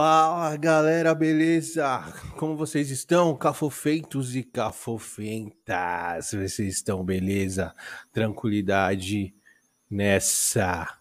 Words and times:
Fala 0.00 0.56
galera, 0.56 1.12
beleza? 1.12 2.00
Como 2.36 2.56
vocês 2.56 2.88
estão? 2.88 3.36
Cafofeitos 3.36 4.36
e 4.36 4.44
cafofentas, 4.44 6.30
vocês 6.30 6.76
estão 6.76 7.02
beleza? 7.04 7.74
Tranquilidade 8.12 9.34
nessa 9.90 11.00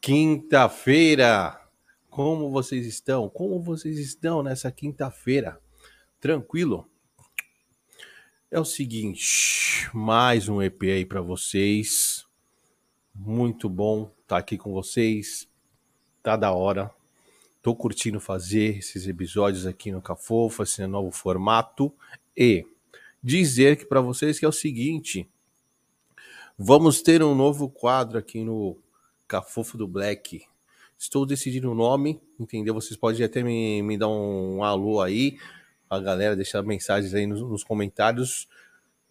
quinta-feira. 0.00 1.60
Como 2.08 2.50
vocês 2.50 2.86
estão? 2.86 3.28
Como 3.28 3.60
vocês 3.60 3.98
estão 3.98 4.42
nessa 4.42 4.72
quinta-feira? 4.72 5.60
Tranquilo? 6.18 6.90
É 8.50 8.58
o 8.58 8.64
seguinte, 8.64 9.90
mais 9.92 10.48
um 10.48 10.62
EP 10.62 10.82
aí 10.84 11.04
para 11.04 11.20
vocês. 11.20 12.26
Muito 13.14 13.68
bom 13.68 14.04
estar 14.04 14.36
tá 14.36 14.38
aqui 14.38 14.56
com 14.56 14.72
vocês. 14.72 15.46
Tá 16.22 16.38
da 16.38 16.52
hora 16.52 16.90
Tô 17.60 17.74
curtindo 17.74 18.20
fazer 18.20 18.78
esses 18.78 19.06
episódios 19.08 19.66
aqui 19.66 19.90
no 19.90 20.00
Cafofo, 20.00 20.62
esse 20.62 20.86
novo 20.86 21.10
formato 21.10 21.92
e 22.36 22.64
dizer 23.22 23.76
que 23.76 23.84
para 23.84 24.00
vocês 24.00 24.38
que 24.38 24.44
é 24.44 24.48
o 24.48 24.52
seguinte, 24.52 25.28
vamos 26.56 27.02
ter 27.02 27.22
um 27.22 27.34
novo 27.34 27.68
quadro 27.68 28.16
aqui 28.16 28.44
no 28.44 28.76
Cafofo 29.26 29.76
do 29.76 29.88
Black. 29.88 30.42
Estou 30.96 31.26
decidindo 31.26 31.70
o 31.70 31.74
nome, 31.74 32.20
entendeu? 32.38 32.74
Vocês 32.74 32.96
podem 32.96 33.24
até 33.24 33.42
me, 33.42 33.82
me 33.82 33.98
dar 33.98 34.08
um 34.08 34.62
alô 34.62 35.00
aí, 35.00 35.36
a 35.90 35.98
galera 35.98 36.36
deixar 36.36 36.62
mensagens 36.62 37.12
aí 37.12 37.26
nos, 37.26 37.42
nos 37.42 37.64
comentários 37.64 38.48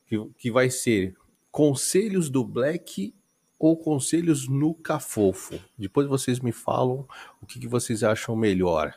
que, 0.06 0.18
que 0.38 0.50
vai 0.50 0.70
ser 0.70 1.16
Conselhos 1.52 2.30
do 2.30 2.44
Black 2.44 3.14
ou 3.60 3.76
conselhos 3.78 4.48
no 4.48 4.74
Cafofo. 4.74 5.60
Depois 5.78 6.08
vocês 6.08 6.40
me 6.40 6.52
falam 6.52 7.08
o 7.42 7.46
que, 7.46 7.60
que 7.60 7.68
vocês 7.68 8.04
acham 8.04 8.36
melhor. 8.36 8.94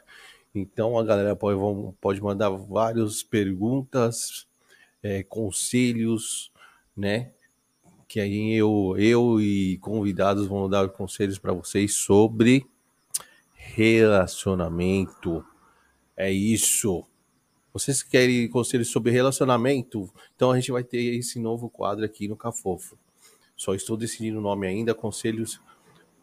Então 0.54 0.98
a 0.98 1.04
galera 1.04 1.36
pode, 1.36 1.58
pode 2.00 2.20
mandar 2.20 2.50
várias 2.50 3.22
perguntas, 3.22 4.46
é, 5.02 5.22
conselhos, 5.22 6.52
né? 6.96 7.30
Que 8.08 8.20
aí 8.20 8.52
eu, 8.54 8.96
eu 8.98 9.40
e 9.40 9.78
convidados 9.78 10.46
vão 10.46 10.68
dar 10.68 10.88
conselhos 10.88 11.38
para 11.38 11.52
vocês 11.52 11.94
sobre 11.94 12.66
relacionamento. 13.54 15.44
É 16.16 16.30
isso. 16.30 17.04
Vocês 17.72 18.02
querem 18.02 18.48
conselhos 18.48 18.88
sobre 18.88 19.12
relacionamento? 19.12 20.12
Então 20.34 20.50
a 20.50 20.56
gente 20.58 20.72
vai 20.72 20.82
ter 20.82 21.00
esse 21.14 21.38
novo 21.38 21.70
quadro 21.70 22.04
aqui 22.04 22.26
no 22.26 22.36
Cafofo. 22.36 22.98
Só 23.60 23.74
estou 23.74 23.94
decidindo 23.94 24.38
o 24.38 24.40
nome 24.40 24.66
ainda, 24.66 24.94
conselhos 24.94 25.60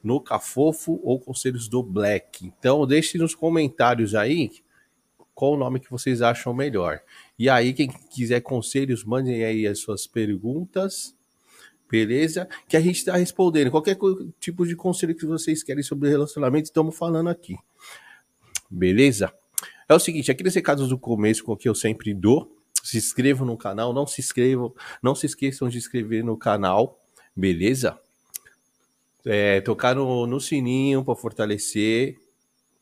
no 0.03 0.19
Cafofo 0.19 0.99
ou 1.03 1.19
conselhos 1.19 1.67
do 1.67 1.83
Black. 1.83 2.47
Então 2.47 2.87
deixe 2.87 3.15
nos 3.19 3.35
comentários 3.35 4.15
aí 4.15 4.49
qual 5.35 5.53
o 5.53 5.55
nome 5.55 5.79
que 5.79 5.91
vocês 5.91 6.23
acham 6.23 6.51
melhor. 6.51 6.99
E 7.37 7.47
aí, 7.47 7.73
quem 7.73 7.89
quiser 7.89 8.41
conselhos, 8.41 9.03
mandem 9.03 9.43
aí 9.43 9.67
as 9.67 9.77
suas 9.77 10.07
perguntas, 10.07 11.15
beleza? 11.87 12.49
Que 12.67 12.75
a 12.75 12.81
gente 12.81 12.95
está 12.95 13.15
respondendo. 13.15 13.69
Qualquer 13.69 13.95
tipo 14.39 14.65
de 14.65 14.75
conselho 14.75 15.13
que 15.13 15.27
vocês 15.27 15.61
querem 15.61 15.83
sobre 15.83 16.09
relacionamento, 16.09 16.65
estamos 16.65 16.97
falando 16.97 17.29
aqui. 17.29 17.55
Beleza? 18.67 19.31
É 19.87 19.93
o 19.93 19.99
seguinte, 19.99 20.31
aqui 20.31 20.43
nesse 20.43 20.59
caso 20.59 20.87
do 20.87 20.97
começo, 20.97 21.43
com 21.43 21.55
que 21.55 21.69
eu 21.69 21.75
sempre 21.75 22.15
dou, 22.15 22.51
se 22.81 22.97
inscrevam 22.97 23.45
no 23.45 23.55
canal, 23.55 23.93
não 23.93 24.07
se 24.07 24.21
inscrevam, 24.21 24.73
não 25.03 25.13
se 25.13 25.27
esqueçam 25.27 25.69
de 25.69 25.77
inscrever 25.77 26.23
no 26.23 26.35
canal, 26.35 26.99
Beleza? 27.37 27.99
É, 29.23 29.61
tocar 29.61 29.93
no, 29.93 30.25
no 30.25 30.41
sininho 30.41 31.03
para 31.05 31.15
fortalecer, 31.15 32.17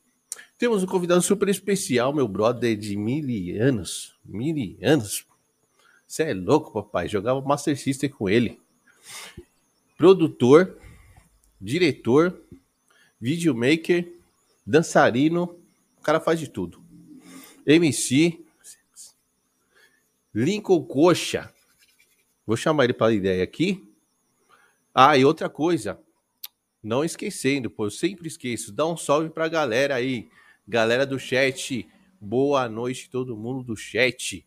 temos 0.58 0.82
um 0.82 0.86
convidado 0.86 1.20
super 1.20 1.48
especial, 1.50 2.14
meu 2.14 2.26
brother 2.26 2.76
de 2.76 2.96
mil 2.96 3.62
anos. 3.62 4.14
Mil 4.24 4.76
anos. 4.82 5.26
Você 6.06 6.22
é 6.22 6.34
louco, 6.34 6.72
papai. 6.72 7.08
Jogava 7.08 7.42
Master 7.42 7.78
System 7.78 8.08
com 8.08 8.28
ele. 8.28 8.58
Produtor, 9.98 10.78
diretor, 11.60 12.40
videomaker, 13.20 14.10
dançarino. 14.66 15.58
O 15.98 16.02
cara 16.02 16.20
faz 16.20 16.40
de 16.40 16.48
tudo. 16.48 16.82
MC. 17.66 18.40
Lincoln 20.34 20.84
Coxa. 20.84 21.52
Vou 22.46 22.56
chamar 22.56 22.84
ele 22.84 22.92
para 22.94 23.08
a 23.08 23.14
ideia 23.14 23.44
aqui. 23.44 23.86
Ah, 24.94 25.18
e 25.18 25.24
outra 25.24 25.50
coisa. 25.50 25.98
Não 26.82 27.04
esquecendo, 27.04 27.70
pô, 27.70 27.86
eu 27.86 27.90
sempre 27.90 28.28
esqueço. 28.28 28.72
Dá 28.72 28.86
um 28.86 28.96
salve 28.96 29.30
pra 29.30 29.48
galera 29.48 29.94
aí. 29.94 30.28
Galera 30.66 31.06
do 31.06 31.18
chat. 31.18 31.88
Boa 32.20 32.68
noite, 32.68 33.10
todo 33.10 33.36
mundo 33.36 33.62
do 33.62 33.76
chat. 33.76 34.46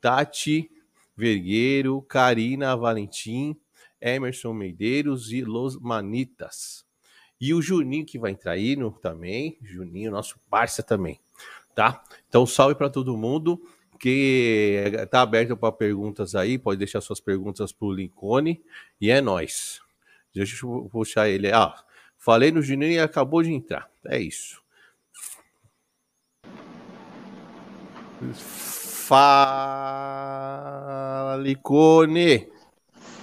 Tati 0.00 0.70
Vergueiro, 1.16 2.00
Karina 2.02 2.76
Valentim, 2.76 3.56
Emerson 4.00 4.52
Medeiros 4.52 5.32
e 5.32 5.42
Los 5.42 5.76
Manitas. 5.76 6.86
E 7.40 7.52
o 7.52 7.60
Juninho 7.60 8.06
que 8.06 8.18
vai 8.18 8.30
entrar 8.30 8.52
aí 8.52 8.76
no, 8.76 8.92
também. 8.92 9.58
Juninho, 9.60 10.10
nosso 10.10 10.38
parça 10.48 10.82
também. 10.82 11.20
Tá? 11.74 12.02
Então, 12.28 12.46
salve 12.46 12.74
para 12.74 12.88
todo 12.88 13.16
mundo 13.16 13.60
que 13.98 14.82
tá 15.10 15.22
aberto 15.22 15.56
para 15.56 15.72
perguntas 15.72 16.34
aí. 16.34 16.56
Pode 16.56 16.78
deixar 16.78 17.00
suas 17.00 17.20
perguntas 17.20 17.72
pro 17.72 17.92
Lincoln. 17.92 18.56
E 19.00 19.10
é 19.10 19.20
nós. 19.20 19.80
Deixa 20.34 20.66
eu 20.66 20.88
puxar 20.90 21.28
ele. 21.28 21.52
Ah, 21.52 21.74
falei 22.16 22.50
no 22.50 22.62
Juninho 22.62 22.92
e 22.92 23.00
acabou 23.00 23.42
de 23.42 23.52
entrar. 23.52 23.88
É 24.06 24.18
isso. 24.18 24.60
Fala, 29.08 29.76
Licone! 31.38 32.48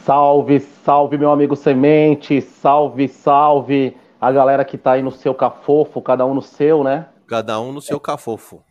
Salve, 0.04 0.60
salve, 0.60 1.18
meu 1.18 1.32
amigo 1.32 1.56
Semente! 1.56 2.42
Salve, 2.42 3.08
salve 3.08 3.98
a 4.20 4.32
galera 4.32 4.64
que 4.66 4.78
tá 4.78 4.94
aí 4.94 5.04
no 5.04 5.12
seu 5.12 5.36
cafofo, 5.36 6.02
cada 6.02 6.26
um 6.26 6.34
no 6.34 6.42
seu, 6.42 6.84
né? 6.84 7.08
Cada 7.28 7.60
um 7.60 7.72
no 7.72 7.82
seu 7.82 8.00
cafofo. 8.00 8.64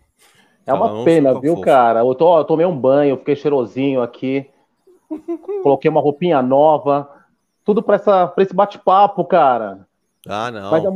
É 0.67 0.73
cada 0.73 0.79
uma 0.79 0.93
um 0.93 1.05
pena, 1.05 1.39
viu, 1.39 1.61
cara? 1.61 2.01
Eu, 2.01 2.15
tô, 2.15 2.39
eu 2.39 2.45
tomei 2.45 2.67
um 2.67 2.77
banho, 2.77 3.19
fiquei 3.19 3.37
cheirosinho 3.37 4.03
aqui, 4.03 4.51
coloquei 5.63 5.91
uma 5.91 6.01
roupinha 6.01 6.41
nova, 6.43 7.09
tudo 7.65 7.83
para 7.83 7.97
esse 8.39 8.55
bate-papo, 8.55 9.25
cara. 9.25 9.87
Ah, 10.27 10.51
não. 10.51 10.71
Mas 10.71 10.85
é, 10.85 10.89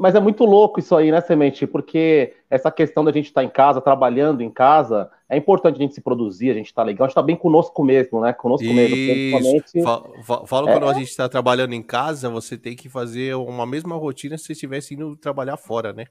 mas 0.00 0.14
é, 0.14 0.20
muito 0.20 0.46
louco 0.46 0.80
isso 0.80 0.96
aí, 0.96 1.12
né, 1.12 1.20
Semente? 1.20 1.66
Porque 1.66 2.32
essa 2.48 2.70
questão 2.70 3.04
da 3.04 3.12
gente 3.12 3.26
estar 3.26 3.42
tá 3.42 3.44
em 3.44 3.50
casa, 3.50 3.82
trabalhando 3.82 4.40
em 4.40 4.50
casa, 4.50 5.10
é 5.28 5.36
importante 5.36 5.76
a 5.76 5.78
gente 5.78 5.94
se 5.94 6.00
produzir, 6.00 6.50
a 6.50 6.54
gente 6.54 6.68
estar 6.68 6.80
tá 6.80 6.86
legal, 6.86 7.04
a 7.04 7.08
gente 7.08 7.14
tá 7.14 7.22
bem 7.22 7.36
conosco 7.36 7.84
mesmo, 7.84 8.18
né? 8.18 8.32
Conosco 8.32 8.64
isso. 8.64 8.74
mesmo. 8.74 8.96
Principalmente. 8.96 10.46
Fala 10.46 10.70
é... 10.70 10.72
quando 10.72 10.88
a 10.88 10.94
gente 10.94 11.08
está 11.08 11.28
trabalhando 11.28 11.74
em 11.74 11.82
casa, 11.82 12.30
você 12.30 12.56
tem 12.56 12.74
que 12.74 12.88
fazer 12.88 13.34
uma 13.34 13.66
mesma 13.66 13.94
rotina 13.94 14.38
se 14.38 14.44
você 14.44 14.52
estivesse 14.54 14.94
indo 14.94 15.14
trabalhar 15.16 15.58
fora, 15.58 15.92
né? 15.92 16.06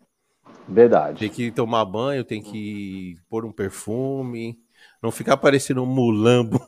Verdade. 0.68 1.20
Tem 1.22 1.30
que 1.30 1.50
tomar 1.50 1.84
banho, 1.84 2.24
tem 2.24 2.44
que 2.44 3.18
pôr 3.28 3.44
um 3.44 3.52
perfume, 3.52 4.56
não 5.02 5.10
ficar 5.10 5.36
parecendo 5.38 5.82
um 5.82 5.88
mulambo. 5.88 6.62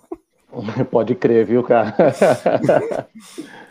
Pode 0.91 1.15
crer, 1.15 1.45
viu, 1.45 1.63
cara? 1.63 1.95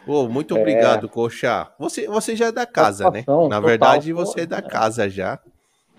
Pô, 0.05 0.29
muito 0.29 0.57
obrigado, 0.57 1.07
é... 1.07 1.09
Coxa. 1.09 1.71
Você, 1.79 2.07
você 2.07 2.35
já 2.35 2.47
é 2.47 2.53
da 2.53 2.67
casa, 2.67 3.11
né? 3.11 3.25
Na 3.49 3.61
verdade, 3.61 4.13
você 4.13 4.41
é 4.41 4.47
da 4.47 4.63
casa 4.63 5.09
já. 5.09 5.39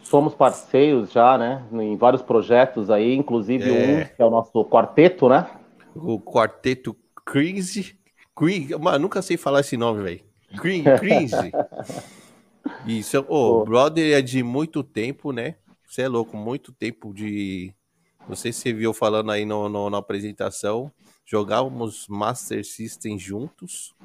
Somos 0.04 0.34
parceiros 0.34 1.12
já, 1.12 1.38
né? 1.38 1.64
Em 1.72 1.96
vários 1.96 2.22
projetos 2.22 2.90
aí, 2.90 3.16
inclusive 3.16 3.70
é... 3.70 3.74
um 3.74 4.16
que 4.16 4.22
é 4.22 4.26
o 4.26 4.30
nosso 4.30 4.66
quarteto, 4.66 5.30
né? 5.30 5.48
O 5.96 6.20
quarteto 6.20 6.96
Cringe. 7.26 7.98
Cringe. 8.36 8.76
Mano, 8.78 9.00
nunca 9.00 9.22
sei 9.22 9.38
falar 9.38 9.62
esse 9.62 9.78
nome, 9.78 10.04
velho. 10.04 10.22
Cringe. 10.58 10.90
Cringe. 10.98 11.52
Isso, 12.86 13.20
ô, 13.28 13.62
oh, 13.62 13.66
brother 13.66 14.18
é 14.18 14.22
de 14.22 14.44
muito 14.44 14.84
tempo, 14.84 15.32
né? 15.32 15.56
Você 15.86 16.04
é 16.04 16.08
louco, 16.08 16.36
muito 16.38 16.72
tempo 16.72 17.14
de. 17.14 17.74
Não 18.28 18.36
sei 18.36 18.52
se 18.52 18.60
você 18.62 18.74
viu 18.74 18.94
falando 18.94 19.32
aí 19.32 19.46
no, 19.46 19.68
no 19.68 19.90
na 19.90 19.98
apresentação. 19.98 20.92
Jogávamos 21.26 22.08
Master 22.10 22.66
System 22.66 23.18
juntos. 23.18 23.96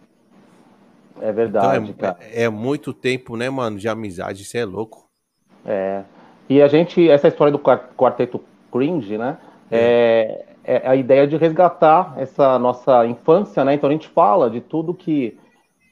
É 1.21 1.33
verdade, 1.33 1.91
então 1.91 2.09
é, 2.09 2.13
cara. 2.13 2.19
É, 2.21 2.43
é, 2.45 2.49
muito 2.49 2.93
tempo, 2.93 3.37
né, 3.37 3.49
mano, 3.49 3.79
de 3.79 3.89
amizade. 3.89 4.45
Você 4.45 4.59
é 4.59 4.65
louco. 4.65 5.09
É. 5.65 6.05
E 6.49 6.63
a 6.63 6.69
gente, 6.69 7.09
essa 7.09 7.29
história 7.29 7.51
do 7.51 7.59
quarteto 7.59 8.41
cringe, 8.71 9.17
né? 9.17 9.39
É. 9.71 10.45
é, 10.63 10.87
é 10.87 10.89
a 10.89 10.95
ideia 10.95 11.27
de 11.27 11.37
resgatar 11.37 12.15
essa 12.17 12.59
nossa 12.59 13.07
infância, 13.07 13.65
né? 13.65 13.75
Então 13.75 13.89
a 13.89 13.93
gente 13.93 14.09
fala 14.09 14.51
de 14.51 14.61
tudo 14.61 14.95
que 14.95 15.39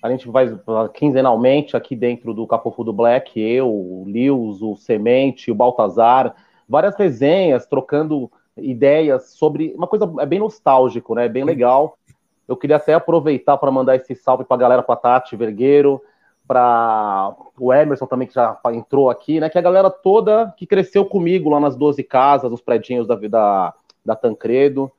a 0.02 0.10
gente 0.10 0.28
vai 0.28 0.46
quinzenalmente 0.92 1.76
aqui 1.76 1.96
dentro 1.96 2.34
do 2.34 2.46
Capofu 2.46 2.84
do 2.84 2.92
Black, 2.92 3.40
eu, 3.40 3.66
o 3.66 4.04
Lewis, 4.06 4.60
o 4.60 4.76
Semente, 4.76 5.50
o 5.50 5.54
Baltazar, 5.54 6.34
várias 6.68 6.96
resenhas, 6.96 7.66
trocando 7.66 8.30
ideias 8.56 9.30
sobre 9.30 9.74
uma 9.76 9.86
coisa 9.86 10.12
é 10.20 10.26
bem 10.26 10.38
nostálgico, 10.38 11.14
né? 11.14 11.28
Bem 11.28 11.44
legal. 11.44 11.98
Eu 12.46 12.56
queria 12.56 12.76
até 12.76 12.94
aproveitar 12.94 13.56
para 13.56 13.70
mandar 13.70 13.96
esse 13.96 14.14
salve 14.14 14.44
para 14.44 14.56
a 14.56 14.60
galera, 14.60 14.82
para 14.82 14.96
Tati 14.96 15.34
Vergueiro, 15.34 16.00
para 16.46 17.34
o 17.58 17.72
Emerson 17.72 18.06
também, 18.06 18.28
que 18.28 18.34
já 18.34 18.58
entrou 18.72 19.08
aqui, 19.08 19.40
né? 19.40 19.48
Que 19.48 19.58
é 19.58 19.60
a 19.60 19.64
galera 19.64 19.90
toda 19.90 20.52
que 20.56 20.66
cresceu 20.66 21.04
comigo 21.04 21.48
lá 21.50 21.58
nas 21.58 21.74
12 21.74 22.02
casas, 22.04 22.52
os 22.52 22.60
predinhos 22.60 23.06
da, 23.06 23.16
da, 23.16 23.74
da 24.04 24.16
Tancredo. 24.16 24.90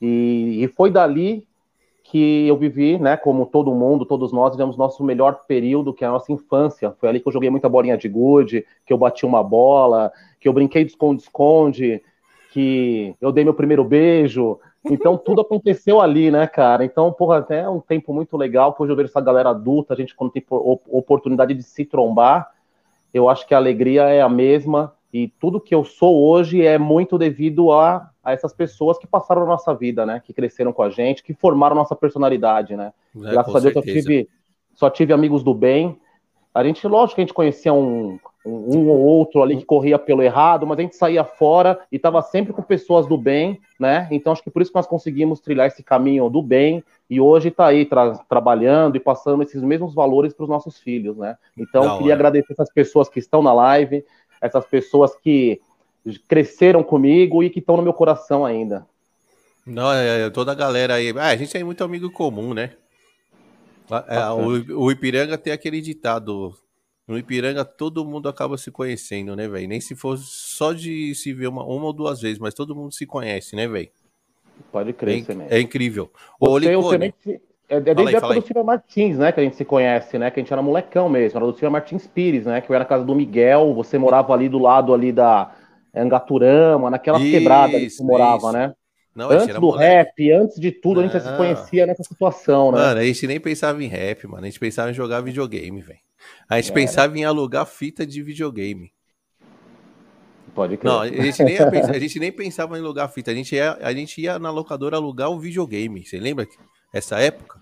E, 0.00 0.64
e 0.64 0.68
foi 0.68 0.90
dali 0.90 1.46
que 2.10 2.48
eu 2.48 2.56
vivi, 2.56 2.98
né, 2.98 3.16
como 3.16 3.46
todo 3.46 3.72
mundo, 3.72 4.04
todos 4.04 4.32
nós 4.32 4.50
vivemos 4.50 4.76
nosso 4.76 5.04
melhor 5.04 5.42
período, 5.46 5.94
que 5.94 6.04
é 6.04 6.08
a 6.08 6.10
nossa 6.10 6.32
infância. 6.32 6.92
Foi 6.98 7.08
ali 7.08 7.20
que 7.20 7.28
eu 7.28 7.32
joguei 7.32 7.48
muita 7.50 7.68
bolinha 7.68 7.96
de 7.96 8.08
gude, 8.08 8.66
que 8.84 8.92
eu 8.92 8.98
bati 8.98 9.24
uma 9.24 9.44
bola, 9.44 10.10
que 10.40 10.48
eu 10.48 10.52
brinquei 10.52 10.84
de 10.84 10.90
esconde-esconde, 10.90 12.02
que 12.50 13.14
eu 13.20 13.30
dei 13.30 13.44
meu 13.44 13.54
primeiro 13.54 13.84
beijo. 13.84 14.58
Então 14.84 15.16
tudo 15.18 15.42
aconteceu 15.42 16.00
ali, 16.00 16.30
né, 16.30 16.46
cara? 16.46 16.84
Então, 16.84 17.12
porra, 17.12 17.38
até 17.38 17.60
é 17.60 17.68
um 17.68 17.80
tempo 17.80 18.12
muito 18.12 18.36
legal, 18.36 18.74
hoje 18.78 18.90
eu 18.92 18.96
vejo 18.96 19.08
essa 19.08 19.20
galera 19.20 19.50
adulta, 19.50 19.94
a 19.94 19.96
gente 19.96 20.14
quando 20.14 20.32
tem 20.32 20.44
oportunidade 20.48 21.54
de 21.54 21.62
se 21.62 21.84
trombar, 21.84 22.50
eu 23.12 23.28
acho 23.28 23.46
que 23.46 23.54
a 23.54 23.58
alegria 23.58 24.04
é 24.04 24.22
a 24.22 24.28
mesma 24.28 24.94
e 25.12 25.28
tudo 25.40 25.60
que 25.60 25.74
eu 25.74 25.84
sou 25.84 26.22
hoje 26.28 26.64
é 26.64 26.78
muito 26.78 27.18
devido 27.18 27.72
a, 27.72 28.10
a 28.22 28.32
essas 28.32 28.52
pessoas 28.52 28.96
que 28.96 29.06
passaram 29.06 29.42
a 29.42 29.46
nossa 29.46 29.74
vida, 29.74 30.06
né? 30.06 30.22
Que 30.24 30.32
cresceram 30.32 30.72
com 30.72 30.82
a 30.82 30.90
gente, 30.90 31.22
que 31.22 31.34
formaram 31.34 31.74
nossa 31.74 31.96
personalidade, 31.96 32.76
né? 32.76 32.92
É, 33.16 33.30
Graças 33.32 33.54
a 33.54 33.58
Deus 33.58 33.74
eu 33.74 33.82
tive, 33.82 34.28
só 34.72 34.88
tive 34.88 35.12
amigos 35.12 35.42
do 35.42 35.52
bem. 35.52 35.98
A 36.54 36.64
gente, 36.64 36.86
lógico 36.86 37.16
que 37.16 37.20
a 37.20 37.24
gente 37.24 37.34
conhecia 37.34 37.72
um, 37.72 38.18
um, 38.44 38.76
um, 38.76 38.88
ou 38.88 38.98
outro 38.98 39.42
ali 39.42 39.56
que 39.56 39.64
corria 39.64 39.98
pelo 39.98 40.22
errado, 40.22 40.66
mas 40.66 40.78
a 40.78 40.82
gente 40.82 40.96
saía 40.96 41.24
fora 41.24 41.78
e 41.92 41.96
estava 41.96 42.20
sempre 42.22 42.52
com 42.52 42.62
pessoas 42.62 43.06
do 43.06 43.16
bem, 43.16 43.60
né? 43.78 44.08
Então 44.10 44.32
acho 44.32 44.42
que 44.42 44.50
por 44.50 44.60
isso 44.60 44.72
que 44.72 44.76
nós 44.76 44.86
conseguimos 44.86 45.40
trilhar 45.40 45.66
esse 45.66 45.82
caminho 45.82 46.28
do 46.28 46.42
bem 46.42 46.82
e 47.08 47.20
hoje 47.20 47.48
está 47.48 47.66
aí 47.66 47.86
tra 47.86 48.18
trabalhando 48.28 48.96
e 48.96 49.00
passando 49.00 49.42
esses 49.42 49.62
mesmos 49.62 49.94
valores 49.94 50.32
para 50.32 50.44
os 50.44 50.48
nossos 50.48 50.78
filhos, 50.78 51.16
né? 51.16 51.36
Então 51.56 51.98
queria 51.98 52.14
agradecer 52.14 52.52
essas 52.52 52.72
pessoas 52.72 53.08
que 53.08 53.18
estão 53.18 53.42
na 53.42 53.52
live, 53.52 54.04
essas 54.40 54.64
pessoas 54.66 55.14
que 55.16 55.60
cresceram 56.26 56.82
comigo 56.82 57.42
e 57.42 57.50
que 57.50 57.60
estão 57.60 57.76
no 57.76 57.82
meu 57.82 57.92
coração 57.92 58.44
ainda. 58.44 58.86
Não, 59.66 59.92
é, 59.92 60.26
é 60.26 60.30
toda 60.30 60.50
a 60.50 60.54
galera 60.54 60.94
aí. 60.94 61.14
Ah, 61.16 61.28
a 61.28 61.36
gente 61.36 61.52
tem 61.52 61.62
muito 61.62 61.84
amigo 61.84 62.10
comum, 62.10 62.54
né? 62.54 62.70
É, 64.08 64.30
o, 64.30 64.84
o 64.84 64.90
Ipiranga 64.90 65.36
tem 65.36 65.52
aquele 65.52 65.80
ditado. 65.80 66.54
No 67.06 67.18
Ipiranga 67.18 67.64
todo 67.64 68.04
mundo 68.04 68.28
acaba 68.28 68.56
se 68.56 68.70
conhecendo, 68.70 69.34
né, 69.34 69.48
velho? 69.48 69.68
Nem 69.68 69.80
se 69.80 69.96
fosse 69.96 70.24
só 70.26 70.72
de 70.72 71.14
se 71.14 71.32
ver 71.32 71.48
uma, 71.48 71.64
uma 71.64 71.86
ou 71.86 71.92
duas 71.92 72.20
vezes, 72.20 72.38
mas 72.38 72.54
todo 72.54 72.74
mundo 72.74 72.92
se 72.92 73.04
conhece, 73.06 73.56
né, 73.56 73.66
velho? 73.66 73.90
Pode 74.70 74.92
crer, 74.92 75.24
é, 75.48 75.56
é 75.56 75.60
incrível. 75.60 76.10
Ô, 76.38 76.50
Você, 76.50 76.74
Licone, 76.74 77.14
é, 77.70 77.76
é 77.76 77.80
desde 77.80 78.16
a 78.16 78.18
época 78.18 78.54
do 78.54 78.64
Martins, 78.64 79.16
né? 79.18 79.32
Que 79.32 79.40
a 79.40 79.42
gente 79.42 79.56
se 79.56 79.64
conhece, 79.64 80.18
né? 80.18 80.30
Que 80.30 80.40
a 80.40 80.42
gente 80.42 80.52
era 80.52 80.60
molecão 80.60 81.08
mesmo. 81.08 81.38
Era 81.38 81.46
do 81.46 81.52
Silvio 81.52 81.70
Martins 81.70 82.06
Pires, 82.06 82.44
né? 82.44 82.60
Que 82.60 82.70
eu 82.70 82.74
era 82.74 82.84
na 82.84 82.88
casa 82.88 83.04
do 83.04 83.14
Miguel. 83.14 83.72
Você 83.74 83.96
morava 83.96 84.32
ali 84.32 84.48
do 84.48 84.58
lado 84.58 84.92
ali 84.92 85.12
da 85.12 85.52
Angaturama, 85.94 86.90
naquela 86.90 87.18
quebrada 87.18 87.78
que 87.78 87.90
você 87.90 88.02
morava, 88.02 88.48
isso. 88.48 88.52
né? 88.52 88.74
Não, 89.14 89.30
antes 89.30 89.54
do 89.54 89.60
moleque. 89.60 89.84
rap, 89.84 90.32
antes 90.32 90.60
de 90.60 90.70
tudo, 90.70 91.00
a 91.00 91.02
gente 91.02 91.12
já 91.12 91.20
se 91.20 91.36
conhecia 91.36 91.86
nessa 91.86 92.04
situação, 92.04 92.70
né? 92.70 92.78
Mano, 92.78 93.00
a 93.00 93.04
gente 93.04 93.26
nem 93.26 93.40
pensava 93.40 93.82
em 93.82 93.88
rap, 93.88 94.26
mano. 94.26 94.44
A 94.44 94.46
gente 94.46 94.60
pensava 94.60 94.90
em 94.90 94.94
jogar 94.94 95.20
videogame, 95.20 95.80
velho. 95.80 95.98
A 96.48 96.60
gente 96.60 96.70
é. 96.70 96.74
pensava 96.74 97.18
em 97.18 97.24
alugar 97.24 97.66
fita 97.66 98.06
de 98.06 98.22
videogame. 98.22 98.92
Pode 100.54 100.76
crer. 100.76 100.92
Não, 100.92 101.00
a 101.00 101.08
gente, 101.08 101.42
nem 101.42 101.56
pensar, 101.70 101.90
a 101.94 101.98
gente 101.98 102.20
nem 102.20 102.32
pensava 102.32 102.76
em 102.76 102.80
alugar 102.80 103.10
fita. 103.10 103.30
A 103.30 103.34
gente, 103.34 103.54
ia, 103.54 103.78
a 103.80 103.92
gente 103.92 104.20
ia 104.20 104.38
na 104.38 104.50
locadora 104.50 104.96
alugar 104.96 105.30
o 105.30 105.38
videogame. 105.38 106.04
Você 106.04 106.18
lembra 106.18 106.46
essa 106.92 107.18
época? 107.18 107.58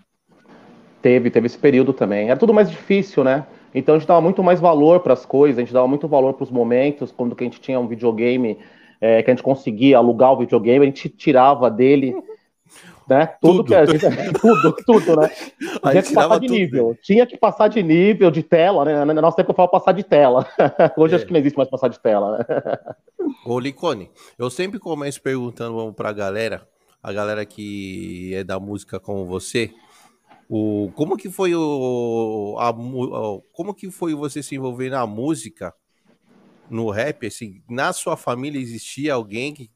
Teve, 1.00 1.30
teve 1.30 1.46
esse 1.46 1.58
período 1.58 1.92
também. 1.92 2.28
Era 2.28 2.38
tudo 2.38 2.52
mais 2.52 2.70
difícil, 2.70 3.24
né? 3.24 3.46
Então 3.74 3.94
a 3.94 3.98
gente 3.98 4.08
dava 4.08 4.20
muito 4.20 4.42
mais 4.42 4.60
valor 4.60 5.00
para 5.00 5.12
as 5.12 5.24
coisas, 5.24 5.58
a 5.58 5.60
gente 5.60 5.72
dava 5.72 5.86
muito 5.86 6.08
valor 6.08 6.34
para 6.34 6.44
os 6.44 6.50
momentos, 6.50 7.12
quando 7.12 7.36
que 7.36 7.44
a 7.44 7.46
gente 7.46 7.60
tinha 7.60 7.78
um 7.78 7.86
videogame, 7.86 8.58
é, 9.00 9.22
que 9.22 9.30
a 9.30 9.34
gente 9.34 9.42
conseguia 9.42 9.98
alugar 9.98 10.32
o 10.32 10.38
videogame, 10.38 10.84
a 10.84 10.88
gente 10.88 11.08
tirava 11.08 11.70
dele, 11.70 12.14
né? 13.08 13.26
Tudo, 13.40 13.58
tudo. 13.58 13.64
que 13.64 13.74
a 13.74 13.86
gente. 13.86 14.04
tudo, 14.38 14.76
tudo, 14.84 15.16
né? 15.16 15.30
A 15.82 15.90
tinha 15.90 16.02
que 16.02 16.12
passar 16.12 16.38
de 16.38 16.46
tudo, 16.46 16.58
nível. 16.58 16.88
Né? 16.90 16.98
Tinha 17.02 17.26
que 17.26 17.36
passar 17.36 17.68
de 17.68 17.82
nível, 17.82 18.30
de 18.30 18.42
tela, 18.42 18.84
né? 18.84 19.04
Na 19.04 19.22
nossa 19.22 19.40
época 19.40 19.52
eu 19.52 19.56
falo 19.56 19.68
passar 19.68 19.92
de 19.92 20.02
tela. 20.02 20.46
Hoje 20.96 21.14
é. 21.14 21.16
acho 21.16 21.26
que 21.26 21.32
não 21.32 21.40
existe 21.40 21.56
mais 21.56 21.70
passar 21.70 21.88
de 21.88 21.98
tela, 21.98 22.38
né? 22.38 22.44
Ô, 23.46 23.58
Licone, 23.58 24.10
eu 24.38 24.50
sempre 24.50 24.78
começo 24.78 25.22
perguntando 25.22 25.92
para 25.94 26.10
a 26.10 26.12
galera, 26.12 26.68
a 27.02 27.12
galera 27.12 27.46
que 27.46 28.34
é 28.34 28.44
da 28.44 28.60
música 28.60 29.00
como 29.00 29.24
você, 29.24 29.72
o, 30.48 30.90
como 30.94 31.16
que 31.16 31.30
foi 31.30 31.54
o, 31.54 32.56
a, 32.58 32.72
como 33.52 33.74
que 33.74 33.90
foi 33.90 34.14
você 34.14 34.42
se 34.42 34.54
envolver 34.54 34.90
na 34.90 35.06
música, 35.06 35.74
no 36.70 36.90
rap, 36.90 37.26
assim, 37.26 37.62
na 37.68 37.92
sua 37.92 38.16
família 38.16 38.60
existia 38.60 39.14
alguém 39.14 39.52
que, 39.52 39.70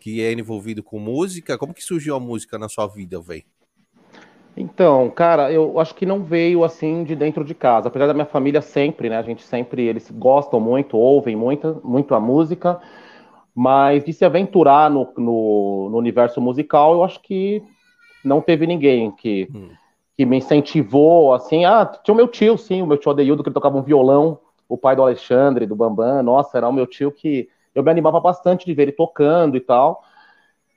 que 0.00 0.22
é 0.22 0.32
envolvido 0.32 0.82
com 0.82 0.98
música? 0.98 1.58
Como 1.58 1.74
que 1.74 1.82
surgiu 1.82 2.14
a 2.14 2.20
música 2.20 2.58
na 2.58 2.68
sua 2.68 2.86
vida, 2.86 3.20
velho? 3.20 3.44
Então, 4.56 5.10
cara, 5.10 5.52
eu 5.52 5.78
acho 5.78 5.94
que 5.94 6.06
não 6.06 6.24
veio 6.24 6.64
assim 6.64 7.04
de 7.04 7.14
dentro 7.14 7.44
de 7.44 7.54
casa. 7.54 7.88
Apesar 7.88 8.06
da 8.06 8.14
minha 8.14 8.24
família 8.24 8.62
sempre, 8.62 9.10
né? 9.10 9.18
A 9.18 9.22
gente 9.22 9.42
sempre, 9.42 9.82
eles 9.82 10.10
gostam 10.10 10.58
muito, 10.58 10.96
ouvem 10.96 11.36
muito, 11.36 11.80
muito 11.84 12.14
a 12.14 12.20
música, 12.20 12.80
mas 13.54 14.02
de 14.02 14.14
se 14.14 14.24
aventurar 14.24 14.90
no, 14.90 15.12
no, 15.16 15.88
no 15.90 15.98
universo 15.98 16.40
musical, 16.40 16.94
eu 16.94 17.04
acho 17.04 17.20
que 17.20 17.62
não 18.24 18.40
teve 18.40 18.66
ninguém 18.66 19.10
que, 19.10 19.46
hum. 19.54 19.68
que 20.16 20.24
me 20.24 20.38
incentivou, 20.38 21.34
assim, 21.34 21.66
ah, 21.66 21.84
tinha 21.84 22.14
o 22.14 22.16
meu 22.16 22.26
tio, 22.26 22.56
sim, 22.56 22.80
o 22.80 22.86
meu 22.86 22.96
tio 22.96 23.10
Adeildo, 23.12 23.42
que 23.42 23.50
ele 23.50 23.54
tocava 23.54 23.76
um 23.76 23.82
violão, 23.82 24.38
o 24.68 24.76
pai 24.76 24.96
do 24.96 25.02
Alexandre, 25.02 25.66
do 25.66 25.76
Bambam, 25.76 26.22
nossa, 26.22 26.56
era 26.56 26.68
o 26.68 26.72
meu 26.72 26.86
tio 26.86 27.12
que 27.12 27.48
eu 27.74 27.82
me 27.82 27.90
animava 27.90 28.18
bastante 28.20 28.64
de 28.64 28.74
ver 28.74 28.84
ele 28.84 28.92
tocando 28.92 29.56
e 29.56 29.60
tal, 29.60 30.02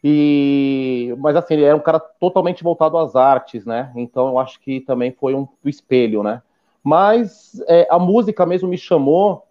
e, 0.03 1.13
mas 1.17 1.35
assim, 1.35 1.55
ele 1.55 1.63
era 1.63 1.75
um 1.75 1.81
cara 1.81 1.99
totalmente 1.99 2.63
voltado 2.63 2.97
às 2.97 3.15
artes, 3.15 3.65
né, 3.65 3.91
então 3.95 4.29
eu 4.29 4.39
acho 4.39 4.59
que 4.59 4.81
também 4.81 5.11
foi 5.11 5.33
um 5.33 5.47
espelho, 5.65 6.23
né, 6.23 6.41
mas 6.83 7.61
é, 7.67 7.87
a 7.89 7.99
música 7.99 8.45
mesmo 8.45 8.67
me 8.67 8.77
chamou 8.77 9.43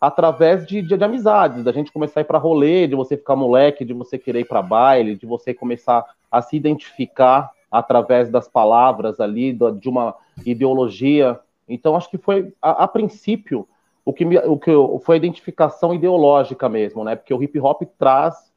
através 0.00 0.66
de, 0.66 0.80
de, 0.80 0.96
de, 0.96 1.04
amizades, 1.04 1.64
da 1.64 1.72
gente 1.72 1.92
começar 1.92 2.20
a 2.20 2.22
ir 2.22 2.26
para 2.26 2.38
rolê, 2.38 2.86
de 2.86 2.94
você 2.94 3.16
ficar 3.16 3.34
moleque, 3.34 3.84
de 3.84 3.92
você 3.92 4.16
querer 4.16 4.40
ir 4.40 4.44
para 4.44 4.62
baile, 4.62 5.16
de 5.16 5.26
você 5.26 5.52
começar 5.52 6.04
a 6.30 6.40
se 6.40 6.56
identificar 6.56 7.50
através 7.70 8.30
das 8.30 8.48
palavras 8.48 9.20
ali, 9.20 9.52
de 9.52 9.88
uma 9.88 10.14
ideologia. 10.44 11.38
Então, 11.68 11.96
acho 11.96 12.10
que 12.10 12.18
foi, 12.18 12.52
a, 12.60 12.84
a 12.84 12.88
princípio, 12.88 13.68
o 14.04 14.12
que, 14.12 14.24
me, 14.24 14.38
o 14.38 14.58
que 14.58 14.70
foi 15.02 15.16
a 15.16 15.18
identificação 15.18 15.94
ideológica 15.94 16.68
mesmo, 16.68 17.04
né? 17.04 17.14
Porque 17.14 17.34
o 17.34 17.42
hip 17.42 17.58
hop 17.60 17.82
traz, 17.98 18.52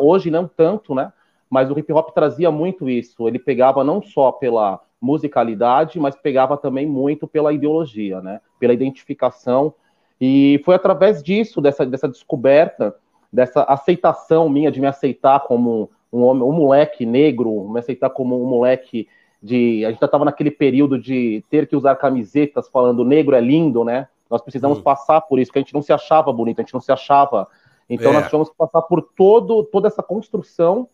hoje 0.00 0.30
não 0.30 0.48
tanto, 0.48 0.94
né? 0.94 1.12
Mas 1.48 1.70
o 1.70 1.78
hip 1.78 1.92
hop 1.92 2.10
trazia 2.12 2.50
muito 2.50 2.88
isso. 2.88 3.28
Ele 3.28 3.38
pegava 3.38 3.84
não 3.84 4.02
só 4.02 4.32
pela 4.32 4.80
musicalidade, 5.00 5.98
mas 5.98 6.14
pegava 6.16 6.56
também 6.56 6.86
muito 6.86 7.26
pela 7.26 7.52
ideologia, 7.52 8.20
né? 8.20 8.40
Pela 8.58 8.72
identificação 8.72 9.74
e 10.20 10.60
foi 10.64 10.74
através 10.74 11.22
disso, 11.22 11.60
dessa, 11.60 11.86
dessa 11.86 12.06
descoberta, 12.06 12.94
dessa 13.32 13.62
aceitação 13.62 14.48
minha 14.50 14.70
de 14.70 14.80
me 14.80 14.86
aceitar 14.86 15.40
como 15.40 15.90
um 16.12 16.22
homem, 16.22 16.42
um 16.42 16.52
moleque 16.52 17.06
negro, 17.06 17.68
me 17.70 17.78
aceitar 17.78 18.10
como 18.10 18.42
um 18.42 18.46
moleque 18.46 19.08
de. 19.42 19.84
A 19.84 19.90
gente 19.90 20.00
já 20.00 20.06
estava 20.06 20.24
naquele 20.24 20.50
período 20.50 20.98
de 20.98 21.44
ter 21.50 21.66
que 21.66 21.76
usar 21.76 21.96
camisetas 21.96 22.68
falando 22.68 23.04
negro 23.04 23.34
é 23.34 23.40
lindo, 23.40 23.84
né? 23.84 24.08
Nós 24.28 24.42
precisamos 24.42 24.78
hum. 24.78 24.82
passar 24.82 25.20
por 25.22 25.38
isso, 25.38 25.52
que 25.52 25.58
a 25.58 25.62
gente 25.62 25.74
não 25.74 25.82
se 25.82 25.92
achava 25.92 26.32
bonito, 26.32 26.60
a 26.60 26.62
gente 26.62 26.74
não 26.74 26.80
se 26.80 26.92
achava. 26.92 27.48
Então 27.88 28.10
é. 28.12 28.14
nós 28.14 28.26
tivemos 28.26 28.48
que 28.48 28.56
passar 28.56 28.82
por 28.82 29.02
todo, 29.02 29.64
toda 29.64 29.88
essa 29.88 30.02
construção 30.02 30.88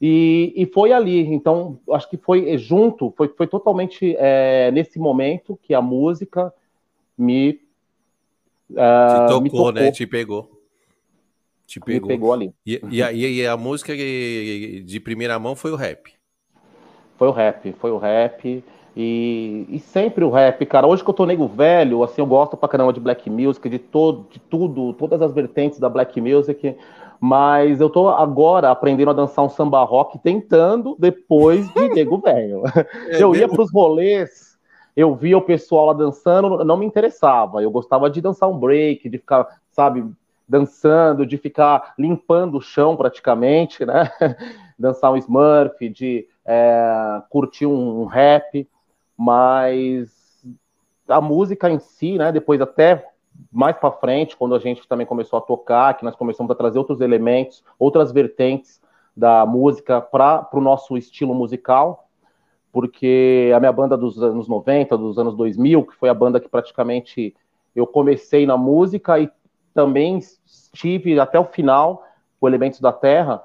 E, 0.00 0.54
e 0.56 0.64
foi 0.64 0.92
ali, 0.92 1.26
então 1.26 1.78
acho 1.90 2.08
que 2.08 2.16
foi 2.16 2.56
junto, 2.56 3.12
foi, 3.14 3.28
foi 3.28 3.46
totalmente 3.46 4.16
é, 4.18 4.70
nesse 4.70 4.98
momento 4.98 5.58
que 5.62 5.74
a 5.74 5.82
música 5.82 6.50
me. 7.18 7.60
Uh, 8.70 8.74
Te 8.74 9.26
tocou, 9.26 9.40
me 9.42 9.50
tocou, 9.50 9.72
né? 9.72 9.92
Te 9.92 10.06
pegou. 10.06 10.50
Te 11.66 11.78
pegou. 11.78 12.08
Me 12.08 12.14
pegou 12.14 12.32
ali. 12.32 12.54
E, 12.64 12.80
e, 12.90 13.02
a, 13.02 13.12
e 13.12 13.46
a 13.46 13.56
música 13.58 13.94
de 13.94 15.00
primeira 15.04 15.38
mão 15.38 15.54
foi 15.54 15.70
o 15.70 15.76
rap. 15.76 16.14
Foi 17.20 17.28
o 17.28 17.32
rap, 17.32 17.74
foi 17.74 17.90
o 17.90 17.98
rap. 17.98 18.64
E, 18.96 19.66
e, 19.68 19.78
sempre 19.78 20.24
o 20.24 20.30
rap, 20.30 20.64
cara. 20.64 20.86
Hoje 20.86 21.04
que 21.04 21.10
eu 21.10 21.14
tô 21.14 21.26
nego 21.26 21.46
velho, 21.46 22.02
assim, 22.02 22.22
eu 22.22 22.26
gosto 22.26 22.56
pra 22.56 22.66
caramba 22.66 22.94
de 22.94 22.98
black 22.98 23.28
music, 23.28 23.68
de, 23.68 23.78
todo, 23.78 24.26
de 24.30 24.38
tudo, 24.38 24.94
todas 24.94 25.20
as 25.20 25.30
vertentes 25.34 25.78
da 25.78 25.90
black 25.90 26.18
music. 26.18 26.74
Mas 27.20 27.78
eu 27.78 27.90
tô 27.90 28.08
agora 28.08 28.70
aprendendo 28.70 29.10
a 29.10 29.12
dançar 29.12 29.44
um 29.44 29.50
samba 29.50 29.84
rock, 29.84 30.18
tentando 30.18 30.96
depois 30.98 31.70
de 31.74 31.88
nego 31.92 32.16
velho. 32.16 32.62
É 33.10 33.20
eu 33.22 33.36
ia 33.36 33.46
pros 33.46 33.70
rolês, 33.70 34.58
eu 34.96 35.14
via 35.14 35.36
o 35.36 35.42
pessoal 35.42 35.88
lá 35.88 35.92
dançando, 35.92 36.64
não 36.64 36.78
me 36.78 36.86
interessava. 36.86 37.62
Eu 37.62 37.70
gostava 37.70 38.08
de 38.08 38.22
dançar 38.22 38.48
um 38.48 38.58
break, 38.58 39.10
de 39.10 39.18
ficar, 39.18 39.46
sabe, 39.70 40.06
dançando, 40.48 41.26
de 41.26 41.36
ficar 41.36 41.92
limpando 41.98 42.56
o 42.56 42.62
chão 42.62 42.96
praticamente, 42.96 43.84
né? 43.84 44.10
dançar 44.78 45.12
um 45.12 45.16
Smurf, 45.18 45.86
de 45.90 46.26
é, 46.52 47.22
um, 47.66 48.02
um 48.02 48.04
rap, 48.06 48.68
mas 49.16 50.10
a 51.08 51.20
música 51.20 51.70
em 51.70 51.78
si, 51.78 52.18
né? 52.18 52.32
Depois 52.32 52.60
até 52.60 53.06
mais 53.52 53.76
para 53.76 53.92
frente, 53.92 54.36
quando 54.36 54.56
a 54.56 54.58
gente 54.58 54.86
também 54.88 55.06
começou 55.06 55.38
a 55.38 55.42
tocar, 55.42 55.96
que 55.96 56.04
nós 56.04 56.16
começamos 56.16 56.50
a 56.50 56.54
trazer 56.54 56.78
outros 56.78 57.00
elementos, 57.00 57.62
outras 57.78 58.10
vertentes 58.10 58.80
da 59.16 59.46
música 59.46 60.00
para 60.00 60.48
o 60.52 60.60
nosso 60.60 60.96
estilo 60.96 61.34
musical, 61.34 62.08
porque 62.72 63.52
a 63.54 63.60
minha 63.60 63.72
banda 63.72 63.96
dos 63.96 64.20
anos 64.20 64.48
90, 64.48 64.98
dos 64.98 65.18
anos 65.18 65.36
2000, 65.36 65.84
que 65.84 65.94
foi 65.94 66.08
a 66.08 66.14
banda 66.14 66.40
que 66.40 66.48
praticamente 66.48 67.34
eu 67.74 67.86
comecei 67.86 68.44
na 68.44 68.56
música 68.56 69.18
e 69.20 69.30
também 69.72 70.18
estive 70.18 71.18
até 71.20 71.38
o 71.38 71.44
final 71.44 72.04
com 72.40 72.48
Elementos 72.48 72.80
da 72.80 72.92
Terra, 72.92 73.42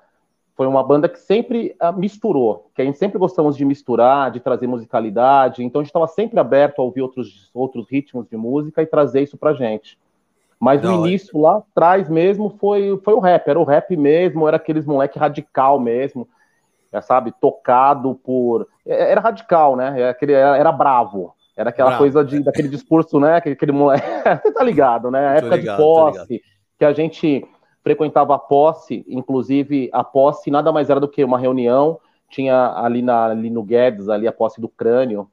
foi 0.55 0.67
uma 0.67 0.81
banda 0.81 1.09
que 1.09 1.19
sempre 1.19 1.75
uh, 1.81 1.97
misturou, 1.97 2.69
que 2.73 2.81
a 2.81 2.85
gente 2.85 2.97
sempre 2.97 3.19
gostamos 3.19 3.57
de 3.57 3.65
misturar, 3.65 4.31
de 4.31 4.39
trazer 4.39 4.67
musicalidade, 4.67 5.63
então 5.63 5.81
a 5.81 5.83
gente 5.83 5.89
estava 5.89 6.07
sempre 6.07 6.39
aberto 6.39 6.79
a 6.79 6.83
ouvir 6.83 7.01
outros, 7.01 7.51
outros 7.53 7.89
ritmos 7.89 8.25
de 8.29 8.37
música 8.37 8.81
e 8.81 8.85
trazer 8.85 9.21
isso 9.21 9.37
pra 9.37 9.53
gente. 9.53 9.99
Mas 10.57 10.81
Não, 10.81 11.01
o 11.01 11.07
início 11.07 11.37
é... 11.37 11.41
lá 11.41 11.57
atrás 11.57 12.09
mesmo 12.09 12.55
foi, 12.57 12.97
foi 13.03 13.13
o 13.13 13.19
rap, 13.19 13.45
era 13.49 13.59
o 13.59 13.65
rap 13.65 13.95
mesmo, 13.97 14.47
era 14.47 14.55
aqueles 14.55 14.85
moleque 14.85 15.19
radical 15.19 15.77
mesmo, 15.77 16.25
é, 16.89 17.01
sabe, 17.01 17.33
tocado 17.41 18.15
por... 18.23 18.65
É, 18.85 19.11
era 19.11 19.19
radical, 19.19 19.75
né, 19.75 19.93
era, 19.99 20.11
aquele, 20.11 20.31
era, 20.31 20.57
era 20.57 20.71
bravo, 20.71 21.35
era 21.57 21.69
aquela 21.69 21.89
bravo, 21.89 22.03
coisa 22.03 22.23
de, 22.23 22.37
é. 22.37 22.39
daquele 22.39 22.69
discurso, 22.69 23.19
né, 23.19 23.35
aquele, 23.35 23.55
aquele 23.55 23.73
moleque... 23.73 24.07
Você 24.41 24.53
tá 24.53 24.63
ligado, 24.63 25.11
né, 25.11 25.27
a 25.27 25.33
época 25.33 25.57
ligado, 25.57 25.75
de 25.75 25.83
posse, 25.83 26.41
que 26.79 26.85
a 26.85 26.93
gente 26.93 27.45
frequentava 27.85 28.33
a 28.33 28.39
posse, 28.39 29.05
inclusive 29.07 29.91
a 29.93 30.03
posse 30.03 30.49
nada 30.49 30.71
mais 30.71 30.89
era 30.89 30.99
do 30.99 31.07
que 31.07 31.23
uma 31.23 31.37
reunião, 31.37 31.99
tinha 32.27 32.73
ali, 32.75 33.03
na, 33.03 33.27
ali 33.27 33.51
no 33.51 33.61
Guedes, 33.61 34.09
ali 34.09 34.27
a 34.27 34.31
posse 34.31 34.59
do 34.59 34.67
crânio, 34.67 35.29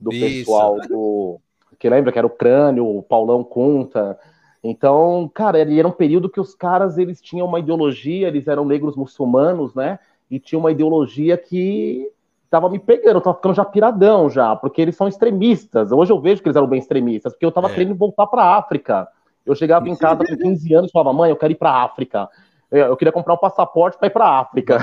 do 0.00 0.10
Isso. 0.10 0.38
pessoal 0.38 0.80
do. 0.80 1.38
Que 1.78 1.90
lembra 1.90 2.10
que 2.10 2.16
era 2.16 2.26
o 2.26 2.30
crânio, 2.30 2.86
o 2.86 3.02
Paulão 3.02 3.44
Conta. 3.44 4.18
Então, 4.64 5.30
cara, 5.34 5.58
era 5.58 5.86
um 5.86 5.92
período 5.92 6.30
que 6.30 6.40
os 6.40 6.54
caras 6.54 6.96
eles 6.96 7.20
tinham 7.20 7.46
uma 7.46 7.58
ideologia, 7.58 8.28
eles 8.28 8.48
eram 8.48 8.64
negros 8.64 8.96
muçulmanos, 8.96 9.74
né? 9.74 9.98
E 10.30 10.40
tinha 10.40 10.58
uma 10.58 10.72
ideologia 10.72 11.36
que 11.36 12.10
tava 12.48 12.70
me 12.70 12.78
pegando, 12.78 13.16
eu 13.16 13.20
tava 13.20 13.36
ficando 13.36 13.54
já 13.54 13.66
piradão 13.66 14.30
já, 14.30 14.56
porque 14.56 14.80
eles 14.80 14.96
são 14.96 15.06
extremistas. 15.06 15.92
Hoje 15.92 16.10
eu 16.10 16.20
vejo 16.20 16.40
que 16.40 16.48
eles 16.48 16.56
eram 16.56 16.66
bem 16.66 16.78
extremistas, 16.78 17.34
porque 17.34 17.44
eu 17.44 17.52
tava 17.52 17.68
é. 17.68 17.74
querendo 17.74 17.94
voltar 17.94 18.26
para 18.28 18.56
África. 18.56 19.06
Eu 19.44 19.54
chegava 19.54 19.88
em 19.88 19.96
casa 19.96 20.24
com 20.24 20.36
15 20.36 20.74
anos 20.74 20.90
e 20.90 20.92
falava, 20.92 21.12
mãe, 21.12 21.30
eu 21.30 21.36
quero 21.36 21.52
ir 21.52 21.56
para 21.56 21.70
a 21.70 21.82
África. 21.82 22.28
Eu 22.70 22.96
queria 22.96 23.12
comprar 23.12 23.34
um 23.34 23.38
passaporte 23.38 23.98
para 23.98 24.06
ir 24.06 24.10
para 24.10 24.24
a 24.24 24.40
África. 24.40 24.82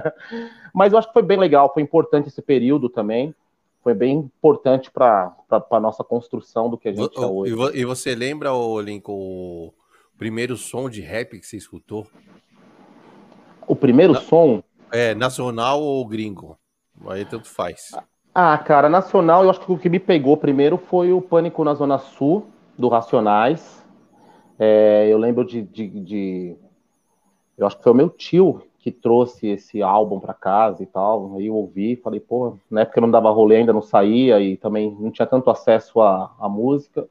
Mas 0.72 0.92
eu 0.92 0.98
acho 0.98 1.08
que 1.08 1.12
foi 1.12 1.22
bem 1.22 1.38
legal, 1.38 1.72
foi 1.72 1.82
importante 1.82 2.28
esse 2.28 2.40
período 2.40 2.88
também. 2.88 3.34
Foi 3.82 3.94
bem 3.94 4.18
importante 4.18 4.90
para 4.90 5.34
a 5.70 5.80
nossa 5.80 6.02
construção 6.02 6.70
do 6.70 6.78
que 6.78 6.88
a 6.88 6.92
gente 6.92 7.18
o, 7.18 7.22
é 7.22 7.26
hoje. 7.26 7.78
E 7.78 7.84
você 7.84 8.14
lembra, 8.14 8.50
Lincoln, 8.82 9.12
o 9.12 9.74
primeiro 10.16 10.56
som 10.56 10.88
de 10.88 11.00
rap 11.00 11.38
que 11.38 11.46
você 11.46 11.56
escutou? 11.56 12.06
O 13.66 13.76
primeiro 13.76 14.14
Na, 14.14 14.20
som? 14.20 14.62
É, 14.90 15.14
nacional 15.14 15.82
ou 15.82 16.06
gringo? 16.06 16.58
Aí 17.08 17.24
tanto 17.24 17.46
faz. 17.46 17.90
Ah, 18.34 18.56
cara, 18.56 18.88
nacional, 18.88 19.44
eu 19.44 19.50
acho 19.50 19.60
que 19.60 19.70
o 19.70 19.78
que 19.78 19.88
me 19.88 20.00
pegou 20.00 20.36
primeiro 20.36 20.78
foi 20.78 21.12
o 21.12 21.20
Pânico 21.20 21.62
na 21.62 21.74
Zona 21.74 21.98
Sul, 21.98 22.46
do 22.76 22.88
Racionais. 22.88 23.77
É, 24.58 25.06
eu 25.08 25.18
lembro 25.18 25.44
de, 25.44 25.62
de, 25.62 25.88
de, 25.88 26.56
Eu 27.56 27.66
acho 27.66 27.76
que 27.76 27.82
foi 27.82 27.92
o 27.92 27.94
meu 27.94 28.10
tio 28.10 28.62
que 28.78 28.90
trouxe 28.90 29.46
esse 29.48 29.82
álbum 29.82 30.18
para 30.18 30.34
casa 30.34 30.82
e 30.82 30.86
tal. 30.86 31.36
Aí 31.36 31.46
eu 31.46 31.54
ouvi 31.54 31.96
falei, 31.96 32.20
pô, 32.20 32.56
na 32.70 32.82
época 32.82 32.98
eu 32.98 33.02
não 33.02 33.10
dava 33.10 33.30
rolê, 33.30 33.56
ainda 33.56 33.72
não 33.72 33.82
saía 33.82 34.40
e 34.40 34.56
também 34.56 34.96
não 34.98 35.10
tinha 35.10 35.26
tanto 35.26 35.50
acesso 35.50 36.00
à, 36.00 36.34
à 36.40 36.48
música. 36.48 37.06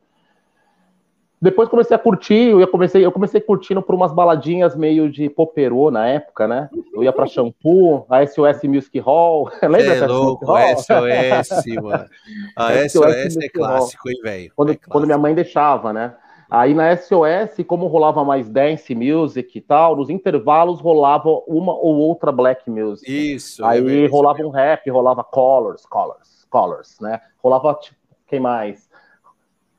Depois 1.39 1.69
comecei 1.69 1.95
a 1.95 1.99
curtir, 1.99 2.49
eu 2.49 2.67
comecei, 2.67 3.05
eu 3.05 3.11
comecei 3.11 3.39
curtindo 3.39 3.79
por 3.79 3.93
umas 3.93 4.11
baladinhas 4.11 4.75
meio 4.75 5.07
de 5.07 5.29
poperô 5.29 5.91
na 5.91 6.07
época, 6.07 6.47
né? 6.47 6.67
Eu 6.91 7.03
ia 7.03 7.13
para 7.13 7.27
Shampoo, 7.27 8.07
a 8.09 8.25
SOS 8.25 8.63
Music 8.63 8.97
Hall. 8.99 9.51
Lembra 9.61 9.95
é 9.95 10.07
louco, 10.07 10.45
SOS, 10.77 11.65
mano. 11.81 12.05
A 12.57 12.73
SOS, 12.89 12.91
SOS 12.91 13.37
é 13.37 13.49
clássico, 13.49 14.09
hein, 14.09 14.19
velho? 14.23 14.51
Quando, 14.55 14.71
é 14.71 14.75
quando 14.75 15.05
minha 15.05 15.17
mãe 15.17 15.35
deixava, 15.35 15.93
né? 15.93 16.15
Aí 16.49 16.73
na 16.73 16.95
SOS, 16.95 17.65
como 17.67 17.87
rolava 17.87 18.23
mais 18.23 18.49
dance 18.49 18.95
music 18.95 19.57
e 19.57 19.61
tal, 19.61 19.97
nos 19.97 20.09
intervalos 20.09 20.79
rolava 20.79 21.29
uma 21.45 21.73
ou 21.73 21.95
outra 21.97 22.31
black 22.31 22.69
music. 22.69 23.09
Isso. 23.35 23.65
Aí 23.65 24.05
é 24.05 24.07
rolava 24.07 24.41
um 24.41 24.49
rap, 24.49 24.89
rolava 24.89 25.23
colors, 25.23 25.85
colors, 25.85 26.47
colors, 26.49 26.97
né? 27.01 27.19
Rolava 27.43 27.73
tipo, 27.75 27.97
quem 28.25 28.39
mais? 28.39 28.89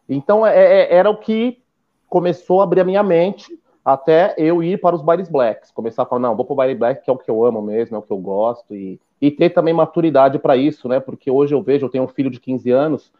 Então 0.06 0.46
é, 0.46 0.56
é, 0.56 0.94
era 0.94 1.08
o 1.08 1.16
que 1.16 1.62
começou 2.06 2.60
a 2.60 2.64
abrir 2.64 2.80
a 2.80 2.84
minha 2.84 3.02
mente 3.02 3.58
até 3.82 4.34
eu 4.36 4.62
ir 4.62 4.78
para 4.78 4.94
os 4.94 5.00
bailes 5.00 5.30
blacks. 5.30 5.70
Começar 5.70 6.02
a 6.02 6.06
falar, 6.06 6.20
não, 6.20 6.36
vou 6.36 6.44
para 6.44 6.52
o 6.52 6.56
baile 6.56 6.74
black, 6.74 7.02
que 7.02 7.08
é 7.08 7.12
o 7.12 7.16
que 7.16 7.30
eu 7.30 7.44
amo 7.44 7.62
mesmo, 7.62 7.96
é 7.96 7.98
o 7.98 8.02
que 8.02 8.12
eu 8.12 8.18
gosto, 8.18 8.74
e, 8.74 9.00
e 9.20 9.30
ter 9.30 9.50
também 9.50 9.72
maturidade 9.72 10.38
para 10.38 10.54
isso, 10.56 10.86
né? 10.86 11.00
Porque 11.00 11.30
hoje 11.30 11.54
eu 11.54 11.62
vejo, 11.62 11.86
eu 11.86 11.90
tenho 11.90 12.04
um 12.04 12.08
filho 12.08 12.30
de 12.30 12.38
15 12.38 12.70
anos 12.70 13.10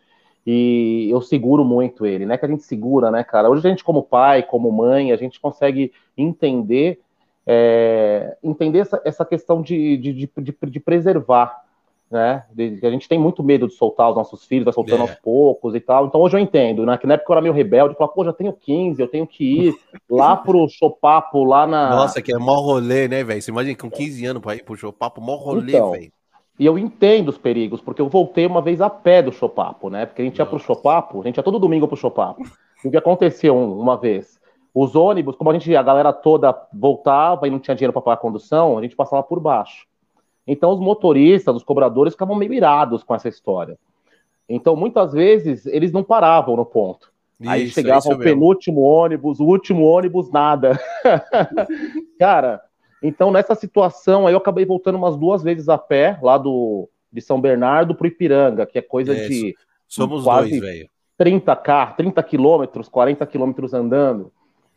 e 0.51 1.11
eu 1.11 1.21
seguro 1.21 1.63
muito 1.63 2.07
ele, 2.07 2.25
né? 2.25 2.39
Que 2.39 2.47
a 2.47 2.49
gente 2.49 2.63
segura, 2.63 3.11
né, 3.11 3.23
cara? 3.23 3.51
Hoje 3.51 3.67
a 3.67 3.69
gente, 3.69 3.85
como 3.85 4.03
pai, 4.03 4.43
como 4.43 4.73
mãe, 4.73 5.13
a 5.13 5.17
gente 5.17 5.39
consegue 5.39 5.93
entender 6.17 7.03
é, 7.47 8.35
entender 8.43 8.79
essa, 8.79 8.99
essa 9.05 9.27
questão 9.27 9.61
de, 9.61 9.99
de, 9.99 10.15
de, 10.15 10.31
de, 10.71 10.81
preservar, 10.81 11.65
né? 12.11 12.45
De, 12.51 12.81
a 12.83 12.91
gente 12.91 13.07
tem 13.07 13.19
muito 13.19 13.43
medo 13.43 13.69
de 13.69 13.75
soltar 13.75 14.09
os 14.09 14.17
nossos 14.17 14.47
filhos, 14.47 14.65
vai 14.65 14.73
soltando 14.73 15.01
é. 15.01 15.03
aos 15.03 15.15
poucos 15.17 15.75
e 15.75 15.81
tal. 15.81 16.07
Então 16.07 16.23
hoje 16.23 16.39
eu 16.39 16.41
entendo, 16.41 16.87
né? 16.87 16.97
Que 16.97 17.07
na 17.07 17.15
época 17.15 17.31
eu 17.31 17.35
era 17.35 17.43
meio 17.43 17.55
rebelde, 17.55 17.93
eu 17.93 17.99
falava, 17.99 18.15
pô, 18.15 18.25
já 18.25 18.33
tenho 18.33 18.55
15, 18.55 19.03
eu 19.03 19.09
tenho 19.09 19.27
que 19.27 19.69
ir 19.69 19.75
lá 20.09 20.35
pro 20.35 20.67
Chopapo, 20.67 21.45
lá 21.45 21.67
na. 21.67 21.91
Nossa, 21.91 22.23
que 22.23 22.35
é 22.35 22.39
mó 22.39 22.55
rolê, 22.55 23.07
né, 23.07 23.23
velho? 23.23 23.43
Você 23.43 23.51
imagina 23.51 23.77
com 23.77 23.91
15 23.91 24.25
anos 24.25 24.43
pra 24.43 24.57
ir 24.57 24.65
pro 24.65 24.77
Chopapo, 24.77 25.21
mó 25.21 25.37
rolê, 25.37 25.75
então, 25.75 25.91
velho. 25.91 26.11
E 26.59 26.67
eu 26.67 26.77
entendo 26.77 27.29
os 27.29 27.39
perigos, 27.39 27.81
porque 27.81 28.03
eu 28.03 28.09
voltei 28.09 28.45
uma 28.47 28.61
vez 28.61 28.81
a 28.81 28.91
pé 28.91 29.23
do 29.23 29.31
Chopapo, 29.31 29.89
né? 29.89 30.07
Porque 30.07 30.23
a 30.23 30.25
gente 30.25 30.39
Nossa. 30.39 30.43
ia 30.43 30.59
pro 30.59 30.59
Chopapo, 30.59 31.23
a 31.23 31.25
gente 31.25 31.37
ia 31.37 31.43
todo 31.43 31.59
domingo 31.59 31.87
pro 31.87 31.97
Chopapo. 31.97 32.43
E 32.85 32.89
o 32.89 32.91
que 32.91 32.97
aconteceu 32.97 33.57
uma 33.57 33.97
vez? 33.97 34.41
Os 34.75 34.97
ônibus, 34.97 35.37
como 35.37 35.51
a 35.51 35.53
gente, 35.53 35.75
a 35.75 35.83
galera 35.83 36.13
toda 36.13 36.55
voltava 36.73 37.47
e 37.47 37.51
não 37.51 37.59
tinha 37.59 37.75
dinheiro 37.75 37.93
para 37.93 38.03
pagar 38.03 38.15
a 38.15 38.21
condução, 38.21 38.77
a 38.77 38.83
gente 38.83 38.97
passava 38.97 39.23
por 39.23 39.39
baixo. 39.39 39.87
Então 40.47 40.73
os 40.73 40.81
motoristas, 40.81 41.55
os 41.55 41.63
cobradores 41.63 42.15
ficavam 42.15 42.35
meio 42.35 42.53
irados 42.53 43.03
com 43.03 43.15
essa 43.15 43.29
história. 43.29 43.79
Então 44.49 44.75
muitas 44.75 45.13
vezes 45.13 45.67
eles 45.67 45.93
não 45.93 46.03
paravam 46.03 46.57
no 46.57 46.65
ponto. 46.65 47.13
Isso, 47.41 47.51
Aí 47.51 47.69
chegava 47.69 48.09
o 48.09 48.19
penúltimo 48.19 48.81
ônibus, 48.81 49.39
o 49.39 49.45
último 49.45 49.85
ônibus, 49.85 50.31
nada. 50.31 50.79
Cara, 52.19 52.61
então, 53.03 53.31
nessa 53.31 53.55
situação, 53.55 54.27
aí 54.27 54.35
eu 54.35 54.39
acabei 54.39 54.65
voltando 54.65 54.97
umas 54.97 55.17
duas 55.17 55.43
vezes 55.43 55.69
a 55.69 55.79
pé, 55.79 56.19
lá 56.23 56.37
do, 56.37 56.89
de 57.13 57.21
São 57.21 57.41
Bernardo 57.41 57.95
para 57.95 58.09
Ipiranga, 58.09 58.67
que 58.67 58.79
é 58.79 58.83
coisa 58.83 59.15
é, 59.15 59.29
de 59.29 59.55
somos 59.87 60.25
quase 60.25 60.51
dois, 60.51 60.61
velho. 60.61 60.91
30 61.17 61.57
k 61.57 61.87
30 61.97 62.23
quilômetros, 62.23 62.89
40 62.89 63.27
quilômetros 63.27 63.75
andando. 63.75 64.33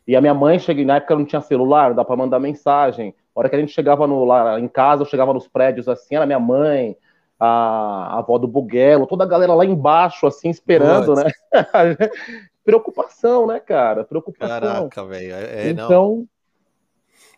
E 0.06 0.16
a 0.16 0.20
minha 0.20 0.34
mãe, 0.34 0.58
cheguei, 0.58 0.84
na 0.84 0.96
época 0.96 1.14
não 1.14 1.24
tinha 1.24 1.40
celular, 1.40 1.90
não 1.90 1.96
dá 1.96 2.04
para 2.04 2.16
mandar 2.16 2.40
mensagem. 2.40 3.14
A 3.34 3.40
hora 3.40 3.48
que 3.48 3.54
a 3.54 3.58
gente 3.58 3.72
chegava 3.72 4.06
no, 4.06 4.24
lá 4.24 4.58
em 4.58 4.66
casa, 4.66 5.02
eu 5.02 5.06
chegava 5.06 5.32
nos 5.32 5.46
prédios 5.46 5.88
assim, 5.88 6.16
era 6.16 6.26
minha 6.26 6.40
mãe, 6.40 6.96
a, 7.38 8.14
a 8.14 8.18
avó 8.18 8.38
do 8.38 8.48
Buguelo, 8.48 9.06
toda 9.06 9.24
a 9.24 9.26
galera 9.26 9.54
lá 9.54 9.64
embaixo, 9.64 10.26
assim, 10.26 10.50
esperando, 10.50 11.14
né? 11.14 11.30
Preocupação, 12.64 13.46
né, 13.46 13.58
cara? 13.60 14.04
Preocupação. 14.04 14.60
Caraca, 14.60 15.04
velho. 15.04 15.34
É, 15.34 15.68
então, 15.68 16.26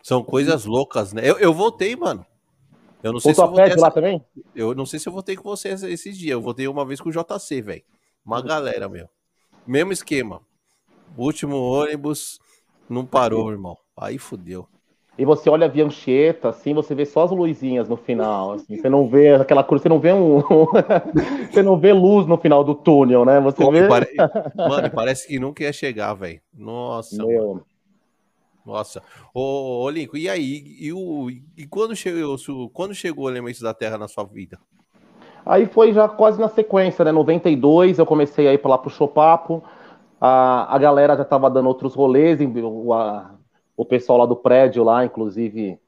são 0.05 0.23
coisas 0.23 0.65
loucas, 0.65 1.13
né? 1.13 1.23
Eu, 1.27 1.39
eu 1.39 1.51
voltei, 1.51 1.95
mano. 1.95 2.23
Eu 3.01 3.11
não 3.11 3.19
sei 3.19 3.33
se 3.33 3.41
eu 3.41 3.47
votei 3.47 3.65
essa... 3.65 3.81
lá 3.81 3.89
também? 3.89 4.23
Eu 4.55 4.75
não 4.75 4.85
sei 4.85 4.99
se 4.99 5.09
eu 5.09 5.13
votei 5.13 5.35
com 5.35 5.49
você 5.49 5.69
esses 5.69 6.15
dias. 6.15 6.33
Eu 6.33 6.41
votei 6.41 6.67
uma 6.67 6.85
vez 6.85 7.01
com 7.01 7.09
o 7.09 7.11
JC, 7.11 7.59
velho. 7.59 7.81
Uma 8.23 8.39
galera, 8.39 8.87
meu. 8.87 9.09
Mesmo 9.65 9.91
esquema. 9.91 10.41
Último 11.17 11.57
ônibus 11.57 12.39
não 12.87 13.03
parou, 13.03 13.51
irmão. 13.51 13.75
Aí 13.97 14.19
fudeu. 14.19 14.67
E 15.17 15.25
você 15.25 15.49
olha 15.49 15.65
a 15.65 15.69
Viancheta, 15.69 16.49
assim, 16.49 16.75
você 16.75 16.93
vê 16.93 17.03
só 17.03 17.23
as 17.23 17.31
luzinhas 17.31 17.89
no 17.89 17.97
final, 17.97 18.51
assim, 18.51 18.77
você 18.77 18.89
não 18.89 19.07
vê 19.07 19.33
aquela 19.33 19.63
cruz, 19.63 19.81
você 19.81 19.89
não 19.89 19.97
vê 19.97 20.11
um, 20.11 20.41
você 21.49 21.63
não 21.63 21.79
vê 21.79 21.93
luz 21.93 22.27
no 22.27 22.37
final 22.37 22.63
do 22.63 22.75
túnel, 22.75 23.25
né? 23.25 23.39
Você 23.39 23.71
vê... 23.71 23.87
Pare... 23.87 24.13
Mano, 24.55 24.91
parece 24.91 25.25
que 25.25 25.39
nunca 25.39 25.63
ia 25.63 25.73
chegar, 25.73 26.13
velho. 26.13 26.41
Nossa, 26.53 27.25
Meu... 27.25 27.53
Mano. 27.55 27.74
Nossa. 28.65 29.01
Ô, 29.33 29.83
ô 29.83 29.89
Lincoln, 29.89 30.17
e 30.17 30.27
aí? 30.27 30.75
E, 30.79 30.91
o, 30.91 31.29
e 31.29 31.67
quando, 31.67 31.95
chegou, 31.95 32.37
quando 32.73 32.95
chegou 32.95 33.25
o 33.25 33.29
Elementos 33.29 33.61
da 33.61 33.73
Terra 33.73 33.97
na 33.97 34.07
sua 34.07 34.23
vida? 34.23 34.57
Aí 35.45 35.67
foi 35.67 35.93
já 35.93 36.09
quase 36.09 36.39
na 36.39 36.49
sequência, 36.49 37.05
né? 37.05 37.11
92 37.11 37.99
eu 37.99 38.05
comecei 38.05 38.47
a 38.47 38.53
ir 38.53 38.61
lá 38.63 38.77
pro 38.77 38.89
Chopapo, 38.89 39.63
a, 40.19 40.75
a 40.75 40.77
galera 40.79 41.15
já 41.15 41.23
tava 41.23 41.49
dando 41.49 41.67
outros 41.67 41.93
rolês, 41.93 42.39
a, 42.41 43.31
o 43.77 43.85
pessoal 43.85 44.19
lá 44.19 44.25
do 44.25 44.35
prédio 44.35 44.83
lá, 44.83 45.05
inclusive 45.05 45.79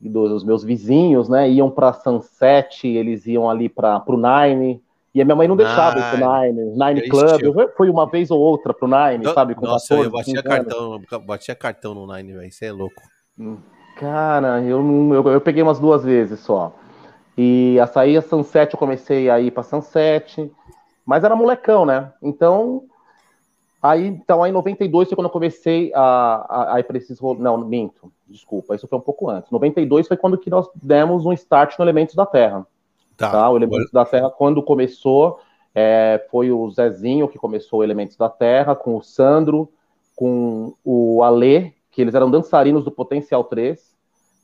dos 0.00 0.42
meus 0.42 0.64
vizinhos, 0.64 1.28
né, 1.28 1.48
iam 1.48 1.70
para 1.70 1.92
Sunset, 1.92 2.88
eles 2.88 3.24
iam 3.26 3.48
ali 3.48 3.68
para 3.68 4.02
o 4.08 4.16
Nine, 4.16 4.82
e 5.14 5.20
a 5.20 5.24
minha 5.24 5.36
mãe 5.36 5.46
não 5.46 5.56
deixava 5.56 5.98
ir 5.98 6.10
pro 6.10 6.18
Nine, 6.18 6.62
Nine 6.76 7.08
Club. 7.08 7.42
Eu 7.42 7.72
fui 7.76 7.90
uma 7.90 8.08
vez 8.08 8.30
ou 8.30 8.40
outra 8.40 8.72
pro 8.72 8.88
Nine, 8.88 9.24
eu, 9.24 9.34
sabe? 9.34 9.54
Com 9.54 9.66
nossa, 9.66 9.88
14, 9.94 10.06
eu 10.06 10.10
batia 10.10 10.42
cartão, 10.42 11.02
batia 11.26 11.54
cartão 11.54 11.94
no 11.94 12.06
Nine, 12.14 12.32
velho. 12.32 12.48
Isso 12.48 12.64
é 12.64 12.72
louco. 12.72 13.02
Hum, 13.38 13.58
cara, 13.96 14.62
eu, 14.62 14.82
não, 14.82 15.14
eu, 15.14 15.28
eu, 15.28 15.40
peguei 15.40 15.62
umas 15.62 15.78
duas 15.78 16.02
vezes 16.02 16.40
só. 16.40 16.74
E 17.36 17.78
a 17.80 17.86
sair 17.86 18.16
a 18.16 18.22
Sunset, 18.22 18.72
eu 18.72 18.78
comecei 18.78 19.28
a 19.28 19.38
ir 19.40 19.50
pra 19.50 19.62
Sunset, 19.62 20.50
mas 21.04 21.24
era 21.24 21.36
molecão, 21.36 21.84
né? 21.84 22.12
Então, 22.22 22.84
Aí, 23.82 24.06
então, 24.06 24.44
aí 24.44 24.50
em 24.50 24.54
92 24.54 25.08
foi 25.08 25.16
quando 25.16 25.26
eu 25.26 25.32
comecei 25.32 25.92
a, 25.92 26.46
a, 26.48 26.74
a 26.76 26.80
ir 26.80 26.84
para 26.84 26.96
esses 26.96 27.20
Não, 27.20 27.58
minto, 27.58 28.12
desculpa, 28.28 28.76
isso 28.76 28.86
foi 28.86 28.96
um 28.96 29.02
pouco 29.02 29.28
antes. 29.28 29.50
92 29.50 30.06
foi 30.06 30.16
quando 30.16 30.38
que 30.38 30.48
nós 30.48 30.68
demos 30.80 31.26
um 31.26 31.32
start 31.32 31.76
no 31.76 31.84
Elementos 31.84 32.14
da 32.14 32.24
Terra. 32.24 32.64
Tá. 33.22 33.30
tá? 33.30 33.50
O 33.50 33.56
Elementos 33.56 33.90
da 33.92 34.04
Terra, 34.04 34.28
quando 34.30 34.60
começou, 34.62 35.38
é, 35.72 36.26
foi 36.28 36.50
o 36.50 36.68
Zezinho 36.70 37.28
que 37.28 37.38
começou 37.38 37.78
o 37.78 37.84
Elementos 37.84 38.16
da 38.16 38.28
Terra, 38.28 38.74
com 38.74 38.96
o 38.96 39.02
Sandro, 39.02 39.68
com 40.16 40.74
o 40.84 41.22
Alê, 41.22 41.70
que 41.92 42.02
eles 42.02 42.14
eram 42.14 42.28
dançarinos 42.28 42.84
do 42.84 42.90
Potencial 42.90 43.44
3. 43.44 43.80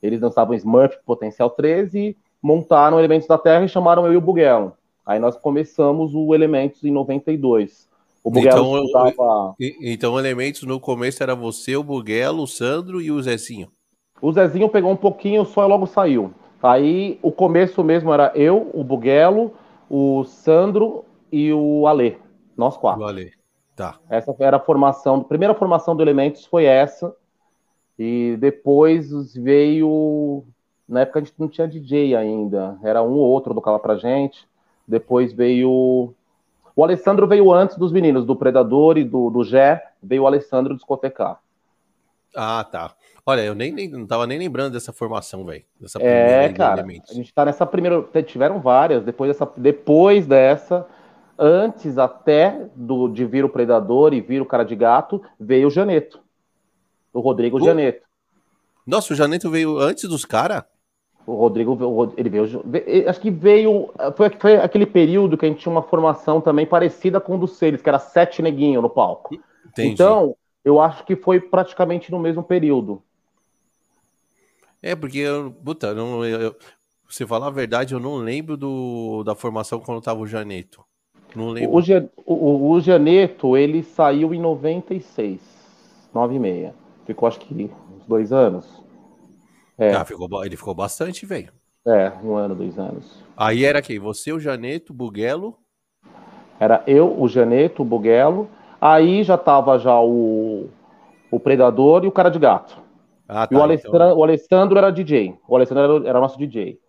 Eles 0.01 0.21
dançavam 0.21 0.55
Smurf 0.55 0.97
Potencial 1.05 1.49
3 1.49 1.93
e 1.93 2.17
montaram 2.41 2.99
Elementos 2.99 3.27
da 3.27 3.37
Terra 3.37 3.65
e 3.65 3.69
chamaram 3.69 4.05
eu 4.05 4.13
e 4.13 4.17
o 4.17 4.21
Buguel. 4.21 4.73
Aí 5.05 5.19
nós 5.19 5.35
começamos 5.35 6.13
o 6.15 6.33
Elementos 6.33 6.83
em 6.85 6.91
92. 6.91 7.89
O 8.23 8.31
Buguelo 8.31 8.85
então, 8.87 9.55
então, 9.81 10.19
elementos 10.19 10.63
no 10.63 10.79
começo 10.79 11.23
era 11.23 11.33
você, 11.33 11.75
o 11.75 11.83
Buguelo, 11.83 12.43
o 12.43 12.47
Sandro 12.47 13.01
e 13.01 13.11
o 13.11 13.21
Zezinho. 13.21 13.69
O 14.21 14.31
Zezinho 14.31 14.69
pegou 14.69 14.91
um 14.91 14.95
pouquinho 14.95 15.43
só 15.45 15.65
e 15.65 15.67
logo 15.67 15.85
saiu. 15.85 16.33
Aí 16.61 17.19
o 17.21 17.31
começo 17.31 17.83
mesmo 17.83 18.13
era 18.13 18.31
eu, 18.35 18.69
o 18.73 18.83
Buguelo, 18.83 19.53
o 19.89 20.23
Sandro 20.25 21.05
e 21.31 21.51
o 21.53 21.87
Alê. 21.87 22.17
Nós 22.57 22.75
quatro. 22.75 23.03
O 23.03 23.07
Alê. 23.07 23.31
Tá. 23.75 23.97
Essa 24.09 24.35
era 24.39 24.57
a 24.57 24.59
formação. 24.59 25.15
A 25.15 25.23
primeira 25.23 25.53
formação 25.53 25.95
do 25.95 26.03
Elementos 26.03 26.45
foi 26.45 26.65
essa. 26.65 27.15
E 27.97 28.35
depois 28.39 29.33
veio. 29.35 30.43
Na 30.87 31.01
época 31.01 31.19
a 31.19 31.23
gente 31.23 31.35
não 31.37 31.47
tinha 31.47 31.67
DJ 31.67 32.15
ainda. 32.15 32.77
Era 32.83 33.01
um 33.01 33.13
ou 33.13 33.29
outro 33.29 33.53
do 33.53 33.61
Cala 33.61 33.79
pra 33.79 33.95
gente. 33.95 34.47
Depois 34.87 35.31
veio 35.31 36.13
o 36.79 36.83
Alessandro 36.85 37.27
veio 37.27 37.51
antes 37.51 37.77
dos 37.77 37.91
meninos, 37.91 38.25
do 38.25 38.37
Predador 38.37 38.97
e 38.97 39.03
do, 39.03 39.29
do 39.29 39.43
Gé, 39.43 39.85
veio 40.01 40.23
o 40.23 40.27
Alessandro 40.27 40.73
discotecar. 40.73 41.41
Ah, 42.33 42.63
tá. 42.63 42.93
Olha, 43.25 43.41
eu 43.41 43.55
nem, 43.55 43.71
nem 43.71 43.89
não 43.89 44.05
tava 44.05 44.25
nem 44.25 44.39
lembrando 44.39 44.73
dessa 44.73 44.91
formação, 44.93 45.45
velho. 45.45 45.63
É, 45.99 46.49
cara. 46.49 46.83
A 46.83 47.13
gente 47.13 47.33
tá 47.33 47.45
nessa 47.45 47.65
primeira. 47.65 48.01
Tiveram 48.23 48.59
várias. 48.59 49.03
Depois 49.03 49.31
dessa, 49.31 49.51
depois 49.55 50.25
dessa, 50.25 50.87
antes 51.37 51.97
até 51.97 52.67
do, 52.75 53.07
de 53.07 53.25
vir 53.25 53.45
o 53.45 53.49
Predador 53.49 54.13
e 54.13 54.21
vir 54.21 54.41
o 54.41 54.45
cara 54.45 54.63
de 54.63 54.75
gato, 54.75 55.21
veio 55.39 55.67
o 55.67 55.71
Janeto. 55.71 56.19
O 57.13 57.19
Rodrigo 57.19 57.57
o... 57.57 57.63
Janeto. 57.63 58.07
Nossa, 58.85 59.13
o 59.13 59.15
Janeto 59.15 59.49
veio 59.49 59.77
antes 59.77 60.09
dos 60.09 60.25
caras? 60.25 60.63
O 61.25 61.35
Rodrigo, 61.35 61.77
ele 62.17 62.27
veio, 62.27 62.63
acho 63.07 63.21
que 63.21 63.29
veio, 63.29 63.93
foi, 64.15 64.31
foi, 64.31 64.55
aquele 64.55 64.87
período 64.87 65.37
que 65.37 65.45
a 65.45 65.47
gente 65.47 65.59
tinha 65.59 65.71
uma 65.71 65.83
formação 65.83 66.41
também 66.41 66.65
parecida 66.65 67.21
com 67.21 67.35
o 67.35 67.37
do 67.37 67.47
Celes, 67.47 67.83
que 67.83 67.89
era 67.89 67.99
sete 67.99 68.41
neguinho 68.41 68.81
no 68.81 68.89
palco. 68.89 69.35
Entendi. 69.67 69.89
Então, 69.89 70.35
eu 70.65 70.81
acho 70.81 71.05
que 71.05 71.15
foi 71.15 71.39
praticamente 71.39 72.11
no 72.11 72.17
mesmo 72.17 72.41
período. 72.41 73.03
É, 74.81 74.95
porque, 74.95 75.19
eu, 75.19 75.51
puta, 75.51 75.93
não, 75.93 76.23
eu, 76.25 76.55
você 77.07 77.25
falar 77.25 77.47
a 77.47 77.51
verdade, 77.51 77.93
eu 77.93 77.99
não 77.99 78.15
lembro 78.15 78.55
do, 78.55 79.23
da 79.23 79.35
formação 79.35 79.79
quando 79.79 80.01
tava 80.01 80.19
o 80.19 80.27
Janeto. 80.27 80.83
Não 81.35 81.49
lembro. 81.49 81.77
O, 82.25 82.33
o, 82.33 82.71
o 82.71 82.79
Janeto, 82.79 83.57
ele 83.57 83.83
saiu 83.83 84.33
em 84.33 84.39
96, 84.39 85.39
9 86.13 86.35
e 86.35 86.39
meia. 86.39 86.75
Ficou 87.05 87.27
acho 87.27 87.39
que 87.39 87.53
uns 87.53 88.05
dois 88.07 88.31
anos. 88.31 88.83
É. 89.77 89.93
Ah, 89.93 90.05
ficou, 90.05 90.45
ele 90.45 90.55
ficou 90.55 90.75
bastante, 90.75 91.25
velho. 91.25 91.51
É, 91.87 92.11
um 92.23 92.35
ano, 92.35 92.53
dois 92.53 92.77
anos. 92.77 93.23
Aí 93.35 93.63
era 93.63 93.81
quem? 93.81 93.97
Você, 93.97 94.31
o 94.31 94.39
Janeto, 94.39 94.93
o 94.93 94.95
Buguelo? 94.95 95.57
Era 96.59 96.83
eu, 96.85 97.19
o 97.19 97.27
Janeto, 97.27 97.81
o 97.81 97.85
Buguelo. 97.85 98.49
Aí 98.79 99.23
já 99.23 99.37
tava 99.37 99.79
já 99.79 99.99
o, 99.99 100.69
o 101.31 101.39
Predador 101.39 102.03
e 102.03 102.07
o 102.07 102.11
Cara 102.11 102.29
de 102.29 102.37
Gato. 102.37 102.88
Ah, 103.31 103.45
tá, 103.45 103.55
e 103.55 103.57
o 103.59 103.61
Alessandro, 103.61 103.95
então... 103.95 104.17
o 104.17 104.23
Alessandro 104.23 104.77
era 104.79 104.91
DJ. 104.91 105.35
O 105.47 105.55
Alessandro 105.55 105.83
era, 105.83 106.09
era 106.09 106.19
nosso 106.19 106.37
DJ. 106.37 106.79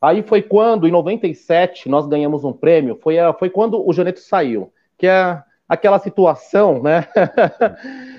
Aí 0.00 0.22
foi 0.22 0.42
quando, 0.42 0.86
em 0.86 0.90
97, 0.90 1.88
nós 1.88 2.06
ganhamos 2.06 2.44
um 2.44 2.52
prêmio. 2.52 2.98
Foi, 3.02 3.18
a, 3.18 3.32
foi 3.32 3.48
quando 3.48 3.82
o 3.82 3.92
Janeto 3.94 4.20
saiu. 4.20 4.70
Que 4.98 5.06
é 5.06 5.42
aquela 5.66 5.98
situação, 5.98 6.82
né? 6.82 7.08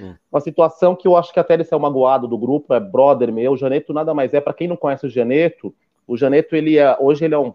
Hum. 0.02 0.16
Uma 0.32 0.42
situação 0.42 0.96
que 0.96 1.08
eu 1.08 1.16
acho 1.16 1.32
que 1.32 1.40
até 1.40 1.54
ele 1.54 1.63
saiu 1.63 1.80
magoado 1.80 2.28
do 2.28 2.38
grupo, 2.38 2.74
é 2.74 2.80
brother 2.80 3.32
meu. 3.32 3.54
O 3.54 3.58
Janeto 3.58 3.94
nada 3.94 4.13
mais 4.13 4.34
é, 4.34 4.42
para 4.42 4.54
quem 4.54 4.68
não 4.68 4.76
conhece 4.76 5.06
o 5.06 5.10
Janeto, 5.10 5.74
o 6.08 6.18
Janeto, 6.18 6.56
ele 6.56 6.78
é, 6.78 6.96
hoje 7.00 7.26
ele 7.26 7.36
é 7.36 7.40
um, 7.40 7.54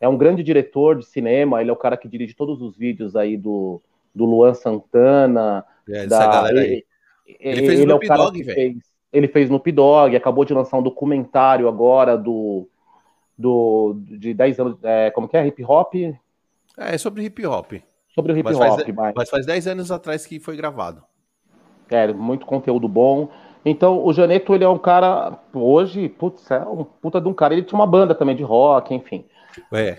é 0.00 0.08
um 0.08 0.16
grande 0.16 0.42
diretor 0.42 0.96
de 0.96 1.06
cinema, 1.06 1.60
ele 1.60 1.70
é 1.70 1.72
o 1.72 1.76
cara 1.76 1.96
que 1.96 2.08
dirige 2.08 2.34
todos 2.34 2.62
os 2.62 2.76
vídeos 2.76 3.16
aí 3.16 3.36
do, 3.36 3.80
do 4.14 4.24
Luan 4.24 4.54
Santana. 4.54 5.64
É, 5.88 6.06
da, 6.06 6.26
galera 6.26 6.60
aí. 6.60 6.66
Ele, 6.66 6.84
ele 7.40 7.66
fez 7.66 7.80
ele 7.80 7.92
é 7.92 7.98
Dog, 7.98 8.42
velho. 8.42 8.76
Ele 9.12 9.28
fez 9.28 9.48
no 9.48 9.60
Pidog, 9.60 10.14
acabou 10.14 10.44
de 10.44 10.54
lançar 10.54 10.76
um 10.76 10.82
documentário 10.82 11.68
agora 11.68 12.16
do, 12.16 12.68
do 13.36 13.96
de 13.98 14.34
10 14.34 14.60
anos, 14.60 14.78
é, 14.82 15.10
como 15.10 15.28
que 15.28 15.36
é, 15.36 15.46
hip 15.46 15.64
hop? 15.64 15.94
É, 15.94 16.14
é 16.76 16.98
sobre 16.98 17.24
hip 17.24 17.46
hop 17.46 17.72
sobre 18.16 18.32
o 18.32 18.38
hip 18.38 18.48
hop. 18.48 18.58
Mas 18.58 18.74
faz, 18.74 18.94
mas... 18.94 19.14
mas 19.14 19.30
faz 19.30 19.46
10 19.46 19.66
anos 19.68 19.92
atrás 19.92 20.26
que 20.26 20.40
foi 20.40 20.56
gravado. 20.56 21.02
É, 21.90 22.10
muito 22.12 22.46
conteúdo 22.46 22.88
bom. 22.88 23.28
Então, 23.64 24.04
o 24.04 24.12
Janeto, 24.12 24.54
ele 24.54 24.64
é 24.64 24.68
um 24.68 24.78
cara, 24.78 25.38
hoje, 25.52 26.08
putz, 26.08 26.50
é 26.50 26.60
um 26.60 26.82
puta 26.82 27.20
de 27.20 27.28
um 27.28 27.34
cara. 27.34 27.52
Ele 27.52 27.62
tinha 27.62 27.78
uma 27.78 27.86
banda 27.86 28.14
também 28.14 28.34
de 28.34 28.42
rock, 28.42 28.94
enfim. 28.94 29.24
É. 29.72 29.98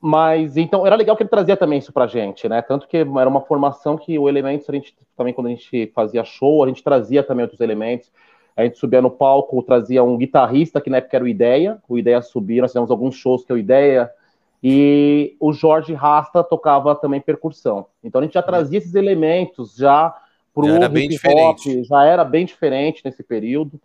Mas, 0.00 0.56
então, 0.56 0.86
era 0.86 0.94
legal 0.94 1.16
que 1.16 1.22
ele 1.22 1.30
trazia 1.30 1.56
também 1.56 1.80
isso 1.80 1.92
pra 1.92 2.06
gente, 2.06 2.48
né? 2.48 2.62
Tanto 2.62 2.86
que 2.86 2.96
era 2.96 3.28
uma 3.28 3.40
formação 3.40 3.96
que 3.96 4.16
o 4.18 4.28
Elementos, 4.28 4.68
a 4.70 4.72
gente, 4.72 4.94
também 5.16 5.34
quando 5.34 5.48
a 5.48 5.50
gente 5.50 5.90
fazia 5.94 6.22
show, 6.24 6.62
a 6.62 6.68
gente 6.68 6.84
trazia 6.84 7.22
também 7.22 7.42
outros 7.42 7.60
elementos. 7.60 8.10
A 8.56 8.64
gente 8.64 8.78
subia 8.78 9.02
no 9.02 9.10
palco, 9.10 9.62
trazia 9.62 10.02
um 10.02 10.16
guitarrista, 10.16 10.80
que 10.80 10.90
na 10.90 10.98
época 10.98 11.16
era 11.16 11.24
o 11.24 11.28
Ideia. 11.28 11.78
O 11.88 11.98
Ideia 11.98 12.22
subia, 12.22 12.62
nós 12.62 12.70
fizemos 12.70 12.90
alguns 12.90 13.16
shows 13.16 13.44
que 13.44 13.52
o 13.52 13.58
Ideia 13.58 14.10
e 14.62 15.36
o 15.38 15.52
Jorge 15.52 15.94
Rasta 15.94 16.42
tocava 16.42 16.94
também 16.94 17.20
percussão. 17.20 17.86
Então 18.02 18.20
a 18.20 18.24
gente 18.24 18.34
já 18.34 18.42
trazia 18.42 18.78
esses 18.78 18.94
elementos 18.94 19.76
já 19.76 20.14
para 20.52 20.64
o 20.64 20.98
hip 20.98 21.16
hop, 21.28 21.58
já 21.84 22.04
era 22.04 22.24
bem 22.24 22.44
diferente 22.44 23.02
nesse 23.04 23.22
período. 23.22 23.80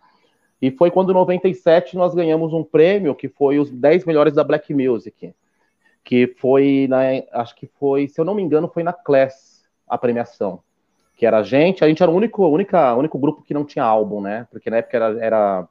E 0.60 0.70
foi 0.70 0.90
quando 0.90 1.10
em 1.10 1.14
97 1.14 1.96
nós 1.96 2.14
ganhamos 2.14 2.52
um 2.52 2.64
prêmio 2.64 3.14
que 3.14 3.28
foi 3.28 3.58
os 3.58 3.70
10 3.70 4.04
melhores 4.04 4.34
da 4.34 4.42
Black 4.42 4.74
Music, 4.74 5.32
que 6.04 6.34
foi 6.36 6.86
na, 6.88 7.00
acho 7.40 7.56
que 7.56 7.66
foi, 7.66 8.06
se 8.06 8.20
eu 8.20 8.24
não 8.24 8.34
me 8.34 8.42
engano, 8.42 8.68
foi 8.68 8.82
na 8.82 8.92
Class 8.92 9.64
a 9.88 9.96
premiação. 9.96 10.62
Que 11.16 11.24
era 11.24 11.38
a 11.38 11.42
gente, 11.42 11.82
a 11.82 11.88
gente 11.88 12.02
era 12.02 12.12
o 12.12 12.14
único, 12.14 12.46
única, 12.46 12.94
único 12.94 13.18
grupo 13.18 13.42
que 13.42 13.54
não 13.54 13.64
tinha 13.64 13.84
álbum, 13.84 14.20
né? 14.20 14.46
Porque 14.50 14.68
na 14.68 14.76
época 14.76 14.96
era, 14.96 15.24
era 15.24 15.68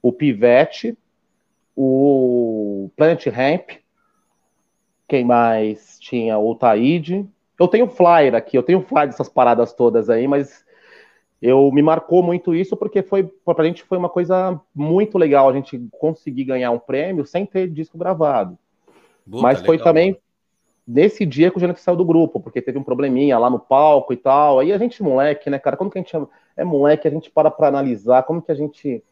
o 0.00 0.12
Pivete, 0.12 0.96
o 1.76 2.90
Planet 2.96 3.26
Ramp, 3.26 3.70
quem 5.06 5.24
mais 5.24 5.98
tinha? 5.98 6.38
O 6.38 6.54
Taíde. 6.54 7.28
Eu 7.58 7.68
tenho 7.68 7.86
flyer 7.88 8.34
aqui, 8.34 8.56
eu 8.56 8.62
tenho 8.62 8.80
flyer 8.80 9.08
dessas 9.08 9.28
paradas 9.28 9.74
todas 9.74 10.08
aí, 10.08 10.26
mas 10.26 10.64
eu 11.40 11.70
me 11.70 11.82
marcou 11.82 12.22
muito 12.22 12.54
isso 12.54 12.76
porque 12.76 13.02
foi 13.02 13.24
para 13.24 13.62
a 13.62 13.66
gente 13.66 13.82
foi 13.82 13.98
uma 13.98 14.08
coisa 14.08 14.60
muito 14.74 15.18
legal 15.18 15.48
a 15.50 15.52
gente 15.52 15.78
conseguir 15.98 16.44
ganhar 16.44 16.70
um 16.70 16.78
prêmio 16.78 17.26
sem 17.26 17.44
ter 17.44 17.68
disco 17.68 17.98
gravado. 17.98 18.56
Puta, 19.28 19.42
Mas 19.42 19.60
foi 19.60 19.76
legal, 19.76 19.84
também 19.84 20.18
nesse 20.86 21.24
dia 21.24 21.50
que 21.50 21.56
o 21.56 21.60
Jonathan 21.60 21.80
saiu 21.80 21.96
do 21.96 22.04
grupo, 22.04 22.40
porque 22.40 22.60
teve 22.60 22.78
um 22.78 22.82
probleminha 22.82 23.38
lá 23.38 23.48
no 23.48 23.58
palco 23.58 24.12
e 24.12 24.16
tal. 24.16 24.58
Aí 24.58 24.72
a 24.72 24.78
gente, 24.78 25.02
moleque, 25.02 25.48
né, 25.48 25.58
cara, 25.58 25.76
como 25.76 25.90
que 25.90 25.98
a 25.98 26.02
gente 26.02 26.16
é 26.56 26.64
moleque, 26.64 27.08
a 27.08 27.10
gente 27.10 27.30
para 27.30 27.50
para 27.50 27.68
analisar 27.68 28.24
como 28.24 28.42
que 28.42 28.52
a 28.52 28.54
gente 28.54 29.02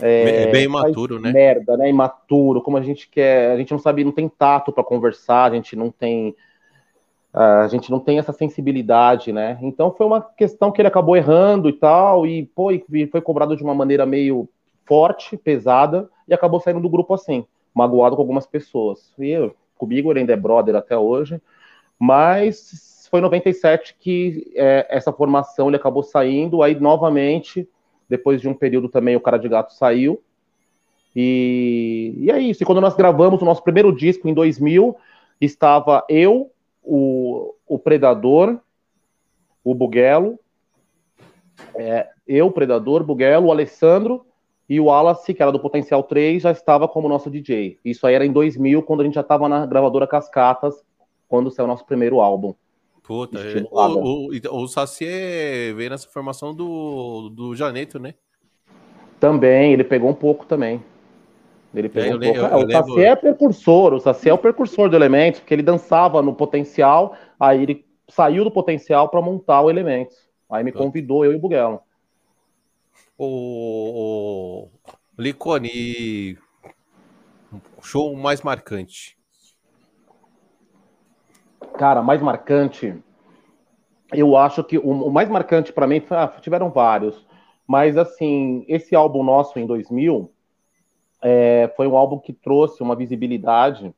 é, 0.00 0.44
é 0.44 0.46
bem 0.52 0.64
imaturo, 0.64 1.18
né? 1.18 1.32
Merda, 1.32 1.76
né? 1.76 1.88
Imaturo, 1.88 2.62
como 2.62 2.76
a 2.76 2.82
gente 2.82 3.08
quer, 3.08 3.52
a 3.52 3.56
gente 3.56 3.70
não 3.72 3.78
sabe, 3.78 4.04
não 4.04 4.12
tem 4.12 4.28
tato 4.28 4.72
para 4.72 4.84
conversar, 4.84 5.50
a 5.50 5.54
gente 5.54 5.76
não 5.76 5.90
tem 5.90 6.34
a 7.32 7.68
gente 7.68 7.92
não 7.92 8.00
tem 8.00 8.18
essa 8.18 8.32
sensibilidade, 8.32 9.32
né? 9.32 9.56
Então 9.62 9.92
foi 9.92 10.04
uma 10.04 10.20
questão 10.20 10.72
que 10.72 10.80
ele 10.80 10.88
acabou 10.88 11.16
errando 11.16 11.68
e 11.68 11.72
tal, 11.72 12.26
e 12.26 12.46
pô, 12.46 12.70
foi 13.10 13.20
cobrado 13.20 13.56
de 13.56 13.62
uma 13.62 13.74
maneira 13.74 14.04
meio 14.04 14.48
forte, 14.84 15.36
pesada, 15.36 16.10
e 16.26 16.34
acabou 16.34 16.58
saindo 16.58 16.80
do 16.80 16.88
grupo 16.88 17.14
assim, 17.14 17.46
magoado 17.74 18.16
com 18.16 18.22
algumas 18.22 18.46
pessoas. 18.46 19.12
E 19.18 19.28
eu, 19.28 19.54
comigo 19.76 20.10
ele 20.10 20.20
ainda 20.20 20.32
é 20.32 20.36
brother 20.36 20.76
até 20.76 20.96
hoje, 20.96 21.40
mas 21.98 23.08
foi 23.10 23.20
em 23.20 23.22
97 23.22 23.96
que 23.98 24.52
é, 24.54 24.86
essa 24.88 25.12
formação 25.12 25.68
ele 25.68 25.76
acabou 25.76 26.02
saindo, 26.02 26.62
aí 26.62 26.78
novamente, 26.78 27.68
depois 28.08 28.40
de 28.40 28.48
um 28.48 28.54
período 28.54 28.88
também 28.88 29.16
o 29.16 29.20
cara 29.20 29.38
de 29.38 29.48
gato 29.48 29.72
saiu, 29.72 30.22
e, 31.14 32.14
e 32.16 32.30
é 32.30 32.38
isso. 32.38 32.62
E 32.62 32.66
quando 32.66 32.80
nós 32.80 32.94
gravamos 32.94 33.42
o 33.42 33.44
nosso 33.44 33.62
primeiro 33.62 33.94
disco 33.94 34.28
em 34.28 34.34
2000, 34.34 34.96
estava 35.40 36.04
eu, 36.08 36.52
o, 36.82 37.54
o 37.66 37.78
Predador, 37.78 38.60
o 39.64 39.74
Buguelo, 39.74 40.38
é, 41.74 42.08
eu, 42.26 42.50
Predador, 42.50 43.02
Buguelo, 43.02 43.48
o 43.48 43.52
Alessandro 43.52 44.24
e 44.70 44.78
o 44.78 44.84
Wallace, 44.84 45.34
que 45.34 45.42
era 45.42 45.50
do 45.50 45.58
Potencial 45.58 46.00
3, 46.00 46.44
já 46.44 46.52
estava 46.52 46.86
como 46.86 47.08
nosso 47.08 47.28
DJ. 47.28 47.80
Isso 47.84 48.06
aí 48.06 48.14
era 48.14 48.24
em 48.24 48.30
2000, 48.30 48.80
quando 48.84 49.00
a 49.00 49.04
gente 49.04 49.14
já 49.14 49.20
estava 49.20 49.48
na 49.48 49.66
gravadora 49.66 50.06
Cascatas, 50.06 50.76
quando 51.28 51.50
saiu 51.50 51.64
o 51.64 51.68
nosso 51.68 51.84
primeiro 51.84 52.20
álbum. 52.20 52.54
Puta, 53.02 53.40
é, 53.40 53.64
o, 53.68 54.30
o, 54.30 54.62
o 54.62 54.68
Saci 54.68 55.72
veio 55.74 55.90
nessa 55.90 56.08
formação 56.08 56.54
do, 56.54 57.30
do 57.30 57.56
Janeto, 57.56 57.98
né? 57.98 58.14
Também, 59.18 59.72
ele 59.72 59.82
pegou 59.82 60.08
um 60.08 60.14
pouco 60.14 60.46
também. 60.46 60.80
Ele 61.74 61.88
pegou 61.88 62.12
é, 62.12 62.14
um 62.14 62.20
pouco. 62.20 62.38
Eu, 62.38 62.60
eu, 62.60 62.66
o 62.66 62.70
Saci 62.70 63.00
é 63.00 63.16
precursor, 63.16 63.92
o 63.94 63.98
Saci 63.98 64.28
é 64.28 64.32
o 64.32 64.38
precursor 64.38 64.88
do 64.88 64.94
Elementos, 64.94 65.40
porque 65.40 65.52
ele 65.52 65.64
dançava 65.64 66.22
no 66.22 66.32
potencial, 66.32 67.16
aí 67.40 67.60
ele 67.60 67.84
saiu 68.08 68.44
do 68.44 68.52
potencial 68.52 69.08
para 69.08 69.20
montar 69.20 69.62
o 69.62 69.68
Elementos. 69.68 70.16
Aí 70.48 70.62
me 70.62 70.70
convidou, 70.70 71.24
eu 71.24 71.32
e 71.32 71.36
o 71.36 71.40
Buguelo. 71.40 71.80
O, 73.22 74.64
o 74.64 74.70
Licone, 75.18 76.38
show 77.82 78.16
mais 78.16 78.40
marcante. 78.40 79.18
Cara, 81.76 82.00
mais 82.00 82.22
marcante. 82.22 82.94
Eu 84.10 84.38
acho 84.38 84.64
que 84.64 84.78
o, 84.78 84.88
o 84.88 85.12
mais 85.12 85.28
marcante 85.28 85.70
para 85.70 85.86
mim, 85.86 86.02
ah, 86.08 86.28
tiveram 86.40 86.70
vários, 86.70 87.26
mas 87.66 87.98
assim, 87.98 88.64
esse 88.66 88.94
álbum 88.94 89.22
nosso 89.22 89.58
em 89.58 89.66
2000, 89.66 90.32
é, 91.20 91.70
foi 91.76 91.86
um 91.86 91.98
álbum 91.98 92.18
que 92.18 92.32
trouxe 92.32 92.82
uma 92.82 92.96
visibilidade 92.96 93.94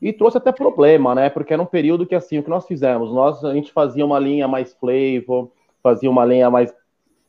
e 0.00 0.10
trouxe 0.10 0.38
até 0.38 0.52
problema, 0.52 1.14
né? 1.14 1.28
Porque 1.28 1.52
era 1.52 1.60
um 1.60 1.66
período 1.66 2.06
que, 2.06 2.14
assim, 2.14 2.38
o 2.38 2.42
que 2.42 2.48
nós 2.48 2.66
fizemos? 2.66 3.12
Nós, 3.12 3.44
a 3.44 3.52
gente 3.52 3.70
fazia 3.72 4.06
uma 4.06 4.18
linha 4.18 4.48
mais 4.48 4.72
flavor, 4.72 5.50
fazia 5.82 6.10
uma 6.10 6.24
linha 6.24 6.48
mais... 6.48 6.74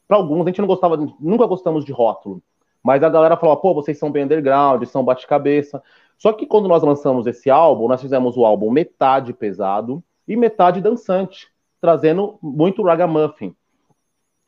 Para 0.10 0.18
alguns, 0.18 0.42
a 0.42 0.50
gente 0.50 0.60
não 0.60 0.68
gostava, 0.68 0.98
nunca 1.20 1.46
gostamos 1.46 1.86
de 1.86 1.92
rótulo. 1.92 2.42
Mas 2.82 3.04
a 3.04 3.10
galera 3.10 3.38
falou, 3.38 3.56
pô, 3.58 3.76
vocês 3.76 3.96
são 4.00 4.12
bem 4.12 4.24
underground, 4.24 4.84
são 4.86 5.06
bate-cabeça. 5.06 5.84
Só 6.18 6.34
que 6.34 6.48
quando 6.48 6.68
nós 6.68 6.82
lançamos 6.82 7.28
esse 7.28 7.48
álbum, 7.48 7.88
nós 7.88 8.02
fizemos 8.02 8.36
o 8.36 8.44
álbum 8.44 8.72
metade 8.72 9.34
pesado 9.34 10.04
e 10.28 10.36
metade 10.36 10.82
dançante, 10.82 11.50
trazendo 11.80 12.40
muito 12.42 12.82
ragamuffin. 12.82 13.56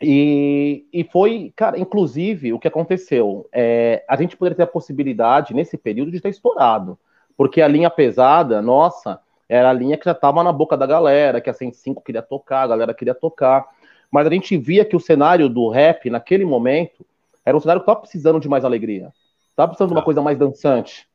E, 0.02 0.88
e 0.91 1.04
foi, 1.04 1.54
cara, 1.56 1.80
inclusive, 1.80 2.54
o 2.54 2.60
que 2.60 2.67
aconteceu? 2.67 3.47
É, 3.54 4.04
a 4.10 4.15
gente 4.15 4.36
poderia 4.36 4.56
ter 4.56 4.63
a 4.63 4.67
possibilidade, 4.67 5.54
nesse 5.54 5.78
período, 5.78 6.10
de 6.10 6.19
ter 6.19 6.30
estourado. 6.30 6.97
Porque 7.38 7.62
a 7.62 7.67
linha 7.67 7.89
pesada, 7.91 8.63
nossa, 8.63 9.19
era 9.47 9.69
a 9.69 9.74
linha 9.74 9.95
que 9.95 10.06
já 10.06 10.13
estava 10.13 10.43
na 10.43 10.52
boca 10.52 10.76
da 10.76 10.88
galera, 10.88 11.39
que 11.39 11.52
a 11.52 11.54
105 11.54 12.02
queria 12.02 12.24
tocar, 12.24 12.63
a 12.63 12.67
galera 12.67 12.95
queria 12.95 13.13
tocar. 13.13 13.69
Mas 14.12 14.28
a 14.28 14.30
gente 14.30 14.58
via 14.58 14.84
que 14.84 14.95
o 14.95 15.00
cenário 15.00 15.47
do 15.47 15.69
rap, 15.69 16.10
naquele 16.10 16.43
momento, 16.43 17.06
era 17.45 17.56
um 17.56 17.60
cenário 17.60 17.82
que 17.82 17.86
estava 17.86 18.02
precisando 18.02 18.39
de 18.39 18.50
mais 18.50 18.65
alegria. 18.65 19.12
Estava 19.50 19.69
precisando 19.69 19.89
de 19.89 19.93
uma 19.93 20.02
tá. 20.02 20.06
coisa 20.06 20.21
mais 20.21 20.38
dançante. 20.38 21.08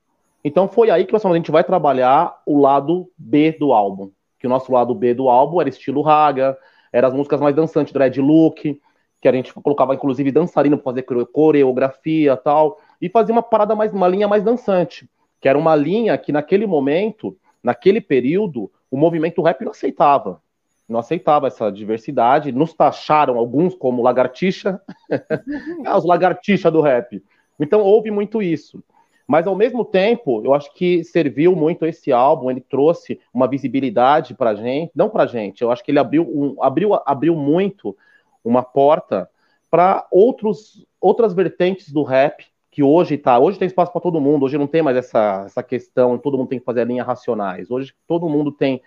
Então 0.42 0.68
foi 0.68 0.90
aí 0.90 1.04
que 1.04 1.12
nós 1.12 1.20
falamos, 1.20 1.36
a 1.36 1.40
gente 1.40 1.50
vai 1.50 1.64
trabalhar 1.64 2.40
o 2.46 2.58
lado 2.58 3.10
B 3.18 3.52
do 3.52 3.72
álbum. 3.72 4.10
Que 4.38 4.46
o 4.46 4.50
nosso 4.50 4.72
lado 4.72 4.94
B 4.94 5.12
do 5.12 5.28
álbum 5.28 5.60
era 5.60 5.68
estilo 5.68 6.02
raga, 6.02 6.56
eram 6.92 7.08
as 7.08 7.14
músicas 7.14 7.40
mais 7.40 7.54
dançantes, 7.54 7.92
Dread 7.92 8.20
Look, 8.20 8.80
que 9.20 9.28
a 9.28 9.32
gente 9.32 9.52
colocava 9.52 9.94
inclusive 9.94 10.30
dançarino 10.30 10.78
para 10.78 10.84
fazer 10.84 11.02
coreografia 11.32 12.36
tal, 12.36 12.78
e 13.00 13.08
fazia 13.08 13.32
uma 13.32 13.42
parada 13.42 13.74
mais, 13.74 13.92
uma 13.92 14.08
linha 14.08 14.28
mais 14.28 14.42
dançante, 14.42 15.08
que 15.40 15.48
era 15.48 15.58
uma 15.58 15.74
linha 15.74 16.16
que 16.16 16.32
naquele 16.32 16.66
momento, 16.66 17.36
naquele 17.62 18.00
período, 18.00 18.70
o 18.90 18.96
movimento 18.96 19.42
rap 19.42 19.62
não 19.64 19.72
aceitava. 19.72 20.40
Não 20.88 21.00
aceitava 21.00 21.46
essa 21.48 21.70
diversidade, 21.70 22.52
nos 22.52 22.72
taxaram 22.72 23.38
alguns 23.38 23.74
como 23.74 24.02
lagartixa, 24.02 24.80
ah, 25.84 25.98
os 25.98 26.04
lagartixa 26.04 26.70
do 26.70 26.80
rap. 26.80 27.22
Então 27.58 27.80
houve 27.80 28.10
muito 28.10 28.40
isso. 28.40 28.82
Mas 29.26 29.46
ao 29.46 29.56
mesmo 29.56 29.84
tempo, 29.84 30.40
eu 30.44 30.54
acho 30.54 30.72
que 30.72 31.02
serviu 31.02 31.56
muito 31.56 31.84
esse 31.84 32.12
álbum, 32.12 32.50
ele 32.50 32.60
trouxe 32.60 33.18
uma 33.34 33.48
visibilidade 33.48 34.34
para 34.34 34.54
gente, 34.54 34.92
não 34.94 35.08
para 35.08 35.26
gente, 35.26 35.62
eu 35.62 35.72
acho 35.72 35.82
que 35.82 35.90
ele 35.90 35.98
abriu, 35.98 36.22
um, 36.22 36.62
abriu, 36.62 36.94
abriu 37.04 37.34
muito 37.34 37.96
uma 38.44 38.62
porta 38.62 39.28
para 39.68 40.06
outros 40.12 40.86
outras 41.00 41.34
vertentes 41.34 41.92
do 41.92 42.02
rap 42.02 42.46
que 42.70 42.82
hoje 42.82 43.16
tá, 43.16 43.38
hoje 43.38 43.58
tem 43.58 43.66
espaço 43.66 43.90
para 43.90 44.00
todo 44.00 44.20
mundo, 44.20 44.44
hoje 44.44 44.58
não 44.58 44.66
tem 44.66 44.82
mais 44.82 44.96
essa, 44.96 45.44
essa 45.46 45.62
questão, 45.62 46.18
todo 46.18 46.36
mundo 46.36 46.48
tem 46.48 46.58
que 46.58 46.64
fazer 46.64 46.82
a 46.82 46.84
linha 46.84 47.02
racionais. 47.02 47.70
Hoje 47.70 47.94
todo 48.06 48.28
mundo 48.28 48.52
tem 48.52 48.82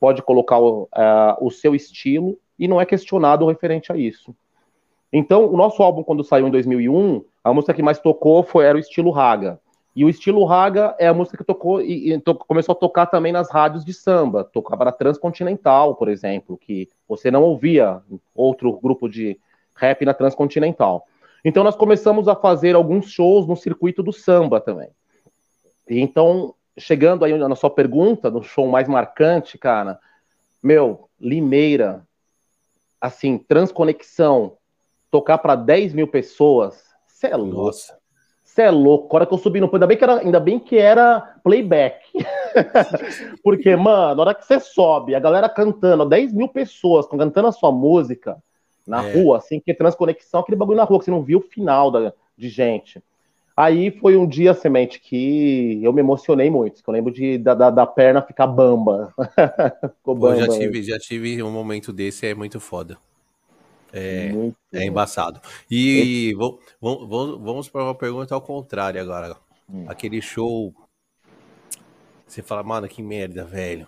pode 0.00 0.22
colocar 0.22 0.58
o, 0.58 0.84
uh, 0.84 1.46
o 1.46 1.50
seu 1.50 1.74
estilo 1.74 2.38
e 2.58 2.66
não 2.66 2.80
é 2.80 2.86
questionado 2.86 3.46
referente 3.46 3.92
a 3.92 3.96
isso. 3.96 4.34
Então, 5.12 5.46
o 5.46 5.56
nosso 5.56 5.82
álbum 5.82 6.02
quando 6.02 6.24
saiu 6.24 6.48
em 6.48 6.50
2001, 6.50 7.22
a 7.44 7.52
música 7.52 7.74
que 7.74 7.82
mais 7.82 7.98
tocou 7.98 8.42
foi 8.42 8.64
era 8.64 8.76
o 8.76 8.80
estilo 8.80 9.10
raga. 9.10 9.60
E 9.94 10.04
o 10.04 10.08
estilo 10.08 10.44
raga 10.44 10.94
é 10.98 11.08
a 11.08 11.14
música 11.14 11.36
que 11.36 11.44
tocou 11.44 11.82
e, 11.82 12.12
e 12.12 12.20
to, 12.20 12.34
começou 12.34 12.72
a 12.72 12.76
tocar 12.76 13.06
também 13.06 13.32
nas 13.32 13.50
rádios 13.50 13.84
de 13.84 13.92
samba. 13.92 14.44
Tocava 14.44 14.84
na 14.84 14.92
Transcontinental, 14.92 15.96
por 15.96 16.08
exemplo, 16.08 16.56
que 16.56 16.88
você 17.08 17.30
não 17.30 17.42
ouvia 17.42 18.00
outro 18.34 18.72
grupo 18.80 19.08
de 19.08 19.38
rap 19.74 20.04
na 20.04 20.14
Transcontinental. 20.14 21.06
Então 21.44 21.64
nós 21.64 21.74
começamos 21.74 22.28
a 22.28 22.36
fazer 22.36 22.74
alguns 22.76 23.10
shows 23.10 23.46
no 23.46 23.56
circuito 23.56 24.02
do 24.02 24.12
samba 24.12 24.60
também. 24.60 24.88
Então, 25.88 26.54
chegando 26.78 27.24
aí 27.24 27.36
na 27.36 27.56
sua 27.56 27.70
pergunta, 27.70 28.30
no 28.30 28.42
show 28.42 28.66
mais 28.66 28.88
marcante, 28.88 29.58
cara, 29.58 29.98
meu, 30.62 31.08
Limeira, 31.20 32.06
assim, 33.00 33.38
transconexão, 33.38 34.56
tocar 35.10 35.38
para 35.38 35.54
10 35.54 35.94
mil 35.94 36.08
pessoas, 36.08 36.84
você 37.06 37.28
é 37.28 37.36
louco. 37.36 37.66
Nossa. 37.66 37.98
Você 38.42 38.62
é 38.62 38.70
louco. 38.70 39.14
A 39.14 39.20
hora 39.20 39.26
que 39.26 39.32
eu 39.32 39.38
subi 39.38 39.60
no 39.60 39.70
ainda 39.72 39.86
bem 39.86 39.96
que 39.96 40.04
era, 40.04 40.18
ainda 40.18 40.40
bem 40.40 40.58
que 40.58 40.76
era 40.76 41.20
playback. 41.44 42.00
Porque, 43.44 43.76
mano, 43.76 44.16
na 44.16 44.22
hora 44.22 44.34
que 44.34 44.44
você 44.44 44.58
sobe, 44.58 45.14
a 45.14 45.20
galera 45.20 45.48
cantando, 45.48 46.04
10 46.04 46.32
mil 46.32 46.48
pessoas 46.48 47.06
cantando 47.06 47.46
a 47.46 47.52
sua 47.52 47.70
música 47.70 48.42
na 48.86 49.06
é. 49.06 49.12
rua, 49.12 49.38
assim, 49.38 49.60
que 49.60 49.70
é 49.70 49.74
transconexão, 49.74 50.40
aquele 50.40 50.56
bagulho 50.56 50.78
na 50.78 50.84
rua, 50.84 50.98
que 50.98 51.04
você 51.04 51.10
não 51.12 51.22
viu 51.22 51.38
o 51.38 51.42
final 51.42 51.92
da, 51.92 52.12
de 52.36 52.48
gente. 52.48 53.00
Aí 53.60 53.90
foi 53.90 54.16
um 54.16 54.26
dia, 54.26 54.54
semente, 54.54 54.98
que 54.98 55.78
eu 55.82 55.92
me 55.92 56.00
emocionei 56.00 56.48
muito, 56.48 56.80
eu 56.86 56.92
lembro 56.94 57.12
de, 57.12 57.36
da, 57.36 57.52
da, 57.52 57.68
da 57.68 57.86
perna 57.86 58.22
ficar 58.22 58.46
bamba. 58.46 59.12
Ficou 59.98 60.14
bamba. 60.14 60.36
Eu 60.40 60.46
já 60.46 60.58
tive, 60.58 60.82
já 60.82 60.98
tive 60.98 61.42
um 61.42 61.50
momento 61.50 61.92
desse, 61.92 62.26
é 62.26 62.34
muito 62.34 62.58
foda. 62.58 62.96
É, 63.92 64.32
é 64.72 64.86
embaçado. 64.86 65.42
E 65.70 66.34
vamos, 66.80 67.38
vamos 67.38 67.68
para 67.68 67.84
uma 67.84 67.94
pergunta 67.94 68.34
ao 68.34 68.40
contrário 68.40 68.98
agora. 68.98 69.36
Hum. 69.68 69.84
Aquele 69.86 70.22
show. 70.22 70.72
Você 72.26 72.40
fala, 72.40 72.62
mano, 72.62 72.88
que 72.88 73.02
merda, 73.02 73.44
velho. 73.44 73.86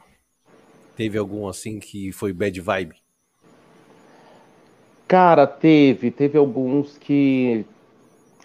Teve 0.97 1.17
algum 1.17 1.49
assim 1.49 1.81
que 1.81 2.13
foi 2.13 2.35
bad 2.35 2.61
vibe? 2.61 2.97
Cara, 5.09 5.47
teve. 5.47 6.11
Teve 6.11 6.37
alguns 6.37 6.99
que. 6.99 7.65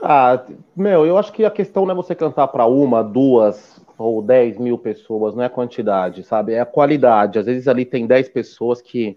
Ah, 0.01 0.45
meu, 0.75 1.05
eu 1.05 1.17
acho 1.17 1.33
que 1.33 1.43
a 1.43 1.51
questão 1.51 1.85
não 1.85 1.93
é 1.93 1.95
você 1.95 2.13
cantar 2.13 2.47
para 2.49 2.65
uma, 2.65 3.03
duas 3.03 3.83
ou 3.97 4.21
dez 4.21 4.57
mil 4.57 4.77
pessoas, 4.77 5.33
não 5.35 5.41
é 5.41 5.47
a 5.47 5.49
quantidade, 5.49 6.23
sabe? 6.23 6.53
É 6.53 6.59
a 6.59 6.65
qualidade. 6.65 7.39
Às 7.39 7.45
vezes 7.47 7.67
ali 7.67 7.83
tem 7.83 8.05
dez 8.05 8.29
pessoas 8.29 8.81
que 8.81 9.15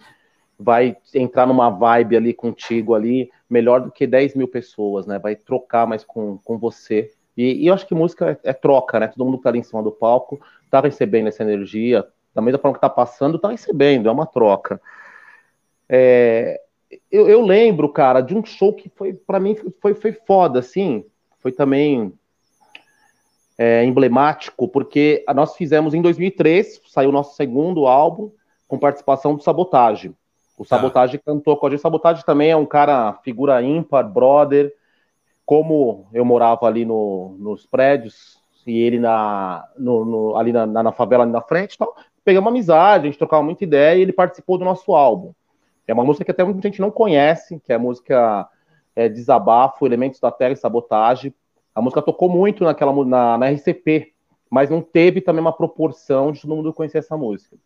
vai 0.59 0.97
entrar 1.15 1.47
numa 1.47 1.71
vibe 1.71 2.17
ali 2.17 2.35
contigo 2.35 2.95
ali, 2.95 3.31
melhor 3.49 3.81
do 3.81 3.91
que 3.91 4.07
10 4.07 4.35
mil 4.35 4.47
pessoas, 4.47 5.07
né? 5.07 5.19
Vai 5.19 5.35
trocar 5.35 5.87
mais 5.87 6.05
com, 6.05 6.39
com 6.39 6.59
você. 6.59 7.11
E, 7.37 7.65
e 7.65 7.67
eu 7.69 7.75
acho 7.75 7.87
que 7.87 7.95
música 7.95 8.39
é, 8.45 8.51
é, 8.51 8.53
troca, 8.53 9.01
né? 9.01 9.09
Todo 9.09 9.25
mundo 9.25 9.39
que 9.39 9.45
tá 9.45 9.49
ali 9.49 9.61
em 9.61 9.63
cima 9.63 9.83
do 9.83 9.91
palco 9.91 10.39
tá 10.71 10.81
recebendo 10.81 11.29
essa 11.29 11.43
energia, 11.43 12.07
da 12.35 12.43
mesma 12.43 12.59
forma 12.59 12.75
que 12.75 12.81
tá 12.81 12.91
passando, 12.91 13.39
tá 13.39 13.49
recebendo, 13.51 14.09
é 14.09 14.13
uma 14.13 14.27
troca. 14.27 14.81
É, 15.89 16.61
eu, 17.11 17.29
eu, 17.29 17.41
lembro, 17.41 17.89
cara, 17.89 18.21
de 18.21 18.35
um 18.35 18.45
show 18.45 18.73
que 18.73 18.89
foi, 18.89 19.13
para 19.13 19.39
mim, 19.41 19.57
foi, 19.81 19.95
foi 19.95 20.13
foda, 20.13 20.59
assim, 20.59 21.05
foi 21.39 21.53
também 21.53 22.13
é, 23.59 23.85
emblemático, 23.85 24.67
porque 24.69 25.25
nós 25.35 25.57
fizemos 25.57 25.95
em 25.95 26.03
2003, 26.03 26.81
saiu 26.87 27.11
o 27.11 27.13
nosso 27.13 27.37
segundo 27.37 27.87
álbum, 27.87 28.31
com 28.67 28.79
participação 28.79 29.35
do 29.35 29.43
Sabotage. 29.43 30.15
O 30.57 30.65
tá. 30.65 30.77
Sabotage 30.77 31.17
ah. 31.17 31.21
cantou 31.25 31.57
com 31.57 31.67
a 31.67 31.71
gente. 31.71 31.81
Sabotage 31.81 32.25
também 32.25 32.51
é 32.51 32.57
um 32.57 32.67
cara, 32.67 33.15
figura 33.25 33.63
ímpar, 33.63 34.09
brother. 34.09 34.73
Como 35.45 36.07
eu 36.13 36.25
morava 36.25 36.67
ali 36.67 36.85
no, 36.85 37.35
nos 37.39 37.67
prédios, 37.67 38.41
e 38.67 38.79
ele 38.79 38.99
na, 38.99 39.67
no, 39.77 40.05
no, 40.05 40.37
ali 40.37 40.53
na, 40.53 40.67
na, 40.67 40.93
favela 40.93 41.25
ali 41.25 41.33
na 41.33 41.41
frente 41.41 41.77
tal, 41.77 41.97
pegamos 42.25 42.47
uma 42.47 42.51
amizade, 42.51 43.05
a 43.05 43.11
gente 43.11 43.19
trocava 43.19 43.43
muita 43.43 43.65
ideia 43.65 43.99
e 43.99 44.03
ele 44.03 44.13
participou 44.13 44.59
do 44.59 44.65
nosso 44.65 44.95
álbum. 44.95 45.33
É 45.91 45.95
uma 45.95 46.05
música 46.05 46.25
que 46.25 46.31
até 46.31 46.45
muita 46.45 46.69
gente 46.69 46.81
não 46.81 46.91
conhece, 46.91 47.61
que 47.61 47.73
é 47.73 47.77
a 47.77 47.79
música 47.79 48.49
é, 48.95 49.09
Desabafo, 49.09 49.87
Elementos 49.87 50.21
da 50.21 50.31
Terra 50.31 50.53
e 50.53 50.57
Sabotagem. 50.57 51.35
A 51.75 51.83
música 51.83 52.03
tocou 52.03 52.29
muito 52.29 52.65
naquela 52.65 52.93
na, 53.05 53.39
na 53.39 53.47
RCP, 53.51 54.13
mas 54.51 54.71
não 54.71 54.81
teve 54.81 55.21
também 55.21 55.41
uma 55.41 55.53
proporção 55.53 56.33
de 56.33 56.43
todo 56.43 56.57
mundo 56.57 56.73
conhecer 56.73 56.99
essa 56.99 57.17
música 57.17 57.57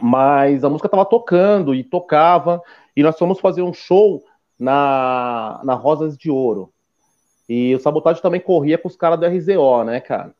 mas 0.00 0.64
a 0.64 0.68
música 0.68 0.86
estava 0.86 1.04
tocando 1.04 1.74
e 1.74 1.82
tocava, 1.82 2.62
e 2.96 3.02
nós 3.02 3.18
fomos 3.18 3.40
fazer 3.40 3.62
um 3.62 3.72
show 3.72 4.24
na, 4.58 5.60
na 5.64 5.74
Rosas 5.74 6.16
de 6.16 6.30
Ouro. 6.30 6.72
E 7.48 7.74
o 7.74 7.80
Sabotagem 7.80 8.22
também 8.22 8.40
corria 8.40 8.78
com 8.78 8.88
os 8.88 8.96
caras 8.96 9.18
do 9.18 9.26
RZO, 9.26 9.84
né, 9.84 10.00
cara? 10.00 10.34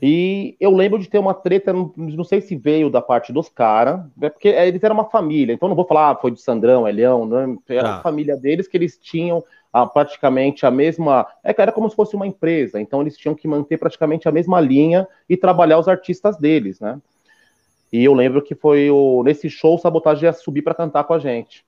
E 0.00 0.56
eu 0.60 0.70
lembro 0.72 0.98
de 0.98 1.08
ter 1.08 1.18
uma 1.18 1.32
treta, 1.32 1.72
não, 1.72 1.90
não 1.96 2.24
sei 2.24 2.42
se 2.42 2.54
veio 2.54 2.90
da 2.90 3.00
parte 3.00 3.32
dos 3.32 3.48
caras, 3.48 4.00
é 4.20 4.28
porque 4.28 4.48
eles 4.48 4.82
eram 4.84 4.94
uma 4.94 5.08
família, 5.08 5.54
então 5.54 5.68
não 5.68 5.76
vou 5.76 5.86
falar 5.86 6.10
ah, 6.10 6.16
foi 6.16 6.30
de 6.30 6.40
Sandrão, 6.40 6.86
Elião, 6.86 7.26
né? 7.26 7.56
era 7.66 7.88
ah. 7.88 7.96
a 7.96 8.02
família 8.02 8.36
deles 8.36 8.68
que 8.68 8.76
eles 8.76 8.98
tinham 8.98 9.42
ah, 9.72 9.86
praticamente 9.86 10.66
a 10.66 10.70
mesma. 10.70 11.26
É, 11.42 11.54
era 11.56 11.72
como 11.72 11.88
se 11.88 11.96
fosse 11.96 12.14
uma 12.14 12.26
empresa, 12.26 12.78
então 12.78 13.00
eles 13.00 13.16
tinham 13.16 13.34
que 13.34 13.48
manter 13.48 13.78
praticamente 13.78 14.28
a 14.28 14.32
mesma 14.32 14.60
linha 14.60 15.08
e 15.28 15.36
trabalhar 15.36 15.78
os 15.78 15.88
artistas 15.88 16.36
deles, 16.36 16.78
né? 16.78 17.00
E 17.90 18.04
eu 18.04 18.12
lembro 18.12 18.42
que 18.42 18.54
foi 18.54 18.90
o, 18.90 19.22
nesse 19.22 19.48
show 19.48 19.76
o 19.76 19.78
Sabotagem 19.78 20.24
ia 20.24 20.32
subir 20.32 20.60
para 20.60 20.74
cantar 20.74 21.04
com 21.04 21.14
a 21.14 21.18
gente. 21.18 21.64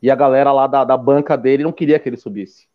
E 0.00 0.10
a 0.10 0.14
galera 0.14 0.52
lá 0.52 0.68
da, 0.68 0.84
da 0.84 0.96
banca 0.96 1.36
dele 1.36 1.64
não 1.64 1.72
queria 1.72 1.98
que 1.98 2.08
ele 2.08 2.16
subisse. 2.16 2.66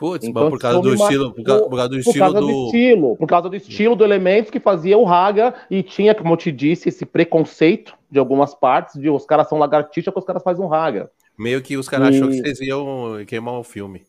Putz, 0.00 0.26
então, 0.26 0.48
por 0.48 0.58
causa 0.58 0.80
do 0.80 0.94
estilo, 0.94 1.34
por 1.34 1.44
causa, 1.44 1.64
por 1.68 1.76
causa 1.76 1.88
do 1.90 1.98
estilo 1.98 2.14
por 2.14 2.18
causa 2.18 2.40
do... 2.40 2.46
do... 2.46 2.64
estilo, 2.64 3.16
por 3.16 3.28
causa 3.28 3.48
do 3.50 3.56
estilo 3.56 3.94
do 3.94 4.02
Elementos 4.02 4.50
que 4.50 4.58
fazia 4.58 4.96
o 4.96 5.04
Raga 5.04 5.54
e 5.70 5.82
tinha, 5.82 6.14
como 6.14 6.32
eu 6.32 6.38
te 6.38 6.50
disse, 6.50 6.88
esse 6.88 7.04
preconceito 7.04 7.94
de 8.10 8.18
algumas 8.18 8.54
partes 8.54 8.98
de 8.98 9.10
os 9.10 9.26
caras 9.26 9.46
são 9.46 9.58
lagartixa, 9.58 10.10
que 10.10 10.18
os 10.18 10.24
caras 10.24 10.42
fazem 10.42 10.64
um 10.64 10.68
Raga. 10.68 11.10
Meio 11.38 11.60
que 11.60 11.76
os 11.76 11.86
caras 11.86 12.14
e... 12.14 12.16
achou 12.16 12.28
que 12.28 12.38
vocês 12.38 12.60
iam 12.62 13.22
queimar 13.26 13.58
o 13.58 13.62
filme. 13.62 14.00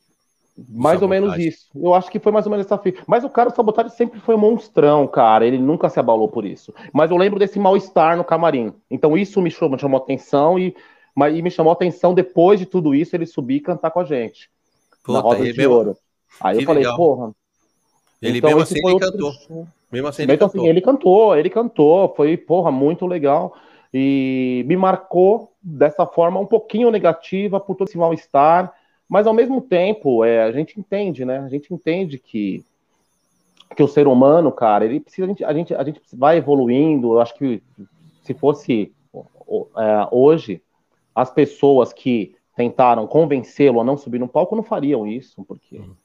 Mais 0.58 0.98
sabotagem. 0.98 1.24
ou 1.24 1.30
menos 1.30 1.46
isso. 1.46 1.70
Eu 1.76 1.94
acho 1.94 2.10
que 2.10 2.20
foi 2.20 2.32
mais 2.32 2.46
ou 2.46 2.52
menos 2.52 2.66
essa 2.66 2.78
fita. 2.78 3.04
Mas 3.06 3.26
o 3.26 3.30
cara 3.30 3.50
do 3.50 3.56
Sabotagem 3.56 3.92
sempre 3.92 4.20
foi 4.20 4.36
monstrão, 4.36 5.08
cara. 5.08 5.46
Ele 5.46 5.58
nunca 5.58 5.90
se 5.90 6.00
abalou 6.00 6.28
por 6.28 6.46
isso. 6.46 6.74
Mas 6.94 7.10
eu 7.10 7.18
lembro 7.18 7.40
desse 7.40 7.58
mal-estar 7.58 8.16
no 8.16 8.24
camarim. 8.24 8.74
Então 8.90 9.18
isso 9.18 9.42
me 9.42 9.50
chamou, 9.50 9.76
me 9.76 9.80
chamou 9.80 9.98
atenção 9.98 10.60
e, 10.60 10.76
e 11.34 11.42
me 11.42 11.50
chamou 11.50 11.74
atenção 11.74 12.14
depois 12.14 12.60
de 12.60 12.66
tudo 12.66 12.94
isso 12.94 13.16
ele 13.16 13.26
subir 13.26 13.56
e 13.56 13.62
cantar 13.62 13.92
com 13.92 14.00
a 14.00 14.06
gente. 14.06 14.50
Puta, 15.04 15.18
na 15.18 15.24
Roda 15.24 15.44
de 15.44 15.58
mesmo... 15.58 15.74
Ouro. 15.74 15.98
Aí 16.40 16.58
que 16.58 16.64
eu 16.64 16.68
falei, 16.68 16.84
legal. 16.84 16.98
porra. 16.98 17.32
Ele 18.22 18.38
então, 18.38 18.50
mesmo 18.50 18.64
assim 18.64 18.76
ele 18.84 19.00
cantou. 19.00 19.32
Show. 19.34 19.68
Mesmo 19.92 20.08
assim 20.08 20.24
ele, 20.24 20.34
então, 20.34 20.48
cantou. 20.48 20.62
Assim, 20.62 20.70
ele 20.70 20.82
cantou, 20.82 21.38
ele 21.38 21.50
cantou. 21.50 22.14
Foi, 22.16 22.38
porra, 22.38 22.72
muito 22.72 23.06
legal. 23.06 23.56
E 23.94 24.64
me 24.68 24.78
marcou 24.78 25.52
dessa 25.62 26.06
forma 26.06 26.40
um 26.40 26.46
pouquinho 26.46 26.90
negativa 26.92 27.60
por 27.60 27.76
todo 27.76 27.88
esse 27.88 27.98
mal-estar 27.98 28.74
mas 29.12 29.28
ao 29.28 29.34
mesmo 29.34 29.60
tempo, 29.60 30.24
é, 30.24 30.42
a 30.42 30.54
gente 30.54 30.80
entende, 30.80 31.26
né? 31.26 31.40
A 31.40 31.50
gente 31.50 31.74
entende 31.74 32.18
que, 32.18 32.64
que 33.76 33.84
o 33.84 33.88
ser 33.88 34.08
humano, 34.08 34.54
cara, 34.54 34.86
ele 34.86 35.02
precisa, 35.02 35.26
a 35.26 35.28
gente, 35.28 35.44
a 35.44 35.54
gente, 35.54 35.76
a 35.76 35.84
gente 35.84 36.02
vai 36.14 36.38
evoluindo. 36.38 37.12
Eu 37.12 37.20
acho 37.20 37.36
que 37.36 37.62
se 38.24 38.34
fosse 38.34 38.94
é, 39.78 40.08
hoje, 40.12 40.62
as 41.14 41.30
pessoas 41.30 41.92
que 41.92 42.34
tentaram 42.56 43.08
convencê-lo 43.08 43.80
a 43.80 43.84
não 43.84 43.98
subir 43.98 44.20
no 44.20 44.28
palco 44.28 44.56
não 44.56 44.64
fariam 44.64 45.08
isso, 45.08 45.44
porque 45.48 45.78
uhum. 45.78 45.96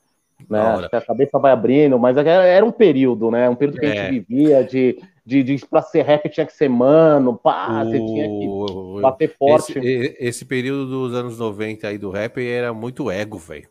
né, 0.49 0.89
a 0.93 1.01
cabeça 1.01 1.39
vai 1.39 1.53
abrindo, 1.53 1.99
mas 1.99 2.17
era 2.17 2.65
um 2.65 2.73
período, 2.73 3.31
né? 3.31 3.49
Um 3.49 3.55
período 3.55 3.79
que 3.79 3.87
é. 3.87 3.89
a 3.89 3.95
gente 3.95 4.07
é. 4.07 4.11
vivia 4.11 4.65
de 4.65 4.99
de, 5.27 5.43
de 5.43 5.67
para 5.67 5.83
ser 5.83 6.03
rap 6.03 6.29
tinha 6.29 6.47
que 6.47 6.53
ser 6.53 6.69
mano, 6.69 7.37
pá, 7.37 7.83
o... 7.83 7.85
você 7.85 7.99
tinha 7.99 8.29
que 8.29 9.03
bater 9.03 9.37
forte. 9.37 9.77
Esse, 9.77 10.17
esse, 10.21 10.45
período 10.45 10.87
dos 10.87 11.15
anos 11.15 11.37
90 11.37 11.89
aí 11.89 11.99
do 11.99 12.11
rap 12.11 12.41
era 12.41 12.73
muito 12.73 13.11
ego, 13.11 13.37
velho. 13.37 13.69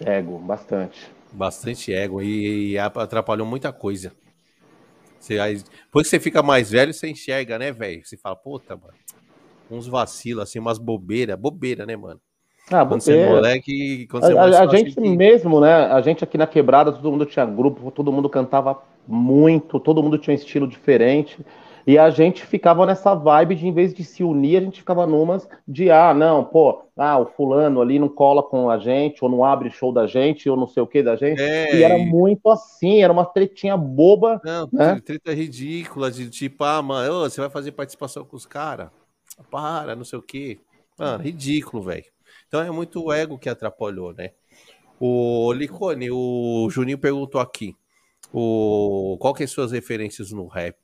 Ego, 0.00 0.38
bastante. 0.38 1.10
Bastante 1.30 1.92
ego 1.92 2.22
e, 2.22 2.72
e, 2.72 2.78
atrapalhou 2.78 3.46
muita 3.46 3.70
coisa. 3.70 4.12
Você, 5.20 5.38
aí, 5.38 5.62
depois 5.84 6.06
que 6.06 6.10
você 6.10 6.20
fica 6.20 6.42
mais 6.42 6.70
velho, 6.70 6.92
você 6.92 7.08
enxerga, 7.08 7.58
né, 7.58 7.70
velho? 7.70 8.04
Você 8.04 8.16
fala, 8.16 8.34
puta, 8.34 8.74
mano, 8.74 8.94
uns 9.72 9.86
vacilos, 9.86 10.42
assim, 10.42 10.58
umas 10.58 10.78
bobeiras, 10.78 11.38
bobeira, 11.38 11.86
né, 11.86 11.96
mano? 11.96 12.20
Ah, 12.70 12.86
quando 12.86 13.00
você 13.00 13.16
é 13.16 13.28
moleque, 13.28 14.06
quando 14.08 14.24
você 14.24 14.38
a, 14.38 14.42
a, 14.42 14.62
a 14.62 14.66
gente 14.66 14.94
que... 14.94 15.16
mesmo, 15.16 15.60
né? 15.60 15.72
A 15.72 16.00
gente 16.00 16.22
aqui 16.22 16.38
na 16.38 16.46
quebrada, 16.46 16.92
todo 16.92 17.10
mundo 17.10 17.26
tinha 17.26 17.44
grupo, 17.44 17.90
todo 17.90 18.12
mundo 18.12 18.28
cantava 18.28 18.80
muito, 19.06 19.80
todo 19.80 20.02
mundo 20.02 20.16
tinha 20.18 20.32
um 20.32 20.38
estilo 20.38 20.66
diferente. 20.68 21.44
E 21.84 21.98
a 21.98 22.10
gente 22.10 22.46
ficava 22.46 22.86
nessa 22.86 23.12
vibe 23.12 23.56
de, 23.56 23.66
em 23.66 23.72
vez 23.72 23.92
de 23.92 24.04
se 24.04 24.22
unir, 24.22 24.58
a 24.58 24.60
gente 24.60 24.78
ficava 24.78 25.04
numas 25.04 25.48
de, 25.66 25.90
ah, 25.90 26.14
não, 26.14 26.44
pô, 26.44 26.84
ah, 26.96 27.18
o 27.18 27.26
fulano 27.26 27.80
ali 27.80 27.98
não 27.98 28.08
cola 28.08 28.40
com 28.40 28.70
a 28.70 28.78
gente, 28.78 29.24
ou 29.24 29.28
não 29.28 29.44
abre 29.44 29.68
show 29.68 29.92
da 29.92 30.06
gente, 30.06 30.48
ou 30.48 30.56
não 30.56 30.68
sei 30.68 30.80
o 30.82 30.86
que 30.86 31.02
da 31.02 31.16
gente. 31.16 31.42
É, 31.42 31.74
e 31.74 31.82
era 31.82 31.98
muito 31.98 32.48
assim, 32.48 33.02
era 33.02 33.12
uma 33.12 33.24
tretinha 33.24 33.76
boba. 33.76 34.40
Não, 34.44 34.68
né? 34.72 35.00
treta 35.04 35.34
ridícula, 35.34 36.10
de 36.10 36.30
tipo, 36.30 36.62
ah, 36.62 36.80
mano, 36.80 37.20
você 37.20 37.40
vai 37.40 37.50
fazer 37.50 37.72
participação 37.72 38.24
com 38.24 38.36
os 38.36 38.46
caras? 38.46 38.88
Para, 39.50 39.96
não 39.96 40.04
sei 40.04 40.18
o 40.18 40.22
que. 40.22 40.60
Mano, 40.98 41.22
ridículo, 41.22 41.82
velho. 41.82 42.04
Então 42.46 42.60
é 42.60 42.70
muito 42.70 43.02
o 43.02 43.12
ego 43.12 43.38
que 43.38 43.48
atrapalhou, 43.48 44.12
né? 44.12 44.30
O 45.00 45.52
Licone, 45.52 46.10
o 46.10 46.68
Juninho 46.70 46.98
perguntou 46.98 47.40
aqui. 47.40 47.76
O, 48.32 49.16
qual 49.20 49.34
que 49.34 49.42
é 49.42 49.46
suas 49.46 49.72
referências 49.72 50.30
no 50.32 50.46
rap? 50.46 50.76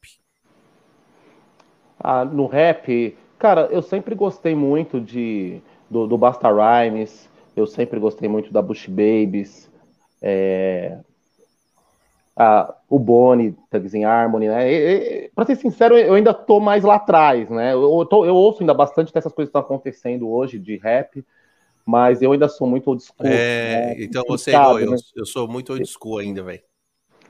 Ah, 1.99 2.25
no 2.25 2.47
rap, 2.47 3.17
cara, 3.39 3.69
eu 3.71 3.83
sempre 3.83 4.15
gostei 4.15 4.55
muito 4.55 5.01
de 5.01 5.61
do, 5.91 6.07
do 6.07 6.19
Basta 6.19 6.49
Rhymes, 6.49 7.29
eu 7.57 7.67
sempre 7.67 7.99
gostei 7.99 8.29
muito 8.29 8.53
da 8.53 8.61
Bush 8.61 8.87
Babies, 8.87 9.71
é, 10.21 10.99
a, 12.39 12.73
o 12.89 13.01
Boni, 13.01 13.57
Thugs 13.69 13.95
in 13.95 14.05
Harmony, 14.05 14.47
né? 14.47 14.73
E, 14.73 15.25
e, 15.25 15.29
pra 15.35 15.45
ser 15.45 15.57
sincero, 15.57 15.99
eu 15.99 16.15
ainda 16.15 16.33
tô 16.33 16.61
mais 16.61 16.85
lá 16.85 16.95
atrás, 16.95 17.51
né? 17.51 17.73
Eu, 17.73 17.99
eu, 17.99 18.07
tô, 18.07 18.25
eu 18.25 18.35
ouço 18.35 18.63
ainda 18.63 18.73
bastante 18.73 19.13
dessas 19.13 19.33
coisas 19.33 19.53
que 19.53 19.59
estão 19.59 19.61
acontecendo 19.61 20.31
hoje 20.31 20.57
de 20.57 20.77
rap, 20.77 21.25
mas 21.85 22.23
eu 22.23 22.31
ainda 22.31 22.49
sou 22.49 22.69
muito 22.69 22.89
old 22.89 23.03
school. 23.03 23.27
É, 23.27 23.87
né? 23.89 24.05
então 24.05 24.23
você 24.29 24.53
é 24.53 24.55
igual, 24.55 24.79
eu, 24.79 24.93
né? 24.93 24.97
eu 25.17 25.27
sou 25.27 25.49
muito 25.49 25.73
old 25.73 25.85
school 25.85 26.19
ainda, 26.19 26.45
velho. 26.45 26.63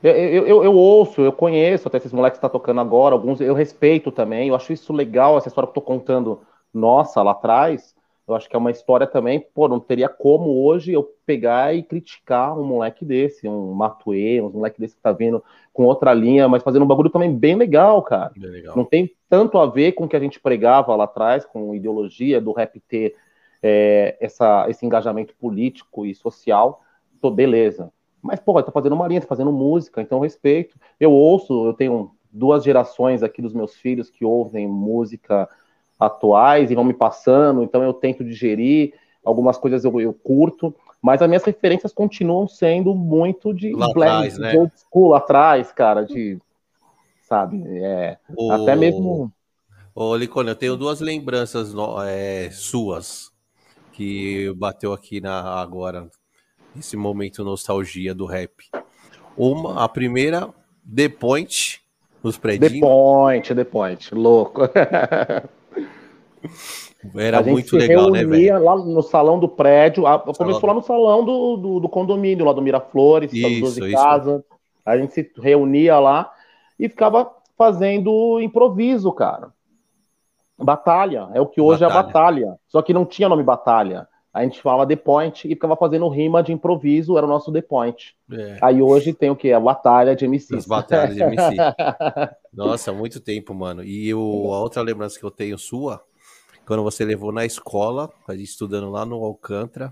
Eu, 0.03 0.11
eu, 0.11 0.47
eu, 0.47 0.63
eu, 0.63 0.73
ouço, 0.75 1.21
eu 1.21 1.33
conheço 1.33 1.87
até 1.87 1.97
esses 1.97 2.13
moleques 2.13 2.39
que 2.39 2.45
estão 2.45 2.49
tá 2.49 2.59
tocando 2.59 2.79
agora, 2.79 3.15
alguns 3.15 3.41
eu 3.41 3.55
respeito 3.55 4.11
também, 4.11 4.47
eu 4.47 4.55
acho 4.55 4.71
isso 4.71 4.93
legal, 4.93 5.37
essa 5.37 5.49
história 5.49 5.67
que 5.67 5.71
eu 5.71 5.81
tô 5.81 5.85
contando, 5.85 6.39
nossa, 6.73 7.21
lá 7.21 7.31
atrás, 7.31 7.95
eu 8.29 8.35
acho 8.35 8.49
que 8.49 8.55
é 8.55 8.59
uma 8.59 8.71
história 8.71 9.07
também, 9.07 9.39
pô, 9.39 9.67
não 9.67 9.79
teria 9.79 10.07
como 10.07 10.63
hoje 10.63 10.93
eu 10.93 11.03
pegar 11.25 11.73
e 11.73 11.83
criticar 11.83 12.57
um 12.57 12.63
moleque 12.63 13.03
desse, 13.03 13.47
um 13.47 13.73
Matue, 13.73 14.41
um 14.41 14.49
moleque 14.49 14.79
desse 14.79 14.95
que 14.95 15.01
tá 15.01 15.11
vindo 15.11 15.43
com 15.73 15.85
outra 15.85 16.13
linha, 16.13 16.47
mas 16.47 16.63
fazendo 16.63 16.83
um 16.83 16.87
bagulho 16.87 17.09
também 17.09 17.35
bem 17.35 17.55
legal, 17.55 18.01
cara. 18.01 18.31
Bem 18.37 18.49
legal. 18.49 18.75
Não 18.75 18.85
tem 18.85 19.11
tanto 19.29 19.57
a 19.57 19.65
ver 19.65 19.93
com 19.93 20.05
o 20.05 20.07
que 20.07 20.15
a 20.15 20.19
gente 20.19 20.39
pregava 20.39 20.95
lá 20.95 21.05
atrás, 21.05 21.45
com 21.45 21.73
ideologia 21.75 22.39
do 22.39 22.51
rap 22.51 22.79
ter 22.81 23.15
é, 23.61 24.17
essa, 24.19 24.69
esse 24.69 24.85
engajamento 24.85 25.35
político 25.35 26.05
e 26.05 26.13
social, 26.13 26.81
tô 27.21 27.29
beleza. 27.29 27.91
Mas, 28.21 28.39
pô, 28.39 28.61
tá 28.61 28.71
fazendo 28.71 28.93
uma 28.93 29.07
linha, 29.07 29.21
tá 29.21 29.27
fazendo 29.27 29.51
música, 29.51 30.01
então 30.01 30.19
respeito. 30.19 30.77
Eu 30.99 31.11
ouço, 31.11 31.65
eu 31.65 31.73
tenho 31.73 32.11
duas 32.31 32.63
gerações 32.63 33.23
aqui 33.23 33.41
dos 33.41 33.53
meus 33.53 33.75
filhos 33.75 34.09
que 34.09 34.23
ouvem 34.23 34.67
música 34.67 35.49
atuais 35.99 36.71
e 36.71 36.75
vão 36.75 36.83
me 36.83 36.93
passando, 36.93 37.61
então 37.61 37.83
eu 37.83 37.93
tento 37.93 38.23
digerir, 38.23 38.93
algumas 39.23 39.57
coisas 39.57 39.83
eu, 39.83 39.99
eu 39.99 40.13
curto, 40.13 40.73
mas 41.01 41.21
as 41.21 41.27
minhas 41.27 41.43
referências 41.43 41.91
continuam 41.91 42.47
sendo 42.47 42.95
muito 42.95 43.53
de 43.53 43.73
lá 43.73 43.91
black, 43.93 44.11
atrás, 44.11 44.37
né? 44.37 44.53
old 44.55 44.71
school 44.75 45.13
atrás, 45.13 45.71
cara, 45.71 46.05
de 46.05 46.39
sabe, 47.21 47.61
é, 47.67 48.17
o... 48.35 48.51
até 48.51 48.75
mesmo 48.75 49.31
Ô, 49.93 50.15
Licone, 50.15 50.49
eu 50.49 50.55
tenho 50.55 50.77
duas 50.77 51.01
lembranças 51.01 51.73
no, 51.73 52.01
é, 52.01 52.49
suas 52.51 53.33
que 53.91 54.49
bateu 54.55 54.93
aqui 54.93 55.19
na 55.19 55.59
agora, 55.59 56.09
nesse 56.73 56.95
momento 56.95 57.43
nostalgia 57.43 58.15
do 58.15 58.25
rap. 58.25 58.53
Uma, 59.35 59.83
a 59.83 59.89
primeira, 59.89 60.53
The 60.95 61.09
Point, 61.09 61.81
nos 62.23 62.37
prédios. 62.37 62.71
The 62.71 62.79
Point, 62.79 63.53
The 63.53 63.63
Point, 63.65 64.15
louco. 64.15 64.61
Era 67.15 67.41
muito 67.41 67.77
legal, 67.77 68.11
né, 68.11 68.25
velho? 68.25 68.63
lá 68.63 68.75
no 68.75 69.01
salão 69.01 69.39
do 69.39 69.47
prédio. 69.47 70.05
A, 70.05 70.19
começou 70.19 70.67
lá 70.67 70.73
no 70.73 70.81
salão 70.81 71.23
do, 71.23 71.57
do, 71.57 71.79
do, 71.79 71.89
condomínio, 71.89 72.45
lá 72.45 72.51
do 72.51 72.61
Miraflores, 72.61 73.31
isso, 73.31 73.81
de 73.81 73.91
casa. 73.91 74.43
A 74.85 74.97
gente 74.97 75.13
se 75.13 75.31
reunia 75.37 75.97
lá 75.99 76.31
e 76.77 76.89
ficava 76.89 77.31
fazendo 77.57 78.39
improviso, 78.41 79.11
cara. 79.13 79.49
Batalha, 80.57 81.29
é 81.33 81.39
o 81.39 81.45
que 81.45 81.61
hoje 81.61 81.81
batalha. 81.81 81.97
é 81.97 81.99
a 81.99 82.03
batalha. 82.03 82.55
Só 82.67 82.81
que 82.81 82.93
não 82.93 83.05
tinha 83.05 83.29
nome 83.29 83.43
batalha. 83.43 84.07
A 84.33 84.43
gente 84.43 84.61
falava 84.61 84.87
The 84.87 84.95
Point 84.95 85.47
e 85.47 85.51
ficava 85.51 85.75
fazendo 85.75 86.07
rima 86.07 86.43
de 86.43 86.53
improviso, 86.53 87.17
era 87.17 87.25
o 87.25 87.29
nosso 87.29 87.51
The 87.51 87.61
Point. 87.61 88.15
É. 88.31 88.57
Aí 88.61 88.81
hoje 88.81 89.13
tem 89.13 89.29
o 89.29 89.35
que? 89.35 89.51
A 89.51 89.59
batalha 89.59 90.15
de 90.15 90.25
MC. 90.25 90.55
As 90.55 90.67
batalhas 90.67 91.15
de 91.15 91.23
MC. 91.23 91.55
Nossa, 92.53 92.93
muito 92.93 93.19
tempo, 93.19 93.53
mano. 93.53 93.83
E 93.83 94.11
a 94.11 94.15
outra 94.15 94.81
lembrança 94.81 95.17
que 95.17 95.25
eu 95.25 95.31
tenho 95.31 95.57
sua 95.57 96.03
quando 96.69 96.83
você 96.83 97.03
levou 97.03 97.31
na 97.31 97.47
escola, 97.47 98.11
a 98.27 98.35
gente 98.35 98.49
estudando 98.49 98.91
lá 98.91 99.03
no 99.03 99.15
Alcântara, 99.23 99.91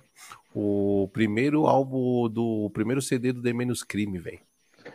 o 0.53 1.09
primeiro 1.11 1.65
álbum 1.65 2.29
do 2.29 2.65
o 2.65 2.69
primeiro 2.69 3.01
CD 3.01 3.33
do 3.33 3.41
The 3.41 3.51
Menos 3.51 3.81
Crime, 3.81 4.19
velho. 4.19 4.37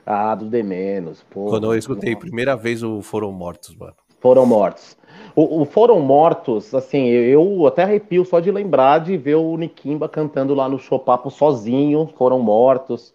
Ah, 0.06 0.32
do 0.36 0.48
The 0.48 0.62
Menos, 0.62 1.24
pô. 1.28 1.46
Quando 1.46 1.66
eu 1.66 1.76
escutei 1.76 2.14
primeira 2.14 2.54
vez 2.54 2.84
o 2.84 3.02
Foram 3.02 3.32
Mortos, 3.32 3.74
mano. 3.74 3.94
Foram 4.20 4.46
Mortos. 4.46 4.96
O, 5.34 5.62
o, 5.62 5.64
Foram 5.64 5.98
Mortos, 5.98 6.72
assim, 6.72 7.08
eu 7.08 7.66
até 7.66 7.82
arrepio 7.82 8.24
só 8.24 8.38
de 8.38 8.52
lembrar 8.52 9.00
de 9.00 9.16
ver 9.16 9.34
o 9.34 9.56
Nikimba 9.56 10.08
cantando 10.08 10.54
lá 10.54 10.68
no 10.68 10.78
Chopapo 10.78 11.32
sozinho, 11.32 12.08
Foram 12.16 12.38
Mortos. 12.38 13.12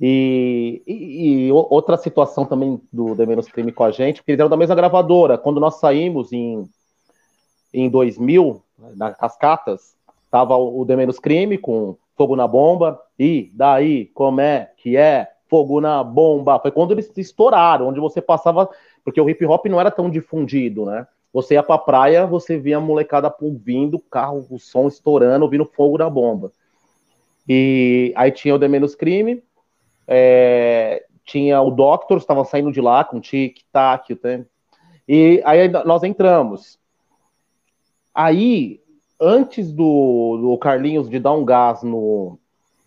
E, 0.00 0.82
e, 0.88 1.46
e, 1.46 1.52
outra 1.52 1.96
situação 1.96 2.44
também 2.44 2.80
do 2.92 3.14
The 3.14 3.26
Menos 3.26 3.46
Crime 3.46 3.70
com 3.70 3.84
a 3.84 3.92
gente, 3.92 4.16
porque 4.16 4.32
eles 4.32 4.40
eram 4.40 4.50
da 4.50 4.56
mesma 4.56 4.74
gravadora. 4.74 5.38
Quando 5.38 5.60
nós 5.60 5.78
saímos 5.78 6.32
em 6.32 6.68
em 7.72 7.88
2000, 7.88 8.62
nas 8.96 9.16
Cascatas, 9.16 9.96
tava 10.30 10.56
o 10.56 10.84
The 10.86 10.96
Menos 10.96 11.18
Crime 11.18 11.58
com 11.58 11.96
Fogo 12.16 12.36
na 12.36 12.46
Bomba, 12.46 13.00
e 13.18 13.50
daí, 13.54 14.06
como 14.06 14.40
é 14.40 14.70
que 14.76 14.96
é 14.96 15.28
Fogo 15.48 15.80
na 15.80 16.02
Bomba? 16.02 16.58
Foi 16.58 16.70
quando 16.70 16.92
eles 16.92 17.10
estouraram, 17.16 17.88
onde 17.88 18.00
você 18.00 18.20
passava, 18.20 18.68
porque 19.04 19.20
o 19.20 19.28
hip 19.28 19.44
hop 19.46 19.66
não 19.66 19.80
era 19.80 19.90
tão 19.90 20.10
difundido, 20.10 20.86
né? 20.86 21.06
Você 21.32 21.54
ia 21.54 21.62
pra 21.62 21.78
praia, 21.78 22.26
você 22.26 22.58
via 22.58 22.76
a 22.76 22.80
molecada 22.80 23.34
ouvindo, 23.40 23.98
carro, 23.98 24.46
o 24.50 24.58
som 24.58 24.86
estourando, 24.86 25.44
ouvindo 25.44 25.64
Fogo 25.64 25.96
na 25.96 26.10
Bomba. 26.10 26.52
E 27.48 28.12
aí 28.14 28.30
tinha 28.30 28.54
o 28.54 28.58
The 28.58 28.68
Menos 28.68 28.94
Crime, 28.94 29.42
é, 30.06 31.04
tinha 31.24 31.60
o 31.60 31.70
Doctor, 31.70 32.18
estava 32.18 32.44
saindo 32.44 32.70
de 32.70 32.80
lá 32.80 33.04
com 33.04 33.20
tic-tac, 33.20 34.18
e 35.08 35.42
aí 35.44 35.68
nós 35.68 36.02
entramos. 36.02 36.78
Aí, 38.14 38.80
antes 39.20 39.72
do, 39.72 40.38
do 40.40 40.58
Carlinhos 40.58 41.08
de 41.08 41.18
dar 41.18 41.32
um 41.32 41.44
gás 41.44 41.82
no, 41.82 42.38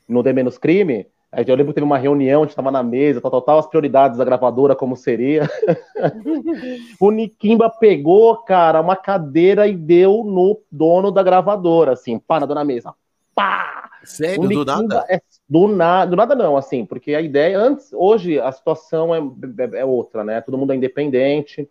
no 0.07 0.23
The 0.23 0.33
Menos 0.33 0.57
Crime, 0.57 1.07
eu 1.45 1.55
lembro 1.55 1.73
que 1.73 1.75
teve 1.75 1.85
uma 1.85 1.97
reunião, 1.97 2.41
a 2.41 2.45
gente 2.45 2.51
estava 2.51 2.71
na 2.71 2.81
mesa, 2.81 3.19
tal, 3.19 3.29
tal, 3.29 3.41
tal, 3.41 3.59
as 3.59 3.67
prioridades 3.67 4.17
da 4.17 4.23
gravadora, 4.23 4.75
como 4.75 4.95
seria. 4.95 5.49
o 6.99 7.11
Nikimba 7.11 7.69
pegou, 7.69 8.37
cara, 8.37 8.79
uma 8.79 8.95
cadeira 8.95 9.67
e 9.67 9.75
deu 9.75 10.23
no 10.23 10.61
dono 10.71 11.11
da 11.11 11.21
gravadora, 11.21 11.91
assim, 11.91 12.17
pá, 12.19 12.39
na 12.39 12.63
mesa. 12.63 12.93
Pá! 13.33 13.89
Sério? 14.05 14.47
Do 14.47 14.63
nada? 14.63 15.05
É, 15.09 15.19
do, 15.49 15.67
na, 15.67 16.05
do 16.05 16.15
nada 16.15 16.35
não, 16.35 16.55
assim, 16.55 16.85
porque 16.85 17.13
a 17.13 17.21
ideia, 17.21 17.59
antes, 17.59 17.91
hoje 17.91 18.39
a 18.39 18.51
situação 18.51 19.13
é, 19.13 19.19
é, 19.19 19.79
é 19.79 19.85
outra, 19.85 20.23
né? 20.23 20.39
Todo 20.41 20.57
mundo 20.57 20.71
é 20.71 20.75
independente, 20.75 21.67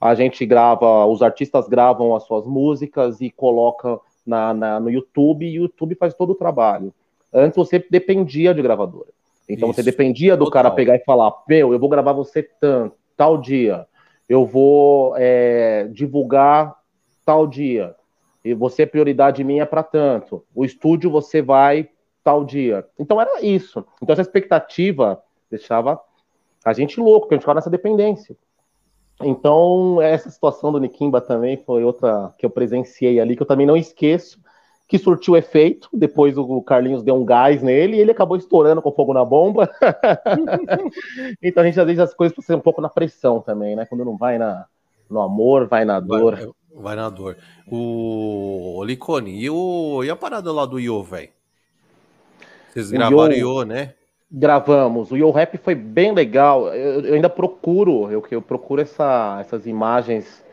a 0.00 0.14
gente 0.14 0.44
grava, 0.44 1.06
os 1.06 1.22
artistas 1.22 1.68
gravam 1.68 2.14
as 2.14 2.24
suas 2.24 2.46
músicas 2.46 3.20
e 3.20 3.30
coloca 3.30 3.98
na, 4.26 4.52
na, 4.52 4.80
no 4.80 4.90
YouTube, 4.90 5.46
e 5.46 5.58
o 5.58 5.62
YouTube 5.62 5.94
faz 5.94 6.14
todo 6.14 6.30
o 6.30 6.34
trabalho. 6.34 6.92
Antes 7.32 7.56
você 7.56 7.84
dependia 7.90 8.54
de 8.54 8.62
gravadora. 8.62 9.08
Então 9.48 9.70
Isso. 9.70 9.76
você 9.76 9.82
dependia 9.82 10.36
do 10.36 10.44
Total. 10.46 10.64
cara 10.64 10.74
pegar 10.74 10.96
e 10.96 11.04
falar: 11.04 11.32
Meu, 11.48 11.72
eu 11.72 11.78
vou 11.78 11.88
gravar 11.88 12.12
você 12.12 12.42
tanto, 12.42 12.96
tal 13.16 13.38
dia, 13.38 13.86
eu 14.28 14.44
vou 14.44 15.14
é, 15.16 15.88
divulgar 15.92 16.74
tal 17.24 17.46
dia, 17.46 17.94
e 18.44 18.54
você 18.54 18.82
é 18.82 18.86
prioridade 18.86 19.42
minha 19.44 19.64
para 19.64 19.82
tanto. 19.82 20.44
O 20.54 20.64
estúdio 20.64 21.10
você 21.10 21.40
vai 21.40 21.88
tal 22.22 22.44
dia. 22.44 22.84
Então 22.98 23.20
era 23.20 23.40
isso. 23.40 23.84
Então 24.02 24.12
essa 24.12 24.22
expectativa 24.22 25.22
deixava 25.50 26.00
a 26.64 26.72
gente 26.72 26.98
louco, 26.98 27.20
porque 27.20 27.34
a 27.34 27.36
gente 27.36 27.42
ficava 27.42 27.58
nessa 27.58 27.70
dependência. 27.70 28.36
Então, 29.22 30.00
essa 30.02 30.30
situação 30.30 30.70
do 30.70 30.78
Nikimba 30.78 31.20
também 31.20 31.56
foi 31.56 31.82
outra 31.82 32.34
que 32.36 32.44
eu 32.44 32.50
presenciei 32.50 33.18
ali, 33.18 33.34
que 33.34 33.42
eu 33.42 33.46
também 33.46 33.66
não 33.66 33.76
esqueço, 33.76 34.38
que 34.86 34.98
surtiu 34.98 35.36
efeito. 35.36 35.88
Depois 35.92 36.36
o 36.36 36.62
Carlinhos 36.62 37.02
deu 37.02 37.14
um 37.14 37.24
gás 37.24 37.62
nele 37.62 37.96
e 37.96 38.00
ele 38.00 38.10
acabou 38.10 38.36
estourando 38.36 38.82
com 38.82 38.92
fogo 38.92 39.14
na 39.14 39.24
bomba. 39.24 39.70
então, 41.42 41.62
a 41.62 41.66
gente 41.66 41.80
às 41.80 41.86
vezes 41.86 42.00
as 42.00 42.14
coisas 42.14 42.34
precisam 42.34 42.58
um 42.58 42.62
pouco 42.62 42.80
na 42.80 42.88
pressão 42.88 43.40
também, 43.40 43.74
né? 43.74 43.86
Quando 43.86 44.04
não 44.04 44.16
vai 44.16 44.36
na, 44.36 44.66
no 45.08 45.20
amor, 45.20 45.66
vai 45.66 45.84
na 45.84 45.98
dor. 45.98 46.36
Vai, 46.36 46.48
vai 46.74 46.96
na 46.96 47.08
dor. 47.08 47.38
O, 47.66 48.76
o 48.78 48.84
Licone, 48.84 49.40
e, 49.40 49.48
o, 49.48 50.04
e 50.04 50.10
a 50.10 50.16
parada 50.16 50.52
lá 50.52 50.66
do 50.66 50.78
Io, 50.78 51.02
velho? 51.02 51.30
Vocês 52.68 52.90
gravaram 52.90 53.32
o 53.34 53.38
Io, 53.38 53.64
né? 53.64 53.94
Gravamos. 54.30 55.12
O 55.12 55.16
Yo 55.16 55.30
Rap 55.30 55.56
foi 55.58 55.74
bem 55.74 56.12
legal. 56.12 56.68
Eu, 56.74 57.00
eu 57.02 57.14
ainda 57.14 57.28
procuro, 57.28 58.10
eu, 58.10 58.22
eu 58.30 58.42
procuro 58.42 58.82
essa, 58.82 59.38
essas 59.40 59.66
imagens. 59.66 60.44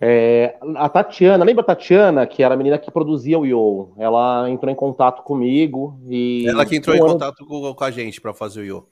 É, 0.00 0.56
a 0.76 0.88
Tatiana, 0.88 1.44
lembra 1.44 1.62
a 1.62 1.66
Tatiana, 1.66 2.26
que 2.26 2.42
era 2.42 2.54
a 2.54 2.56
menina 2.56 2.78
que 2.78 2.90
produzia 2.90 3.38
o 3.38 3.46
Yo? 3.46 3.92
Ela 3.98 4.50
entrou 4.50 4.72
em 4.72 4.74
contato 4.74 5.22
comigo 5.22 5.98
e. 6.08 6.46
Ela 6.48 6.64
que 6.64 6.76
entrou 6.76 6.96
um 6.96 6.98
em 6.98 7.02
ano... 7.02 7.12
contato 7.12 7.46
com, 7.46 7.74
com 7.74 7.84
a 7.84 7.90
gente 7.90 8.20
para 8.20 8.32
fazer 8.32 8.60
o 8.60 8.64
Yo. 8.64 8.88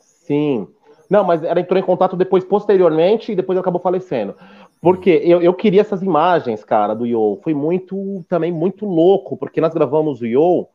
Sim. 0.00 0.66
Não, 1.08 1.22
mas 1.22 1.44
ela 1.44 1.60
entrou 1.60 1.78
em 1.78 1.84
contato 1.84 2.16
depois, 2.16 2.42
posteriormente, 2.44 3.32
e 3.32 3.36
depois 3.36 3.58
acabou 3.58 3.80
falecendo. 3.80 4.34
Porque 4.80 5.20
eu, 5.24 5.40
eu 5.42 5.52
queria 5.52 5.82
essas 5.82 6.02
imagens, 6.02 6.64
cara, 6.64 6.94
do 6.94 7.06
Yo. 7.06 7.38
Foi 7.42 7.54
muito, 7.54 8.24
também 8.28 8.50
muito 8.50 8.86
louco, 8.86 9.36
porque 9.36 9.60
nós 9.60 9.74
gravamos 9.74 10.22
o 10.22 10.26
Yo 10.26 10.66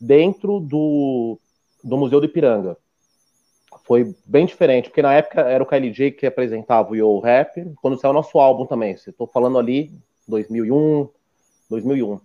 dentro 0.00 0.58
do, 0.58 1.38
do 1.82 1.96
Museu 1.96 2.20
do 2.20 2.26
Ipiranga. 2.26 2.76
Foi 3.84 4.14
bem 4.24 4.46
diferente, 4.46 4.88
porque 4.88 5.02
na 5.02 5.14
época 5.14 5.40
era 5.40 5.62
o 5.62 5.66
KLJ 5.66 6.12
que 6.12 6.26
apresentava 6.26 6.90
o 6.90 6.96
Yo 6.96 7.18
Rap, 7.20 7.64
quando 7.80 7.98
saiu 7.98 8.12
o 8.12 8.14
nosso 8.14 8.38
álbum 8.38 8.66
também. 8.66 8.92
Estou 8.92 9.26
falando 9.26 9.58
ali 9.58 9.90
2001, 10.28 11.08
2001. 11.68 12.20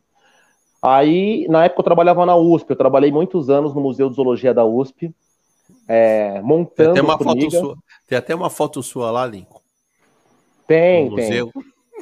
Aí, 0.82 1.48
na 1.50 1.66
época 1.66 1.82
eu 1.82 1.86
trabalhava 1.86 2.26
na 2.26 2.36
USP, 2.36 2.70
eu 2.70 2.76
trabalhei 2.76 3.12
muitos 3.12 3.50
anos 3.50 3.74
no 3.74 3.82
Museu 3.82 4.10
de 4.10 4.16
Zoologia 4.16 4.54
da 4.54 4.64
USP, 4.64 5.12
é, 5.88 6.40
montando 6.42 6.94
tem 6.94 7.02
até 7.02 7.02
uma 7.02 7.18
foto 7.18 7.52
sua, 7.52 7.78
Tem 8.08 8.18
até 8.18 8.36
uma 8.36 8.50
foto 8.50 8.84
sua 8.84 9.12
lá, 9.12 9.26
Lincoln. 9.26 9.62
Tem, 10.68 11.14
tem. 11.16 11.52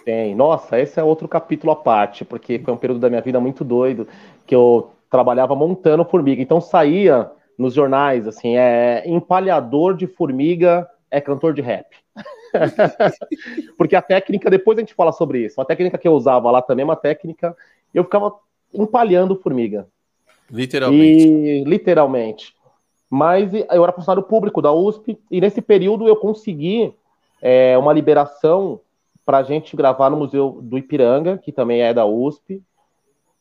Tem. 0.03 0.35
Nossa, 0.35 0.79
esse 0.79 0.99
é 0.99 1.03
outro 1.03 1.27
capítulo 1.27 1.71
à 1.71 1.75
parte, 1.75 2.25
porque 2.25 2.59
foi 2.59 2.73
um 2.73 2.77
período 2.77 2.99
da 2.99 3.09
minha 3.09 3.21
vida 3.21 3.39
muito 3.39 3.63
doido, 3.63 4.07
que 4.45 4.53
eu 4.53 4.91
trabalhava 5.09 5.55
montando 5.55 6.03
formiga. 6.05 6.41
Então 6.41 6.59
saía 6.59 7.31
nos 7.57 7.73
jornais, 7.73 8.27
assim, 8.27 8.57
é 8.57 9.03
empalhador 9.05 9.95
de 9.95 10.07
formiga 10.07 10.89
é 11.09 11.21
cantor 11.21 11.53
de 11.53 11.61
rap. 11.61 11.85
Porque 13.77 13.95
a 13.95 14.01
técnica, 14.01 14.49
depois 14.49 14.77
a 14.77 14.81
gente 14.81 14.93
fala 14.93 15.11
sobre 15.11 15.45
isso, 15.45 15.61
a 15.61 15.65
técnica 15.65 15.97
que 15.97 16.07
eu 16.07 16.13
usava 16.13 16.51
lá 16.51 16.61
também, 16.61 16.83
é 16.83 16.85
uma 16.85 16.95
técnica, 16.95 17.55
eu 17.93 18.03
ficava 18.03 18.35
empalhando 18.73 19.35
formiga. 19.35 19.87
Literalmente. 20.51 21.27
E, 21.27 21.63
literalmente. 21.63 22.53
Mas 23.09 23.53
eu 23.53 23.83
era 23.83 23.93
funcionário 23.93 24.27
público 24.27 24.61
da 24.61 24.73
USP, 24.73 25.17
e 25.31 25.39
nesse 25.39 25.61
período 25.61 26.07
eu 26.07 26.15
consegui 26.15 26.93
é, 27.41 27.77
uma 27.77 27.93
liberação 27.93 28.81
para 29.25 29.37
a 29.39 29.43
gente 29.43 29.75
gravar 29.75 30.09
no 30.09 30.17
Museu 30.17 30.59
do 30.61 30.77
Ipiranga, 30.77 31.37
que 31.37 31.51
também 31.51 31.81
é 31.81 31.93
da 31.93 32.05
USP, 32.05 32.61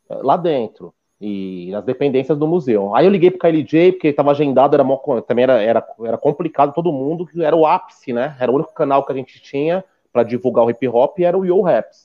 lá 0.08 0.36
dentro 0.36 0.94
e 1.20 1.70
nas 1.70 1.84
dependências 1.84 2.36
do 2.36 2.46
museu. 2.46 2.94
Aí 2.94 3.06
eu 3.06 3.10
liguei 3.10 3.30
pro 3.30 3.38
KLJ, 3.38 3.92
porque 3.92 4.08
estava 4.08 4.30
agendado, 4.30 4.74
era 4.74 4.84
também 5.26 5.44
era, 5.44 5.62
era, 5.62 5.86
era 6.02 6.18
complicado 6.18 6.72
todo 6.74 6.92
mundo, 6.92 7.28
era 7.40 7.56
o 7.56 7.66
ápice, 7.66 8.12
né? 8.12 8.36
Era 8.38 8.50
o 8.50 8.54
único 8.54 8.74
canal 8.74 9.04
que 9.04 9.12
a 9.12 9.14
gente 9.14 9.40
tinha 9.40 9.84
para 10.12 10.22
divulgar 10.22 10.64
o 10.64 10.70
hip 10.70 10.86
hop 10.88 11.18
era 11.18 11.36
o 11.36 11.44
Yo 11.44 11.60
Raps. 11.60 12.04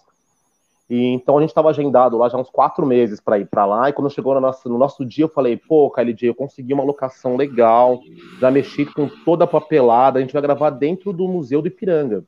E 0.90 1.06
então 1.06 1.38
a 1.38 1.42
gente 1.42 1.52
estava 1.52 1.70
agendado 1.70 2.18
lá 2.18 2.28
já 2.28 2.38
uns 2.38 2.50
quatro 2.50 2.84
meses 2.84 3.20
para 3.22 3.38
ir 3.38 3.46
para 3.46 3.64
lá. 3.66 3.90
E 3.90 3.94
quando 3.94 4.10
chegou 4.10 4.34
no 4.34 4.42
nosso, 4.42 4.68
no 4.68 4.78
nosso 4.78 5.06
dia, 5.06 5.26
eu 5.26 5.30
falei: 5.30 5.56
pô, 5.56 5.92
KLJ, 5.92 6.30
eu 6.30 6.36
consegui 6.36 6.74
uma 6.74 6.84
locação 6.84 7.36
legal, 7.36 8.02
já 8.40 8.50
mexi 8.50 8.86
com 8.86 9.08
toda 9.24 9.44
a 9.44 9.48
papelada, 9.48 10.18
a 10.18 10.22
gente 10.22 10.34
vai 10.34 10.42
gravar 10.42 10.72
dentro 10.72 11.14
do 11.14 11.28
Museu 11.28 11.62
do 11.62 11.68
Ipiranga. 11.68 12.26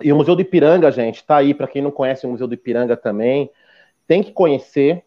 E 0.00 0.12
o 0.12 0.16
Museu 0.16 0.34
do 0.34 0.42
Ipiranga, 0.42 0.90
gente, 0.90 1.24
tá 1.24 1.36
aí, 1.36 1.54
para 1.54 1.68
quem 1.68 1.82
não 1.82 1.90
conhece 1.92 2.26
o 2.26 2.30
Museu 2.30 2.48
do 2.48 2.54
Ipiranga 2.54 2.96
também, 2.96 3.50
tem 4.06 4.22
que 4.22 4.32
conhecer, 4.32 5.04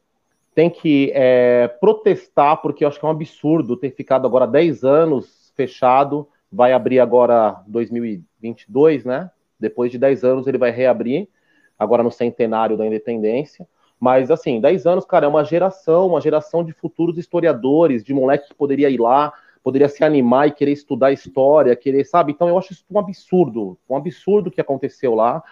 tem 0.54 0.70
que 0.70 1.12
é, 1.14 1.68
protestar, 1.80 2.62
porque 2.62 2.84
eu 2.84 2.88
acho 2.88 3.00
que 3.00 3.06
é 3.06 3.08
um 3.08 3.12
absurdo 3.12 3.78
ter 3.78 3.92
ficado 3.92 4.28
agora 4.28 4.46
10 4.46 4.84
anos 4.84 5.52
fechado, 5.56 6.28
vai 6.52 6.74
abrir 6.74 7.00
agora 7.00 7.62
2022, 7.68 9.06
né? 9.06 9.32
Depois 9.60 9.92
de 9.92 9.98
10 9.98 10.24
anos 10.24 10.48
ele 10.48 10.58
vai 10.58 10.72
reabrir, 10.72 11.30
agora 11.78 12.04
no 12.04 12.12
centenário 12.12 12.76
da 12.76 12.86
independência. 12.86 13.68
Mas, 14.00 14.32
assim, 14.32 14.60
10 14.60 14.88
anos, 14.88 15.06
cara, 15.06 15.28
é 15.28 15.30
uma 15.30 15.46
geração, 15.46 16.08
uma 16.08 16.20
geração 16.20 16.64
de 16.64 16.74
futuros 16.74 17.18
historiadores, 17.18 18.04
de 18.04 18.14
moleque 18.14 18.48
que 18.48 18.56
poderia 18.56 18.90
ir 18.90 19.00
lá, 19.00 19.32
poderia 19.64 19.88
se 19.88 20.04
animar 20.04 20.48
e 20.48 20.52
querer 20.52 20.72
estudar 20.72 21.12
história, 21.12 21.76
querer, 21.76 22.04
sabe? 22.04 22.32
Então 22.32 22.50
eu 22.50 22.58
acho 22.58 22.74
isso 22.74 22.84
um 22.90 22.98
absurdo, 22.98 23.78
um 23.88 23.96
absurdo 23.96 24.50
que 24.50 24.60
aconteceu 24.60 25.14
lá. 25.14 25.44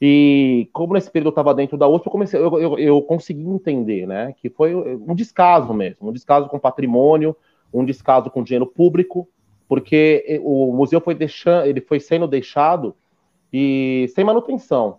E 0.00 0.68
como 0.72 0.92
nesse 0.92 1.10
período 1.10 1.28
eu 1.28 1.30
estava 1.30 1.54
dentro 1.54 1.78
da 1.78 1.88
USP, 1.88 2.06
eu, 2.06 2.12
comecei, 2.12 2.40
eu, 2.40 2.58
eu, 2.60 2.78
eu, 2.78 3.02
consegui 3.02 3.48
entender, 3.48 4.06
né? 4.06 4.34
Que 4.40 4.50
foi 4.50 4.74
um 4.74 5.14
descaso 5.14 5.72
mesmo, 5.72 6.10
um 6.10 6.12
descaso 6.12 6.48
com 6.48 6.58
patrimônio, 6.58 7.34
um 7.72 7.84
descaso 7.84 8.30
com 8.30 8.42
dinheiro 8.42 8.66
público, 8.66 9.26
porque 9.68 10.40
o 10.44 10.72
museu 10.72 11.00
foi 11.00 11.14
deixando, 11.14 11.66
ele 11.66 11.80
foi 11.80 11.98
sendo 11.98 12.26
deixado 12.26 12.94
e 13.52 14.06
sem 14.14 14.24
manutenção. 14.24 14.98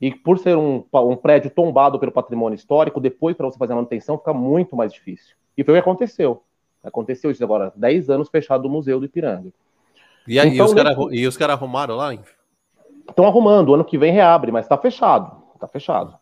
E 0.00 0.14
por 0.14 0.38
ser 0.38 0.56
um, 0.56 0.84
um 0.92 1.16
prédio 1.16 1.50
tombado 1.50 1.98
pelo 1.98 2.12
patrimônio 2.12 2.56
histórico, 2.56 3.00
depois 3.00 3.36
para 3.36 3.46
você 3.46 3.58
fazer 3.58 3.72
a 3.72 3.76
manutenção 3.76 4.16
fica 4.16 4.32
muito 4.32 4.76
mais 4.76 4.92
difícil. 4.92 5.36
E 5.56 5.64
foi 5.64 5.74
o 5.74 5.76
que 5.76 5.80
aconteceu. 5.80 6.42
Aconteceu 6.82 7.30
isso 7.30 7.42
agora, 7.42 7.72
10 7.76 8.08
anos 8.08 8.28
fechado 8.28 8.66
o 8.66 8.70
Museu 8.70 8.98
do 8.98 9.06
Ipiranga. 9.06 9.52
E 10.26 10.38
aí, 10.38 10.50
então, 10.50 10.66
e 10.66 10.68
os 10.68 10.74
caras 10.74 11.36
cara 11.36 11.52
arrumaram 11.54 11.96
lá, 11.96 12.14
hein? 12.14 12.20
Estão 13.08 13.26
arrumando, 13.26 13.74
ano 13.74 13.84
que 13.84 13.98
vem 13.98 14.12
reabre, 14.12 14.52
mas 14.52 14.64
está 14.64 14.76
fechado. 14.76 15.42
Está 15.54 15.66
fechado. 15.66 16.16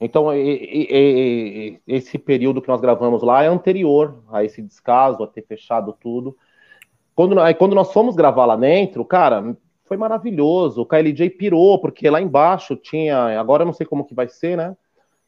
Então, 0.00 0.34
e, 0.34 0.40
e, 0.40 0.88
e, 0.90 1.80
esse 1.86 2.18
período 2.18 2.60
que 2.60 2.68
nós 2.68 2.80
gravamos 2.80 3.22
lá 3.22 3.42
é 3.42 3.46
anterior 3.46 4.22
a 4.30 4.44
esse 4.44 4.60
descaso, 4.60 5.22
a 5.22 5.26
ter 5.26 5.42
fechado 5.42 5.96
tudo. 5.98 6.36
Quando, 7.14 7.36
quando 7.56 7.74
nós 7.74 7.92
fomos 7.92 8.14
gravar 8.14 8.44
lá 8.44 8.56
dentro, 8.56 9.04
cara, 9.04 9.56
foi 9.84 9.96
maravilhoso. 9.96 10.82
O 10.82 10.86
KLJ 10.86 11.30
pirou, 11.30 11.80
porque 11.80 12.10
lá 12.10 12.20
embaixo 12.20 12.76
tinha. 12.76 13.40
Agora 13.40 13.62
eu 13.62 13.66
não 13.66 13.72
sei 13.72 13.86
como 13.86 14.04
que 14.04 14.14
vai 14.14 14.28
ser, 14.28 14.56
né? 14.56 14.76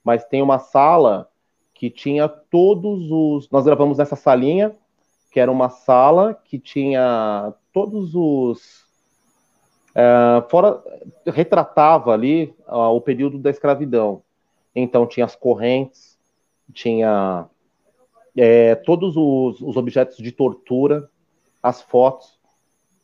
Mas 0.05 0.25
tem 0.25 0.43
uma 0.43 0.59
sala 0.59 1.29
que 1.73 1.89
tinha 1.89 2.29
todos 2.29 3.11
os. 3.11 3.49
Nós 3.51 3.65
gravamos 3.65 3.97
nessa 3.97 4.17
salinha, 4.17 4.77
que 5.33 5.41
era 5.41 5.51
uma 5.51 5.71
sala 5.71 6.35
que 6.35 6.59
tinha 6.59 7.55
todos 7.73 8.15
os 8.15 8.88
é, 9.95 10.45
fora 10.49 10.83
retratava 11.27 12.13
ali 12.13 12.55
uh, 12.67 12.95
o 12.95 13.01
período 13.01 13.39
da 13.39 13.51
escravidão. 13.51 14.23
Então 14.75 15.07
tinha 15.07 15.27
as 15.27 15.35
correntes, 15.35 16.19
tinha 16.73 17.49
é, 18.37 18.75
todos 18.75 19.17
os, 19.17 19.61
os, 19.61 19.77
objetos 19.77 20.19
de 20.19 20.31
tortura, 20.31 21.11
as 21.63 21.83
fotos, 21.83 22.39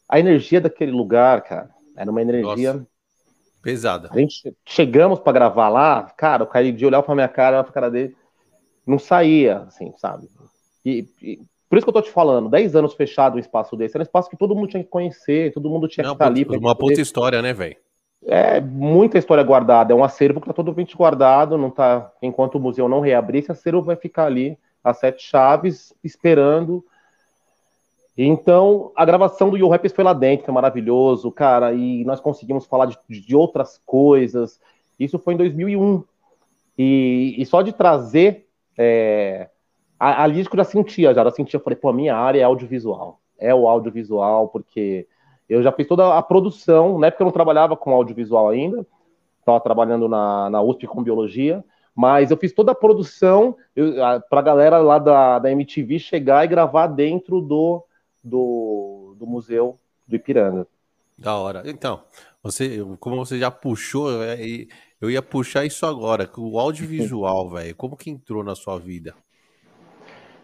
a 0.09 0.21
energia 0.21 0.61
daquele 0.61 0.93
lugar, 0.93 1.43
cara, 1.43 1.71
era 1.97 2.11
uma 2.11 2.23
energia 2.23 2.75
Nossa. 2.75 2.87
pesada. 3.61 4.09
A 4.13 4.19
gente 4.19 4.55
chegamos 4.65 5.19
para 5.19 5.33
gravar 5.33 5.69
lá, 5.69 6.03
cara, 6.17 6.45
o 6.45 6.47
cara 6.47 6.71
de 6.71 6.87
olhar 6.87 7.03
para 7.03 7.15
minha 7.15 7.29
cara, 7.29 7.65
para 7.65 7.73
cara 7.73 7.91
dele, 7.91 8.17
não 8.87 8.99
saía, 8.99 9.61
assim, 9.61 9.93
sabe? 9.97 10.29
E, 10.85 11.09
e 11.23 11.41
por 11.69 11.79
isso 11.79 11.85
que 11.85 11.89
eu 11.89 11.95
tô 11.95 12.03
te 12.03 12.11
falando, 12.11 12.49
10 12.49 12.77
anos 12.77 12.95
fechado 12.95 13.37
um 13.37 13.39
espaço 13.39 13.77
desse, 13.77 13.97
era 13.97 14.03
um 14.03 14.07
espaço 14.07 14.31
que 14.31 14.37
todo 14.37 14.55
mundo 14.55 14.69
tinha 14.69 14.83
que 14.83 14.91
conhecer, 14.91 15.53
todo 15.53 15.71
mundo 15.71 15.89
tinha 15.89 16.05
que 16.05 16.13
estar 16.13 16.27
ali. 16.27 16.45
Uma 16.45 16.75
puta 16.75 17.01
história, 17.01 17.41
né, 17.43 17.53
velho? 17.53 17.77
É 18.27 18.61
muita 18.61 19.19
história 19.19 19.43
guardada, 19.43 19.93
é 19.93 19.97
um 19.97 20.05
acervo 20.05 20.41
que 20.41 20.47
tá 20.47 20.53
totalmente 20.53 20.97
guardado, 20.97 21.59
não 21.59 21.71
tá. 21.71 22.11
Enquanto 22.23 22.55
o 22.55 22.61
museu 22.61 22.89
não 22.89 23.01
reabrir, 23.01 23.41
esse 23.41 23.53
acervo 23.53 23.83
vai 23.83 23.97
ficar 23.97 24.27
ali, 24.27 24.59
as 24.83 24.99
sete 24.99 25.23
chaves, 25.23 25.95
esperando. 26.03 26.85
Então, 28.17 28.93
a 28.95 29.05
gravação 29.05 29.51
do 29.51 29.57
Yo 29.57 29.69
Rappers 29.69 29.93
foi 29.93 30.05
lá 30.05 30.13
dentro, 30.13 30.47
foi 30.47 30.55
maravilhoso, 30.55 31.31
cara, 31.33 31.75
e 31.75 32.05
nós 32.05 32.21
conseguimos 32.21 32.65
falar 32.65 32.87
de, 32.87 32.97
de 33.09 33.35
outras 33.35 33.81
coisas. 33.85 34.61
Isso 34.99 35.19
foi 35.19 35.35
em 35.35 35.37
2001. 35.37 36.05
E, 36.79 37.35
e 37.37 37.47
só 37.47 37.61
de 37.63 37.73
trazer 37.73 38.47
é, 38.79 39.49
ali 40.13 40.45
que 40.45 40.55
eu 40.55 40.59
já 40.59 40.65
sentia, 40.65 41.15
já, 41.15 41.25
já 41.25 41.31
sentia, 41.31 41.61
falei, 41.61 41.77
pô, 41.77 41.89
a 41.89 41.93
minha 41.93 42.17
área 42.17 42.41
é 42.41 42.43
audiovisual, 42.43 43.21
é 43.39 43.55
o 43.55 43.69
audiovisual, 43.69 44.49
porque 44.49 45.07
eu 45.49 45.63
já 45.63 45.73
fiz 45.73 45.87
toda 45.87 46.17
a 46.17 46.23
produção, 46.23 46.99
na 46.99 47.09
época 47.09 47.23
eu 47.23 47.27
não 47.27 47.33
trabalhava 47.33 47.77
com 47.77 47.93
audiovisual 47.93 48.49
ainda, 48.49 48.87
estava 49.41 49.61
trabalhando 49.61 50.09
na, 50.09 50.51
na 50.51 50.63
USP 50.63 50.87
com 50.87 51.03
biologia, 51.03 51.65
mas 51.95 52.31
eu 52.31 52.37
fiz 52.37 52.53
toda 52.53 52.73
a 52.73 52.75
produção 52.75 53.57
para 54.29 54.41
a 54.41 54.43
galera 54.43 54.79
lá 54.79 54.99
da, 54.99 55.39
da 55.39 55.53
MTV 55.53 55.99
chegar 55.99 56.45
e 56.45 56.49
gravar 56.49 56.89
dentro 56.89 57.41
do, 57.41 57.85
do, 58.23 59.15
do 59.19 59.27
museu 59.27 59.79
do 60.07 60.17
Ipiranga. 60.17 60.67
Da 61.17 61.37
hora. 61.37 61.63
Então, 61.67 62.03
você, 62.43 62.85
como 62.99 63.17
você 63.17 63.39
já 63.39 63.51
puxou, 63.51 64.23
é, 64.23 64.37
eu 65.01 65.11
ia 65.11 65.23
puxar 65.23 65.65
isso 65.65 65.87
agora, 65.87 66.29
o 66.37 66.59
audiovisual, 66.59 67.49
velho, 67.51 67.77
como 67.77 67.97
que 67.97 68.11
entrou 68.11 68.43
na 68.43 68.55
sua 68.55 68.79
vida? 68.79 69.15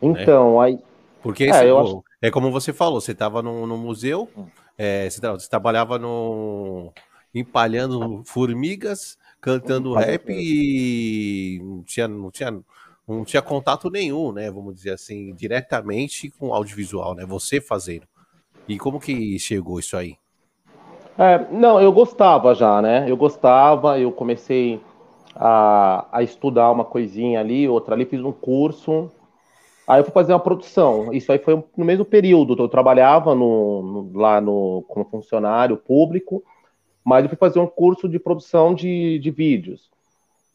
Então, 0.00 0.60
aí. 0.60 0.78
Porque 1.22 1.44
é, 1.44 1.50
acho... 1.50 2.04
é 2.22 2.30
como 2.30 2.50
você 2.50 2.72
falou, 2.72 3.00
você 3.00 3.12
estava 3.12 3.42
no, 3.42 3.66
no, 3.66 3.76
museu, 3.76 4.28
hum. 4.36 4.46
é, 4.76 5.08
você, 5.08 5.20
você, 5.20 5.48
trabalhava 5.48 5.98
no 5.98 6.92
empalhando 7.34 8.22
formigas, 8.24 9.18
cantando 9.40 9.94
rap 9.94 10.30
e 10.30 11.60
não 11.62 11.82
tinha, 11.82 12.08
não 12.08 12.30
tinha, 12.30 12.60
não 13.06 13.24
tinha 13.24 13.42
contato 13.42 13.90
nenhum, 13.90 14.32
né? 14.32 14.50
Vamos 14.50 14.74
dizer 14.74 14.94
assim, 14.94 15.34
diretamente 15.34 16.30
com 16.30 16.54
audiovisual, 16.54 17.14
né? 17.14 17.24
Você 17.26 17.60
fazendo. 17.60 18.06
E 18.66 18.78
como 18.78 18.98
que 18.98 19.38
chegou 19.38 19.78
isso 19.78 19.96
aí? 19.96 20.16
É, 21.18 21.46
não, 21.52 21.80
eu 21.80 21.92
gostava 21.92 22.54
já, 22.54 22.80
né? 22.80 23.04
Eu 23.08 23.16
gostava, 23.16 23.98
eu 23.98 24.10
comecei 24.10 24.80
a, 25.36 26.06
a 26.10 26.22
estudar 26.22 26.70
uma 26.70 26.84
coisinha 26.84 27.40
ali, 27.40 27.68
outra 27.68 27.94
ali, 27.94 28.06
fiz 28.06 28.20
um 28.24 28.32
curso 28.32 29.10
Aí 29.86 30.00
eu 30.00 30.04
fui 30.04 30.12
fazer 30.12 30.32
uma 30.32 30.40
produção. 30.40 31.12
Isso 31.12 31.32
aí 31.32 31.38
foi 31.38 31.62
no 31.76 31.84
mesmo 31.84 32.04
período. 32.04 32.56
Eu 32.58 32.68
trabalhava 32.68 33.34
no, 33.34 33.82
no, 33.82 34.18
lá 34.18 34.40
no, 34.40 34.84
como 34.88 35.04
funcionário 35.04 35.76
público, 35.76 36.44
mas 37.04 37.24
eu 37.24 37.28
fui 37.28 37.38
fazer 37.38 37.58
um 37.58 37.66
curso 37.66 38.08
de 38.08 38.18
produção 38.18 38.74
de, 38.74 39.18
de 39.18 39.30
vídeos. 39.30 39.90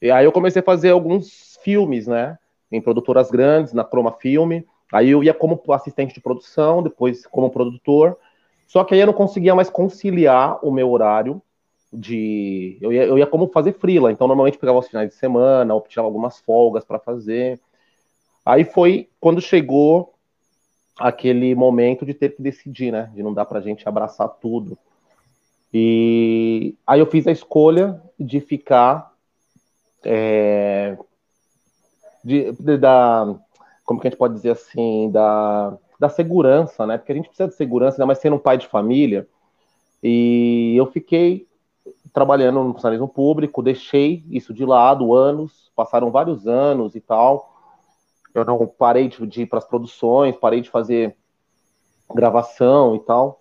E 0.01 0.11
aí 0.11 0.25
eu 0.25 0.31
comecei 0.31 0.61
a 0.61 0.65
fazer 0.65 0.91
alguns 0.91 1.57
filmes, 1.63 2.07
né? 2.07 2.37
Em 2.71 2.81
produtoras 2.81 3.29
grandes, 3.29 3.73
na 3.73 3.83
Chroma 3.83 4.11
Filme. 4.11 4.65
Aí 4.91 5.09
eu 5.09 5.23
ia 5.23 5.33
como 5.33 5.61
assistente 5.69 6.13
de 6.13 6.21
produção, 6.21 6.81
depois 6.83 7.25
como 7.25 7.49
produtor. 7.49 8.17
Só 8.67 8.83
que 8.83 8.93
aí 8.93 8.99
eu 8.99 9.07
não 9.07 9.13
conseguia 9.13 9.55
mais 9.55 9.69
conciliar 9.69 10.59
o 10.65 10.71
meu 10.71 10.89
horário 10.89 11.41
de. 11.91 12.77
Eu 12.81 12.91
ia, 12.91 13.03
eu 13.03 13.17
ia 13.17 13.27
como 13.27 13.47
fazer 13.47 13.73
freela. 13.73 14.11
Então, 14.11 14.27
normalmente 14.27 14.57
pegava 14.57 14.79
os 14.79 14.87
finais 14.87 15.09
de 15.09 15.15
semana, 15.15 15.73
ou 15.73 15.81
tirava 15.81 16.07
algumas 16.07 16.39
folgas 16.39 16.83
para 16.83 16.99
fazer. 16.99 17.59
Aí 18.45 18.63
foi 18.63 19.09
quando 19.19 19.41
chegou 19.41 20.13
aquele 20.99 21.55
momento 21.55 22.05
de 22.05 22.13
ter 22.13 22.35
que 22.35 22.41
decidir, 22.41 22.91
né? 22.91 23.11
De 23.15 23.23
não 23.23 23.33
dar 23.33 23.45
pra 23.45 23.59
gente 23.59 23.87
abraçar 23.89 24.29
tudo. 24.29 24.77
E 25.73 26.75
aí 26.85 26.99
eu 26.99 27.07
fiz 27.07 27.25
a 27.25 27.31
escolha 27.31 27.99
de 28.19 28.39
ficar. 28.39 29.11
É, 30.03 30.95
de, 32.23 32.51
de, 32.51 32.77
da, 32.77 33.35
como 33.83 33.99
que 33.99 34.07
a 34.07 34.11
gente 34.11 34.19
pode 34.19 34.35
dizer 34.35 34.51
assim? 34.51 35.09
Da, 35.11 35.75
da 35.99 36.07
segurança, 36.07 36.85
né? 36.85 36.99
Porque 36.99 37.11
a 37.11 37.15
gente 37.15 37.27
precisa 37.27 37.49
de 37.49 37.55
segurança, 37.55 37.95
ainda 37.95 38.05
mais 38.05 38.19
sendo 38.19 38.35
um 38.35 38.39
pai 38.39 38.57
de 38.57 38.67
família. 38.67 39.27
E 40.03 40.75
eu 40.77 40.85
fiquei 40.85 41.47
trabalhando 42.13 42.63
no 42.63 42.73
funcionalismo 42.73 43.07
público, 43.07 43.63
deixei 43.63 44.23
isso 44.29 44.53
de 44.53 44.63
lado 44.63 45.13
anos, 45.13 45.71
passaram 45.75 46.11
vários 46.11 46.47
anos 46.47 46.95
e 46.95 47.01
tal 47.01 47.54
eu 48.35 48.45
não 48.45 48.67
parei 48.67 49.07
de, 49.07 49.25
de 49.25 49.41
ir 49.43 49.45
para 49.45 49.59
as 49.59 49.65
produções, 49.65 50.35
parei 50.35 50.61
de 50.61 50.69
fazer 50.69 51.15
gravação 52.13 52.95
e 52.95 52.99
tal. 52.99 53.39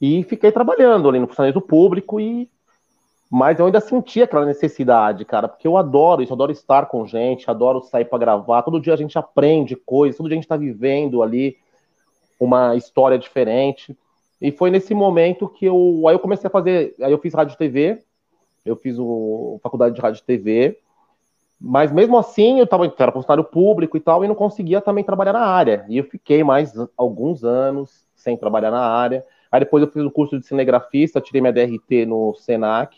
E 0.00 0.22
fiquei 0.24 0.52
trabalhando 0.52 1.08
ali 1.08 1.18
no 1.18 1.26
funcionamento 1.26 1.60
público 1.60 2.20
e 2.20 2.50
mas 3.28 3.58
eu 3.58 3.66
ainda 3.66 3.80
sentia 3.80 4.22
aquela 4.22 4.46
necessidade, 4.46 5.24
cara, 5.24 5.48
porque 5.48 5.66
eu 5.66 5.76
adoro 5.76 6.22
isso, 6.22 6.32
eu 6.32 6.36
adoro 6.36 6.52
estar 6.52 6.86
com 6.86 7.04
gente, 7.04 7.50
adoro 7.50 7.82
sair 7.82 8.04
para 8.04 8.18
gravar. 8.18 8.62
Todo 8.62 8.80
dia 8.80 8.94
a 8.94 8.96
gente 8.96 9.18
aprende 9.18 9.74
coisas, 9.74 10.16
todo 10.16 10.28
dia 10.28 10.34
a 10.34 10.38
gente 10.38 10.44
está 10.44 10.56
vivendo 10.56 11.22
ali 11.22 11.56
uma 12.38 12.76
história 12.76 13.18
diferente. 13.18 13.98
E 14.40 14.52
foi 14.52 14.70
nesse 14.70 14.94
momento 14.94 15.48
que 15.48 15.64
eu, 15.64 16.04
aí 16.06 16.14
eu 16.14 16.20
comecei 16.20 16.46
a 16.46 16.50
fazer, 16.50 16.94
aí 17.00 17.10
eu 17.10 17.18
fiz 17.18 17.34
rádio 17.34 17.58
TV, 17.58 18.00
eu 18.64 18.76
fiz 18.76 18.96
o 18.96 19.58
faculdade 19.60 19.96
de 19.96 20.00
rádio 20.00 20.22
TV, 20.22 20.78
mas 21.60 21.90
mesmo 21.90 22.18
assim, 22.18 22.58
eu 22.58 22.64
estava 22.64 22.92
era 22.98 23.12
funcionário 23.12 23.44
público 23.44 23.96
e 23.96 24.00
tal, 24.00 24.24
e 24.24 24.28
não 24.28 24.34
conseguia 24.34 24.80
também 24.80 25.02
trabalhar 25.02 25.32
na 25.32 25.46
área. 25.46 25.86
E 25.88 25.96
eu 25.98 26.04
fiquei 26.04 26.44
mais 26.44 26.72
alguns 26.96 27.44
anos 27.44 28.06
sem 28.14 28.36
trabalhar 28.36 28.70
na 28.70 28.80
área. 28.80 29.24
Aí 29.50 29.60
depois 29.60 29.82
eu 29.82 29.90
fiz 29.90 30.02
um 30.02 30.10
curso 30.10 30.38
de 30.38 30.46
cinegrafista, 30.46 31.20
tirei 31.20 31.40
minha 31.40 31.52
DRT 31.52 32.04
no 32.06 32.34
Senac. 32.34 32.96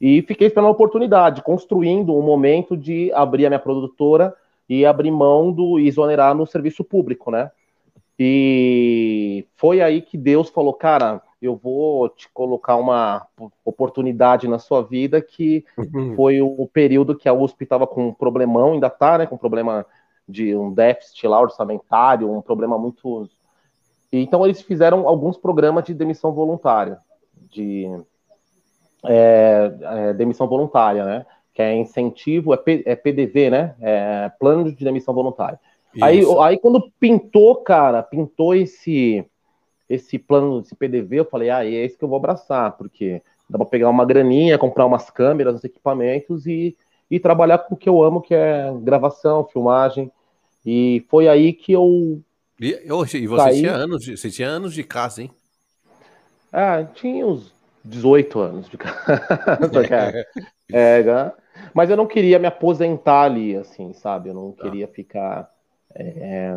E 0.00 0.20
fiquei 0.22 0.48
esperando 0.48 0.68
a 0.68 0.72
oportunidade, 0.72 1.42
construindo 1.42 2.14
um 2.14 2.22
momento 2.22 2.76
de 2.76 3.12
abrir 3.12 3.46
a 3.46 3.50
minha 3.50 3.58
produtora 3.58 4.34
e 4.68 4.84
abrir 4.84 5.10
mão 5.10 5.52
do 5.52 5.78
e 5.78 5.86
exonerar 5.86 6.34
no 6.34 6.46
serviço 6.46 6.82
público, 6.82 7.30
né? 7.30 7.50
E 8.18 9.46
foi 9.56 9.80
aí 9.80 10.02
que 10.02 10.18
Deus 10.18 10.50
falou, 10.50 10.74
cara, 10.74 11.22
eu 11.42 11.56
vou 11.56 12.08
te 12.08 12.28
colocar 12.32 12.76
uma 12.76 13.26
oportunidade 13.64 14.46
na 14.46 14.58
sua 14.58 14.82
vida 14.82 15.20
que 15.20 15.64
uhum. 15.76 16.14
foi 16.14 16.40
o 16.40 16.66
período 16.72 17.16
que 17.16 17.28
a 17.28 17.32
USP 17.32 17.64
estava 17.64 17.86
com 17.86 18.08
um 18.08 18.14
problemão, 18.14 18.72
ainda 18.72 18.88
tá, 18.88 19.18
né, 19.18 19.26
com 19.26 19.34
um 19.34 19.38
problema 19.38 19.84
de 20.28 20.56
um 20.56 20.72
déficit 20.72 21.26
lá 21.26 21.40
orçamentário, 21.40 22.30
um 22.30 22.40
problema 22.40 22.78
muito 22.78 23.28
então 24.12 24.44
eles 24.44 24.60
fizeram 24.60 25.08
alguns 25.08 25.38
programas 25.38 25.84
de 25.84 25.94
demissão 25.94 26.32
voluntária, 26.32 26.98
de 27.50 27.88
é, 29.06 29.72
é, 29.80 30.12
demissão 30.12 30.46
voluntária, 30.46 31.04
né? 31.04 31.26
Que 31.54 31.62
é 31.62 31.74
incentivo, 31.74 32.52
é, 32.52 32.56
P, 32.58 32.82
é 32.84 32.94
PDV, 32.94 33.50
né? 33.50 33.74
É 33.80 34.30
plano 34.38 34.70
de 34.70 34.84
demissão 34.84 35.14
voluntária. 35.14 35.58
Aí, 36.00 36.22
aí 36.40 36.58
quando 36.58 36.90
pintou, 36.98 37.56
cara, 37.56 38.02
pintou 38.02 38.54
esse 38.54 39.24
esse 39.88 40.18
plano, 40.18 40.60
esse 40.60 40.74
PDV, 40.74 41.20
eu 41.20 41.24
falei, 41.24 41.50
ah, 41.50 41.64
é 41.64 41.70
esse 41.70 41.96
que 41.96 42.04
eu 42.04 42.08
vou 42.08 42.16
abraçar, 42.16 42.72
porque 42.72 43.22
dá 43.48 43.58
para 43.58 43.66
pegar 43.66 43.90
uma 43.90 44.04
graninha, 44.04 44.58
comprar 44.58 44.86
umas 44.86 45.10
câmeras, 45.10 45.54
uns 45.56 45.64
equipamentos 45.64 46.46
e, 46.46 46.76
e 47.10 47.20
trabalhar 47.20 47.58
com 47.58 47.74
o 47.74 47.78
que 47.78 47.88
eu 47.88 48.02
amo, 48.02 48.22
que 48.22 48.34
é 48.34 48.72
gravação, 48.80 49.44
filmagem. 49.44 50.10
E 50.64 51.04
foi 51.08 51.28
aí 51.28 51.52
que 51.52 51.72
eu 51.72 52.22
e, 52.62 52.78
e 52.86 53.26
você, 53.26 53.42
Saí... 53.42 53.58
tinha 53.58 53.72
anos 53.72 54.04
de, 54.04 54.16
você 54.16 54.30
tinha 54.30 54.48
anos 54.48 54.72
de 54.72 54.84
casa, 54.84 55.22
hein? 55.22 55.30
Ah, 56.52 56.84
tinha 56.84 57.26
uns 57.26 57.52
18 57.84 58.38
anos 58.38 58.68
de 58.70 58.76
casa. 58.78 59.04
é, 60.72 61.02
né? 61.02 61.32
mas 61.74 61.90
eu 61.90 61.96
não 61.96 62.06
queria 62.06 62.38
me 62.38 62.46
aposentar 62.46 63.22
ali, 63.22 63.56
assim, 63.56 63.92
sabe? 63.92 64.28
Eu 64.28 64.34
não 64.34 64.52
tá. 64.52 64.62
queria 64.62 64.86
ficar. 64.86 65.50
É... 65.92 66.56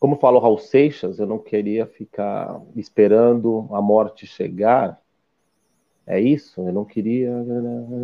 Como 0.00 0.16
fala 0.16 0.38
o 0.38 0.40
Raul 0.40 0.58
Seixas, 0.58 1.20
eu 1.20 1.26
não 1.26 1.38
queria 1.38 1.86
ficar 1.86 2.60
esperando 2.74 3.68
a 3.70 3.80
morte 3.80 4.26
chegar 4.26 5.00
é 6.10 6.18
isso, 6.18 6.60
eu 6.60 6.72
não 6.72 6.84
queria 6.84 7.30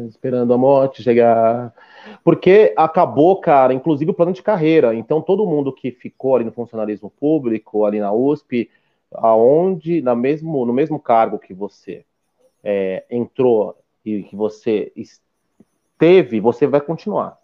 esperando 0.08 0.54
a 0.54 0.58
morte 0.58 1.02
chegar. 1.02 1.74
Porque 2.22 2.72
acabou, 2.76 3.40
cara, 3.40 3.74
inclusive 3.74 4.12
o 4.12 4.14
plano 4.14 4.32
de 4.32 4.44
carreira. 4.44 4.94
Então, 4.94 5.20
todo 5.20 5.44
mundo 5.44 5.72
que 5.72 5.90
ficou 5.90 6.36
ali 6.36 6.44
no 6.44 6.52
funcionalismo 6.52 7.10
público, 7.10 7.84
ali 7.84 7.98
na 7.98 8.12
USP, 8.12 8.70
aonde, 9.12 10.00
na 10.02 10.14
mesmo, 10.14 10.64
no 10.64 10.72
mesmo 10.72 11.00
cargo 11.00 11.36
que 11.36 11.52
você 11.52 12.04
é, 12.62 13.04
entrou 13.10 13.76
e 14.04 14.22
que 14.22 14.36
você 14.36 14.92
teve, 15.98 16.38
você 16.38 16.64
vai 16.64 16.80
continuar. 16.80 17.36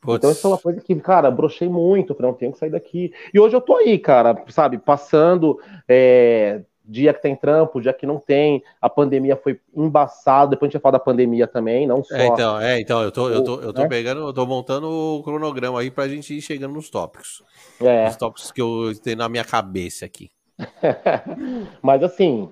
Puts. 0.00 0.18
Então, 0.18 0.30
isso 0.30 0.46
é 0.46 0.50
uma 0.50 0.58
coisa 0.58 0.80
que, 0.80 0.94
cara, 0.96 1.30
brochei 1.30 1.68
muito, 1.68 2.14
falei, 2.14 2.30
não 2.30 2.38
tenho 2.38 2.52
que 2.52 2.58
sair 2.58 2.70
daqui. 2.70 3.12
E 3.32 3.40
hoje 3.40 3.56
eu 3.56 3.60
tô 3.60 3.76
aí, 3.76 3.98
cara, 3.98 4.44
sabe, 4.48 4.78
passando, 4.78 5.58
é, 5.88 6.62
dia 6.88 7.12
que 7.12 7.20
tem 7.20 7.36
trampo, 7.36 7.80
dia 7.80 7.92
que 7.92 8.06
não 8.06 8.18
tem. 8.18 8.62
A 8.80 8.88
pandemia 8.88 9.36
foi 9.36 9.60
embaçada, 9.76 10.50
depois 10.50 10.68
a 10.68 10.70
gente 10.70 10.80
vai 10.80 10.82
falar 10.82 10.98
da 10.98 11.04
pandemia 11.04 11.46
também, 11.46 11.86
não 11.86 12.02
só. 12.02 12.16
É, 12.16 12.26
então, 12.26 12.60
é, 12.60 12.80
então 12.80 13.02
eu 13.02 13.12
tô, 13.12 13.28
eu 13.28 13.44
tô, 13.44 13.60
eu 13.60 13.72
tô 13.72 13.82
né? 13.82 13.88
pegando, 13.88 14.22
eu 14.22 14.32
tô 14.32 14.46
montando 14.46 14.88
o 14.88 15.22
cronograma 15.22 15.80
aí 15.80 15.90
pra 15.90 16.08
gente 16.08 16.36
ir 16.36 16.40
chegando 16.40 16.74
nos 16.74 16.88
tópicos. 16.88 17.42
É. 17.80 18.08
Os 18.08 18.16
tópicos 18.16 18.50
que 18.50 18.62
eu 18.62 18.92
tenho 19.02 19.18
na 19.18 19.28
minha 19.28 19.44
cabeça 19.44 20.06
aqui. 20.06 20.30
Mas 21.82 22.02
assim, 22.02 22.48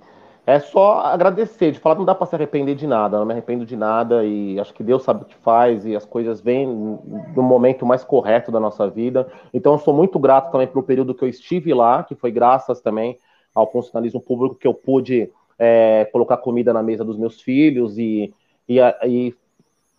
é 0.46 0.60
só 0.60 1.00
agradecer, 1.00 1.72
de 1.72 1.80
falar 1.80 1.96
não 1.96 2.04
dá 2.04 2.14
para 2.14 2.24
se 2.24 2.36
arrepender 2.36 2.76
de 2.76 2.86
nada, 2.86 3.18
não 3.18 3.26
me 3.26 3.32
arrependo 3.32 3.66
de 3.66 3.74
nada 3.74 4.24
e 4.24 4.60
acho 4.60 4.72
que 4.72 4.84
Deus 4.84 5.02
sabe 5.02 5.22
o 5.22 5.26
que 5.26 5.34
faz 5.34 5.84
e 5.84 5.96
as 5.96 6.06
coisas 6.06 6.40
vêm 6.40 6.64
no 6.68 7.42
momento 7.42 7.84
mais 7.84 8.04
correto 8.04 8.52
da 8.52 8.60
nossa 8.60 8.88
vida. 8.88 9.26
Então 9.52 9.72
eu 9.72 9.78
sou 9.80 9.92
muito 9.92 10.20
grato 10.20 10.52
também 10.52 10.68
pelo 10.68 10.84
período 10.84 11.14
que 11.14 11.24
eu 11.24 11.28
estive 11.28 11.74
lá, 11.74 12.04
que 12.04 12.14
foi 12.14 12.30
graças 12.30 12.80
também 12.80 13.18
ao 13.52 13.70
funcionalismo 13.72 14.20
público 14.20 14.54
que 14.54 14.68
eu 14.68 14.72
pude 14.72 15.32
é, 15.58 16.04
colocar 16.12 16.36
comida 16.36 16.72
na 16.72 16.82
mesa 16.82 17.04
dos 17.04 17.18
meus 17.18 17.40
filhos 17.40 17.98
e, 17.98 18.32
e, 18.68 18.78
e 19.04 19.34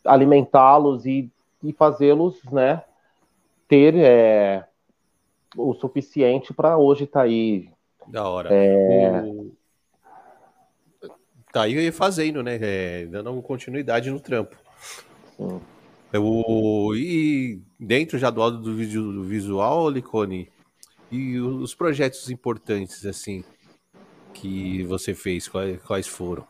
alimentá-los 0.06 1.06
e, 1.06 1.30
e 1.62 1.74
fazê-los, 1.74 2.42
né, 2.46 2.84
ter 3.68 3.96
é, 3.98 4.64
o 5.58 5.74
suficiente 5.74 6.54
para 6.54 6.78
hoje 6.78 7.04
estar 7.04 7.20
tá 7.20 7.26
aí. 7.26 7.70
Da 8.08 8.30
hora. 8.30 8.54
É... 8.54 9.24
O... 9.26 9.52
Tá 11.58 11.64
aí 11.64 11.92
fazendo, 11.92 12.44
né? 12.44 12.60
É, 12.62 13.06
dando 13.08 13.42
continuidade 13.42 14.12
no 14.12 14.20
trampo. 14.20 14.56
Sim. 15.36 15.60
Eu, 16.14 16.92
e 16.96 17.60
dentro 17.80 18.20
já 18.20 18.30
do 18.30 18.40
lado 18.40 18.58
do, 18.60 19.24
visual, 19.24 19.90
Licone, 19.90 20.50
e 21.12 21.40
os 21.40 21.74
projetos 21.74 22.30
importantes, 22.30 23.04
assim, 23.08 23.44
que 24.36 24.84
você 24.84 25.16
fez, 25.16 25.48
quais, 25.48 25.82
quais 25.82 26.08
foram? 26.08 26.46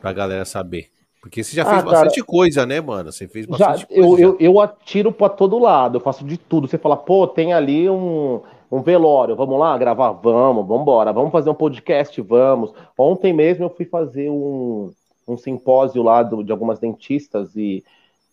Pra 0.00 0.14
galera 0.14 0.46
saber. 0.46 0.88
Porque 1.20 1.44
você 1.44 1.54
já 1.54 1.66
fez 1.66 1.82
ah, 1.82 1.84
bastante 1.84 2.20
cara, 2.20 2.26
coisa, 2.26 2.64
né, 2.64 2.80
mano? 2.80 3.12
Você 3.12 3.28
fez 3.28 3.44
bastante 3.44 3.80
já, 3.80 3.86
coisa. 3.86 4.02
Eu, 4.02 4.16
já. 4.16 4.24
eu, 4.24 4.36
eu 4.40 4.60
atiro 4.60 5.12
pra 5.12 5.28
todo 5.28 5.58
lado, 5.58 5.98
eu 5.98 6.00
faço 6.00 6.24
de 6.24 6.38
tudo. 6.38 6.66
Você 6.66 6.78
fala, 6.78 6.96
pô, 6.96 7.26
tem 7.28 7.52
ali 7.52 7.88
um, 7.90 8.40
um 8.72 8.82
velório, 8.82 9.36
vamos 9.36 9.60
lá 9.60 9.76
gravar? 9.76 10.12
Vamos, 10.12 10.66
vamos 10.66 10.82
embora. 10.82 11.12
Vamos 11.12 11.30
fazer 11.30 11.50
um 11.50 11.54
podcast? 11.54 12.20
Vamos. 12.22 12.72
Ontem 12.96 13.32
mesmo 13.32 13.64
eu 13.64 13.70
fui 13.70 13.84
fazer 13.84 14.30
um, 14.30 14.90
um 15.28 15.36
simpósio 15.36 16.02
lá 16.02 16.22
do, 16.22 16.42
de 16.42 16.50
algumas 16.50 16.78
dentistas 16.78 17.54
e 17.54 17.84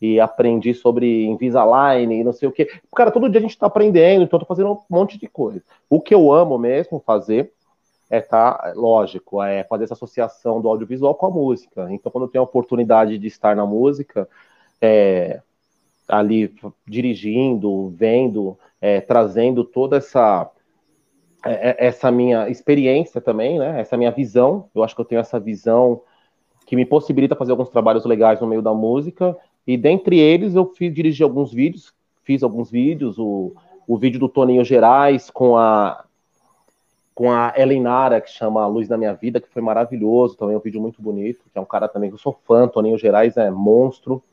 e 0.01 0.17
aprendi 0.19 0.73
sobre 0.73 1.25
Invisalign 1.25 2.15
e 2.15 2.23
não 2.23 2.31
sei 2.31 2.47
o 2.47 2.51
que. 2.51 2.65
Cara, 2.95 3.11
todo 3.11 3.29
dia 3.29 3.39
a 3.39 3.41
gente 3.41 3.51
está 3.51 3.65
aprendendo, 3.65 4.23
então 4.23 4.37
eu 4.37 4.41
tô 4.41 4.47
fazendo 4.47 4.71
um 4.71 4.79
monte 4.89 5.17
de 5.19 5.27
coisa. 5.27 5.61
O 5.89 5.99
que 5.99 6.15
eu 6.15 6.31
amo 6.31 6.57
mesmo 6.57 7.03
fazer 7.05 7.51
é 8.09 8.21
tá, 8.21 8.71
lógico, 8.75 9.43
é 9.43 9.63
fazer 9.65 9.83
essa 9.83 9.93
associação 9.93 10.61
do 10.61 10.69
audiovisual 10.69 11.13
com 11.15 11.25
a 11.25 11.29
música. 11.29 11.87
Então, 11.91 12.11
quando 12.11 12.23
eu 12.23 12.27
tenho 12.29 12.41
a 12.41 12.45
oportunidade 12.45 13.17
de 13.17 13.27
estar 13.27 13.55
na 13.55 13.65
música, 13.65 14.27
é, 14.81 15.41
ali 16.07 16.55
dirigindo, 16.87 17.89
vendo, 17.89 18.57
é, 18.81 19.01
trazendo 19.01 19.63
toda 19.63 19.97
essa 19.97 20.49
é, 21.45 21.69
é, 21.69 21.87
essa 21.87 22.11
minha 22.11 22.49
experiência 22.49 23.21
também, 23.21 23.57
né? 23.59 23.79
Essa 23.79 23.95
minha 23.95 24.11
visão. 24.11 24.69
Eu 24.75 24.83
acho 24.83 24.93
que 24.95 25.01
eu 25.01 25.05
tenho 25.05 25.21
essa 25.21 25.39
visão 25.39 26.01
que 26.65 26.75
me 26.75 26.85
possibilita 26.85 27.35
fazer 27.35 27.51
alguns 27.51 27.69
trabalhos 27.69 28.05
legais 28.05 28.39
no 28.39 28.47
meio 28.47 28.61
da 28.61 28.73
música 28.73 29.35
e 29.65 29.77
dentre 29.77 30.19
eles 30.19 30.55
eu 30.55 30.65
fiz 30.65 30.93
dirigir 30.93 31.23
alguns 31.23 31.51
vídeos, 31.51 31.93
fiz 32.23 32.43
alguns 32.43 32.69
vídeos, 32.69 33.17
o, 33.17 33.53
o 33.87 33.97
vídeo 33.97 34.19
do 34.19 34.29
Toninho 34.29 34.63
Gerais 34.63 35.29
com 35.29 35.57
a 35.57 36.05
com 37.15 37.33
a 37.33 37.53
Elenara, 37.57 38.21
que 38.21 38.29
chama 38.29 38.65
Luz 38.65 38.87
da 38.87 38.97
Minha 38.97 39.13
Vida, 39.13 39.41
que 39.41 39.49
foi 39.49 39.61
maravilhoso, 39.61 40.37
também 40.37 40.55
é 40.55 40.57
um 40.57 40.61
vídeo 40.61 40.79
muito 40.79 41.01
bonito, 41.01 41.43
que 41.51 41.57
é 41.57 41.61
um 41.61 41.65
cara 41.65 41.89
também 41.89 42.09
que 42.09 42.13
eu 42.13 42.19
sou 42.19 42.31
fã, 42.47 42.65
Toninho 42.65 42.97
Gerais 42.97 43.35
é 43.35 43.51
monstro. 43.51 44.23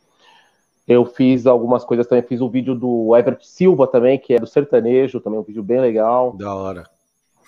Eu 0.87 1.05
fiz 1.05 1.47
algumas 1.47 1.85
coisas 1.85 2.07
também, 2.07 2.23
fiz 2.23 2.41
o 2.41 2.49
vídeo 2.49 2.75
do 2.75 3.17
Everett 3.17 3.47
Silva 3.47 3.87
também, 3.87 4.19
que 4.19 4.35
é 4.35 4.39
do 4.39 4.47
sertanejo, 4.47 5.21
também 5.21 5.39
um 5.39 5.43
vídeo 5.43 5.63
bem 5.63 5.81
legal. 5.81 6.33
Da 6.37 6.55
hora. 6.55 6.89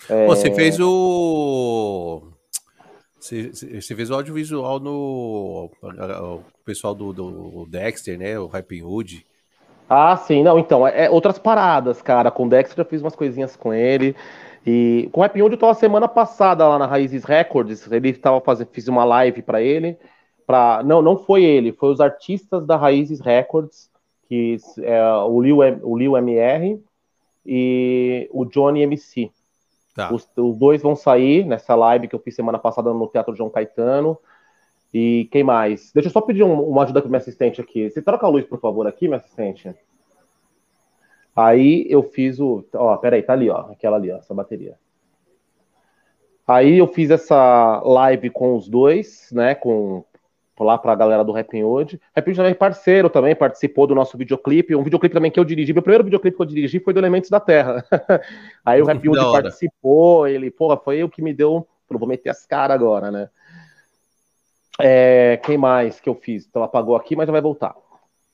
É... 0.09 0.25
Você 0.25 0.51
fez 0.51 0.79
o 0.79 2.23
você, 3.19 3.51
você 3.51 3.95
fez 3.95 4.09
o 4.09 4.13
audiovisual 4.13 4.79
no 4.79 5.69
o 5.83 6.41
pessoal 6.63 6.95
do, 6.95 7.11
do 7.11 7.67
Dexter, 7.69 8.17
né? 8.17 8.39
O 8.39 8.47
Hype 8.47 8.81
Hood. 8.81 9.25
Ah, 9.89 10.15
sim, 10.15 10.43
não, 10.43 10.57
então, 10.57 10.87
é, 10.87 11.05
é, 11.05 11.09
outras 11.09 11.37
paradas, 11.37 12.01
cara. 12.01 12.31
Com 12.31 12.45
o 12.45 12.49
Dexter 12.49 12.79
eu 12.79 12.89
fiz 12.89 13.01
umas 13.01 13.15
coisinhas 13.15 13.55
com 13.55 13.73
ele. 13.73 14.15
E 14.65 15.09
com 15.11 15.19
o 15.19 15.23
Hype 15.23 15.41
Hood 15.41 15.55
eu 15.55 15.59
tava 15.59 15.73
semana 15.73 16.07
passada 16.07 16.65
lá 16.67 16.79
na 16.79 16.85
Raízes 16.85 17.25
Records. 17.25 17.91
Ele 17.91 18.13
tava 18.13 18.39
fazendo, 18.39 18.69
fiz 18.71 18.87
uma 18.87 19.03
live 19.03 19.41
para 19.41 19.61
ele. 19.61 19.97
Pra, 20.49 20.81
não, 20.81 20.99
não 20.99 21.15
foi 21.15 21.43
ele, 21.43 21.71
foi 21.71 21.91
os 21.91 22.01
artistas 22.01 22.65
da 22.65 22.75
Raízes 22.75 23.19
Records, 23.19 23.87
que 24.27 24.57
é 24.81 24.99
o 24.99 25.39
Lil, 25.39 25.59
o 25.83 25.95
Lil 25.95 26.17
MR 26.17 26.83
e 27.45 28.27
o 28.33 28.45
Johnny 28.45 28.81
MC. 28.81 29.29
Tá. 29.93 30.11
Os, 30.11 30.27
os, 30.35 30.57
dois 30.57 30.81
vão 30.81 30.95
sair 30.95 31.45
nessa 31.45 31.75
live 31.75 32.07
que 32.07 32.15
eu 32.15 32.19
fiz 32.19 32.35
semana 32.35 32.57
passada 32.57 32.91
no 32.91 33.07
Teatro 33.07 33.35
João 33.35 33.51
Caetano. 33.51 34.17
E 34.91 35.29
quem 35.31 35.43
mais? 35.43 35.91
Deixa 35.93 36.09
eu 36.09 36.13
só 36.13 36.19
pedir 36.19 36.41
um, 36.41 36.63
uma 36.63 36.81
ajuda 36.81 37.03
com 37.03 37.09
minha 37.09 37.19
assistente 37.19 37.61
aqui. 37.61 37.87
Você 37.87 38.01
troca 38.01 38.25
a 38.25 38.29
luz, 38.29 38.43
por 38.43 38.59
favor, 38.59 38.87
aqui, 38.87 39.07
minha 39.07 39.17
assistente. 39.17 39.71
Aí 41.35 41.85
eu 41.87 42.01
fiz 42.01 42.39
o. 42.39 42.65
Ó, 42.73 42.97
peraí, 42.97 43.21
tá 43.21 43.33
ali, 43.33 43.51
ó. 43.51 43.71
Aquela 43.71 43.97
ali, 43.97 44.11
ó, 44.11 44.17
essa 44.17 44.33
bateria. 44.33 44.79
Aí 46.47 46.79
eu 46.79 46.87
fiz 46.87 47.11
essa 47.11 47.83
live 47.85 48.31
com 48.31 48.55
os 48.55 48.67
dois, 48.67 49.29
né? 49.31 49.53
Com 49.53 50.03
lá 50.65 50.77
para 50.77 50.91
a 50.91 50.95
galera 50.95 51.23
do 51.23 51.31
Rap 51.31 51.61
Hood. 51.61 51.99
Rap 52.15 52.27
Hood 52.27 52.37
também 52.37 52.51
é 52.51 52.55
parceiro 52.55 53.09
também, 53.09 53.35
participou 53.35 53.87
do 53.87 53.95
nosso 53.95 54.17
videoclipe, 54.17 54.75
um 54.75 54.83
videoclipe 54.83 55.13
também 55.13 55.31
que 55.31 55.39
eu 55.39 55.45
dirigi. 55.45 55.73
Meu 55.73 55.81
primeiro 55.81 56.03
videoclipe 56.03 56.35
que 56.35 56.41
eu 56.41 56.45
dirigi 56.45 56.79
foi 56.79 56.93
do 56.93 56.99
Elementos 56.99 57.29
da 57.29 57.39
Terra. 57.39 57.83
Aí 58.65 58.81
o 58.81 58.85
Rap 58.85 59.07
Hood 59.07 59.31
participou, 59.31 60.27
ele, 60.27 60.51
porra, 60.51 60.77
foi 60.77 60.97
eu 60.97 61.09
que 61.09 61.21
me 61.21 61.33
deu, 61.33 61.67
vou 61.89 62.07
meter 62.07 62.29
as 62.29 62.45
caras 62.45 62.75
agora, 62.75 63.11
né? 63.11 63.29
É, 64.81 65.37
quem 65.43 65.57
mais 65.57 65.99
que 65.99 66.07
eu 66.07 66.15
fiz? 66.15 66.45
Então 66.47 66.63
apagou 66.63 66.95
aqui, 66.95 67.15
mas 67.15 67.27
já 67.27 67.31
vai 67.31 67.41
voltar. 67.41 67.75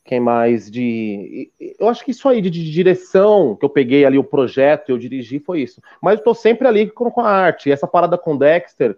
Quem 0.04 0.20
mais 0.20 0.70
de. 0.70 1.52
Eu 1.80 1.90
acho 1.90 2.06
que 2.06 2.12
isso 2.12 2.30
aí 2.30 2.40
de, 2.40 2.52
de 2.52 2.72
direção, 2.72 3.56
que 3.56 3.66
eu 3.66 3.70
peguei 3.70 4.06
ali 4.06 4.20
o 4.20 4.24
projeto, 4.24 4.90
eu 4.90 5.00
dirigi, 5.00 5.40
foi 5.40 5.62
isso. 5.62 5.82
Mas 6.00 6.20
eu 6.20 6.24
tô 6.24 6.36
sempre 6.36 6.68
ali 6.68 6.92
com 6.92 7.20
a 7.20 7.28
arte. 7.28 7.70
E 7.70 7.72
essa 7.72 7.88
parada 7.88 8.16
com 8.16 8.38
Dexter, 8.38 8.96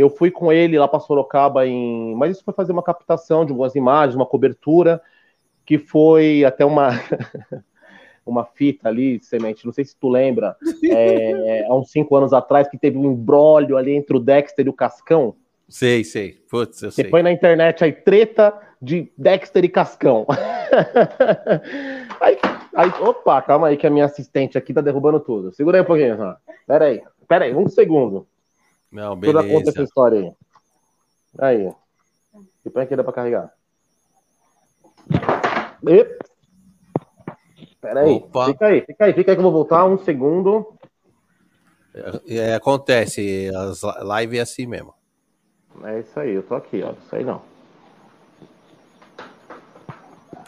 eu 0.00 0.10
fui 0.10 0.30
com 0.30 0.52
ele 0.52 0.78
lá 0.78 0.88
para 0.88 1.00
Sorocaba 1.00 1.66
em. 1.66 2.14
Mas 2.16 2.36
isso 2.36 2.44
foi 2.44 2.54
fazer 2.54 2.72
uma 2.72 2.82
captação 2.82 3.44
de 3.44 3.52
algumas 3.52 3.74
imagens, 3.74 4.16
uma 4.16 4.26
cobertura, 4.26 5.00
que 5.64 5.78
foi 5.78 6.44
até 6.44 6.64
uma. 6.64 6.90
uma 8.26 8.44
fita 8.44 8.88
ali, 8.88 9.18
semente, 9.22 9.66
não 9.66 9.72
sei 9.72 9.84
se 9.84 9.96
tu 9.96 10.08
lembra, 10.08 10.54
é, 10.88 11.64
há 11.66 11.74
uns 11.74 11.90
cinco 11.90 12.14
anos 12.14 12.32
atrás, 12.32 12.68
que 12.68 12.78
teve 12.78 12.96
um 12.96 13.10
embrólio 13.10 13.76
ali 13.76 13.92
entre 13.92 14.16
o 14.16 14.20
Dexter 14.20 14.66
e 14.66 14.68
o 14.68 14.74
Cascão. 14.74 15.34
Sei, 15.68 16.04
sei. 16.04 16.38
Putz, 16.48 16.82
eu 16.82 16.90
Você 16.90 17.04
põe 17.04 17.22
na 17.22 17.32
internet 17.32 17.82
aí, 17.82 17.92
treta 17.92 18.56
de 18.80 19.10
Dexter 19.16 19.64
e 19.64 19.68
Cascão. 19.68 20.26
aí, 22.20 22.38
aí, 22.74 22.88
opa, 23.00 23.42
calma 23.42 23.68
aí 23.68 23.76
que 23.76 23.86
a 23.86 23.90
minha 23.90 24.04
assistente 24.04 24.56
aqui 24.56 24.72
tá 24.72 24.80
derrubando 24.80 25.20
tudo. 25.20 25.52
Segura 25.52 25.78
aí 25.78 25.82
um 25.82 25.86
pouquinho, 25.86 26.16
Ram. 26.16 26.36
Pera 26.66 26.84
aí, 26.86 27.02
pera 27.28 27.44
aí, 27.44 27.54
um 27.54 27.68
segundo. 27.68 28.26
Não, 28.90 29.16
beleza. 29.16 29.42
Toda 29.42 29.54
conta 29.54 29.70
essa 29.70 29.82
história 29.82 30.20
aí. 30.20 30.32
Aí. 31.38 31.74
E 32.64 32.70
põe 32.70 32.82
aqui 32.82 32.96
dá 32.96 33.04
pra 33.04 33.12
carregar. 33.12 33.52
E... 35.86 36.18
Pera 37.80 38.00
aí, 38.02 38.16
Opa. 38.16 38.46
fica 38.46 38.66
aí, 38.66 38.80
fica 38.82 39.04
aí, 39.06 39.12
fica 39.14 39.32
aí 39.32 39.36
que 39.36 39.40
eu 39.40 39.42
vou 39.42 39.52
voltar 39.52 39.86
um 39.86 39.96
segundo. 39.98 40.74
É, 41.94 42.36
é, 42.36 42.54
acontece, 42.54 43.50
as 43.54 43.82
lives 43.82 44.38
é 44.38 44.42
assim 44.42 44.66
mesmo. 44.66 44.94
É 45.82 46.00
isso 46.00 46.20
aí, 46.20 46.34
eu 46.34 46.42
tô 46.42 46.54
aqui, 46.54 46.82
ó. 46.82 46.92
Isso 46.92 47.16
aí 47.16 47.24
não. 47.24 47.42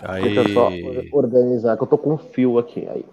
Aí, 0.03 0.23
Deixa 0.25 0.41
eu 0.41 0.55
só 0.55 0.69
organizar, 1.13 1.77
que 1.77 1.83
eu 1.85 1.87
tô 1.87 1.97
com 1.97 2.15
um 2.15 2.19
fio 2.19 2.59
aqui. 2.59 2.87
Aí. 2.89 3.07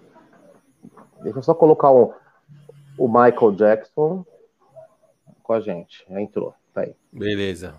Deixa 1.22 1.38
eu 1.38 1.42
só 1.42 1.54
colocar 1.54 1.90
um, 1.92 2.12
o 2.98 3.08
Michael 3.08 3.52
Jackson 3.52 4.24
com 5.50 5.54
a 5.54 5.60
gente. 5.60 6.04
Já 6.08 6.20
entrou, 6.20 6.54
tá 6.72 6.82
aí. 6.82 6.94
beleza. 7.12 7.74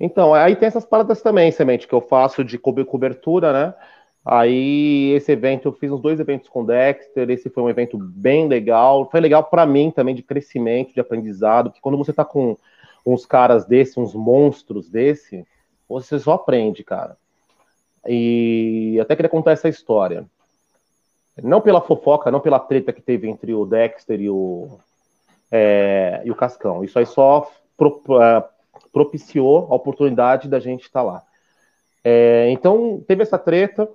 Então, 0.00 0.32
aí 0.32 0.56
tem 0.56 0.66
essas 0.66 0.86
paradas 0.86 1.20
também, 1.20 1.52
Semente, 1.52 1.86
que 1.86 1.94
eu 1.94 2.00
faço 2.00 2.42
de 2.42 2.56
co- 2.58 2.84
cobertura, 2.86 3.52
né? 3.52 3.74
Aí, 4.24 5.12
esse 5.12 5.30
evento, 5.32 5.68
eu 5.68 5.72
fiz 5.74 5.90
uns 5.92 6.00
dois 6.00 6.18
eventos 6.18 6.48
com 6.48 6.62
o 6.62 6.66
Dexter, 6.66 7.28
esse 7.28 7.50
foi 7.50 7.62
um 7.62 7.68
evento 7.68 7.98
bem 7.98 8.48
legal. 8.48 9.06
Foi 9.10 9.20
legal 9.20 9.44
para 9.44 9.66
mim 9.66 9.90
também, 9.90 10.14
de 10.14 10.22
crescimento, 10.22 10.94
de 10.94 11.00
aprendizado, 11.00 11.68
porque 11.68 11.82
quando 11.82 11.98
você 11.98 12.10
tá 12.10 12.24
com 12.24 12.56
uns 13.04 13.26
caras 13.26 13.66
desse, 13.66 14.00
uns 14.00 14.14
monstros 14.14 14.88
desse, 14.88 15.46
você 15.86 16.18
só 16.18 16.32
aprende, 16.32 16.82
cara. 16.82 17.18
E 18.08 18.98
até 18.98 19.14
queria 19.14 19.28
contar 19.28 19.52
essa 19.52 19.68
história. 19.68 20.24
Não 21.42 21.60
pela 21.60 21.82
fofoca, 21.82 22.30
não 22.30 22.40
pela 22.40 22.58
treta 22.58 22.94
que 22.94 23.02
teve 23.02 23.28
entre 23.28 23.52
o 23.52 23.66
Dexter 23.66 24.22
e 24.22 24.30
o, 24.30 24.78
é, 25.50 26.22
e 26.24 26.30
o 26.30 26.34
Cascão. 26.34 26.84
Isso 26.84 26.98
aí 26.98 27.06
só 27.06 27.50
pro- 27.76 28.02
é, 28.22 28.44
propiciou 28.92 29.68
a 29.70 29.74
oportunidade 29.74 30.48
da 30.48 30.58
gente 30.58 30.82
estar 30.82 31.02
lá. 31.02 31.22
É, 32.02 32.48
então, 32.50 33.02
teve 33.06 33.22
essa 33.22 33.38
treta 33.38 33.88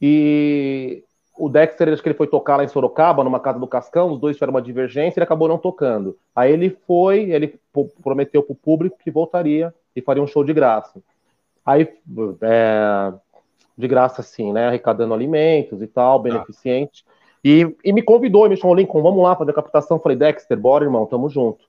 e 0.00 1.02
o 1.36 1.48
Dexter, 1.48 1.88
acho 1.88 2.02
que 2.02 2.08
ele 2.08 2.16
foi 2.16 2.26
tocar 2.26 2.56
lá 2.56 2.64
em 2.64 2.68
Sorocaba, 2.68 3.24
numa 3.24 3.40
casa 3.40 3.58
do 3.58 3.66
Cascão, 3.66 4.12
os 4.12 4.20
dois 4.20 4.36
tiveram 4.36 4.52
uma 4.52 4.62
divergência 4.62 5.18
e 5.18 5.20
ele 5.20 5.24
acabou 5.24 5.48
não 5.48 5.58
tocando. 5.58 6.16
Aí 6.36 6.52
ele 6.52 6.70
foi, 6.86 7.30
ele 7.30 7.58
prometeu 8.02 8.42
para 8.42 8.52
o 8.52 8.56
público 8.56 8.98
que 9.02 9.10
voltaria 9.10 9.74
e 9.94 10.02
faria 10.02 10.22
um 10.22 10.26
show 10.26 10.44
de 10.44 10.52
graça. 10.52 11.02
Aí, 11.64 11.88
é, 12.42 13.12
de 13.76 13.88
graça 13.88 14.20
assim, 14.20 14.52
né, 14.52 14.68
arrecadando 14.68 15.14
alimentos 15.14 15.80
e 15.80 15.86
tal, 15.86 16.18
beneficente. 16.18 17.04
E, 17.44 17.74
e 17.84 17.92
me 17.92 18.02
convidou, 18.02 18.48
me 18.48 18.56
chamou, 18.56 18.76
Lincoln, 18.76 19.02
vamos 19.02 19.22
lá 19.22 19.34
fazer 19.34 19.50
a 19.50 19.54
captação. 19.54 19.98
Falei, 19.98 20.16
Dexter, 20.16 20.58
bora, 20.58 20.84
irmão, 20.84 21.06
tamo 21.06 21.28
junto. 21.28 21.64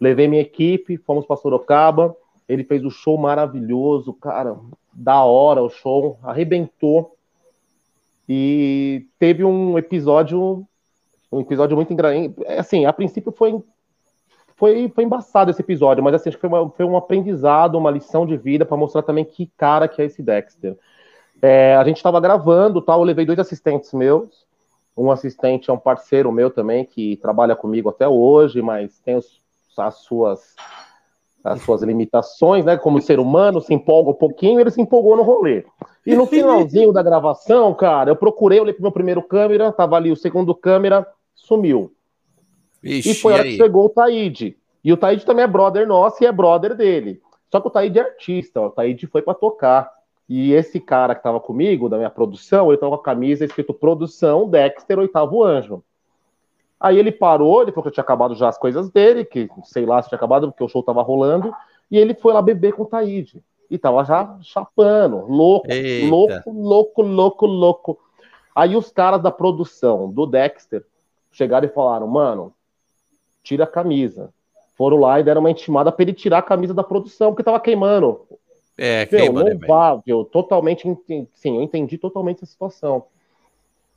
Levei 0.00 0.28
minha 0.28 0.42
equipe, 0.42 0.96
fomos 0.98 1.26
para 1.26 1.36
Sorocaba. 1.36 2.14
Ele 2.48 2.62
fez 2.62 2.84
o 2.84 2.90
show 2.90 3.18
maravilhoso, 3.18 4.12
cara, 4.12 4.56
da 4.92 5.24
hora 5.24 5.62
o 5.62 5.68
show, 5.68 6.16
arrebentou. 6.22 7.16
E 8.28 9.06
teve 9.18 9.44
um 9.44 9.76
episódio, 9.76 10.64
um 11.30 11.40
episódio 11.40 11.76
muito 11.76 11.92
engraçado. 11.92 12.34
Assim, 12.58 12.84
a 12.86 12.92
princípio 12.92 13.32
foi, 13.32 13.60
foi, 14.56 14.88
foi 14.88 15.04
embaçado 15.04 15.50
esse 15.50 15.60
episódio, 15.60 16.02
mas 16.04 16.14
assim, 16.14 16.28
acho 16.28 16.38
que 16.38 16.48
foi, 16.48 16.50
uma- 16.50 16.70
foi 16.70 16.84
um 16.84 16.96
aprendizado, 16.96 17.76
uma 17.76 17.90
lição 17.90 18.24
de 18.26 18.36
vida 18.36 18.64
para 18.64 18.76
mostrar 18.76 19.02
também 19.02 19.24
que 19.24 19.50
cara 19.56 19.88
que 19.88 20.00
é 20.00 20.04
esse 20.04 20.22
Dexter. 20.22 20.76
É, 21.42 21.76
a 21.76 21.84
gente 21.84 21.96
estava 21.96 22.20
gravando, 22.20 22.80
tal, 22.80 23.00
eu 23.00 23.04
levei 23.04 23.26
dois 23.26 23.38
assistentes 23.38 23.92
meus. 23.92 24.45
Um 24.96 25.10
assistente 25.10 25.70
é 25.70 25.72
um 25.72 25.78
parceiro 25.78 26.32
meu 26.32 26.50
também, 26.50 26.84
que 26.84 27.16
trabalha 27.18 27.54
comigo 27.54 27.88
até 27.90 28.08
hoje, 28.08 28.62
mas 28.62 28.98
tem 29.00 29.16
os- 29.16 29.40
as 29.76 29.96
suas 29.96 30.56
as 31.44 31.62
suas 31.62 31.80
limitações, 31.82 32.64
né? 32.64 32.76
Como 32.76 33.00
ser 33.00 33.20
humano, 33.20 33.60
se 33.60 33.72
empolga 33.72 34.10
um 34.10 34.14
pouquinho, 34.14 34.58
ele 34.58 34.70
se 34.70 34.80
empolgou 34.80 35.16
no 35.16 35.22
rolê. 35.22 35.64
E 36.04 36.12
no 36.16 36.26
finalzinho 36.26 36.92
da 36.92 37.04
gravação, 37.04 37.72
cara, 37.72 38.10
eu 38.10 38.16
procurei, 38.16 38.58
olhei 38.58 38.72
pro 38.72 38.82
meu 38.82 38.90
primeiro 38.90 39.22
câmera, 39.22 39.70
tava 39.70 39.94
ali 39.94 40.10
o 40.10 40.16
segundo 40.16 40.52
câmera, 40.56 41.06
sumiu. 41.36 41.92
Ixi, 42.82 43.10
E 43.10 43.14
foi 43.14 43.32
a 43.32 43.36
hora 43.36 43.44
aí? 43.44 43.50
que 43.50 43.56
chegou 43.62 43.84
o 43.86 43.88
Taíde. 43.88 44.56
E 44.82 44.92
o 44.92 44.96
Taíde 44.96 45.24
também 45.24 45.44
é 45.44 45.46
brother 45.48 45.86
nosso 45.86 46.22
e 46.24 46.26
é 46.26 46.32
brother 46.32 46.74
dele. 46.74 47.20
Só 47.48 47.60
que 47.60 47.68
o 47.68 47.70
Taíde 47.70 48.00
é 48.00 48.02
artista, 48.02 48.60
o 48.60 48.70
Taíde 48.70 49.06
foi 49.06 49.22
pra 49.22 49.32
tocar. 49.34 49.88
E 50.28 50.52
esse 50.52 50.80
cara 50.80 51.14
que 51.14 51.22
tava 51.22 51.38
comigo, 51.38 51.88
da 51.88 51.96
minha 51.96 52.10
produção, 52.10 52.68
ele 52.68 52.78
tava 52.78 52.96
com 52.96 53.02
a 53.02 53.04
camisa 53.04 53.44
escrito 53.44 53.72
Produção 53.72 54.48
Dexter 54.48 54.98
Oitavo 54.98 55.44
Anjo. 55.44 55.82
Aí 56.80 56.98
ele 56.98 57.12
parou, 57.12 57.62
ele 57.62 57.72
falou 57.72 57.84
que 57.84 57.94
tinha 57.94 58.02
acabado 58.02 58.34
já 58.34 58.48
as 58.48 58.58
coisas 58.58 58.90
dele, 58.90 59.24
que 59.24 59.48
sei 59.64 59.86
lá 59.86 60.02
se 60.02 60.08
tinha 60.08 60.16
acabado, 60.16 60.48
porque 60.48 60.64
o 60.64 60.68
show 60.68 60.82
tava 60.82 61.02
rolando, 61.02 61.54
e 61.90 61.96
ele 61.96 62.14
foi 62.14 62.32
lá 62.32 62.42
beber 62.42 62.72
com 62.74 62.82
o 62.82 62.86
Taíde. 62.86 63.42
E 63.70 63.78
tava 63.78 64.04
já 64.04 64.36
chapando, 64.42 65.26
louco, 65.26 65.70
Eita. 65.70 66.08
louco, 66.08 66.52
louco, 66.52 67.02
louco, 67.02 67.46
louco. 67.46 67.98
Aí 68.54 68.76
os 68.76 68.90
caras 68.90 69.22
da 69.22 69.30
produção 69.30 70.10
do 70.10 70.26
Dexter 70.26 70.84
chegaram 71.32 71.66
e 71.66 71.70
falaram, 71.72 72.06
mano, 72.06 72.52
tira 73.42 73.64
a 73.64 73.66
camisa. 73.66 74.32
Foram 74.76 74.98
lá 74.98 75.18
e 75.18 75.24
deram 75.24 75.40
uma 75.40 75.50
intimada 75.50 75.90
pra 75.90 76.02
ele 76.02 76.12
tirar 76.12 76.38
a 76.38 76.42
camisa 76.42 76.74
da 76.74 76.82
produção, 76.82 77.30
porque 77.30 77.42
tava 77.42 77.60
queimando. 77.60 78.20
É, 78.78 79.06
Meu, 79.10 79.26
queima, 79.26 79.42
né, 79.44 79.50
louvável, 79.52 80.24
totalmente, 80.24 80.86
enten- 80.88 81.28
sim, 81.34 81.56
eu 81.56 81.62
entendi 81.62 81.96
totalmente 81.98 82.44
a 82.44 82.46
situação. 82.46 83.04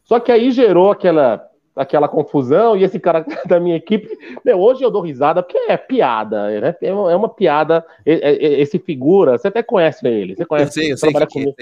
Só 0.04 0.20
que 0.20 0.32
aí 0.32 0.52
gerou 0.52 0.92
aquela, 0.92 1.48
aquela 1.76 2.08
confusão 2.08 2.76
e 2.76 2.84
esse 2.84 3.00
cara 3.00 3.26
da 3.48 3.60
minha 3.60 3.76
equipe, 3.76 4.10
meu, 4.44 4.60
hoje 4.60 4.84
eu 4.84 4.92
dou 4.92 5.02
risada 5.02 5.44
porque 5.44 5.58
é 5.58 5.78
piada, 5.78 6.60
né? 6.60 6.76
É 6.82 6.94
uma, 6.94 7.12
é 7.12 7.16
uma 7.16 7.30
piada, 7.30 7.86
esse 8.06 8.80
figura, 8.80 9.38
você 9.38 9.48
até 9.50 9.62
conhece 9.64 10.08
ele, 10.08 10.36
você 10.36 10.44
Eu 10.44 10.48
conhece, 10.48 10.74
sei, 10.74 10.92
eu 10.92 10.98
sei 10.98 11.10
trabalha 11.10 11.28
que, 11.28 11.34
que 11.34 11.40
comigo. 11.40 11.58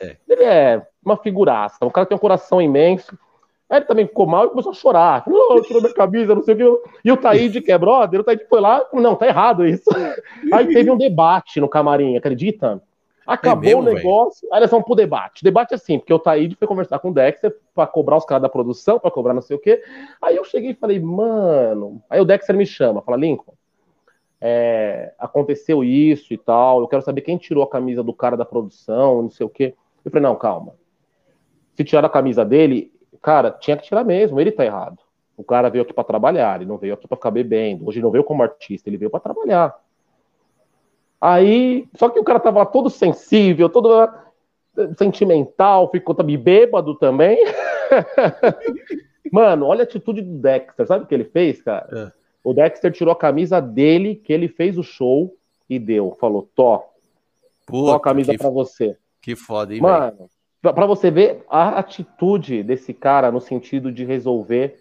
é. 0.00 0.16
Ele 0.28 0.44
é 0.44 0.86
uma 1.04 1.16
figuraça, 1.16 1.78
o 1.82 1.90
cara 1.90 2.06
tem 2.06 2.16
um 2.16 2.20
coração 2.20 2.60
imenso. 2.60 3.16
Aí 3.72 3.78
ele 3.78 3.86
também 3.86 4.06
ficou 4.06 4.26
mal 4.26 4.44
e 4.44 4.50
começou 4.50 4.70
a 4.70 4.74
chorar. 4.74 5.24
Não, 5.26 5.62
tirou 5.62 5.80
minha 5.80 5.94
camisa, 5.94 6.34
não 6.34 6.42
sei 6.42 6.54
o 6.54 6.58
que. 6.58 6.90
E 7.06 7.10
o 7.10 7.16
Taíde, 7.16 7.62
que 7.62 7.72
é 7.72 7.78
brother, 7.78 8.20
o 8.20 8.22
Taíde 8.22 8.44
foi 8.46 8.60
lá, 8.60 8.86
não, 8.92 9.16
tá 9.16 9.26
errado 9.26 9.66
isso. 9.66 9.88
Aí 10.52 10.68
teve 10.74 10.90
um 10.90 10.96
debate 10.98 11.58
no 11.58 11.66
camarim, 11.66 12.14
acredita? 12.14 12.82
Acabou 13.26 13.62
É 13.62 13.66
mesmo, 13.68 13.80
o 13.80 13.84
negócio, 13.84 14.46
aí 14.52 14.58
eles 14.58 14.70
vão 14.70 14.82
pro 14.82 14.94
debate. 14.94 15.42
Debate 15.42 15.72
é 15.72 15.76
assim, 15.76 15.98
porque 15.98 16.12
o 16.12 16.18
Taíde 16.18 16.54
foi 16.56 16.68
conversar 16.68 16.98
com 16.98 17.08
o 17.08 17.14
Dexter 17.14 17.56
pra 17.74 17.86
cobrar 17.86 18.18
os 18.18 18.26
caras 18.26 18.42
da 18.42 18.48
produção, 18.48 18.98
pra 18.98 19.10
cobrar 19.10 19.32
não 19.32 19.40
sei 19.40 19.56
o 19.56 19.60
quê. 19.60 19.82
Aí 20.20 20.36
eu 20.36 20.44
cheguei 20.44 20.72
e 20.72 20.74
falei, 20.74 21.00
mano. 21.00 22.02
Aí 22.10 22.20
o 22.20 22.26
Dexter 22.26 22.54
me 22.54 22.66
chama, 22.66 23.00
fala, 23.00 23.16
Lincoln, 23.16 23.54
é, 24.38 25.14
aconteceu 25.18 25.82
isso 25.82 26.34
e 26.34 26.36
tal, 26.36 26.80
eu 26.80 26.88
quero 26.88 27.00
saber 27.00 27.22
quem 27.22 27.38
tirou 27.38 27.62
a 27.62 27.70
camisa 27.70 28.02
do 28.02 28.12
cara 28.12 28.36
da 28.36 28.44
produção, 28.44 29.22
não 29.22 29.30
sei 29.30 29.46
o 29.46 29.48
quê. 29.48 29.74
Eu 30.04 30.10
falei, 30.10 30.28
não, 30.28 30.36
calma. 30.36 30.74
Se 31.74 31.84
tirar 31.84 32.04
a 32.04 32.10
camisa 32.10 32.44
dele, 32.44 32.91
cara, 33.22 33.50
tinha 33.52 33.76
que 33.76 33.84
tirar 33.84 34.04
mesmo, 34.04 34.40
ele 34.40 34.50
tá 34.50 34.64
errado. 34.64 34.98
O 35.36 35.44
cara 35.44 35.70
veio 35.70 35.82
aqui 35.82 35.92
pra 35.92 36.04
trabalhar, 36.04 36.56
ele 36.56 36.68
não 36.68 36.76
veio 36.76 36.94
aqui 36.94 37.08
pra 37.08 37.16
ficar 37.16 37.30
bebendo. 37.30 37.88
Hoje 37.88 37.98
ele 37.98 38.04
não 38.04 38.10
veio 38.10 38.24
como 38.24 38.42
artista, 38.42 38.88
ele 38.88 38.98
veio 38.98 39.10
pra 39.10 39.20
trabalhar. 39.20 39.74
Aí, 41.20 41.88
só 41.94 42.08
que 42.08 42.18
o 42.18 42.24
cara 42.24 42.40
tava 42.40 42.60
lá 42.60 42.66
todo 42.66 42.90
sensível, 42.90 43.68
todo 43.68 44.02
eh, 44.02 44.94
sentimental, 44.98 45.90
ficou 45.90 46.14
também 46.14 46.36
bêbado 46.36 46.96
também. 46.96 47.38
Mano, 49.32 49.66
olha 49.66 49.82
a 49.82 49.84
atitude 49.84 50.20
do 50.20 50.38
Dexter. 50.38 50.86
Sabe 50.86 51.04
o 51.04 51.06
que 51.06 51.14
ele 51.14 51.24
fez, 51.24 51.62
cara? 51.62 51.88
É. 51.92 52.22
O 52.44 52.52
Dexter 52.52 52.92
tirou 52.92 53.12
a 53.12 53.16
camisa 53.16 53.60
dele, 53.60 54.16
que 54.16 54.32
ele 54.32 54.48
fez 54.48 54.76
o 54.76 54.82
show 54.82 55.34
e 55.70 55.78
deu. 55.78 56.16
Falou, 56.20 56.50
Tó, 56.54 56.92
Puta, 57.66 57.96
a 57.96 58.00
camisa 58.00 58.32
que, 58.32 58.38
pra 58.38 58.50
você. 58.50 58.96
que 59.20 59.36
foda, 59.36 59.72
hein? 59.72 59.80
Mano, 59.80 60.12
pra 60.16 60.26
pra 60.62 60.86
você 60.86 61.10
ver 61.10 61.44
a 61.48 61.78
atitude 61.78 62.62
desse 62.62 62.94
cara 62.94 63.32
no 63.32 63.40
sentido 63.40 63.90
de 63.90 64.04
resolver 64.04 64.78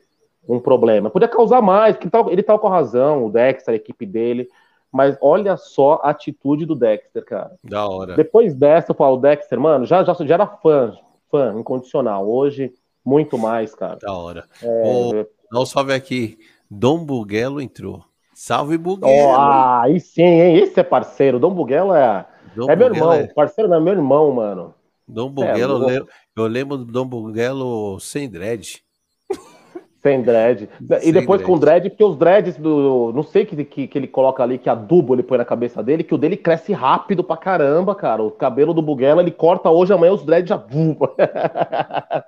um 0.48 0.60
problema. 0.60 1.10
Podia 1.10 1.28
causar 1.28 1.62
mais, 1.62 1.96
porque 1.96 2.06
ele 2.06 2.12
tava, 2.12 2.32
ele 2.32 2.44
tava 2.44 2.60
com 2.60 2.68
a 2.68 2.72
razão, 2.72 3.26
o 3.26 3.32
Dexter, 3.32 3.74
a 3.74 3.78
equipe 3.78 4.06
dele. 4.06 4.48
Mas 4.92 5.18
olha 5.22 5.56
só 5.56 6.02
a 6.04 6.10
atitude 6.10 6.66
do 6.66 6.76
Dexter, 6.76 7.24
cara. 7.24 7.54
Da 7.64 7.88
hora. 7.88 8.16
Depois 8.16 8.54
dessa, 8.54 8.92
eu 8.92 8.96
falo, 8.96 9.18
Dexter, 9.18 9.60
mano, 9.60 9.86
já, 9.86 10.04
já, 10.04 10.14
já 10.14 10.34
era 10.34 10.46
fã, 10.46 10.94
fã 11.32 11.54
incondicional. 11.58 12.30
Hoje, 12.30 12.74
muito 13.04 13.38
mais, 13.38 13.74
cara. 13.74 13.98
Da 14.02 14.14
hora. 14.14 14.44
É... 14.62 15.26
Dá 15.52 15.60
um 15.60 15.66
salve 15.66 15.94
aqui. 15.94 16.38
Dom 16.70 17.04
Buguelo 17.06 17.62
entrou. 17.62 18.04
Salve, 18.34 18.78
Buguelo. 18.78 19.14
Oh, 19.14 19.36
ah, 19.36 19.84
aí 19.84 20.00
sim, 20.00 20.24
hein? 20.24 20.58
Esse 20.58 20.80
é 20.80 20.84
parceiro. 20.84 21.40
Dom 21.40 21.54
Buguelo 21.54 21.94
é, 21.94 22.26
Dom 22.56 22.70
é 22.70 22.76
meu 22.76 22.88
irmão. 22.88 23.14
É... 23.14 23.28
Parceiro 23.28 23.70
não 23.70 23.78
é 23.78 23.80
meu 23.80 23.94
irmão, 23.94 24.32
mano. 24.32 24.74
Dom 25.12 25.30
Buguelo, 25.30 25.90
é, 25.90 25.98
eu, 25.98 26.08
eu 26.38 26.48
lembro 26.48 26.78
do 26.78 26.86
Dom 26.86 27.06
Buguelo 27.06 28.00
sem 28.00 28.30
dread. 28.30 28.82
Sem 30.02 30.24
dread. 30.24 30.68
E 30.82 31.00
Sem 31.00 31.14
depois 31.14 31.40
dread. 31.42 31.54
com 31.54 31.60
dread, 31.60 31.90
porque 31.92 32.04
os 32.04 32.18
dreads 32.18 32.58
do. 32.58 33.12
Não 33.14 33.22
sei 33.22 33.46
que, 33.46 33.64
que, 33.64 33.88
que 33.88 33.98
ele 34.00 34.08
coloca 34.08 34.42
ali, 34.42 34.58
que 34.58 34.68
adubo 34.68 35.14
ele 35.14 35.22
põe 35.22 35.38
na 35.38 35.46
cabeça 35.46 35.84
dele, 35.84 36.04
que 36.04 36.16
o 36.16 36.18
dele 36.18 36.36
cresce 36.36 36.74
rápido 36.74 37.24
pra 37.24 37.38
caramba, 37.38 37.94
cara. 37.94 38.24
O 38.24 38.32
cabelo 38.32 38.74
do 38.74 38.82
Buguela, 38.82 39.22
ele 39.22 39.30
corta 39.30 39.70
hoje, 39.70 39.94
amanhã 39.94 40.14
os 40.14 40.26
dreads 40.26 40.50
já. 40.50 40.58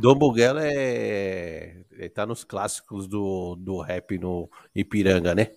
Dom 0.00 0.14
Buguela 0.14 0.60
é. 0.62 1.82
Ele 1.92 2.08
tá 2.08 2.24
nos 2.24 2.42
clássicos 2.42 3.06
do, 3.06 3.54
do 3.56 3.80
rap 3.80 4.16
no 4.18 4.48
Ipiranga, 4.74 5.34
né? 5.34 5.48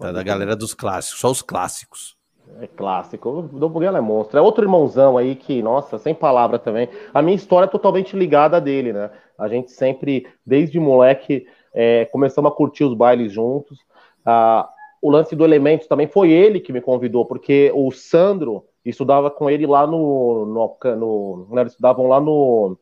Tá 0.00 0.10
da 0.10 0.22
galera 0.24 0.56
dos 0.56 0.74
clássicos, 0.74 1.20
só 1.20 1.30
os 1.30 1.42
clássicos. 1.42 2.16
É 2.60 2.66
clássico. 2.66 3.28
O 3.28 3.42
Dom 3.42 3.68
Buguela 3.68 3.98
é 3.98 4.00
monstro. 4.00 4.38
É 4.38 4.42
outro 4.42 4.64
irmãozão 4.64 5.16
aí 5.16 5.34
que, 5.34 5.62
nossa, 5.62 5.98
sem 5.98 6.14
palavra 6.14 6.58
também. 6.58 6.88
A 7.12 7.22
minha 7.22 7.36
história 7.36 7.66
é 7.66 7.70
totalmente 7.70 8.16
ligada 8.16 8.56
a 8.56 8.60
dele, 8.60 8.92
né? 8.92 9.10
A 9.38 9.48
gente 9.48 9.72
sempre, 9.72 10.26
desde 10.44 10.78
moleque, 10.78 11.46
é, 11.74 12.04
começamos 12.06 12.50
a 12.50 12.54
curtir 12.54 12.84
os 12.84 12.94
bailes 12.94 13.32
juntos. 13.32 13.78
Ah, 14.24 14.68
o 15.00 15.10
lance 15.10 15.34
do 15.34 15.44
Elementos 15.44 15.86
também 15.86 16.06
foi 16.06 16.30
ele 16.30 16.60
que 16.60 16.72
me 16.72 16.80
convidou, 16.80 17.26
porque 17.26 17.72
o 17.74 17.90
Sandro 17.90 18.64
estudava 18.84 19.30
com 19.30 19.50
ele 19.50 19.66
lá 19.66 19.86
no. 19.86 20.46
no, 20.46 20.78
no 20.96 21.46
né, 21.50 21.62
eles 21.62 21.72
estudavam 21.72 22.06
lá 22.06 22.20
no. 22.20 22.76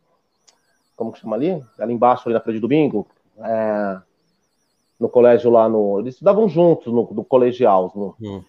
Como 0.97 1.12
que 1.12 1.21
chama 1.21 1.37
ali? 1.37 1.62
Ali 1.79 1.95
embaixo, 1.95 2.25
ali 2.27 2.35
na 2.35 2.41
frente 2.41 2.59
do 2.59 2.68
domingo. 2.68 3.07
É, 3.39 3.99
no 4.99 5.09
colégio 5.09 5.51
lá 5.51 5.68
no. 5.68 6.01
Eles 6.01 6.14
estudavam 6.14 6.49
juntos 6.49 6.93
no, 6.93 7.09
no 7.12 7.25
colegial. 7.25 7.91
No, 7.95 8.14
hum. 8.21 8.43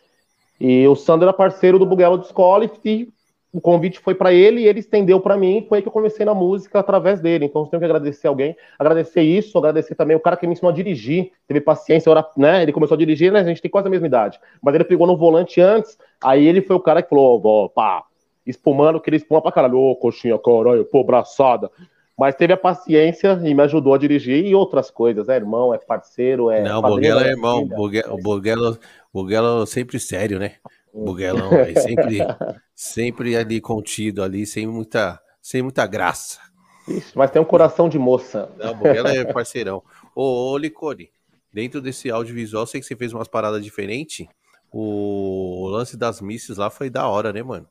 E 0.64 0.88
o 0.88 0.96
Sandro 0.96 1.28
era 1.28 1.34
parceiro 1.34 1.80
do 1.80 1.88
Buguelo 1.88 2.20
de 2.20 2.28
escola 2.28 2.70
e 2.86 3.10
o 3.52 3.60
convite 3.60 4.00
foi 4.00 4.14
para 4.14 4.32
ele 4.32 4.62
e 4.62 4.68
ele 4.68 4.80
estendeu 4.80 5.20
para 5.20 5.36
mim. 5.36 5.66
Foi 5.68 5.80
aí 5.80 5.82
que 5.82 5.88
eu 5.88 5.92
comecei 5.92 6.24
na 6.24 6.36
música 6.36 6.80
através 6.80 7.20
dele. 7.20 7.46
Então 7.46 7.64
eu 7.64 7.68
tenho 7.68 7.80
que 7.80 7.86
agradecer 7.86 8.28
alguém, 8.28 8.56
agradecer 8.78 9.24
isso, 9.24 9.58
agradecer 9.58 9.96
também 9.96 10.16
o 10.16 10.20
cara 10.20 10.38
que 10.38 10.46
me 10.46 10.54
ensinou 10.54 10.72
a 10.72 10.76
dirigir, 10.76 11.32
teve 11.48 11.62
paciência, 11.62 12.12
hora, 12.12 12.24
né? 12.38 12.62
Ele 12.62 12.72
começou 12.72 12.94
a 12.94 12.98
dirigir, 13.00 13.32
né? 13.32 13.40
A 13.40 13.44
gente 13.44 13.60
tem 13.60 13.72
quase 13.72 13.88
a 13.88 13.90
mesma 13.90 14.06
idade, 14.06 14.40
mas 14.62 14.76
ele 14.76 14.84
pegou 14.84 15.08
no 15.08 15.18
volante 15.18 15.60
antes. 15.60 15.98
Aí 16.24 16.46
ele 16.46 16.62
foi 16.62 16.76
o 16.76 16.80
cara 16.80 17.02
que 17.02 17.10
falou: 17.10 17.42
ó, 17.44 17.68
pá, 17.68 18.04
espumando, 18.46 19.02
que 19.02 19.10
ele 19.10 19.18
espuma 19.18 19.42
pra 19.42 19.52
caralho, 19.52 19.80
ô, 19.80 19.96
coxinha, 19.96 20.38
caralho, 20.38 20.86
pô, 20.86 21.04
braçada. 21.04 21.72
Mas 22.22 22.36
teve 22.36 22.54
a 22.54 22.58
paciência 22.58 23.42
e 23.44 23.52
me 23.52 23.64
ajudou 23.64 23.96
a 23.96 23.98
dirigir 23.98 24.46
e 24.46 24.54
outras 24.54 24.92
coisas. 24.92 25.28
É 25.28 25.36
irmão, 25.36 25.74
é 25.74 25.80
parceiro, 25.80 26.52
é. 26.52 26.62
Não, 26.62 26.78
o 26.78 26.82
Boguela 26.84 27.26
é 27.26 27.32
irmão. 27.32 27.68
o 27.68 28.18
Buguelo 29.12 29.66
sempre 29.66 30.00
sério, 30.00 30.38
né? 30.38 30.58
Hum. 30.94 31.06
Buguelão 31.06 31.50
sempre, 31.82 32.20
sempre 32.76 33.36
ali 33.36 33.60
contido 33.60 34.22
ali, 34.22 34.46
sem 34.46 34.68
muita, 34.68 35.20
sem 35.42 35.64
muita 35.64 35.88
graça. 35.88 36.38
Ixi, 36.88 37.12
mas 37.16 37.32
tem 37.32 37.42
um 37.42 37.46
coração 37.46 37.90
de 37.90 37.98
moça. 37.98 38.52
Não, 38.56 38.76
Buguelo 38.76 39.08
é 39.08 39.26
parceirão. 39.26 39.82
Ô, 40.16 40.52
ô 40.52 40.58
Licone, 40.60 41.10
dentro 41.52 41.82
desse 41.82 42.12
audiovisual, 42.12 42.68
sei 42.68 42.80
que 42.80 42.86
você 42.86 42.96
fez 42.96 43.14
umas 43.14 43.28
paradas 43.28 43.64
diferentes. 43.64 44.28
O 44.72 45.68
lance 45.72 45.98
das 45.98 46.22
misses 46.22 46.58
lá 46.58 46.70
foi 46.70 46.88
da 46.88 47.08
hora, 47.08 47.34
né, 47.34 47.42
mano? 47.42 47.68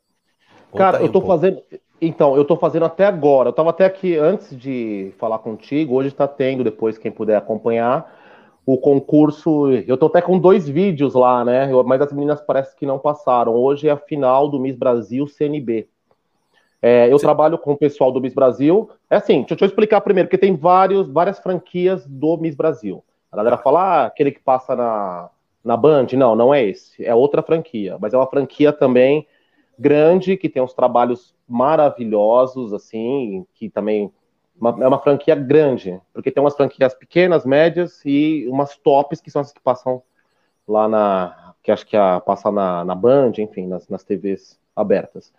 Conta 0.70 0.84
Cara, 0.84 1.02
eu 1.02 1.10
tô 1.10 1.18
um 1.18 1.26
fazendo. 1.26 1.62
Então, 2.00 2.36
eu 2.36 2.44
tô 2.44 2.56
fazendo 2.56 2.84
até 2.84 3.04
agora. 3.04 3.50
Eu 3.50 3.52
tava 3.52 3.70
até 3.70 3.84
aqui 3.84 4.16
antes 4.16 4.56
de 4.56 5.12
falar 5.18 5.38
contigo. 5.38 5.94
Hoje 5.94 6.10
tá 6.10 6.26
tendo, 6.26 6.64
depois, 6.64 6.96
quem 6.96 7.10
puder 7.10 7.36
acompanhar 7.36 8.18
o 8.64 8.78
concurso. 8.78 9.70
Eu 9.70 9.96
tô 9.96 10.06
até 10.06 10.22
com 10.22 10.38
dois 10.38 10.68
vídeos 10.68 11.14
lá, 11.14 11.44
né? 11.44 11.68
Mas 11.84 12.00
as 12.00 12.12
meninas 12.12 12.40
parece 12.40 12.74
que 12.76 12.86
não 12.86 12.98
passaram. 12.98 13.54
Hoje 13.54 13.88
é 13.88 13.90
a 13.90 13.96
final 13.96 14.48
do 14.48 14.58
Miss 14.58 14.76
Brasil 14.76 15.26
CNB. 15.26 15.88
É, 16.80 17.12
eu 17.12 17.18
Sim. 17.18 17.26
trabalho 17.26 17.58
com 17.58 17.72
o 17.72 17.76
pessoal 17.76 18.10
do 18.10 18.20
Miss 18.20 18.32
Brasil. 18.32 18.88
É 19.10 19.16
assim, 19.16 19.44
deixa, 19.46 19.64
eu 19.64 19.68
explicar 19.68 20.00
primeiro, 20.00 20.28
porque 20.28 20.38
tem 20.38 20.56
vários, 20.56 21.10
várias 21.10 21.38
franquias 21.38 22.06
do 22.06 22.38
Miss 22.38 22.54
Brasil. 22.54 23.04
A 23.30 23.36
galera 23.36 23.58
fala, 23.58 23.82
ah, 23.82 24.06
aquele 24.06 24.30
que 24.30 24.40
passa 24.40 24.74
na, 24.74 25.28
na 25.62 25.76
Band. 25.76 26.06
Não, 26.14 26.34
não 26.34 26.54
é 26.54 26.64
esse. 26.64 27.04
É 27.04 27.14
outra 27.14 27.42
franquia. 27.42 27.98
Mas 28.00 28.14
é 28.14 28.16
uma 28.16 28.26
franquia 28.26 28.72
também 28.72 29.26
grande, 29.80 30.36
que 30.36 30.48
tem 30.48 30.62
uns 30.62 30.74
trabalhos 30.74 31.34
maravilhosos, 31.48 32.72
assim, 32.72 33.46
que 33.54 33.70
também 33.70 34.12
uma, 34.60 34.84
é 34.84 34.86
uma 34.86 34.98
franquia 34.98 35.34
grande, 35.34 35.98
porque 36.12 36.30
tem 36.30 36.42
umas 36.42 36.54
franquias 36.54 36.94
pequenas, 36.94 37.46
médias 37.46 38.02
e 38.04 38.46
umas 38.48 38.76
tops 38.76 39.20
que 39.20 39.30
são 39.30 39.40
as 39.40 39.52
que 39.52 39.60
passam 39.60 40.02
lá 40.68 40.86
na. 40.86 41.54
que 41.62 41.72
acho 41.72 41.86
que 41.86 41.96
a, 41.96 42.20
passa 42.20 42.52
na, 42.52 42.84
na 42.84 42.94
Band, 42.94 43.32
enfim, 43.38 43.66
nas, 43.66 43.88
nas 43.88 44.04
TVs 44.04 44.60
abertas. 44.76 45.32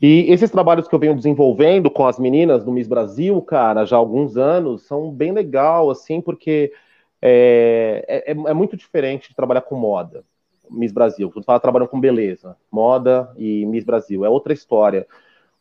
E 0.00 0.32
esses 0.32 0.50
trabalhos 0.50 0.88
que 0.88 0.94
eu 0.94 0.98
venho 0.98 1.14
desenvolvendo 1.14 1.90
com 1.90 2.06
as 2.06 2.18
meninas 2.18 2.64
do 2.64 2.72
Miss 2.72 2.88
Brasil, 2.88 3.40
cara, 3.42 3.84
já 3.84 3.96
há 3.96 3.98
alguns 3.98 4.36
anos, 4.36 4.86
são 4.86 5.10
bem 5.10 5.32
legal, 5.32 5.90
assim, 5.90 6.22
porque 6.22 6.72
é, 7.20 8.24
é, 8.26 8.30
é 8.30 8.54
muito 8.54 8.76
diferente 8.78 9.28
de 9.28 9.36
trabalhar 9.36 9.60
com 9.60 9.74
moda. 9.74 10.24
Miss 10.70 10.92
Brasil, 10.92 11.30
quando 11.30 11.44
fala 11.44 11.60
trabalhando 11.60 11.88
com 11.88 12.00
beleza, 12.00 12.56
moda 12.70 13.32
e 13.36 13.66
Miss 13.66 13.84
Brasil, 13.84 14.24
é 14.24 14.28
outra 14.28 14.52
história. 14.52 15.06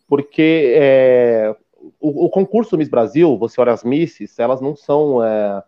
Porque 0.07 0.73
é, 0.75 1.55
o, 1.99 2.25
o, 2.25 2.29
concurso 2.29 2.77
Miss 2.77 2.89
Brasil, 2.89 3.37
você 3.37 3.59
olha 3.59 3.73
as 3.73 3.83
misses, 3.83 4.37
elas 4.39 4.61
não 4.61 4.75
são 4.75 5.23
é, 5.23 5.63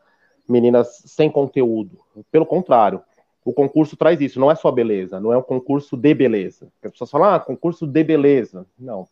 meninas 0.47 1.03
sem 1.05 1.29
conteúdo. 1.29 1.99
Pelo 2.31 2.45
contrário, 2.45 3.01
o 3.43 3.53
concurso 3.53 3.97
traz 3.97 4.21
isso, 4.21 4.39
não 4.39 4.51
é 4.51 4.55
só 4.55 4.71
beleza, 4.71 5.19
não 5.19 5.33
é 5.33 5.37
um 5.37 5.43
concurso 5.43 5.97
de 5.97 6.13
beleza. 6.13 6.71
As 6.83 6.91
pessoas 6.91 7.11
falam, 7.11 7.33
ah, 7.33 7.39
concurso 7.39 7.87
de 7.87 8.03
beleza. 8.03 8.65
Não. 8.77 9.07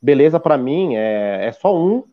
Beleza, 0.00 0.38
para 0.38 0.56
mim, 0.56 0.94
é, 0.94 1.46
é 1.46 1.52
só 1.52 1.76
um 1.76 2.04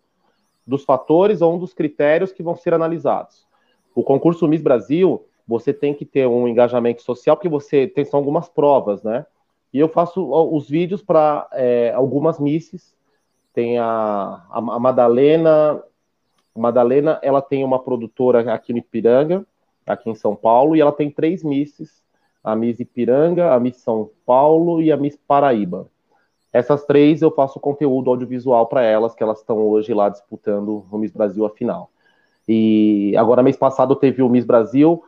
dos 0.65 0.83
fatores 0.83 1.41
ou 1.41 1.55
um 1.55 1.59
dos 1.59 1.73
critérios 1.73 2.31
que 2.31 2.41
vão 2.41 2.55
ser 2.55 2.73
analisados. 2.73 3.45
O 3.93 4.03
concurso 4.03 4.47
Miss 4.47 4.61
Brasil, 4.61 5.23
você 5.47 5.73
tem 5.73 5.93
que 5.93 6.05
ter 6.05 6.27
um 6.27 6.47
engajamento 6.47 7.01
social, 7.01 7.35
porque 7.35 7.49
você 7.49 7.87
tem 7.87 8.05
são 8.05 8.19
algumas 8.19 8.49
provas, 8.49 9.03
né? 9.03 9.25
E 9.73 9.79
eu 9.79 9.89
faço 9.89 10.23
os 10.53 10.69
vídeos 10.69 11.01
para 11.01 11.47
é, 11.53 11.91
algumas 11.93 12.39
misses 12.39 12.93
tem 13.53 13.77
a, 13.77 14.41
a, 14.49 14.79
Madalena. 14.79 15.81
A 16.55 16.59
Madalena, 16.59 17.19
ela 17.21 17.41
tem 17.41 17.63
uma 17.63 17.79
produtora 17.79 18.51
aqui 18.51 18.73
no 18.73 18.79
Ipiranga, 18.79 19.45
aqui 19.85 20.09
em 20.09 20.15
São 20.15 20.35
Paulo, 20.35 20.75
e 20.75 20.81
ela 20.81 20.91
tem 20.91 21.09
três 21.09 21.43
misses: 21.43 22.03
a 22.43 22.55
Miss 22.55 22.79
Ipiranga, 22.79 23.53
a 23.53 23.59
Miss 23.59 23.77
São 23.77 24.09
Paulo 24.25 24.81
e 24.81 24.91
a 24.91 24.97
Miss 24.97 25.15
Paraíba. 25.15 25.87
Essas 26.51 26.85
três 26.85 27.21
eu 27.21 27.31
faço 27.31 27.59
conteúdo 27.59 28.09
audiovisual 28.09 28.67
para 28.67 28.83
elas, 28.83 29.15
que 29.15 29.23
elas 29.23 29.39
estão 29.39 29.57
hoje 29.57 29.93
lá 29.93 30.09
disputando 30.09 30.85
o 30.91 30.97
Miss 30.97 31.11
Brasil 31.11 31.45
a 31.45 31.49
final. 31.49 31.89
E 32.47 33.15
agora, 33.17 33.41
mês 33.41 33.55
passado, 33.55 33.95
teve 33.95 34.21
o 34.21 34.29
Miss 34.29 34.45
Brasil 34.45 35.03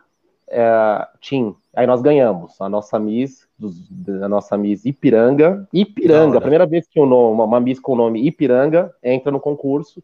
é, 0.47 1.07
Team. 1.21 1.55
Aí 1.75 1.87
nós 1.87 2.01
ganhamos. 2.01 2.59
A 2.61 2.69
nossa 2.69 2.99
Miss 2.99 3.45
da 3.57 4.27
nossa 4.27 4.57
Miss 4.57 4.85
Ipiranga. 4.85 5.67
Ipiranga, 5.71 6.37
a 6.37 6.41
primeira 6.41 6.65
vez 6.65 6.87
que 6.87 6.99
nome, 6.99 7.41
uma 7.41 7.59
Miss 7.59 7.79
com 7.79 7.93
o 7.93 7.95
nome 7.95 8.25
Ipiranga 8.25 8.93
entra 9.01 9.31
no 9.31 9.39
concurso 9.39 10.03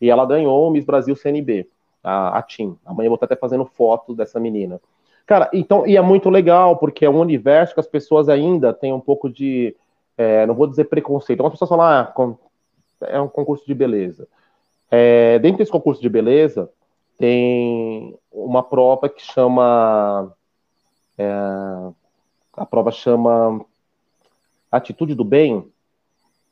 e 0.00 0.10
ela 0.10 0.26
ganhou 0.26 0.68
o 0.68 0.70
Miss 0.70 0.84
Brasil 0.84 1.14
CNB, 1.16 1.68
a, 2.02 2.38
a 2.38 2.42
Tim. 2.42 2.76
Amanhã 2.84 3.06
eu 3.06 3.10
vou 3.10 3.16
estar 3.16 3.26
até 3.26 3.36
fazendo 3.36 3.64
foto 3.64 4.14
dessa 4.14 4.38
menina. 4.38 4.80
Cara, 5.26 5.48
então, 5.52 5.86
e 5.86 5.96
é 5.96 6.00
muito 6.00 6.28
legal, 6.28 6.76
porque 6.76 7.04
é 7.04 7.10
um 7.10 7.20
universo 7.20 7.74
que 7.74 7.80
as 7.80 7.86
pessoas 7.86 8.28
ainda 8.28 8.72
têm 8.72 8.92
um 8.92 9.00
pouco 9.00 9.30
de, 9.30 9.74
é, 10.18 10.44
não 10.46 10.54
vou 10.54 10.66
dizer 10.66 10.84
preconceito, 10.84 11.40
algumas 11.40 11.54
pessoas 11.58 11.68
falam, 11.68 11.86
ah, 11.86 12.12
é 13.02 13.20
um 13.20 13.28
concurso 13.28 13.64
de 13.64 13.74
beleza. 13.74 14.26
É, 14.90 15.38
dentro 15.38 15.58
desse 15.58 15.70
concurso 15.70 16.02
de 16.02 16.08
beleza, 16.08 16.68
tem 17.18 18.18
uma 18.30 18.62
prova 18.62 19.08
que 19.08 19.22
chama 19.22 20.32
é, 21.18 21.30
a 22.54 22.66
prova 22.66 22.90
chama 22.90 23.64
Atitude 24.70 25.14
do 25.14 25.24
Bem, 25.24 25.70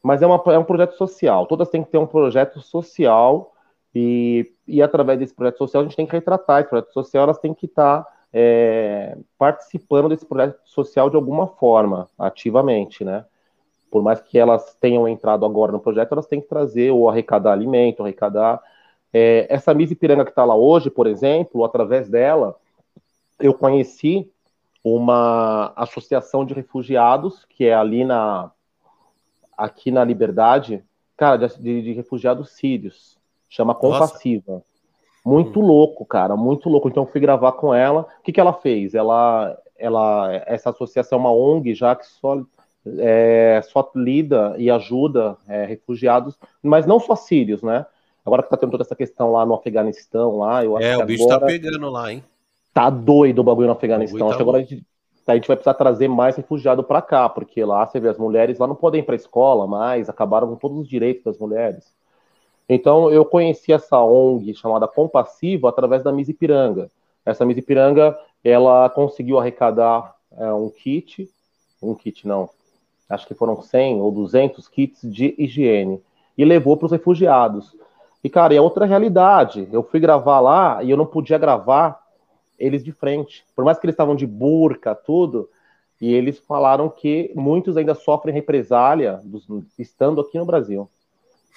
mas 0.02 0.22
é, 0.22 0.26
uma, 0.26 0.42
é 0.46 0.58
um 0.58 0.64
projeto 0.64 0.96
social. 0.96 1.46
Todas 1.46 1.68
têm 1.68 1.82
que 1.82 1.90
ter 1.90 1.98
um 1.98 2.06
projeto 2.06 2.60
social 2.60 3.52
e, 3.94 4.50
e 4.66 4.82
através 4.82 5.18
desse 5.18 5.34
projeto 5.34 5.58
social 5.58 5.82
a 5.82 5.84
gente 5.84 5.96
tem 5.96 6.06
que 6.06 6.12
retratar 6.12 6.60
esse 6.60 6.70
projeto 6.70 6.92
social, 6.92 7.24
elas 7.24 7.38
têm 7.38 7.52
que 7.52 7.66
estar 7.66 8.06
é, 8.32 9.16
participando 9.38 10.08
desse 10.08 10.24
projeto 10.24 10.58
social 10.64 11.10
de 11.10 11.16
alguma 11.16 11.46
forma, 11.46 12.08
ativamente, 12.18 13.04
né? 13.04 13.24
Por 13.90 14.02
mais 14.02 14.20
que 14.20 14.38
elas 14.38 14.74
tenham 14.80 15.08
entrado 15.08 15.44
agora 15.44 15.72
no 15.72 15.80
projeto, 15.80 16.12
elas 16.12 16.26
têm 16.26 16.40
que 16.40 16.46
trazer 16.46 16.92
ou 16.92 17.10
arrecadar 17.10 17.52
alimento, 17.52 18.02
arrecadar. 18.02 18.62
É, 19.12 19.46
essa 19.48 19.74
Miss 19.74 19.90
Ipiranga 19.90 20.24
que 20.24 20.30
está 20.30 20.44
lá 20.44 20.54
hoje, 20.54 20.90
por 20.90 21.06
exemplo, 21.06 21.64
através 21.64 22.08
dela, 22.08 22.56
eu 23.38 23.52
conheci 23.52 24.30
uma 24.82 25.72
associação 25.76 26.44
de 26.44 26.54
refugiados 26.54 27.44
que 27.46 27.64
é 27.64 27.74
ali 27.74 28.04
na 28.04 28.50
aqui 29.56 29.90
na 29.90 30.02
Liberdade, 30.02 30.82
cara, 31.16 31.36
de, 31.36 31.82
de 31.82 31.92
refugiados 31.92 32.50
sírios, 32.52 33.18
chama 33.48 33.74
Compassiva. 33.74 34.52
Nossa. 34.54 34.64
Muito 35.24 35.60
hum. 35.60 35.66
louco, 35.66 36.06
cara, 36.06 36.34
muito 36.34 36.70
louco. 36.70 36.88
Então 36.88 37.02
eu 37.02 37.08
fui 37.10 37.20
gravar 37.20 37.52
com 37.52 37.74
ela. 37.74 38.06
O 38.20 38.22
que, 38.22 38.32
que 38.32 38.40
ela 38.40 38.54
fez? 38.54 38.94
Ela, 38.94 39.54
ela, 39.76 40.32
essa 40.46 40.70
associação 40.70 41.18
é 41.18 41.20
uma 41.20 41.32
ONG 41.32 41.74
já 41.74 41.94
que 41.94 42.06
só 42.06 42.42
é, 42.98 43.60
só 43.64 43.90
lida 43.94 44.54
e 44.56 44.70
ajuda 44.70 45.36
é, 45.46 45.66
refugiados, 45.66 46.38
mas 46.62 46.86
não 46.86 46.98
só 46.98 47.14
sírios, 47.14 47.62
né? 47.62 47.84
Agora 48.24 48.42
que 48.42 48.50
tá 48.50 48.56
tendo 48.56 48.70
toda 48.70 48.82
essa 48.82 48.96
questão 48.96 49.32
lá 49.32 49.46
no 49.46 49.54
Afeganistão, 49.54 50.38
lá, 50.38 50.64
eu 50.64 50.76
acho 50.76 50.86
É, 50.86 50.96
o 50.96 51.06
bicho 51.06 51.26
tá 51.26 51.40
pegando 51.40 51.90
lá, 51.90 52.12
hein? 52.12 52.22
Tá 52.72 52.90
doido 52.90 53.40
o 53.40 53.44
bagulho 53.44 53.66
no 53.66 53.72
Afeganistão. 53.72 54.18
Tá 54.18 54.26
acho 54.26 54.36
que 54.36 54.42
agora 54.42 54.58
a 54.58 54.60
gente, 54.60 54.86
a 55.26 55.34
gente 55.34 55.48
vai 55.48 55.56
precisar 55.56 55.74
trazer 55.74 56.08
mais 56.08 56.36
refugiado 56.36 56.84
para 56.84 57.02
cá, 57.02 57.28
porque 57.28 57.64
lá 57.64 57.86
você 57.86 57.98
vê 57.98 58.08
as 58.08 58.18
mulheres 58.18 58.58
lá 58.58 58.66
não 58.66 58.74
podem 58.74 59.00
ir 59.00 59.04
para 59.04 59.16
escola 59.16 59.66
mais, 59.66 60.08
acabaram 60.08 60.48
com 60.48 60.56
todos 60.56 60.78
os 60.78 60.88
direitos 60.88 61.24
das 61.24 61.38
mulheres. 61.38 61.92
Então 62.68 63.10
eu 63.10 63.24
conheci 63.24 63.72
essa 63.72 64.00
ONG 64.00 64.54
chamada 64.54 64.86
Compassivo 64.86 65.66
através 65.66 66.02
da 66.04 66.12
Miss 66.12 66.28
Ipiranga. 66.28 66.90
Essa 67.24 67.44
Miss 67.44 67.58
Ipiranga, 67.58 68.16
ela 68.44 68.88
conseguiu 68.88 69.38
arrecadar 69.38 70.14
é, 70.36 70.52
um 70.52 70.70
kit, 70.70 71.28
um 71.82 71.94
kit 71.94 72.26
não, 72.26 72.48
acho 73.08 73.26
que 73.26 73.34
foram 73.34 73.60
100 73.60 74.00
ou 74.00 74.12
200 74.12 74.68
kits 74.68 75.00
de 75.02 75.34
higiene, 75.36 76.00
e 76.38 76.44
levou 76.44 76.76
para 76.76 76.86
os 76.86 76.92
refugiados. 76.92 77.76
E, 78.22 78.28
cara, 78.28 78.54
é 78.54 78.60
outra 78.60 78.84
realidade. 78.84 79.68
Eu 79.72 79.82
fui 79.82 79.98
gravar 79.98 80.40
lá 80.40 80.82
e 80.82 80.90
eu 80.90 80.96
não 80.96 81.06
podia 81.06 81.38
gravar 81.38 82.00
eles 82.58 82.84
de 82.84 82.92
frente. 82.92 83.44
Por 83.56 83.64
mais 83.64 83.78
que 83.78 83.86
eles 83.86 83.94
estavam 83.94 84.14
de 84.14 84.26
burca, 84.26 84.94
tudo, 84.94 85.48
e 86.00 86.12
eles 86.14 86.38
falaram 86.38 86.88
que 86.88 87.32
muitos 87.34 87.76
ainda 87.76 87.94
sofrem 87.94 88.34
represália 88.34 89.20
dos, 89.24 89.46
estando 89.78 90.20
aqui 90.20 90.38
no 90.38 90.44
Brasil. 90.44 90.88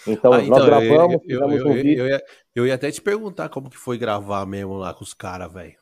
Então, 0.07 0.33
ah, 0.33 0.41
então 0.41 0.57
nós 0.57 0.65
gravamos, 0.65 1.21
eu, 1.27 1.39
eu, 1.41 1.51
eu, 1.51 1.67
um 1.67 1.73
vídeo. 1.73 2.07
Ia, 2.07 2.21
eu, 2.55 2.67
ia, 2.67 2.73
até 2.73 2.91
te 2.91 3.01
perguntar 3.01 3.47
como 3.49 3.69
que 3.69 3.77
foi 3.77 3.97
gravar 3.97 4.45
mesmo 4.45 4.75
lá 4.75 4.93
com 4.93 5.03
os 5.03 5.13
caras, 5.13 5.51
velho. 5.51 5.75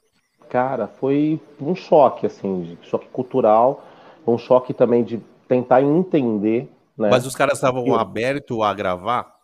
Cara, 0.50 0.88
foi 0.88 1.40
um 1.60 1.74
choque, 1.74 2.26
assim, 2.26 2.78
choque 2.82 3.08
cultural, 3.08 3.84
um 4.28 4.38
choque 4.38 4.74
também 4.74 5.04
de 5.04 5.20
tentar 5.48 5.82
entender. 5.82 6.70
Né? 6.98 7.10
Mas 7.10 7.26
os 7.26 7.36
caras 7.36 7.56
estavam 7.56 7.96
abertos 7.96 8.60
a 8.62 8.74
gravar? 8.74 9.41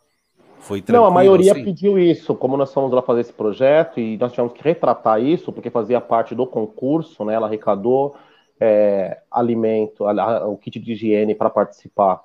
Foi 0.60 0.84
Não, 0.90 1.06
a 1.06 1.12
maioria 1.12 1.52
assim? 1.52 1.64
pediu 1.64 1.98
isso. 1.98 2.36
Como 2.36 2.58
nós 2.58 2.74
fomos 2.74 2.92
lá 2.92 3.02
fazer 3.02 3.22
esse 3.22 3.34
projeto 3.34 4.00
e 4.00 4.18
nós 4.18 4.32
tivemos 4.32 4.54
que 4.54 4.64
retratar 4.64 5.22
isso, 5.22 5.52
porque 5.52 5.70
fazia 5.70 6.02
parte 6.02 6.36
do 6.36 6.46
concurso, 6.46 7.24
né? 7.24 7.36
Ela 7.36 7.48
arrecadou 7.48 8.16
é, 8.60 9.20
alimento, 9.32 10.06
o 10.46 10.58
kit 10.58 10.80
de 10.80 10.94
higiene 10.94 11.36
para 11.36 11.50
participar, 11.50 12.22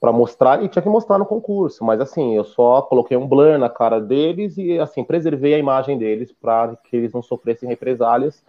para 0.00 0.12
mostrar, 0.12 0.64
e 0.64 0.68
tinha 0.68 0.82
que 0.82 0.88
mostrar 0.88 1.18
no 1.18 1.26
concurso. 1.26 1.84
Mas 1.84 2.00
assim, 2.00 2.34
eu 2.34 2.44
só 2.44 2.82
coloquei 2.82 3.16
um 3.16 3.26
blur 3.26 3.58
na 3.58 3.68
cara 3.68 4.00
deles 4.00 4.56
e 4.56 4.78
assim, 4.78 5.04
preservei 5.04 5.54
a 5.54 5.58
imagem 5.58 5.98
deles 5.98 6.32
para 6.32 6.76
que 6.76 6.96
eles 6.96 7.12
não 7.12 7.22
sofressem 7.22 7.68
represálias 7.68 8.42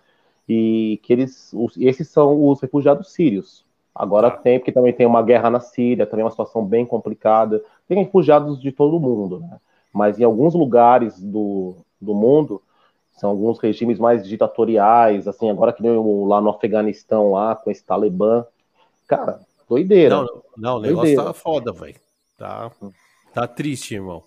e 0.47 0.99
que 1.03 1.13
eles. 1.13 1.51
Os, 1.53 1.77
esses 1.77 2.07
são 2.07 2.47
os 2.47 2.59
refugiados 2.61 3.11
sírios. 3.13 3.63
Agora 3.93 4.31
tá. 4.31 4.37
tem, 4.37 4.59
porque 4.59 4.71
também 4.71 4.93
tem 4.93 5.05
uma 5.05 5.21
guerra 5.21 5.49
na 5.49 5.59
Síria, 5.59 6.05
também 6.05 6.21
é 6.21 6.25
uma 6.25 6.31
situação 6.31 6.65
bem 6.65 6.85
complicada. 6.85 7.61
Tem 7.89 7.97
refugiados 7.97 8.61
de 8.61 8.71
todo 8.71 8.99
mundo, 8.99 9.39
né? 9.39 9.57
Mas 9.91 10.19
em 10.19 10.23
alguns 10.23 10.53
lugares 10.53 11.19
do, 11.19 11.75
do 11.99 12.13
mundo, 12.13 12.61
são 13.13 13.31
alguns 13.31 13.57
regimes 13.59 13.97
mais 13.97 14.25
ditatoriais, 14.25 15.27
assim, 15.27 15.49
agora 15.49 15.73
que 15.73 15.81
nem 15.81 15.91
lá 16.25 16.39
no 16.39 16.51
Afeganistão, 16.51 17.31
lá, 17.31 17.55
com 17.55 17.71
esse 17.71 17.83
Talibã. 17.83 18.45
Cara, 19.07 19.39
doideira. 19.67 20.15
Não, 20.15 20.43
não 20.55 20.77
o 20.77 20.79
negócio 20.81 21.01
doideira. 21.01 21.23
tá 21.23 21.33
foda, 21.33 21.73
velho. 21.73 21.99
Tá, 22.37 22.71
tá 23.33 23.47
triste, 23.47 23.95
irmão. 23.95 24.23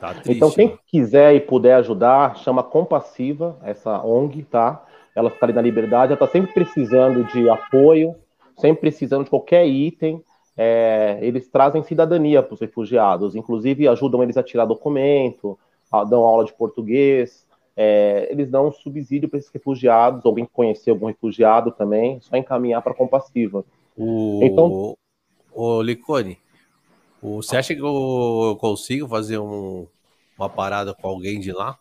Tá 0.00 0.14
triste, 0.14 0.32
então, 0.32 0.50
quem 0.50 0.76
quiser 0.86 1.34
e 1.36 1.40
puder 1.40 1.74
ajudar, 1.74 2.36
chama 2.38 2.62
Compassiva, 2.62 3.58
essa 3.62 4.02
ONG, 4.02 4.42
tá? 4.44 4.84
Ela 5.14 5.30
fica 5.30 5.46
ali 5.46 5.52
na 5.52 5.62
liberdade, 5.62 6.12
ela 6.12 6.18
tá 6.18 6.26
sempre 6.26 6.52
precisando 6.52 7.22
de 7.24 7.48
apoio, 7.48 8.16
sempre 8.56 8.80
precisando 8.80 9.24
de 9.24 9.30
qualquer 9.30 9.66
item, 9.66 10.24
é, 10.56 11.18
eles 11.22 11.48
trazem 11.48 11.82
cidadania 11.82 12.42
para 12.42 12.54
os 12.54 12.60
refugiados, 12.60 13.34
inclusive 13.34 13.88
ajudam 13.88 14.22
eles 14.22 14.36
a 14.36 14.42
tirar 14.42 14.64
documento, 14.64 15.58
a, 15.90 16.04
dão 16.04 16.22
aula 16.22 16.44
de 16.44 16.52
português, 16.52 17.46
é, 17.76 18.28
eles 18.30 18.50
dão 18.50 18.70
subsídio 18.70 19.28
para 19.28 19.38
esses 19.38 19.50
refugiados, 19.50 20.24
alguém 20.24 20.46
conhecer 20.50 20.90
algum 20.90 21.06
refugiado 21.06 21.70
também, 21.70 22.20
só 22.20 22.36
encaminhar 22.36 22.82
para 22.82 22.92
a 22.92 22.96
compassiva. 22.96 23.64
O... 23.96 24.40
Então, 24.42 24.96
o 25.54 25.82
Licone, 25.82 26.38
você 27.22 27.56
acha 27.56 27.74
que 27.74 27.80
eu 27.80 28.56
consigo 28.60 29.08
fazer 29.08 29.38
um, 29.38 29.86
uma 30.38 30.48
parada 30.48 30.94
com 30.94 31.08
alguém 31.08 31.40
de 31.40 31.52
lá? 31.52 31.78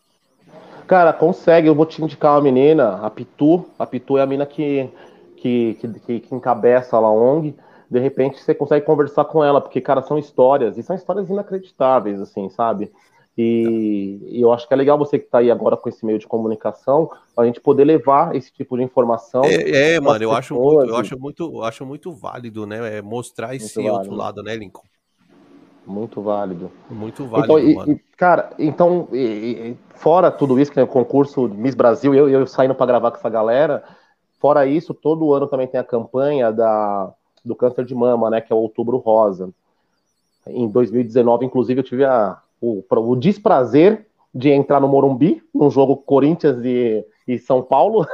Cara, 0.88 1.14
consegue. 1.14 1.68
Eu 1.68 1.76
vou 1.76 1.86
te 1.86 2.02
indicar 2.02 2.34
uma 2.34 2.42
menina, 2.42 2.98
a 2.98 3.10
Pitu. 3.10 3.66
A 3.80 3.86
Pitu 3.86 4.18
é 4.18 4.22
a 4.22 4.26
mina 4.26 4.46
que 4.46 4.90
que, 5.42 5.78
que, 6.06 6.20
que 6.20 6.36
encabeça 6.36 7.00
lá 7.00 7.08
a 7.08 7.12
ONG, 7.12 7.56
de 7.92 8.00
repente 8.00 8.40
você 8.40 8.56
consegue 8.56 8.86
conversar 8.86 9.26
com 9.26 9.44
ela, 9.44 9.60
porque, 9.60 9.82
cara, 9.82 10.02
são 10.02 10.18
histórias, 10.18 10.78
e 10.78 10.84
são 10.84 10.96
histórias 10.96 11.30
inacreditáveis, 11.30 12.22
assim, 12.22 12.50
sabe? 12.50 12.90
E, 13.38 14.20
e 14.30 14.42
eu 14.42 14.54
acho 14.54 14.66
que 14.66 14.74
é 14.74 14.78
legal 14.78 14.98
você 14.98 15.20
que 15.20 15.26
está 15.26 15.40
aí 15.40 15.52
agora 15.52 15.76
com 15.76 15.90
esse 15.90 16.06
meio 16.06 16.18
de 16.18 16.26
comunicação, 16.26 17.12
a 17.36 17.46
gente 17.46 17.60
poder 17.60 17.84
levar 17.84 18.34
esse 18.34 18.50
tipo 18.52 18.78
de 18.78 18.84
informação. 18.84 19.44
É, 19.44 19.96
é 19.96 20.00
mano, 20.00 20.24
eu 20.24 20.32
acho, 20.32 20.56
muito, 20.56 20.90
eu 20.90 20.96
acho 20.96 21.20
muito, 21.20 21.44
eu 21.44 21.64
acho 21.64 21.86
muito 21.86 22.14
válido, 22.14 22.66
né? 22.66 22.98
É 22.98 23.02
mostrar 23.02 23.56
esse 23.56 23.76
válido. 23.76 23.94
outro 23.94 24.16
lado, 24.16 24.42
né, 24.42 24.56
Lincoln? 24.56 24.86
Muito 25.86 26.22
válido. 26.22 26.72
Muito 26.90 27.26
válido, 27.26 27.60
então, 27.60 27.90
e, 27.90 27.92
e, 27.92 28.00
cara, 28.16 28.52
então, 28.58 29.10
fora 29.96 30.32
tudo 30.32 30.58
isso, 30.58 30.72
que 30.72 30.80
é 30.80 30.84
o 30.84 30.88
concurso 30.88 31.50
Miss 31.50 31.76
Brasil, 31.76 32.16
eu, 32.16 32.30
eu 32.30 32.48
saindo 32.48 32.76
para 32.76 32.86
gravar 32.86 33.12
com 33.12 33.18
essa 33.18 33.30
galera, 33.30 33.84
Fora 34.42 34.66
isso, 34.66 34.92
todo 34.92 35.36
ano 35.36 35.46
também 35.46 35.68
tem 35.68 35.80
a 35.80 35.84
campanha 35.84 36.52
da, 36.52 37.14
do 37.44 37.56
câncer 37.56 37.86
de 37.86 37.96
mama, 37.96 38.30
né, 38.30 38.42
que 38.42 38.52
é 38.52 38.56
o 38.56 38.60
Outubro 38.60 38.98
Rosa. 38.98 39.50
Em 40.48 40.68
2019, 40.68 41.46
inclusive, 41.46 41.80
eu 41.80 41.84
tive 41.84 42.06
a, 42.06 42.38
o, 42.60 42.84
o 42.90 43.16
desprazer 43.16 44.08
de 44.34 44.50
entrar 44.50 44.80
no 44.80 44.88
Morumbi, 44.88 45.44
num 45.54 45.70
jogo 45.70 45.98
Corinthians 45.98 46.64
e, 46.64 47.06
e 47.28 47.38
São 47.38 47.62
Paulo. 47.62 48.08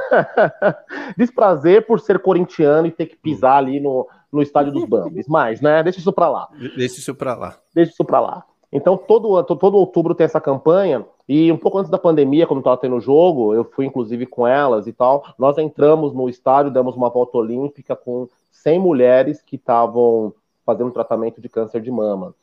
desprazer 1.16 1.86
por 1.86 2.00
ser 2.00 2.18
corintiano 2.18 2.86
e 2.86 2.90
ter 2.90 3.06
que 3.06 3.16
pisar 3.16 3.58
ali 3.58 3.80
no, 3.80 4.06
no 4.32 4.42
estádio 4.42 4.72
dos 4.72 4.84
Bambis. 4.84 5.28
Mas, 5.28 5.60
né, 5.60 5.82
deixa 5.82 6.00
isso 6.00 6.12
para 6.12 6.28
lá. 6.28 6.48
Deixa 6.76 6.98
isso 6.98 7.14
para 7.14 7.34
lá. 7.34 7.56
Deixa 7.74 7.92
isso 7.92 8.04
para 8.04 8.20
lá. 8.20 8.44
Então, 8.70 8.96
todo, 8.96 9.42
todo 9.44 9.78
outubro 9.78 10.14
tem 10.14 10.24
essa 10.26 10.40
campanha, 10.40 11.04
e 11.28 11.52
um 11.52 11.56
pouco 11.58 11.78
antes 11.78 11.90
da 11.90 11.98
pandemia, 11.98 12.46
quando 12.46 12.60
estava 12.60 12.76
tendo 12.78 13.00
jogo, 13.00 13.54
eu 13.54 13.62
fui 13.62 13.84
inclusive 13.84 14.24
com 14.24 14.46
elas 14.46 14.86
e 14.86 14.92
tal. 14.92 15.24
Nós 15.38 15.58
entramos 15.58 16.14
no 16.14 16.28
estádio, 16.28 16.72
demos 16.72 16.96
uma 16.96 17.10
volta 17.10 17.36
olímpica 17.36 17.94
com 17.94 18.26
100 18.50 18.78
mulheres 18.78 19.42
que 19.42 19.56
estavam 19.56 20.32
fazendo 20.64 20.90
tratamento 20.90 21.40
de 21.40 21.48
câncer 21.48 21.80
de 21.80 21.90
mama. 21.90 22.34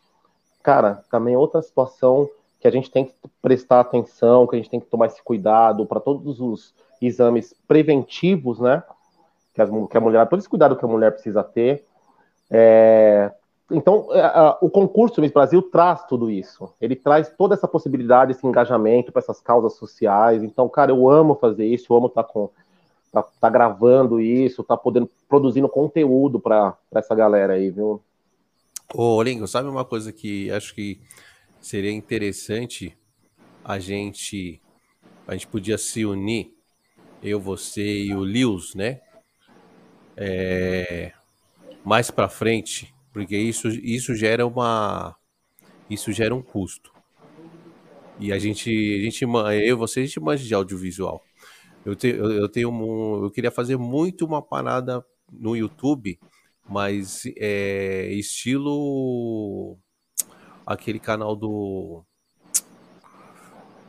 Cara, 0.63 1.03
também 1.11 1.35
outra 1.35 1.61
situação 1.61 2.29
que 2.59 2.67
a 2.67 2.71
gente 2.71 2.89
tem 2.89 3.05
que 3.05 3.13
prestar 3.41 3.81
atenção, 3.81 4.47
que 4.47 4.55
a 4.55 4.57
gente 4.57 4.69
tem 4.69 4.79
que 4.79 4.87
tomar 4.87 5.05
esse 5.05 5.21
cuidado 5.23 5.85
para 5.85 5.99
todos 5.99 6.39
os 6.39 6.73
exames 6.99 7.53
preventivos, 7.67 8.59
né? 8.59 8.81
Que, 9.53 9.61
as, 9.61 9.69
que 9.69 9.97
a 9.97 10.01
mulher, 10.01 10.27
todo 10.27 10.39
esse 10.39 10.49
cuidado 10.49 10.75
que 10.75 10.83
a 10.83 10.87
mulher 10.87 11.11
precisa 11.11 11.43
ter. 11.43 11.85
É, 12.49 13.31
então, 13.71 14.07
é, 14.11 14.57
o 14.61 14.69
concurso 14.69 15.21
Miss 15.21 15.31
Brasil 15.31 15.61
traz 15.61 16.03
tudo 16.05 16.29
isso. 16.29 16.73
Ele 16.79 16.95
traz 16.95 17.29
toda 17.29 17.53
essa 17.53 17.67
possibilidade, 17.67 18.31
esse 18.31 18.45
engajamento 18.45 19.11
para 19.11 19.21
essas 19.21 19.39
causas 19.39 19.73
sociais. 19.73 20.43
Então, 20.43 20.67
cara, 20.69 20.91
eu 20.91 21.09
amo 21.09 21.35
fazer 21.35 21.65
isso, 21.65 21.91
eu 21.91 21.97
amo 21.97 22.07
estar 22.07 22.23
tá 22.23 22.29
com 22.31 22.49
tá, 23.21 23.29
tá, 23.41 23.49
gravando 23.49 24.19
isso, 24.19 24.63
tá 24.63 24.75
podendo 24.75 25.09
produzindo 25.27 25.69
conteúdo 25.69 26.39
para 26.39 26.77
essa 26.93 27.15
galera 27.15 27.53
aí, 27.53 27.69
viu? 27.69 28.01
Ô, 28.93 29.21
Lingo, 29.21 29.47
sabe 29.47 29.69
uma 29.69 29.85
coisa 29.85 30.11
que 30.11 30.51
acho 30.51 30.73
que 30.75 30.99
seria 31.59 31.91
interessante 31.91 32.95
a 33.63 33.79
gente 33.79 34.61
a 35.27 35.33
gente 35.33 35.47
podia 35.47 35.77
se 35.77 36.05
unir, 36.05 36.53
eu, 37.23 37.39
você 37.39 38.03
e 38.03 38.13
o 38.13 38.19
Lewis, 38.19 38.75
né? 38.75 39.01
É, 40.15 41.11
mais 41.83 42.11
para 42.11 42.29
frente 42.29 42.93
porque 43.15 43.37
isso, 43.37 43.69
isso 43.69 44.13
gera 44.13 44.45
uma 44.45 45.15
isso 45.89 46.11
gera 46.11 46.35
um 46.35 46.41
custo. 46.41 46.91
E 48.19 48.33
a 48.33 48.37
gente, 48.37 48.69
a 48.69 49.03
gente 49.03 49.23
eu 49.65 49.77
você 49.77 50.01
a 50.01 50.05
gente 50.05 50.19
manja 50.19 50.43
de 50.43 50.53
audiovisual. 50.53 51.23
Eu, 51.85 51.95
te, 51.95 52.07
eu, 52.07 52.31
eu 52.31 52.49
tenho 52.49 52.69
um, 52.71 53.23
eu 53.23 53.31
queria 53.31 53.51
fazer 53.51 53.77
muito 53.77 54.25
uma 54.25 54.41
parada 54.41 55.05
no 55.31 55.55
YouTube, 55.55 56.19
mas 56.67 57.23
é 57.37 58.11
estilo 58.13 59.77
aquele 60.65 60.99
canal 60.99 61.35
do 61.35 62.03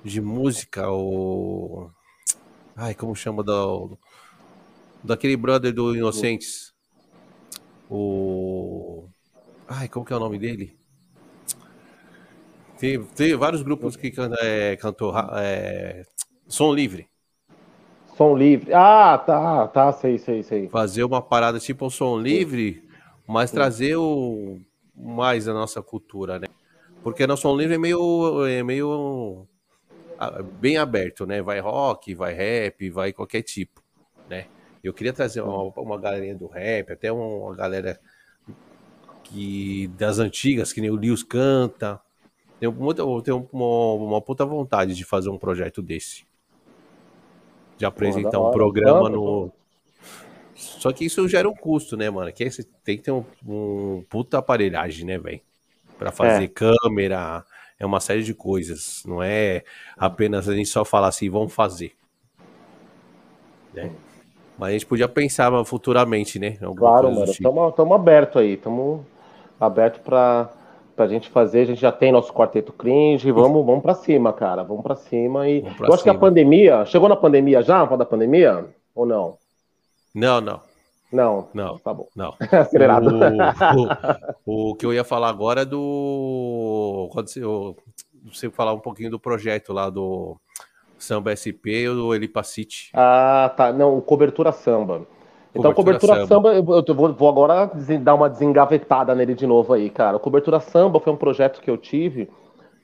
de 0.04 0.20
música 0.20 0.88
o 0.90 1.90
ai 2.76 2.94
como 2.94 3.16
chama 3.16 3.42
da 3.42 3.54
Daquele 5.06 5.36
brother 5.36 5.72
do 5.72 5.94
Inocentes. 5.94 6.74
O. 7.88 9.08
Ai, 9.68 9.88
como 9.88 10.04
que 10.04 10.12
é 10.12 10.16
o 10.16 10.20
nome 10.20 10.36
dele? 10.36 10.76
Tem, 12.76 13.02
tem 13.04 13.36
vários 13.36 13.62
grupos 13.62 13.94
que 13.96 14.10
can, 14.10 14.32
é, 14.40 14.76
cantou 14.76 15.14
é, 15.38 16.02
som 16.48 16.74
livre. 16.74 17.08
Som 18.16 18.34
livre. 18.34 18.72
Ah, 18.72 19.18
tá, 19.18 19.68
tá, 19.68 19.92
sei, 19.92 20.18
sei, 20.18 20.42
sei. 20.42 20.68
Fazer 20.68 21.04
uma 21.04 21.20
parada 21.20 21.60
tipo 21.60 21.84
um 21.84 21.90
som 21.90 22.18
livre, 22.18 22.82
mas 23.26 23.50
trazer 23.50 23.96
o 23.96 24.58
mais 24.96 25.46
a 25.46 25.52
nossa 25.52 25.82
cultura, 25.82 26.38
né? 26.38 26.46
Porque 27.02 27.26
nosso 27.26 27.42
som 27.42 27.54
livre 27.54 27.74
é 27.74 27.78
meio, 27.78 28.46
é 28.46 28.62
meio 28.62 29.46
bem 30.58 30.78
aberto, 30.78 31.26
né? 31.26 31.42
Vai 31.42 31.60
rock, 31.60 32.14
vai 32.14 32.32
rap, 32.32 32.88
vai 32.88 33.12
qualquer 33.12 33.42
tipo, 33.42 33.82
né? 34.28 34.46
Eu 34.82 34.94
queria 34.94 35.12
trazer 35.12 35.42
uma, 35.42 35.64
uma 35.76 36.00
galerinha 36.00 36.34
do 36.34 36.46
rap, 36.46 36.92
até 36.92 37.12
uma 37.12 37.54
galera 37.54 38.00
que 39.24 39.88
das 39.88 40.18
antigas, 40.18 40.72
que 40.72 40.80
nem 40.80 40.90
o 40.90 40.96
Lewis 40.96 41.22
canta. 41.22 42.00
Tenho, 42.58 42.72
muita, 42.72 43.02
tenho 43.22 43.46
uma, 43.52 44.04
uma 44.06 44.22
puta 44.22 44.46
vontade 44.46 44.94
de 44.94 45.04
fazer 45.04 45.28
um 45.28 45.36
projeto 45.36 45.82
desse. 45.82 46.25
De 47.76 47.84
apresentar 47.84 48.40
um 48.40 48.50
programa 48.50 49.08
no. 49.08 49.50
Só 50.54 50.92
que 50.92 51.04
isso 51.04 51.28
gera 51.28 51.48
um 51.48 51.54
custo, 51.54 51.96
né, 51.96 52.08
mano? 52.08 52.32
Que 52.32 52.44
é, 52.44 52.48
tem 52.82 52.96
que 52.96 53.02
ter 53.02 53.12
um, 53.12 53.24
um 53.46 54.04
puta 54.08 54.38
aparelhagem, 54.38 55.04
né, 55.04 55.18
velho? 55.18 55.40
Pra 55.98 56.10
fazer 56.10 56.44
é. 56.44 56.48
câmera, 56.48 57.44
é 57.78 57.84
uma 57.84 58.00
série 58.00 58.22
de 58.22 58.32
coisas. 58.32 59.02
Não 59.04 59.22
é 59.22 59.62
apenas 59.96 60.48
a 60.48 60.54
gente 60.54 60.68
só 60.68 60.84
falar 60.84 61.08
assim, 61.08 61.28
vamos 61.28 61.52
fazer. 61.52 61.92
Né? 63.74 63.90
Mas 64.58 64.70
a 64.70 64.72
gente 64.72 64.86
podia 64.86 65.08
pensar 65.08 65.52
futuramente, 65.64 66.38
né? 66.38 66.56
Claro, 66.76 67.12
mano. 67.12 67.24
Estamos 67.24 67.74
tipo. 67.74 67.94
abertos 67.94 68.40
aí. 68.40 68.54
Estamos 68.54 69.02
abertos 69.60 70.00
para 70.00 70.50
pra 70.96 71.06
gente 71.06 71.28
fazer. 71.28 71.60
A 71.60 71.64
gente 71.66 71.80
já 71.80 71.92
tem 71.92 72.10
nosso 72.10 72.32
quarteto 72.32 72.72
cringe. 72.72 73.30
Vamos, 73.30 73.64
vamos 73.64 73.82
para 73.82 73.94
cima, 73.94 74.32
cara. 74.32 74.64
Vamos 74.64 74.82
para 74.82 74.96
cima. 74.96 75.48
E 75.48 75.60
eu 75.60 75.68
acho 75.68 75.76
cima. 75.78 76.02
que 76.02 76.10
a 76.10 76.14
pandemia. 76.14 76.84
Chegou 76.86 77.08
na 77.08 77.16
pandemia 77.16 77.62
já? 77.62 77.84
Vamos 77.84 77.98
da 77.98 78.06
pandemia? 78.06 78.64
Ou 78.94 79.04
não? 79.04 79.36
Não, 80.14 80.40
não. 80.40 80.60
Não. 81.12 81.48
Não. 81.54 81.78
Tá 81.78 81.92
bom. 81.92 82.08
Não. 82.16 82.34
Acelerado. 82.50 83.10
O, 84.44 84.50
o, 84.50 84.70
o, 84.70 84.74
que 84.74 84.86
eu 84.86 84.92
ia 84.92 85.04
falar 85.04 85.28
agora 85.28 85.60
é 85.60 85.64
do. 85.64 87.08
Quando 87.12 87.28
você, 87.28 87.40
você 88.24 88.50
falar 88.50 88.72
um 88.72 88.80
pouquinho 88.80 89.10
do 89.10 89.20
projeto 89.20 89.72
lá 89.72 89.90
do 89.90 90.36
Samba 90.98 91.34
SP 91.36 91.86
ou 91.88 91.94
do 91.94 92.14
Elipa 92.14 92.42
City. 92.42 92.90
Ah, 92.94 93.52
tá. 93.56 93.72
Não, 93.72 94.00
cobertura 94.00 94.50
samba. 94.50 95.06
Então, 95.58 95.72
cobertura, 95.72 96.14
cobertura 96.14 96.26
samba, 96.26 96.54
samba 96.54 96.84
eu 96.88 96.94
vou, 96.94 97.12
vou, 97.12 97.28
agora 97.28 97.70
dar 98.00 98.14
uma 98.14 98.28
desengavetada 98.30 99.14
nele 99.14 99.34
de 99.34 99.46
novo 99.46 99.72
aí, 99.72 99.90
cara. 99.90 100.18
Cobertura 100.18 100.60
samba 100.60 101.00
foi 101.00 101.12
um 101.12 101.16
projeto 101.16 101.60
que 101.60 101.70
eu 101.70 101.76
tive 101.76 102.30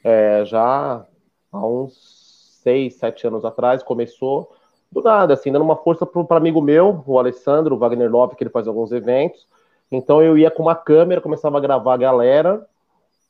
é, 0.03 0.45
já 0.45 1.05
há 1.53 1.67
uns 1.67 2.59
seis, 2.63 2.97
sete 2.97 3.27
anos 3.27 3.45
atrás. 3.45 3.83
Começou 3.83 4.51
do 4.91 5.03
nada, 5.03 5.35
assim, 5.35 5.51
dando 5.51 5.65
uma 5.65 5.77
força 5.77 6.05
para 6.05 6.21
um 6.21 6.27
amigo 6.37 6.61
meu, 6.61 7.03
o 7.07 7.19
Alessandro, 7.19 7.75
o 7.75 7.79
Wagner 7.79 8.11
Love, 8.11 8.37
que 8.37 8.43
ele 8.45 8.51
faz 8.51 8.67
alguns 8.67 8.93
eventos. 8.93 9.47
Então 9.91 10.23
eu 10.23 10.37
ia 10.39 10.51
com 10.51 10.63
uma 10.63 10.75
câmera, 10.75 11.21
começava 11.21 11.59
a 11.59 11.61
gravar 11.61 11.95
a 11.95 11.99
galera 11.99 12.67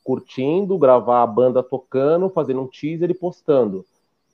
curtindo, 0.05 0.79
gravar 0.79 1.23
a 1.23 1.27
banda 1.27 1.63
tocando, 1.63 2.29
fazendo 2.29 2.61
um 2.63 2.67
teaser 2.67 3.11
e 3.11 3.15
postando. 3.15 3.85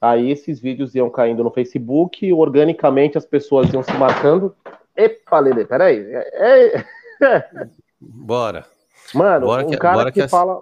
Aí 0.00 0.30
esses 0.30 0.60
vídeos 0.60 0.94
iam 0.94 1.10
caindo 1.10 1.42
no 1.42 1.50
Facebook, 1.50 2.24
e 2.24 2.32
organicamente 2.32 3.18
as 3.18 3.26
pessoas 3.26 3.72
iam 3.72 3.82
se 3.82 3.92
marcando. 3.94 4.54
Epa, 4.98 5.38
Lele, 5.38 5.64
peraí. 5.64 6.04
É, 6.12 6.74
é... 6.74 7.68
Bora. 8.00 8.66
Mano, 9.14 9.46
bora 9.46 9.64
um 9.64 9.70
que, 9.70 9.76
cara 9.76 10.04
que, 10.06 10.12
que 10.12 10.22
é... 10.22 10.28
fala. 10.28 10.60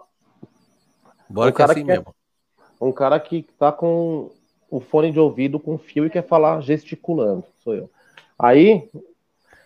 Bora 1.29 1.51
um 1.51 1.53
que 1.55 1.63
é 1.63 1.65
assim 1.65 1.75
que 1.77 1.85
mesmo. 1.85 2.15
Um 2.79 2.93
cara 2.93 3.19
que 3.19 3.43
tá 3.59 3.73
com 3.73 4.31
o 4.71 4.79
fone 4.79 5.11
de 5.11 5.19
ouvido 5.19 5.59
com 5.59 5.79
fio 5.79 6.05
e 6.05 6.11
quer 6.11 6.23
falar 6.23 6.61
gesticulando. 6.61 7.45
Sou 7.65 7.75
eu. 7.75 7.91
Aí, 8.39 8.91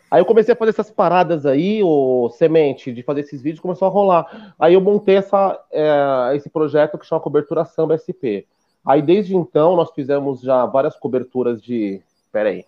aí 0.08 0.20
eu 0.20 0.24
comecei 0.24 0.54
a 0.54 0.56
fazer 0.56 0.70
essas 0.70 0.90
paradas 0.90 1.44
aí, 1.44 1.82
o 1.82 2.30
semente, 2.30 2.92
de 2.92 3.02
fazer 3.02 3.22
esses 3.22 3.42
vídeos, 3.42 3.60
começou 3.60 3.88
a 3.88 3.90
rolar. 3.90 4.54
Aí 4.56 4.74
eu 4.74 4.80
montei 4.80 5.16
essa, 5.16 5.60
é, 5.72 6.36
esse 6.36 6.48
projeto 6.48 6.96
que 6.96 7.06
chama 7.06 7.20
Cobertura 7.20 7.64
Samba 7.64 7.98
SP. 7.98 8.46
Aí 8.86 9.02
desde 9.02 9.34
então 9.34 9.74
nós 9.74 9.90
fizemos 9.90 10.40
já 10.40 10.64
várias 10.64 10.96
coberturas 10.96 11.60
de. 11.60 12.00
Peraí. 12.30 12.64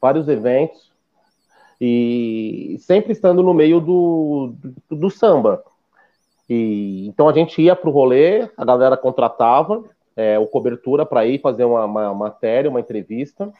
Vários 0.00 0.28
eventos. 0.28 0.89
E 1.80 2.76
sempre 2.80 3.12
estando 3.12 3.42
no 3.42 3.54
meio 3.54 3.80
do, 3.80 4.52
do, 4.88 4.96
do 4.96 5.10
samba. 5.10 5.62
E, 6.48 7.06
então 7.08 7.28
a 7.28 7.32
gente 7.32 7.62
ia 7.62 7.74
pro 7.74 7.90
rolê, 7.90 8.48
a 8.56 8.64
galera 8.64 8.96
contratava, 8.96 9.84
é, 10.16 10.38
o 10.38 10.46
cobertura 10.46 11.06
para 11.06 11.24
ir 11.24 11.40
fazer 11.40 11.64
uma, 11.64 11.84
uma, 11.84 12.14
matéria, 12.14 12.68
uma 12.68 12.80
entrevista 12.80 13.50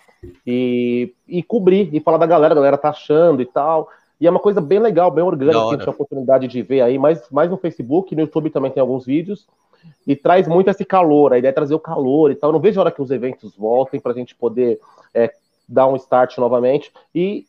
e, 0.47 1.15
e 1.27 1.43
cobrir 1.43 1.89
e 1.95 2.01
falar 2.01 2.19
da 2.19 2.27
galera, 2.27 2.53
a 2.53 2.57
galera 2.57 2.77
tá 2.77 2.91
achando 2.91 3.41
e 3.41 3.47
tal. 3.47 3.89
E 4.21 4.27
é 4.27 4.31
uma 4.31 4.41
coisa 4.41 4.61
bem 4.61 4.79
legal, 4.79 5.11
bem 5.11 5.25
orgânica, 5.25 5.59
que 5.59 5.67
a 5.67 5.71
gente 5.71 5.79
tem 5.79 5.89
a 5.89 5.95
oportunidade 5.95 6.47
de 6.47 6.61
ver 6.61 6.83
aí, 6.83 6.99
mais, 6.99 7.31
mais 7.31 7.49
no 7.49 7.57
Facebook, 7.57 8.15
no 8.15 8.21
YouTube 8.21 8.51
também 8.51 8.71
tem 8.71 8.81
alguns 8.83 9.07
vídeos, 9.07 9.49
e 10.07 10.15
traz 10.15 10.47
muito 10.47 10.69
esse 10.69 10.85
calor, 10.85 11.33
a 11.33 11.39
ideia 11.39 11.51
é 11.51 11.55
trazer 11.55 11.75
o 11.75 11.81
calor 11.81 12.31
e 12.31 12.35
tal. 12.35 12.51
Eu 12.51 12.53
não 12.53 12.61
vejo 12.61 12.79
a 12.79 12.83
hora 12.83 12.91
que 12.91 13.01
os 13.01 13.11
eventos 13.11 13.57
voltem 13.57 13.99
para 13.99 14.13
a 14.13 14.15
gente 14.15 14.35
poder 14.35 14.79
é, 15.15 15.33
dar 15.67 15.87
um 15.87 15.97
start 15.97 16.37
novamente. 16.37 16.93
E, 17.15 17.47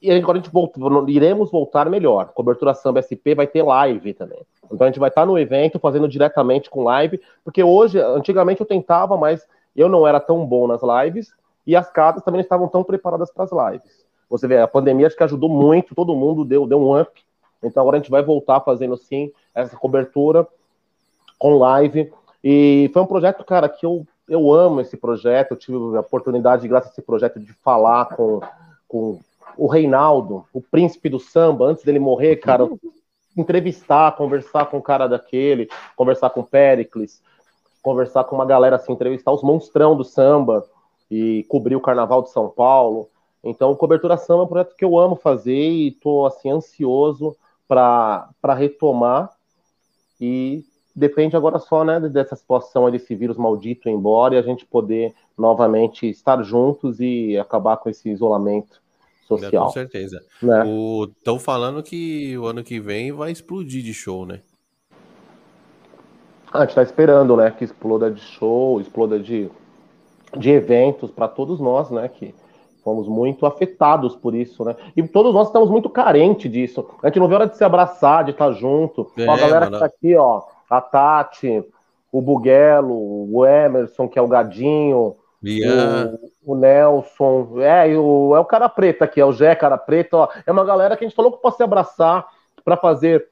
e 0.00 0.12
agora 0.12 0.38
a 0.38 0.40
gente 0.40 0.52
volta, 0.52 0.78
iremos 1.08 1.50
voltar 1.50 1.90
melhor. 1.90 2.28
Cobertura 2.28 2.72
Samba 2.72 3.02
SP 3.02 3.34
vai 3.34 3.46
ter 3.46 3.62
live 3.62 4.14
também. 4.14 4.40
Então 4.70 4.86
a 4.86 4.90
gente 4.90 5.00
vai 5.00 5.08
estar 5.08 5.26
no 5.26 5.38
evento 5.38 5.78
fazendo 5.78 6.08
diretamente 6.08 6.70
com 6.70 6.84
live, 6.84 7.20
porque 7.42 7.62
hoje, 7.62 7.98
antigamente 7.98 8.60
eu 8.60 8.66
tentava, 8.66 9.16
mas 9.16 9.46
eu 9.74 9.88
não 9.88 10.06
era 10.06 10.20
tão 10.20 10.46
bom 10.46 10.66
nas 10.68 10.80
lives 10.82 11.32
e 11.66 11.74
as 11.74 11.90
casas 11.90 12.22
também 12.22 12.38
não 12.38 12.44
estavam 12.44 12.68
tão 12.68 12.84
preparadas 12.84 13.30
para 13.30 13.44
as 13.44 13.50
lives. 13.50 14.06
Você 14.30 14.46
vê, 14.46 14.58
a 14.58 14.68
pandemia 14.68 15.06
acho 15.06 15.16
que 15.16 15.24
ajudou 15.24 15.48
muito, 15.48 15.94
todo 15.94 16.14
mundo 16.14 16.44
deu, 16.44 16.66
deu 16.66 16.80
um 16.80 17.00
up. 17.00 17.20
Então 17.62 17.80
agora 17.80 17.96
a 17.96 18.00
gente 18.00 18.10
vai 18.10 18.22
voltar 18.22 18.60
fazendo 18.60 18.96
sim 18.96 19.32
essa 19.54 19.76
cobertura 19.76 20.46
com 21.38 21.58
live. 21.58 22.12
E 22.44 22.90
foi 22.92 23.02
um 23.02 23.06
projeto, 23.06 23.44
cara, 23.44 23.68
que 23.68 23.84
eu, 23.84 24.06
eu 24.28 24.52
amo 24.52 24.80
esse 24.80 24.96
projeto. 24.96 25.52
Eu 25.52 25.56
tive 25.56 25.76
a 25.96 26.00
oportunidade, 26.00 26.68
graças 26.68 26.90
a 26.90 26.92
esse 26.92 27.02
projeto, 27.02 27.40
de 27.40 27.52
falar 27.54 28.06
com, 28.06 28.40
com 28.86 29.18
o 29.58 29.66
Reinaldo, 29.66 30.44
o 30.52 30.62
príncipe 30.62 31.08
do 31.08 31.18
samba, 31.18 31.66
antes 31.66 31.84
dele 31.84 31.98
morrer, 31.98 32.36
cara, 32.36 32.70
entrevistar, 33.36 34.16
conversar 34.16 34.66
com 34.66 34.78
o 34.78 34.82
cara 34.82 35.08
daquele, 35.08 35.68
conversar 35.96 36.30
com 36.30 36.40
o 36.40 36.44
Pericles, 36.44 37.20
conversar 37.82 38.24
com 38.24 38.36
uma 38.36 38.46
galera 38.46 38.76
assim, 38.76 38.92
entrevistar 38.92 39.32
os 39.32 39.42
monstrão 39.42 39.96
do 39.96 40.04
samba 40.04 40.64
e 41.10 41.44
cobrir 41.48 41.74
o 41.74 41.80
Carnaval 41.80 42.22
de 42.22 42.30
São 42.30 42.48
Paulo. 42.48 43.08
Então, 43.42 43.74
Cobertura 43.74 44.16
Samba 44.16 44.42
é 44.42 44.44
um 44.44 44.48
projeto 44.48 44.76
que 44.76 44.84
eu 44.84 44.98
amo 44.98 45.16
fazer 45.16 45.52
e 45.52 45.88
estou 45.88 46.26
assim 46.26 46.50
ansioso 46.50 47.36
para 47.66 48.54
retomar. 48.56 49.30
E 50.20 50.64
depende 50.94 51.36
agora 51.36 51.58
só 51.58 51.84
né, 51.84 52.00
dessa 52.00 52.36
situação 52.36 52.90
desse 52.90 53.14
vírus 53.14 53.36
maldito 53.36 53.88
ir 53.88 53.92
embora 53.92 54.34
e 54.34 54.38
a 54.38 54.42
gente 54.42 54.66
poder 54.66 55.14
novamente 55.36 56.08
estar 56.08 56.42
juntos 56.42 57.00
e 57.00 57.38
acabar 57.38 57.76
com 57.76 57.88
esse 57.88 58.08
isolamento 58.10 58.80
social. 59.28 59.66
Com 59.66 59.72
certeza. 59.72 60.20
Estão 60.34 61.34
né? 61.34 61.40
falando 61.40 61.82
que 61.82 62.36
o 62.38 62.46
ano 62.46 62.64
que 62.64 62.80
vem 62.80 63.12
vai 63.12 63.30
explodir 63.30 63.82
de 63.82 63.92
show, 63.92 64.24
né? 64.24 64.40
A 66.52 66.60
gente 66.60 66.70
está 66.70 66.82
esperando, 66.82 67.36
né? 67.36 67.50
Que 67.50 67.64
exploda 67.64 68.10
de 68.10 68.20
show, 68.20 68.80
exploda 68.80 69.20
de, 69.20 69.50
de 70.36 70.50
eventos 70.50 71.10
para 71.10 71.28
todos 71.28 71.60
nós, 71.60 71.90
né? 71.90 72.08
Que 72.08 72.34
fomos 72.82 73.06
muito 73.06 73.44
afetados 73.44 74.16
por 74.16 74.34
isso, 74.34 74.64
né? 74.64 74.74
E 74.96 75.02
todos 75.06 75.34
nós 75.34 75.48
estamos 75.48 75.68
muito 75.68 75.90
carentes 75.90 76.50
disso. 76.50 76.88
A 77.02 77.08
gente 77.08 77.20
não 77.20 77.28
vê 77.28 77.34
hora 77.34 77.46
de 77.46 77.56
se 77.56 77.64
abraçar, 77.64 78.24
de 78.24 78.30
estar 78.30 78.50
junto. 78.52 79.12
É, 79.18 79.28
a 79.28 79.36
galera 79.36 79.66
mano. 79.66 79.72
que 79.72 79.78
tá 79.78 79.84
aqui, 79.84 80.16
ó, 80.16 80.42
a 80.70 80.80
Tati, 80.80 81.62
o 82.10 82.22
Buguelo, 82.22 82.94
o 83.30 83.44
Emerson, 83.44 84.08
que 84.08 84.18
é 84.18 84.22
o 84.22 84.28
Gadinho, 84.28 85.16
o, 86.44 86.52
o, 86.52 86.56
Nelson, 86.56 87.60
é, 87.60 87.96
o, 87.96 88.34
é 88.34 88.40
o 88.40 88.44
cara 88.44 88.68
preto 88.68 89.02
aqui, 89.02 89.20
é 89.20 89.24
o 89.24 89.32
Jé 89.32 89.54
cara 89.54 89.78
preto, 89.78 90.14
ó, 90.14 90.28
é 90.44 90.50
uma 90.50 90.64
galera 90.64 90.96
que 90.96 91.04
a 91.04 91.08
gente 91.08 91.16
falou 91.16 91.32
que 91.32 91.42
pode 91.42 91.56
se 91.56 91.62
abraçar 91.62 92.26
para 92.64 92.76
fazer 92.76 93.28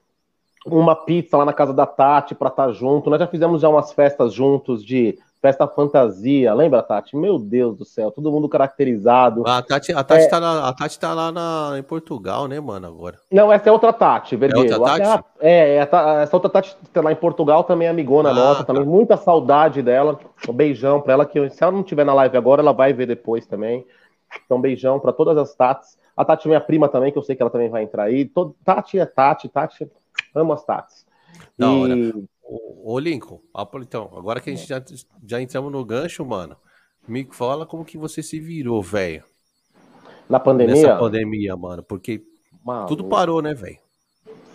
uma 0.65 0.97
pizza 0.97 1.37
lá 1.37 1.45
na 1.45 1.53
casa 1.53 1.73
da 1.73 1.87
Tati 1.87 2.35
para 2.35 2.49
estar 2.49 2.67
tá 2.67 2.73
junto. 2.73 3.09
Nós 3.09 3.21
já 3.21 3.27
fizemos 3.27 3.63
já 3.63 3.69
umas 3.69 3.93
festas 3.93 4.33
juntos 4.33 4.85
de 4.85 5.19
festa 5.47 5.69
fantasia, 5.69 6.53
lembra, 6.53 6.83
Tati? 6.83 7.17
Meu 7.17 7.39
Deus 7.39 7.77
do 7.77 7.85
céu, 7.85 8.11
todo 8.11 8.33
mundo 8.33 8.49
caracterizado. 8.49 9.47
A 9.47 9.63
Tati, 9.63 9.93
a 9.93 10.03
Tati, 10.03 10.25
é... 10.25 10.29
tá, 10.29 10.41
na, 10.41 10.69
a 10.69 10.73
Tati 10.73 10.99
tá 10.99 11.15
lá 11.15 11.31
na, 11.31 11.75
em 11.79 11.85
Portugal, 11.85 12.49
né, 12.49 12.59
mano, 12.59 12.89
agora. 12.89 13.17
Não, 13.31 13.53
essa 13.53 13.69
é 13.69 13.73
outra 13.73 13.93
Tati, 13.93 14.35
vermelho. 14.35 14.69
É, 14.69 14.77
outra 14.77 14.99
Tati? 14.99 15.25
é, 15.41 15.77
é 15.77 15.77
essa 15.77 16.31
outra 16.33 16.51
Tati 16.51 16.77
tá 16.93 17.01
lá 17.01 17.13
em 17.13 17.17
Portugal 17.17 17.63
também 17.63 17.87
é 17.87 17.91
amigona 17.91 18.31
ah, 18.31 18.35
nossa, 18.35 18.65
tá. 18.65 18.73
também 18.73 18.85
muita 18.85 19.17
saudade 19.17 19.83
dela. 19.83 20.19
Um 20.49 20.53
beijão 20.53 21.01
pra 21.01 21.13
ela, 21.13 21.25
que 21.25 21.49
se 21.51 21.63
ela 21.63 21.71
não 21.71 21.85
tiver 21.85 22.05
na 22.05 22.13
live 22.15 22.37
agora, 22.37 22.61
ela 22.61 22.73
vai 22.73 22.93
ver 22.93 23.07
depois 23.07 23.47
também. 23.47 23.87
Então, 24.45 24.61
beijão 24.61 24.99
para 24.99 25.13
todas 25.13 25.39
as 25.39 25.55
Tatis. 25.55 25.97
A 26.17 26.25
Tati 26.25 26.49
é 26.49 26.49
minha 26.49 26.61
prima 26.61 26.89
também, 26.89 27.13
que 27.13 27.19
eu 27.19 27.23
sei 27.23 27.37
que 27.37 27.43
ela 27.43 27.51
também 27.51 27.69
vai 27.69 27.85
entrar 27.85 28.05
aí. 28.05 28.29
Tati 28.65 28.99
é 28.99 29.07
Tati, 29.07 29.49
Tati, 29.49 29.89
amo 30.35 30.53
as 30.53 30.65
Tatis. 30.65 31.07
Da 31.57 31.69
e... 31.69 31.71
hora. 31.71 31.95
Ô, 32.49 32.95
ô 32.95 32.99
Lincoln, 32.99 33.41
então, 33.83 34.11
agora 34.17 34.41
que 34.41 34.51
a 34.51 34.55
gente 34.55 34.69
já, 34.69 34.83
já 35.25 35.41
entramos 35.41 35.73
no 35.73 35.85
gancho, 35.85 36.25
mano, 36.25 36.57
me 37.07 37.27
fala 37.31 37.67
como 37.67 37.85
que 37.85 37.99
você 37.99 38.23
se 38.23 38.39
virou, 38.39 38.83
velho. 38.83 39.25
Na 40.29 40.39
pandemia? 40.39 40.75
Nessa 40.75 40.97
pandemia, 40.97 41.57
mano, 41.57 41.83
porque 41.83 42.23
mano, 42.65 42.87
tudo 42.87 43.05
parou, 43.05 43.43
né, 43.43 43.55
velho? 43.55 43.79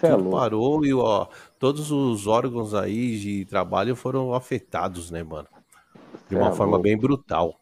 É 0.02 0.16
tudo 0.16 0.30
parou 0.32 0.86
e, 0.86 0.94
ó, 0.94 1.28
todos 1.60 1.92
os 1.92 2.28
órgãos 2.28 2.74
aí 2.74 3.18
de 3.18 3.46
trabalho 3.46 3.96
foram 3.96 4.34
afetados, 4.34 5.12
né, 5.12 5.24
mano? 5.24 5.48
De 6.30 6.36
uma 6.36 6.50
é 6.50 6.52
forma 6.54 6.74
louco. 6.74 6.84
bem 6.84 6.98
brutal. 6.98 7.56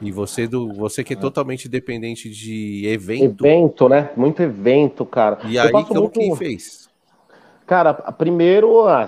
E 0.00 0.10
você 0.10 0.46
do 0.46 0.72
você 0.72 1.04
que 1.04 1.14
é, 1.14 1.16
é 1.16 1.20
totalmente 1.20 1.68
dependente 1.68 2.30
de 2.30 2.86
evento. 2.86 3.44
Evento, 3.44 3.88
né? 3.88 4.10
Muito 4.16 4.40
evento, 4.40 5.04
cara. 5.04 5.38
E 5.44 5.58
aí 5.58 5.70
como 5.70 6.02
muito... 6.02 6.20
que 6.20 6.36
fez? 6.36 6.83
Cara, 7.66 7.94
primeiro, 7.94 8.86
ah, 8.86 9.06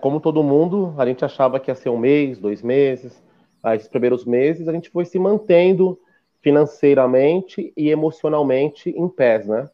como 0.00 0.20
todo 0.20 0.42
mundo, 0.42 0.94
a 0.96 1.04
gente 1.04 1.24
achava 1.24 1.60
que 1.60 1.70
ia 1.70 1.74
ser 1.74 1.90
um 1.90 1.98
mês, 1.98 2.38
dois 2.38 2.62
meses. 2.62 3.22
Aí, 3.62 3.76
esses 3.76 3.88
primeiros 3.88 4.24
meses, 4.24 4.66
a 4.66 4.72
gente 4.72 4.88
foi 4.88 5.04
se 5.04 5.18
mantendo 5.18 5.98
financeiramente 6.40 7.72
e 7.76 7.90
emocionalmente 7.90 8.90
em 8.90 9.08
pés, 9.08 9.46
né? 9.46 9.68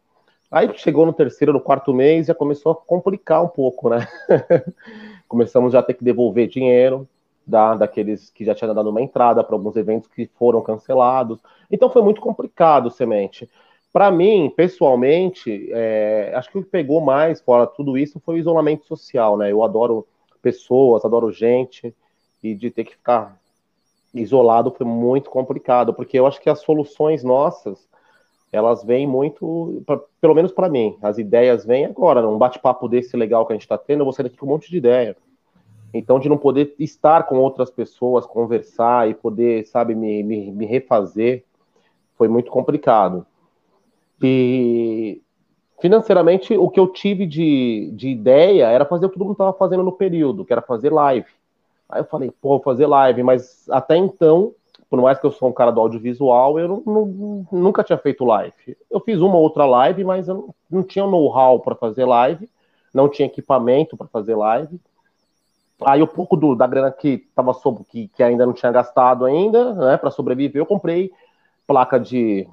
Aí 0.51 0.70
chegou 0.76 1.05
no 1.07 1.12
terceiro, 1.12 1.53
no 1.53 1.61
quarto 1.61 1.93
mês, 1.93 2.26
já 2.26 2.35
começou 2.35 2.72
a 2.72 2.76
complicar 2.76 3.43
um 3.45 3.49
pouco, 3.49 3.89
né? 3.89 4.07
Começamos 5.28 5.72
já 5.72 5.80
a 5.80 5.82
ter 5.82 5.95
que 5.95 6.05
devolver 6.05 6.49
dinheiro 6.49 7.09
da, 7.47 7.74
daqueles 7.74 8.30
que 8.30 8.45
já 8.45 8.55
tinham 8.55 8.74
dado 8.74 8.91
uma 8.91 9.03
entrada 9.03 9.45
para 9.45 9.55
alguns 9.55 9.76
eventos 9.76 10.09
que 10.09 10.30
foram 10.39 10.62
cancelados. 10.62 11.41
Então 11.70 11.91
foi 11.91 12.03
muito 12.03 12.20
complicado, 12.20 12.91
Semente. 12.91 13.49
Para 13.95 14.11
mim, 14.11 14.53
pessoalmente, 14.57 15.68
é, 15.70 16.32
acho 16.34 16.51
que 16.51 16.59
o 16.59 16.64
que 16.64 16.68
pegou 16.68 17.01
mais 17.01 17.40
fora 17.40 17.64
tudo 17.64 17.97
isso 17.97 18.18
foi 18.18 18.34
o 18.34 18.38
isolamento 18.38 18.84
social, 18.86 19.36
né? 19.36 19.53
Eu 19.53 19.62
adoro 19.62 20.05
pessoas, 20.42 21.05
adoro 21.05 21.30
gente, 21.30 21.95
e 22.42 22.57
de 22.57 22.72
ter 22.72 22.82
que 22.82 22.97
ficar 22.97 23.38
isolado 24.12 24.74
foi 24.76 24.84
muito 24.84 25.30
complicado, 25.30 25.95
porque 25.95 26.18
eu 26.18 26.26
acho 26.26 26.40
que 26.40 26.51
as 26.51 26.59
soluções 26.59 27.22
nossas, 27.22 27.88
elas 28.51 28.82
vêm 28.82 29.07
muito, 29.07 29.80
pra, 29.86 30.01
pelo 30.20 30.34
menos 30.34 30.51
para 30.51 30.68
mim, 30.68 30.99
as 31.01 31.16
ideias 31.16 31.64
vêm 31.64 31.84
agora, 31.84 32.20
num 32.20 32.36
bate-papo 32.36 32.88
desse 32.88 33.16
legal 33.16 33.47
que 33.47 33.53
a 33.53 33.55
gente 33.55 33.62
está 33.62 33.78
tendo, 33.78 34.01
eu 34.01 34.07
vou 34.07 34.12
sair 34.12 34.24
daqui 34.24 34.36
com 34.36 34.47
um 34.47 34.49
monte 34.49 34.68
de 34.72 34.76
ideia. 34.76 35.16
Então, 35.92 36.18
de 36.18 36.28
não 36.28 36.36
poder 36.36 36.74
estar 36.80 37.22
com 37.28 37.38
outras 37.38 37.70
pessoas, 37.70 38.26
conversar 38.26 39.09
e 39.09 39.14
poder, 39.14 39.64
sabe, 39.66 39.95
me, 39.95 40.20
me, 40.24 40.51
me 40.51 40.66
refazer, 40.66 41.45
foi 42.18 42.26
muito 42.26 42.51
complicado. 42.51 43.24
E 44.27 45.20
financeiramente, 45.83 46.57
o 46.57 46.70
que 46.70 46.81
eu 46.81 46.87
tive 46.87 47.27
de, 47.27 47.91
de 47.95 48.09
ideia 48.09 48.68
era 48.68 48.87
fazer 48.87 49.05
o 49.05 49.11
que 49.11 49.18
todo 49.18 49.27
mundo 49.27 49.35
estava 49.35 49.53
fazendo 49.53 49.83
no 49.83 49.93
período, 49.93 50.47
que 50.47 50.53
era 50.53 50.62
fazer 50.62 50.91
live. 50.91 51.27
Aí 51.87 52.01
eu 52.01 52.07
falei, 52.07 52.31
pô, 52.31 52.49
vou 52.49 52.61
fazer 52.61 52.87
live, 52.87 53.22
mas 53.22 53.68
até 53.68 53.99
então, 53.99 54.55
por 54.89 54.99
mais 55.03 55.18
que 55.18 55.27
eu 55.27 55.31
sou 55.31 55.51
um 55.51 55.53
cara 55.53 55.70
do 55.70 55.79
audiovisual, 55.79 56.59
eu 56.59 56.68
não, 56.68 56.83
não, 56.87 57.47
nunca 57.53 57.85
tinha 57.85 57.99
feito 57.99 58.25
live. 58.25 58.55
Eu 58.91 58.99
fiz 58.99 59.20
uma 59.20 59.37
ou 59.37 59.43
outra 59.43 59.66
live, 59.66 60.03
mas 60.05 60.27
eu 60.27 60.35
não, 60.35 60.55
não 60.70 60.83
tinha 60.83 61.07
know-how 61.07 61.61
para 61.61 61.75
fazer 61.75 62.07
live, 62.07 62.49
não 62.95 63.11
tinha 63.11 63.27
equipamento 63.27 63.95
para 63.95 64.07
fazer 64.07 64.35
live. 64.37 64.81
Aí 65.85 66.01
o 66.01 66.07
pouco 66.07 66.35
do, 66.35 66.55
da 66.55 66.66
grana 66.66 66.91
que 66.91 67.18
tava 67.35 67.53
sob, 67.53 67.85
que, 67.85 68.09
que 68.09 68.22
ainda 68.22 68.47
não 68.47 68.55
tinha 68.55 68.72
gastado 68.72 69.27
ainda, 69.27 69.75
né, 69.75 69.99
para 69.99 70.11
sobreviver, 70.11 70.62
eu 70.62 70.66
comprei 70.66 71.12
placa 71.66 72.01
de 72.01 72.49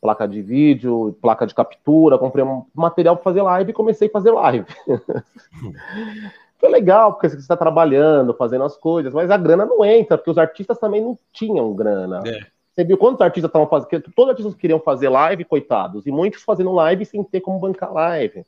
placa 0.00 0.26
de 0.26 0.42
vídeo, 0.42 1.16
placa 1.20 1.46
de 1.46 1.54
captura, 1.54 2.18
comprei 2.18 2.44
um 2.44 2.64
material 2.74 3.16
para 3.16 3.24
fazer 3.24 3.42
live 3.42 3.70
e 3.70 3.74
comecei 3.74 4.08
a 4.08 4.10
fazer 4.10 4.30
live. 4.30 4.66
Foi 6.58 6.70
legal, 6.70 7.12
porque 7.12 7.28
você 7.28 7.36
está 7.36 7.56
trabalhando, 7.56 8.32
fazendo 8.34 8.64
as 8.64 8.76
coisas, 8.76 9.12
mas 9.12 9.30
a 9.30 9.36
grana 9.36 9.66
não 9.66 9.84
entra, 9.84 10.16
porque 10.16 10.30
os 10.30 10.38
artistas 10.38 10.78
também 10.78 11.02
não 11.02 11.18
tinham 11.32 11.74
grana. 11.74 12.22
É. 12.26 12.40
Você 12.74 12.84
viu 12.84 12.98
quantos 12.98 13.20
artistas 13.20 13.48
estavam 13.48 13.68
fazendo? 13.68 14.02
Todos 14.14 14.24
os 14.24 14.28
artistas 14.30 14.54
queriam 14.54 14.80
fazer 14.80 15.08
live, 15.08 15.44
coitados, 15.44 16.06
e 16.06 16.10
muitos 16.10 16.42
fazendo 16.42 16.72
live 16.72 17.04
sem 17.04 17.22
ter 17.24 17.40
como 17.40 17.58
bancar 17.58 17.92
live. 17.92 18.44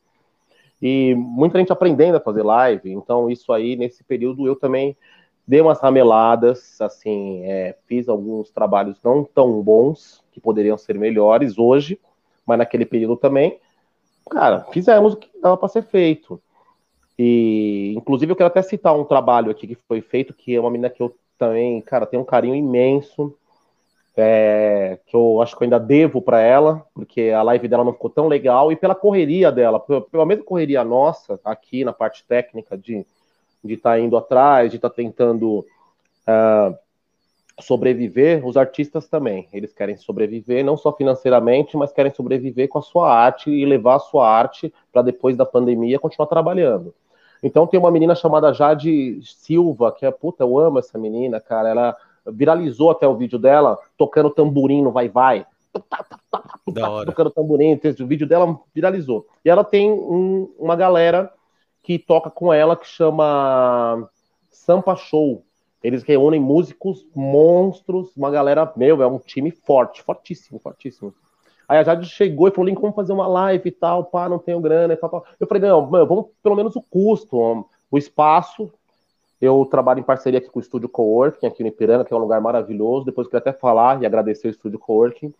E 0.80 1.14
muita 1.14 1.58
gente 1.58 1.72
aprendendo 1.72 2.16
a 2.16 2.20
fazer 2.20 2.42
live, 2.42 2.92
então 2.92 3.30
isso 3.30 3.52
aí, 3.52 3.74
nesse 3.74 4.04
período, 4.04 4.46
eu 4.46 4.54
também 4.54 4.96
dei 5.48 5.62
umas 5.62 5.80
rameladas, 5.80 6.78
assim, 6.78 7.42
é, 7.44 7.74
fiz 7.86 8.06
alguns 8.06 8.50
trabalhos 8.50 9.00
não 9.02 9.24
tão 9.24 9.62
bons, 9.62 10.22
que 10.30 10.38
poderiam 10.38 10.76
ser 10.76 10.98
melhores 10.98 11.58
hoje, 11.58 11.98
mas 12.46 12.58
naquele 12.58 12.84
período 12.84 13.16
também, 13.16 13.58
cara, 14.30 14.66
fizemos 14.70 15.14
o 15.14 15.16
que 15.16 15.30
dava 15.40 15.56
para 15.56 15.70
ser 15.70 15.82
feito. 15.82 16.38
E, 17.18 17.94
inclusive, 17.96 18.30
eu 18.30 18.36
quero 18.36 18.48
até 18.48 18.60
citar 18.60 18.94
um 18.94 19.04
trabalho 19.04 19.50
aqui 19.50 19.66
que 19.66 19.74
foi 19.74 20.02
feito, 20.02 20.34
que 20.34 20.54
é 20.54 20.60
uma 20.60 20.70
menina 20.70 20.90
que 20.90 21.02
eu 21.02 21.16
também, 21.38 21.80
cara, 21.80 22.04
tenho 22.04 22.22
um 22.22 22.26
carinho 22.26 22.54
imenso, 22.54 23.34
é, 24.14 24.98
que 25.06 25.16
eu 25.16 25.40
acho 25.40 25.56
que 25.56 25.62
eu 25.62 25.64
ainda 25.64 25.80
devo 25.80 26.20
para 26.20 26.40
ela, 26.40 26.84
porque 26.92 27.30
a 27.30 27.42
live 27.42 27.68
dela 27.68 27.84
não 27.84 27.94
ficou 27.94 28.10
tão 28.10 28.28
legal, 28.28 28.70
e 28.70 28.76
pela 28.76 28.94
correria 28.94 29.50
dela, 29.50 29.80
pela 29.80 30.26
mesma 30.26 30.44
correria 30.44 30.84
nossa, 30.84 31.40
aqui 31.42 31.84
na 31.84 31.92
parte 31.92 32.22
técnica, 32.26 32.76
de 32.76 33.06
de 33.64 33.74
estar 33.74 33.90
tá 33.90 34.00
indo 34.00 34.16
atrás, 34.16 34.70
de 34.70 34.76
estar 34.76 34.88
tá 34.88 34.94
tentando 34.94 35.66
uh, 36.26 36.76
sobreviver, 37.60 38.46
os 38.46 38.56
artistas 38.56 39.08
também, 39.08 39.48
eles 39.52 39.72
querem 39.72 39.96
sobreviver, 39.96 40.64
não 40.64 40.76
só 40.76 40.92
financeiramente, 40.92 41.76
mas 41.76 41.92
querem 41.92 42.12
sobreviver 42.12 42.68
com 42.68 42.78
a 42.78 42.82
sua 42.82 43.12
arte 43.12 43.50
e 43.50 43.64
levar 43.64 43.96
a 43.96 44.00
sua 44.00 44.28
arte 44.28 44.72
para 44.92 45.02
depois 45.02 45.36
da 45.36 45.44
pandemia 45.44 45.98
continuar 45.98 46.28
trabalhando. 46.28 46.94
Então 47.42 47.66
tem 47.66 47.78
uma 47.78 47.90
menina 47.90 48.14
chamada 48.14 48.52
Jade 48.52 49.20
Silva, 49.22 49.92
que 49.92 50.04
é, 50.06 50.10
puta, 50.10 50.44
eu 50.44 50.58
amo 50.58 50.78
essa 50.78 50.98
menina, 50.98 51.40
cara, 51.40 51.68
ela 51.68 51.96
viralizou 52.26 52.90
até 52.90 53.06
o 53.06 53.16
vídeo 53.16 53.38
dela, 53.38 53.78
tocando 53.96 54.30
tamborim 54.30 54.82
no 54.82 54.92
Vai 54.92 55.08
Vai. 55.08 55.46
Da 56.68 56.90
hora. 56.90 57.06
Tocando 57.06 57.30
tamborim, 57.30 57.80
o 58.00 58.06
vídeo 58.06 58.26
dela 58.26 58.58
viralizou. 58.74 59.26
E 59.44 59.50
ela 59.50 59.64
tem 59.64 59.90
um, 59.90 60.52
uma 60.58 60.76
galera 60.76 61.32
que 61.88 61.98
toca 61.98 62.28
com 62.28 62.52
ela 62.52 62.76
que 62.76 62.86
chama 62.86 64.06
Sampa 64.50 64.94
Show. 64.94 65.42
Eles 65.82 66.02
reúnem 66.02 66.38
músicos 66.38 67.06
monstros, 67.16 68.14
uma 68.14 68.30
galera, 68.30 68.70
meu, 68.76 69.02
é 69.02 69.06
um 69.06 69.18
time 69.18 69.50
forte, 69.50 70.02
fortíssimo, 70.02 70.58
fortíssimo. 70.58 71.14
Aí 71.66 71.78
a 71.78 71.82
Jade 71.82 72.06
chegou 72.06 72.46
e 72.46 72.50
falou: 72.50 72.68
Link, 72.68 72.78
vamos 72.78 72.94
fazer 72.94 73.14
uma 73.14 73.26
live 73.26 73.66
e 73.66 73.72
tal, 73.72 74.04
pá, 74.04 74.28
não 74.28 74.38
tenho 74.38 74.60
grana 74.60 74.92
e 74.92 74.96
tal, 74.98 75.08
tal. 75.08 75.24
Eu 75.40 75.46
falei: 75.46 75.62
não, 75.62 75.86
vamos 75.88 76.26
pelo 76.42 76.56
menos 76.56 76.76
o 76.76 76.82
custo, 76.82 77.64
o 77.90 77.96
espaço, 77.96 78.70
eu 79.40 79.64
trabalho 79.64 80.00
em 80.00 80.02
parceria 80.02 80.40
aqui 80.40 80.50
com 80.50 80.58
o 80.58 80.62
Estúdio 80.62 80.90
Coworking, 80.90 81.46
aqui 81.46 81.62
no 81.62 81.70
Ipiranga, 81.70 82.04
que 82.04 82.12
é 82.12 82.16
um 82.16 82.20
lugar 82.20 82.38
maravilhoso. 82.42 83.06
Depois 83.06 83.24
eu 83.24 83.30
queria 83.30 83.40
até 83.40 83.58
falar 83.58 84.02
e 84.02 84.04
agradecer 84.04 84.48
o 84.48 84.50
Estúdio 84.50 84.78
Coworking. 84.78 85.32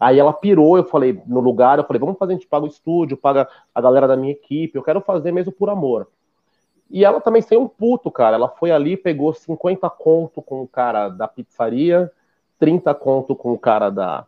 Aí 0.00 0.18
ela 0.18 0.32
pirou, 0.32 0.78
eu 0.78 0.84
falei, 0.84 1.20
no 1.26 1.40
lugar, 1.40 1.78
eu 1.78 1.84
falei, 1.84 2.00
vamos 2.00 2.16
fazer, 2.16 2.32
a 2.32 2.36
gente 2.36 2.48
paga 2.48 2.64
o 2.64 2.68
estúdio, 2.68 3.18
paga 3.18 3.46
a 3.74 3.80
galera 3.82 4.08
da 4.08 4.16
minha 4.16 4.32
equipe, 4.32 4.74
eu 4.74 4.82
quero 4.82 5.02
fazer 5.02 5.30
mesmo 5.30 5.52
por 5.52 5.68
amor. 5.68 6.08
E 6.90 7.04
ela 7.04 7.20
também 7.20 7.42
sem 7.42 7.56
um 7.56 7.68
puto, 7.68 8.10
cara. 8.10 8.36
Ela 8.36 8.48
foi 8.48 8.72
ali, 8.72 8.96
pegou 8.96 9.32
50 9.32 9.88
conto 9.90 10.40
com 10.40 10.62
o 10.62 10.66
cara 10.66 11.08
da 11.08 11.28
pizzaria, 11.28 12.10
30 12.58 12.92
conto 12.94 13.36
com 13.36 13.52
o 13.52 13.58
cara 13.58 13.90
da. 13.90 14.24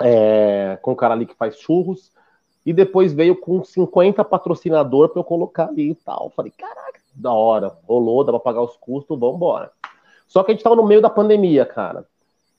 É, 0.00 0.78
com 0.80 0.92
o 0.92 0.96
cara 0.96 1.12
ali 1.12 1.26
que 1.26 1.34
faz 1.34 1.56
churros, 1.56 2.10
e 2.64 2.72
depois 2.72 3.12
veio 3.12 3.36
com 3.36 3.62
50 3.62 4.24
patrocinador 4.24 5.10
para 5.10 5.20
eu 5.20 5.24
colocar 5.24 5.68
ali 5.68 5.90
e 5.90 5.94
tal. 5.94 6.30
Falei, 6.30 6.52
caraca, 6.56 7.00
da 7.14 7.32
hora, 7.32 7.76
rolou, 7.86 8.24
dá 8.24 8.32
pra 8.32 8.40
pagar 8.40 8.62
os 8.62 8.76
custos, 8.76 9.18
vambora. 9.18 9.70
Só 10.26 10.42
que 10.42 10.52
a 10.52 10.54
gente 10.54 10.64
tava 10.64 10.76
no 10.76 10.86
meio 10.86 11.02
da 11.02 11.10
pandemia, 11.10 11.66
cara. 11.66 12.06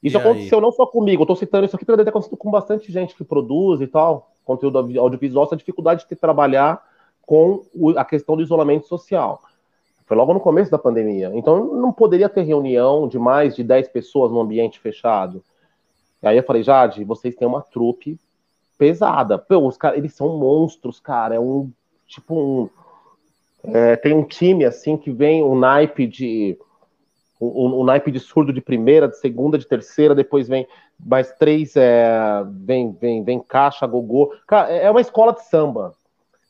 Isso 0.03 0.17
e 0.17 0.19
aconteceu 0.19 0.57
aí? 0.57 0.61
não 0.61 0.71
só 0.71 0.85
comigo, 0.85 1.23
eu 1.23 1.27
tô 1.27 1.35
citando 1.35 1.65
isso 1.65 1.75
aqui 1.75 1.85
porque 1.85 1.95
deve 1.95 2.05
ter 2.05 2.09
acontecido 2.09 2.37
com 2.37 2.51
bastante 2.51 2.91
gente 2.91 3.15
que 3.15 3.23
produz 3.23 3.79
e 3.79 3.87
tal, 3.87 4.31
conteúdo 4.43 4.77
audiovisual, 4.77 5.45
essa 5.45 5.55
dificuldade 5.55 6.05
de 6.07 6.15
trabalhar 6.15 6.83
com 7.25 7.63
a 7.95 8.03
questão 8.03 8.35
do 8.35 8.43
isolamento 8.43 8.85
social. 8.87 9.41
Foi 10.05 10.17
logo 10.17 10.33
no 10.33 10.41
começo 10.41 10.69
da 10.69 10.77
pandemia. 10.77 11.31
Então 11.33 11.73
não 11.73 11.93
poderia 11.93 12.27
ter 12.27 12.41
reunião 12.41 13.07
de 13.07 13.17
mais 13.17 13.55
de 13.55 13.63
10 13.63 13.87
pessoas 13.87 14.31
num 14.31 14.41
ambiente 14.41 14.79
fechado. 14.79 15.41
E 16.21 16.27
aí 16.27 16.37
eu 16.37 16.43
falei, 16.43 16.63
Jade, 16.63 17.05
vocês 17.05 17.35
têm 17.35 17.47
uma 17.47 17.61
trupe 17.61 18.19
pesada. 18.77 19.37
Pô, 19.37 19.65
os 19.65 19.77
caras, 19.77 19.97
eles 19.97 20.13
são 20.13 20.37
monstros, 20.37 20.99
cara. 20.99 21.35
É 21.35 21.39
um 21.39 21.71
tipo 22.05 22.35
um 22.35 22.69
é, 23.63 23.95
tem 23.95 24.13
um 24.13 24.23
time 24.23 24.65
assim 24.65 24.97
que 24.97 25.09
vem 25.09 25.41
um 25.41 25.57
naipe 25.57 26.05
de 26.05 26.57
um, 27.43 27.81
um, 27.81 27.83
naipe 27.83 28.11
de 28.11 28.19
surdo 28.19 28.53
de 28.53 28.61
primeira, 28.61 29.07
de 29.07 29.17
segunda, 29.17 29.57
de 29.57 29.67
terceira, 29.67 30.15
depois 30.15 30.47
vem 30.47 30.67
mais 30.99 31.31
três, 31.33 31.75
é, 31.75 32.43
vem, 32.49 32.91
vem, 32.93 33.23
vem 33.23 33.39
caixa, 33.39 33.87
gogô. 33.87 34.33
Cara, 34.47 34.71
é, 34.71 34.85
é 34.85 34.91
uma 34.91 35.01
escola 35.01 35.33
de 35.33 35.43
samba. 35.45 35.93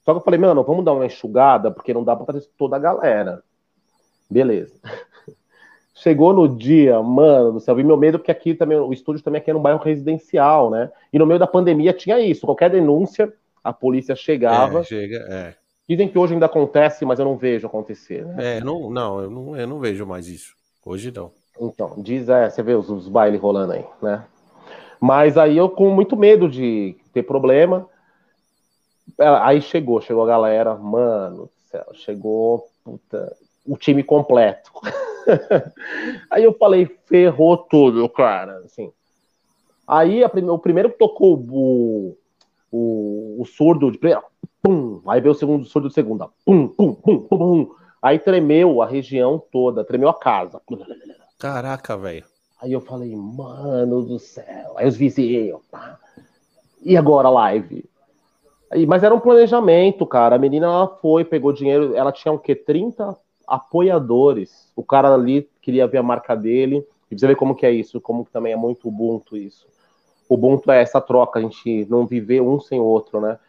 Só 0.04 0.12
que 0.12 0.18
eu 0.18 0.24
falei, 0.24 0.40
mano, 0.40 0.64
vamos 0.64 0.84
dar 0.84 0.94
uma 0.94 1.06
enxugada, 1.06 1.72
porque 1.72 1.94
não 1.94 2.04
dá 2.04 2.16
pra 2.16 2.26
trazer 2.26 2.48
toda 2.58 2.76
a 2.76 2.80
galera. 2.80 3.42
Beleza. 4.30 4.74
Chegou 5.96 6.34
no 6.34 6.48
dia, 6.48 7.02
mano 7.02 7.54
do 7.54 7.60
céu, 7.60 7.76
vi 7.76 7.84
meu 7.84 7.96
medo, 7.96 8.18
porque 8.18 8.32
aqui 8.32 8.54
também, 8.54 8.78
o 8.78 8.92
estúdio 8.92 9.24
também 9.24 9.40
aqui 9.40 9.52
é 9.52 9.54
no 9.54 9.60
bairro 9.60 9.80
residencial, 9.80 10.70
né? 10.70 10.92
E 11.14 11.20
no 11.20 11.26
meio 11.26 11.40
da 11.40 11.48
pandemia 11.48 11.94
tinha 11.94 12.20
isso, 12.20 12.46
qualquer 12.46 12.70
denúncia, 12.72 13.32
a 13.64 13.72
polícia 13.72 14.16
chegava. 14.16 14.80
É, 14.80 14.84
chega, 14.84 15.18
é. 15.30 15.56
Dizem 15.88 16.08
que 16.08 16.18
hoje 16.18 16.34
ainda 16.34 16.46
acontece, 16.46 17.06
mas 17.06 17.20
eu 17.20 17.26
não 17.26 17.38
vejo 17.38 17.68
acontecer. 17.68 18.26
Né? 18.26 18.58
É, 18.58 18.62
não, 18.62 18.90
não, 18.90 19.22
eu 19.22 19.30
não, 19.30 19.58
eu 19.58 19.68
não 19.68 19.80
vejo 19.80 20.06
mais 20.06 20.28
isso. 20.28 20.56
Hoje 20.86 21.12
não. 21.12 21.32
Então, 21.60 21.94
diz, 21.98 22.28
é, 22.30 22.50
você 22.50 22.64
vê 22.64 22.74
os, 22.74 22.90
os 22.90 23.08
bailes 23.08 23.40
rolando 23.40 23.74
aí, 23.74 23.86
né? 24.02 24.26
Mas 25.00 25.38
aí 25.38 25.58
eu 25.58 25.70
com 25.70 25.90
muito 25.90 26.16
medo 26.16 26.50
de 26.50 26.96
ter 27.14 27.24
problema. 27.24 27.88
É, 29.20 29.28
aí 29.28 29.62
chegou, 29.62 30.02
chegou 30.02 30.24
a 30.24 30.28
galera, 30.28 30.76
mano 30.76 31.50
céu, 31.74 31.86
chegou 31.94 32.68
puta, 32.84 33.36
o 33.66 33.76
time 33.76 34.04
completo. 34.04 34.72
aí 36.30 36.44
eu 36.44 36.54
falei, 36.54 36.86
ferrou 37.08 37.58
tudo, 37.58 38.08
cara, 38.08 38.60
assim. 38.60 38.92
Aí 39.88 40.28
prime, 40.30 40.50
o 40.50 40.60
primeiro 40.60 40.92
que 40.92 40.98
tocou 40.98 41.36
o, 41.36 42.18
o, 42.72 43.42
o 43.42 43.46
surdo 43.46 43.92
de 43.92 43.98
primeira, 43.98 44.24
pum, 44.62 45.02
aí 45.08 45.20
veio 45.20 45.34
o 45.34 45.38
segundo 45.38 45.66
surdo 45.66 45.88
de 45.88 45.94
segunda, 45.94 46.30
pum, 46.46 46.68
pum, 46.68 46.94
pum, 46.94 47.20
pum, 47.20 47.38
pum. 47.38 47.76
Aí 48.04 48.20
tremeu 48.20 48.82
a 48.82 48.86
região 48.86 49.42
toda, 49.50 49.86
tremeu 49.86 50.10
a 50.10 50.14
casa. 50.14 50.62
Caraca, 51.40 51.96
velho. 51.96 52.26
Aí 52.62 52.74
eu 52.74 52.82
falei, 52.82 53.16
mano 53.16 54.04
do 54.04 54.20
céu. 54.20 54.74
Aí 54.76 54.86
os 54.86 54.98
vizinhos, 54.98 55.62
pá. 55.72 55.98
E 56.82 56.98
agora 56.98 57.30
a 57.30 57.32
live? 57.32 57.86
Aí, 58.70 58.86
mas 58.86 59.04
era 59.04 59.16
um 59.16 59.22
planejamento, 59.22 60.06
cara. 60.06 60.36
A 60.36 60.40
menina 60.40 60.66
ela 60.66 60.88
foi, 60.88 61.24
pegou 61.24 61.54
dinheiro, 61.54 61.96
ela 61.96 62.12
tinha 62.12 62.34
o 62.34 62.38
quê? 62.38 62.54
30 62.54 63.18
apoiadores. 63.48 64.70
O 64.76 64.84
cara 64.84 65.14
ali 65.14 65.50
queria 65.62 65.88
ver 65.88 66.00
a 66.00 66.04
marca 66.04 66.36
dele. 66.36 66.86
E 67.10 67.18
você 67.18 67.26
vê 67.26 67.36
como 67.38 67.56
que 67.56 67.66
é 67.66 67.72
isso, 67.72 68.02
como 68.02 68.26
que 68.26 68.32
também 68.32 68.52
é 68.52 68.58
muito 68.58 68.90
Ubuntu 68.90 69.38
isso. 69.38 69.66
Ubuntu 70.28 70.70
é 70.72 70.82
essa 70.82 71.00
troca, 71.00 71.40
a 71.40 71.42
gente 71.42 71.86
não 71.86 72.06
viver 72.06 72.42
um 72.42 72.60
sem 72.60 72.82
o 72.82 72.84
outro, 72.84 73.22
né? 73.22 73.40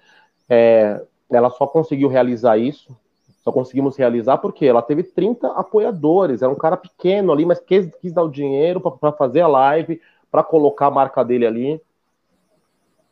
É, 0.48 1.02
ela 1.28 1.50
só 1.50 1.66
conseguiu 1.66 2.08
realizar 2.08 2.56
isso 2.56 2.96
só 3.44 3.52
conseguimos 3.52 3.94
realizar 3.96 4.38
porque 4.38 4.64
ela 4.64 4.80
teve 4.80 5.02
30 5.02 5.48
apoiadores, 5.48 6.40
era 6.40 6.50
um 6.50 6.56
cara 6.56 6.78
pequeno 6.78 7.30
ali, 7.30 7.44
mas 7.44 7.60
quis, 7.60 7.94
quis 8.00 8.10
dar 8.10 8.22
o 8.22 8.30
dinheiro 8.30 8.80
para 8.80 9.12
fazer 9.12 9.42
a 9.42 9.46
live, 9.46 10.00
para 10.30 10.42
colocar 10.42 10.86
a 10.86 10.90
marca 10.90 11.22
dele 11.22 11.46
ali. 11.46 11.80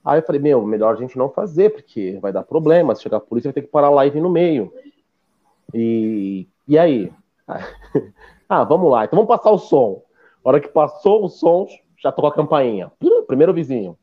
Aí 0.02 0.18
eu 0.18 0.24
falei, 0.24 0.40
meu, 0.40 0.64
melhor 0.64 0.94
a 0.94 0.96
gente 0.96 1.18
não 1.18 1.28
fazer, 1.28 1.70
porque 1.70 2.18
vai 2.20 2.32
dar 2.32 2.44
problema, 2.44 2.94
se 2.94 3.02
chegar 3.02 3.18
a 3.18 3.20
polícia 3.20 3.48
vai 3.48 3.52
ter 3.52 3.60
que 3.60 3.68
parar 3.68 3.88
a 3.88 3.90
live 3.90 4.20
no 4.22 4.30
meio. 4.30 4.72
E, 5.74 6.48
e 6.66 6.78
aí? 6.78 7.12
ah, 8.48 8.64
vamos 8.64 8.90
lá, 8.90 9.04
então 9.04 9.18
vamos 9.18 9.28
passar 9.28 9.50
o 9.50 9.58
som. 9.58 10.02
A 10.42 10.48
hora 10.48 10.60
que 10.60 10.68
passou 10.68 11.24
o 11.24 11.28
som, 11.28 11.66
já 11.98 12.10
tocou 12.10 12.30
a 12.30 12.34
campainha. 12.34 12.90
Primeiro 13.26 13.52
vizinho. 13.52 13.98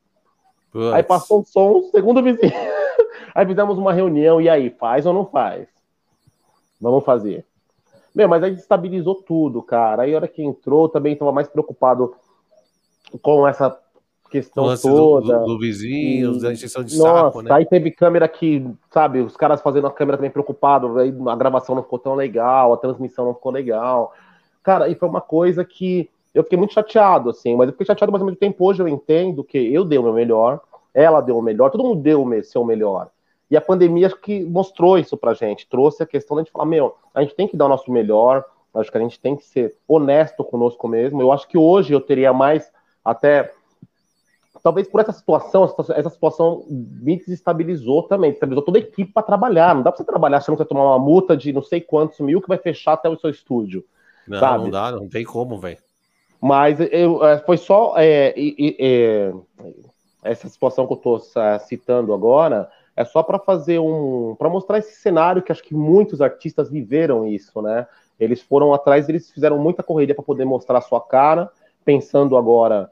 Puts. 0.72 0.94
Aí 0.94 1.02
passou 1.02 1.42
o 1.42 1.44
som, 1.44 1.82
segundo 1.90 2.22
vizinho. 2.22 2.54
aí 3.34 3.48
fizemos 3.48 3.80
uma 3.80 3.92
reunião, 3.92 4.40
e 4.40 4.48
aí, 4.48 4.70
faz 4.70 5.08
ou 5.08 5.14
não 5.14 5.26
faz? 5.26 5.79
Vamos 6.80 7.04
fazer. 7.04 7.46
Meu, 8.16 8.28
mas 8.28 8.44
aí 8.44 8.54
estabilizou 8.54 9.16
tudo, 9.16 9.62
cara. 9.62 10.04
Aí 10.04 10.14
a 10.14 10.18
hora 10.18 10.28
que 10.28 10.44
entrou, 10.44 10.90
também 10.90 11.14
estava 11.14 11.32
mais 11.32 11.48
preocupado 11.48 12.16
com 13.22 13.48
essa 13.48 13.78
questão 14.30 14.76
toda. 14.78 15.40
Do, 15.40 15.46
do, 15.46 15.60
vizinho, 15.60 16.40
da 16.40 16.54
injeção 16.54 16.84
de 16.84 16.98
Nossa, 16.98 17.26
saco, 17.26 17.42
né? 17.42 17.52
Aí 17.52 17.66
teve 17.66 17.92
câmera 17.92 18.28
que, 18.28 18.66
sabe, 18.92 19.20
os 19.20 19.36
caras 19.36 19.62
fazendo 19.62 19.88
a 19.88 19.92
câmera 19.92 20.18
também 20.18 20.32
preocupado, 20.32 20.98
aí 21.00 21.14
a 21.28 21.36
gravação 21.36 21.76
não 21.76 21.84
ficou 21.84 22.00
tão 22.00 22.16
legal, 22.16 22.74
a 22.74 22.78
transmissão 22.78 23.26
não 23.26 23.34
ficou 23.34 23.52
legal. 23.52 24.14
Cara, 24.64 24.88
e 24.88 24.96
foi 24.96 25.10
uma 25.10 25.22
coisa 25.22 25.66
que 25.66 26.10
eu 26.34 26.44
fiquei 26.44 26.58
muito 26.58 26.74
chateado, 26.74 27.30
assim, 27.30 27.56
mas 27.56 27.68
eu 27.68 27.74
fiquei 27.74 27.88
chateado, 27.88 28.12
mas 28.12 28.22
ao 28.22 28.28
mesmo 28.28 28.40
tempo 28.40 28.66
hoje 28.66 28.82
eu 28.82 28.88
entendo 28.88 29.44
que 29.44 29.58
eu 29.58 29.84
dei 29.84 29.98
o 29.98 30.04
meu 30.04 30.14
melhor, 30.14 30.62
ela 30.94 31.22
deu 31.22 31.38
o 31.38 31.42
melhor, 31.42 31.72
todo 31.72 31.84
mundo 31.84 32.02
deu 32.02 32.24
o 32.24 32.44
seu 32.44 32.64
melhor. 32.64 33.10
E 33.50 33.58
a 33.58 33.62
pandemia 33.62 34.08
acho 34.08 34.20
que 34.20 34.44
mostrou 34.44 34.98
isso 34.98 35.18
pra 35.18 35.34
gente, 35.34 35.68
trouxe 35.68 36.04
a 36.04 36.06
questão 36.06 36.42
de 36.44 36.52
falar, 36.52 36.66
meu, 36.66 36.96
a 37.14 37.22
gente 37.22 37.36
tem 37.36 37.48
que 37.48 37.58
dar 37.58 37.66
o 37.66 37.70
nosso 37.70 37.92
melhor, 37.92 38.46
acho 38.76 38.92
que 38.92 38.98
a 38.98 39.02
gente 39.02 39.20
tem 39.20 39.36
que 39.36 39.44
ser 39.44 39.76
honesto 39.88 40.44
conosco 40.44 40.88
mesmo. 40.88 41.22
Eu 41.22 41.32
acho 41.32 41.48
que 41.48 41.58
hoje 41.58 41.94
eu 41.94 42.00
teria 42.00 42.32
mais 42.32 42.72
até 43.04 43.52
talvez 44.62 44.88
por 44.88 45.02
essa 45.02 45.12
situação, 45.12 45.64
essa 45.96 46.10
situação 46.10 46.66
me 46.70 47.18
desestabilizou 47.18 48.04
também, 48.04 48.32
desestabilizou 48.32 48.64
toda 48.64 48.78
a 48.78 48.82
equipe 48.82 49.12
para 49.12 49.24
trabalhar. 49.24 49.74
Não 49.74 49.82
dá 49.82 49.92
para 49.92 49.98
você 49.98 50.04
trabalhar 50.04 50.38
achando 50.38 50.56
que 50.56 50.64
vai 50.64 50.68
tomar 50.68 50.86
uma 50.86 51.00
multa 51.00 51.36
de 51.36 51.54
não 51.54 51.62
sei 51.62 51.82
quantos 51.82 52.20
mil 52.20 52.42
que 52.42 52.48
vai 52.48 52.58
fechar 52.58 52.94
até 52.94 53.10
o 53.10 53.18
seu 53.18 53.30
estúdio. 53.30 53.84
Não, 54.28 54.40
sabe? 54.40 54.64
não 54.66 54.70
dá, 54.70 54.92
não 54.92 55.08
tem 55.08 55.24
como, 55.24 55.58
velho. 55.58 55.78
Mas 56.42 56.80
eu, 56.80 57.24
é, 57.26 57.40
foi 57.40 57.58
só 57.58 57.96
é, 57.98 58.34
é, 58.38 59.34
essa 60.24 60.48
situação 60.48 60.86
que 60.88 60.94
eu 60.94 60.98
estou 60.98 61.20
citando 61.60 62.14
agora 62.14 62.70
é 63.00 63.06
só 63.06 63.24
para 63.24 63.40
fazer 63.40 63.80
um, 63.80 64.36
para 64.38 64.50
mostrar 64.50 64.78
esse 64.78 64.94
cenário 65.00 65.42
que 65.42 65.54
acho 65.54 65.64
que 65.64 65.74
muitos 65.74 66.22
artistas 66.22 66.70
viveram 66.70 67.26
isso, 67.26 67.62
né? 67.62 67.88
Eles 68.20 68.42
foram 68.42 68.74
atrás, 68.74 69.08
eles 69.08 69.32
fizeram 69.32 69.58
muita 69.58 69.82
correria 69.82 70.14
para 70.14 70.22
poder 70.22 70.44
mostrar 70.44 70.80
a 70.80 70.82
sua 70.82 71.00
cara, 71.00 71.50
pensando 71.86 72.36
agora 72.36 72.92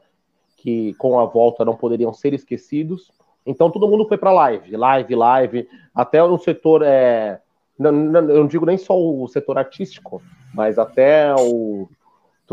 que 0.56 0.94
com 0.94 1.20
a 1.20 1.26
volta 1.26 1.62
não 1.62 1.76
poderiam 1.76 2.10
ser 2.14 2.32
esquecidos. 2.32 3.12
Então 3.44 3.70
todo 3.70 3.86
mundo 3.86 4.08
foi 4.08 4.16
para 4.16 4.32
live, 4.32 4.74
live, 4.74 5.14
live, 5.14 5.68
até 5.94 6.24
o 6.24 6.38
setor 6.38 6.80
é, 6.82 7.42
não, 7.78 7.92
não, 7.92 8.20
eu 8.30 8.38
não 8.38 8.46
digo 8.46 8.64
nem 8.64 8.78
só 8.78 8.98
o 8.98 9.28
setor 9.28 9.58
artístico, 9.58 10.22
mas 10.54 10.78
até 10.78 11.34
o 11.34 11.86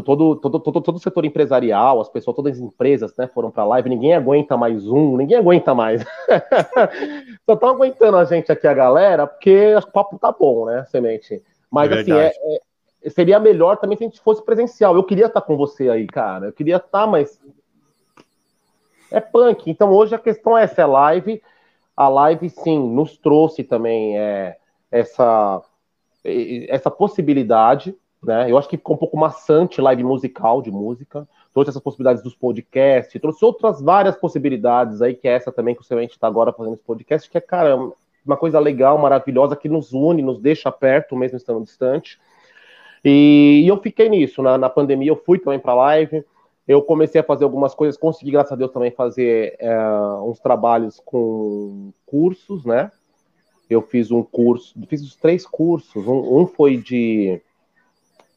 todo, 0.03 0.35
todo, 0.35 0.59
todo, 0.59 0.81
todo 0.81 0.95
o 0.95 0.99
setor 0.99 1.23
empresarial, 1.25 2.01
as 2.01 2.09
pessoas, 2.09 2.35
todas 2.35 2.53
as 2.53 2.59
empresas, 2.59 3.15
né, 3.17 3.27
foram 3.27 3.49
para 3.49 3.63
a 3.63 3.67
live, 3.67 3.89
ninguém 3.89 4.13
aguenta 4.13 4.57
mais 4.57 4.85
um, 4.87 5.15
ninguém 5.15 5.37
aguenta 5.37 5.73
mais. 5.73 6.03
Só 7.45 7.53
estão 7.53 7.69
aguentando 7.69 8.17
a 8.17 8.25
gente 8.25 8.51
aqui, 8.51 8.67
a 8.67 8.73
galera, 8.73 9.25
porque 9.25 9.73
o 9.75 9.91
papo 9.91 10.19
tá 10.19 10.31
bom, 10.31 10.65
né, 10.65 10.85
Semente? 10.85 11.41
Mas, 11.71 11.91
é 11.91 11.99
assim, 11.99 12.11
é, 12.11 12.33
é, 13.03 13.09
seria 13.09 13.39
melhor 13.39 13.77
também 13.77 13.97
se 13.97 14.03
a 14.03 14.07
gente 14.07 14.19
fosse 14.19 14.43
presencial. 14.43 14.95
Eu 14.95 15.03
queria 15.03 15.27
estar 15.27 15.41
tá 15.41 15.47
com 15.47 15.55
você 15.55 15.89
aí, 15.89 16.05
cara, 16.07 16.47
eu 16.47 16.53
queria 16.53 16.77
estar, 16.77 16.89
tá, 16.89 17.07
mas 17.07 17.39
é 19.11 19.19
punk. 19.19 19.69
Então, 19.69 19.91
hoje 19.91 20.13
a 20.13 20.19
questão 20.19 20.57
é 20.57 20.63
essa, 20.63 20.81
é 20.81 20.85
live. 20.85 21.41
A 21.95 22.09
live, 22.09 22.49
sim, 22.49 22.77
nos 22.93 23.17
trouxe 23.17 23.63
também 23.63 24.19
é, 24.19 24.57
essa, 24.91 25.61
essa 26.67 26.91
possibilidade, 26.91 27.95
né? 28.25 28.49
Eu 28.49 28.57
acho 28.57 28.67
que 28.67 28.77
ficou 28.77 28.95
um 28.95 28.99
pouco 28.99 29.17
maçante 29.17 29.79
live 29.81 30.03
musical 30.03 30.61
de 30.61 30.71
música, 30.71 31.27
trouxe 31.53 31.69
essas 31.69 31.81
possibilidades 31.81 32.21
dos 32.21 32.35
podcasts, 32.35 33.21
trouxe 33.21 33.45
outras 33.45 33.81
várias 33.81 34.15
possibilidades 34.15 35.01
aí, 35.01 35.13
que 35.13 35.27
é 35.27 35.33
essa 35.33 35.51
também 35.51 35.73
que 35.73 35.81
o 35.81 35.83
Semente 35.85 36.13
está 36.13 36.27
agora 36.27 36.51
fazendo 36.51 36.73
esse 36.73 36.83
podcast, 36.83 37.29
que 37.29 37.37
é, 37.37 37.41
cara, 37.41 37.77
uma 38.25 38.35
coisa 38.35 38.59
legal, 38.59 38.97
maravilhosa, 38.97 39.55
que 39.55 39.69
nos 39.69 39.93
une, 39.93 40.21
nos 40.21 40.39
deixa 40.39 40.71
perto, 40.71 41.15
mesmo 41.15 41.37
estando 41.37 41.63
distante. 41.63 42.19
E, 43.03 43.61
e 43.63 43.67
eu 43.67 43.77
fiquei 43.77 44.09
nisso, 44.09 44.41
na, 44.41 44.57
na 44.57 44.69
pandemia 44.69 45.11
eu 45.11 45.15
fui 45.15 45.37
também 45.37 45.59
para 45.59 45.75
live, 45.75 46.25
eu 46.67 46.81
comecei 46.81 47.21
a 47.21 47.23
fazer 47.23 47.43
algumas 47.43 47.75
coisas, 47.75 47.95
consegui, 47.95 48.31
graças 48.31 48.51
a 48.51 48.55
Deus, 48.55 48.71
também 48.71 48.89
fazer 48.89 49.55
é, 49.59 49.77
uns 50.23 50.39
trabalhos 50.39 50.99
com 51.05 51.93
cursos, 52.05 52.65
né? 52.65 52.91
Eu 53.69 53.81
fiz 53.81 54.11
um 54.11 54.23
curso, 54.23 54.73
fiz 54.87 55.03
os 55.03 55.15
três 55.15 55.45
cursos, 55.45 56.07
um, 56.07 56.41
um 56.41 56.47
foi 56.47 56.77
de 56.77 57.39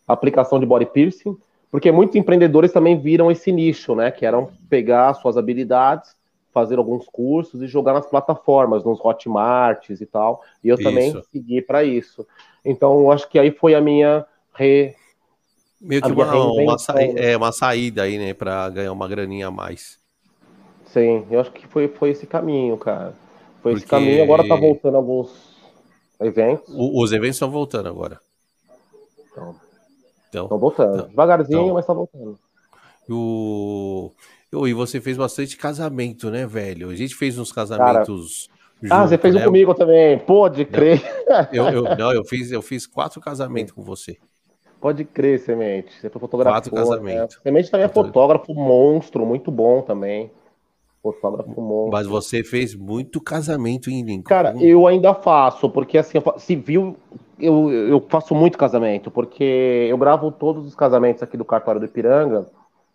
aplicação 0.08 0.58
de 0.58 0.66
body 0.66 0.86
piercing, 0.86 1.36
porque 1.70 1.92
muitos 1.92 2.16
empreendedores 2.16 2.72
também 2.72 2.98
viram 2.98 3.30
esse 3.30 3.52
nicho, 3.52 3.94
né? 3.94 4.10
Que 4.10 4.24
eram 4.24 4.50
pegar 4.68 5.12
suas 5.14 5.36
habilidades, 5.36 6.16
fazer 6.52 6.78
alguns 6.78 7.06
cursos 7.06 7.62
e 7.62 7.66
jogar 7.66 7.92
nas 7.92 8.06
plataformas, 8.06 8.84
nos 8.84 8.98
Hotmarts 9.04 10.00
e 10.00 10.06
tal. 10.06 10.42
E 10.64 10.68
eu 10.68 10.76
isso. 10.76 10.84
também 10.84 11.22
segui 11.30 11.60
para 11.60 11.84
isso. 11.84 12.26
Então, 12.64 12.98
eu 13.00 13.12
acho 13.12 13.28
que 13.28 13.38
aí 13.38 13.50
foi 13.50 13.74
a 13.74 13.80
minha 13.80 14.24
re. 14.54 14.94
Meio 15.80 16.02
que 16.02 16.10
uma, 16.10 16.34
uma, 16.34 16.78
saída, 16.78 17.20
é, 17.20 17.36
uma 17.36 17.52
saída 17.52 18.02
aí, 18.02 18.18
né? 18.18 18.34
Para 18.34 18.68
ganhar 18.70 18.92
uma 18.92 19.06
graninha 19.06 19.48
a 19.48 19.50
mais. 19.50 19.98
Sim, 20.86 21.26
eu 21.30 21.38
acho 21.38 21.52
que 21.52 21.66
foi, 21.66 21.86
foi 21.86 22.10
esse 22.10 22.26
caminho, 22.26 22.76
cara. 22.78 23.14
Foi 23.62 23.72
Porque... 23.72 23.84
esse 23.84 23.86
caminho. 23.86 24.22
Agora 24.22 24.48
tá 24.48 24.56
voltando 24.56 24.96
alguns 24.96 25.30
eventos. 26.18 26.74
O, 26.74 27.02
os 27.02 27.12
eventos 27.12 27.36
estão 27.36 27.50
voltando 27.50 27.88
agora. 27.88 28.18
Então. 29.30 29.67
Então, 30.28 30.44
Estão 30.44 30.58
voltando. 30.58 30.94
Então, 30.94 31.08
Devagarzinho, 31.08 31.62
então, 31.62 31.74
mas 31.74 31.86
tá 31.86 31.92
voltando. 31.92 32.38
O... 33.08 34.12
E 34.52 34.72
você 34.72 35.00
fez 35.00 35.16
bastante 35.16 35.56
casamento, 35.56 36.30
né, 36.30 36.46
velho? 36.46 36.90
A 36.90 36.94
gente 36.94 37.14
fez 37.14 37.38
uns 37.38 37.52
casamentos. 37.52 38.48
Cara... 38.82 39.02
ah, 39.02 39.06
você 39.06 39.18
fez 39.18 39.34
né? 39.34 39.42
um 39.42 39.44
comigo 39.44 39.74
também. 39.74 40.18
Pode 40.18 40.64
crer. 40.64 41.02
Eu, 41.52 41.64
eu, 41.68 41.96
não, 41.96 42.12
eu 42.12 42.24
fiz, 42.24 42.50
eu 42.50 42.62
fiz 42.62 42.86
quatro 42.86 43.20
casamentos 43.20 43.72
com 43.72 43.82
você. 43.82 44.16
Pode 44.80 45.04
crer, 45.04 45.40
Semente. 45.40 45.92
Você 46.00 46.08
foi 46.08 46.20
fotógrafo. 46.20 46.54
Quatro 46.54 46.72
casamentos. 46.72 47.36
Né? 47.36 47.42
Semente 47.42 47.70
também 47.70 47.86
é 47.86 47.88
fotógrafo 47.88 48.54
monstro, 48.54 49.26
muito 49.26 49.50
bom 49.50 49.82
também. 49.82 50.30
Fotógrafo 51.12 51.60
monstro. 51.60 51.92
Mas 51.92 52.06
você 52.06 52.42
fez 52.42 52.74
muito 52.74 53.20
casamento 53.20 53.90
em 53.90 54.02
Lincoln. 54.02 54.28
Cara, 54.28 54.54
eu 54.60 54.86
ainda 54.86 55.14
faço, 55.14 55.68
porque 55.70 55.98
assim, 55.98 56.18
civil 56.38 56.96
eu, 57.38 57.70
eu 57.70 58.04
faço 58.08 58.34
muito 58.34 58.58
casamento, 58.58 59.10
porque 59.10 59.86
eu 59.88 59.96
gravo 59.96 60.30
todos 60.32 60.66
os 60.66 60.74
casamentos 60.74 61.22
aqui 61.22 61.36
do 61.36 61.44
cartório 61.44 61.80
do 61.80 61.86
Ipiranga, 61.86 62.46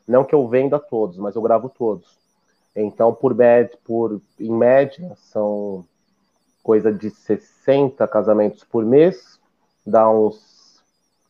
não 0.07 0.23
que 0.23 0.35
eu 0.35 0.47
venda 0.47 0.79
todos, 0.79 1.17
mas 1.17 1.35
eu 1.35 1.41
gravo 1.41 1.69
todos. 1.69 2.17
Então, 2.75 3.13
por, 3.13 3.33
média, 3.33 3.77
por 3.85 4.19
em 4.39 4.51
média, 4.51 5.11
são 5.15 5.85
coisa 6.61 6.91
de 6.91 7.09
60 7.09 8.05
casamentos 8.07 8.63
por 8.63 8.85
mês, 8.85 9.39
dá 9.85 10.09
uns 10.09 10.81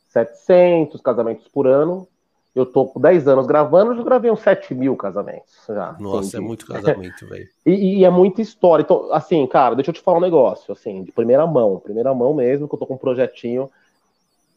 700 0.10 1.02
casamentos 1.02 1.48
por 1.48 1.68
ano. 1.68 2.08
Eu 2.56 2.68
tô 2.68 2.86
com 2.86 3.00
10 3.00 3.28
anos 3.28 3.48
gravando, 3.48 3.96
já 3.96 4.04
gravei 4.04 4.30
uns 4.30 4.42
7 4.42 4.76
mil 4.76 4.96
casamentos. 4.96 5.52
Já, 5.68 5.96
Nossa, 6.00 6.20
assim, 6.20 6.38
é 6.38 6.40
muito 6.40 6.68
casamento, 6.68 7.28
velho. 7.28 7.48
E, 7.66 8.00
e, 8.00 8.06
é 8.06 8.10
muita 8.10 8.42
história. 8.42 8.84
Então, 8.84 9.12
assim, 9.12 9.46
cara, 9.48 9.74
deixa 9.74 9.90
eu 9.90 9.94
te 9.94 10.02
falar 10.02 10.18
um 10.20 10.22
negócio, 10.22 10.72
assim, 10.72 11.04
de 11.04 11.12
primeira 11.12 11.48
mão, 11.48 11.80
primeira 11.80 12.14
mão 12.14 12.34
mesmo, 12.34 12.68
que 12.68 12.76
eu 12.76 12.80
tô 12.80 12.86
com 12.86 12.94
um 12.94 12.98
projetinho. 12.98 13.70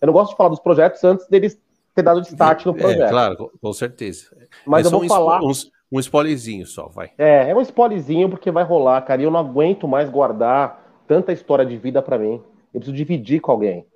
Eu 0.01 0.06
não 0.06 0.12
gosto 0.12 0.32
de 0.32 0.36
falar 0.36 0.51
dos 0.51 0.60
projetos 0.60 1.02
antes 1.05 1.27
deles 1.28 1.59
ter 1.94 2.02
dado 2.02 2.20
start 2.20 2.66
no 2.66 2.77
é, 2.77 2.78
projeto. 2.78 3.02
É, 3.02 3.09
claro, 3.09 3.51
com 3.60 3.73
certeza. 3.73 4.27
Mas 4.66 4.85
é 4.85 4.89
eu 4.89 4.90
vou 4.90 5.05
um 5.05 5.09
falar. 5.09 5.43
Uns, 5.43 5.70
um 5.90 5.98
spoilerzinho 5.98 6.66
só, 6.66 6.89
vai. 6.89 7.10
É, 7.16 7.51
é 7.51 7.55
um 7.55 7.62
spoilerzinho 7.62 8.28
porque 8.28 8.51
vai 8.51 8.64
rolar, 8.64 9.01
cara. 9.02 9.23
E 9.23 9.24
eu 9.24 9.31
não 9.31 9.40
aguento 9.40 9.89
mais 9.89 10.10
guardar 10.10 11.02
tanta 11.09 11.32
história 11.32 11.64
de 11.64 11.77
vida 11.78 12.02
para 12.02 12.18
mim. 12.18 12.43
Eu 12.74 12.81
preciso 12.81 12.97
dividir 12.97 13.40
com 13.40 13.52
alguém. 13.52 13.86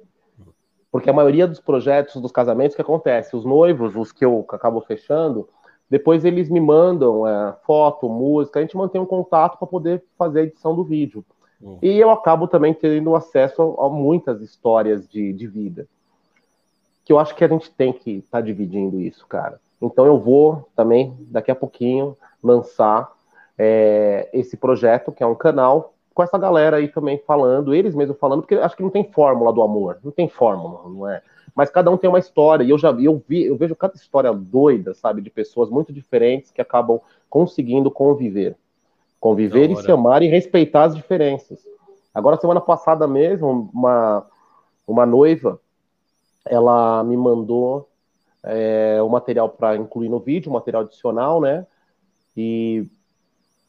Porque 0.91 1.09
a 1.09 1.13
maioria 1.13 1.47
dos 1.47 1.61
projetos, 1.61 2.21
dos 2.21 2.33
casamentos 2.33 2.75
que 2.75 2.83
acontece, 2.83 3.37
os 3.37 3.45
noivos, 3.45 3.95
os 3.95 4.11
que 4.11 4.25
eu 4.25 4.45
acabo 4.49 4.81
fechando, 4.81 5.49
depois 5.89 6.25
eles 6.25 6.49
me 6.49 6.61
mandam 6.61 7.27
é, 7.27 7.55
foto, 7.65 8.09
música, 8.09 8.59
a 8.59 8.63
gente 8.63 8.77
mantém 8.77 9.01
um 9.01 9.07
contato 9.07 9.59
para 9.59 9.67
poder 9.67 10.03
fazer 10.17 10.41
a 10.41 10.43
edição 10.45 10.75
do 10.75 10.85
vídeo. 10.85 11.25
Uhum. 11.61 11.79
E 11.83 11.99
eu 11.99 12.11
acabo 12.11 12.47
também 12.47 12.73
tendo 12.73 13.15
acesso 13.15 13.77
a, 13.79 13.87
a 13.87 13.89
muitas 13.89 14.41
histórias 14.41 15.07
de, 15.09 15.33
de, 15.33 15.47
vida. 15.47 15.87
Que 17.05 17.13
eu 17.13 17.19
acho 17.19 17.35
que 17.35 17.45
a 17.45 17.49
gente 17.49 17.71
tem 17.73 17.93
que 17.93 18.13
estar 18.13 18.39
tá 18.39 18.41
dividindo 18.41 19.01
isso, 19.01 19.27
cara. 19.27 19.61
Então 19.83 20.07
eu 20.07 20.19
vou 20.19 20.69
também, 20.77 21.17
daqui 21.23 21.51
a 21.51 21.57
pouquinho, 21.57 22.17
lançar 22.43 23.11
é, 23.59 24.29
esse 24.33 24.57
projeto, 24.57 25.13
que 25.13 25.23
é 25.23 25.27
um 25.27 25.35
canal 25.35 25.93
com 26.15 26.23
essa 26.23 26.39
galera 26.39 26.79
aí 26.79 26.89
também 26.89 27.19
falando, 27.19 27.75
eles 27.75 27.95
mesmos 27.95 28.19
falando, 28.19 28.43
porque 28.43 28.57
acho 28.57 28.77
que 28.77 28.83
não 28.83 28.91
tem 28.91 29.05
fórmula 29.05 29.53
do 29.53 29.63
amor, 29.63 29.99
não 30.03 30.11
tem 30.11 30.29
fórmula, 30.29 30.89
não 30.89 31.09
é? 31.09 31.23
Mas 31.55 31.71
cada 31.71 31.91
um 31.91 31.97
tem 31.97 32.09
uma 32.09 32.19
história, 32.19 32.65
e 32.65 32.71
eu 32.71 32.79
já 32.79 32.91
eu 32.93 33.23
vi, 33.27 33.45
eu 33.45 33.57
vejo 33.57 33.75
cada 33.75 33.95
história 33.95 34.33
doida, 34.33 34.95
sabe, 34.95 35.21
de 35.21 35.31
pessoas 35.31 35.69
muito 35.71 35.93
diferentes 35.93 36.51
que 36.51 36.61
acabam 36.61 37.01
conseguindo 37.29 37.91
conviver. 37.91 38.57
Conviver 39.21 39.71
e 39.71 39.77
se 39.77 39.91
amar 39.91 40.23
e 40.23 40.29
respeitar 40.29 40.85
as 40.85 40.97
diferenças. 40.97 41.61
Agora, 42.15 42.39
semana 42.39 42.61
passada 42.61 43.07
mesmo, 43.07 43.71
uma, 43.73 44.27
uma 44.87 45.05
noiva, 45.05 45.61
ela 46.47 47.05
me 47.05 47.17
mandou 47.17 47.89
é, 48.43 48.99
o 49.03 49.09
material 49.09 49.49
para 49.49 49.77
incluir 49.77 50.09
no 50.09 50.19
vídeo, 50.19 50.51
um 50.51 50.55
material 50.55 50.83
adicional, 50.83 51.41
né? 51.41 51.67
E 52.37 52.87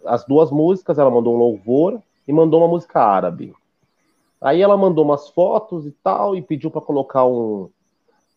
as 0.05 0.26
duas 0.26 0.49
músicas, 0.49 0.97
ela 0.97 1.09
mandou 1.09 1.35
um 1.35 1.39
louvor 1.39 2.01
e 2.27 2.34
mandou 2.34 2.61
uma 2.61 2.68
música 2.68 2.99
árabe. 2.99 3.53
Aí 4.41 4.61
ela 4.61 4.76
mandou 4.76 5.06
umas 5.06 5.30
fotos 5.30 5.85
e 5.85 5.91
tal, 5.91 6.35
e 6.35 6.41
pediu 6.41 6.72
para 6.72 6.81
colocar 6.81 7.26
um, 7.26 7.69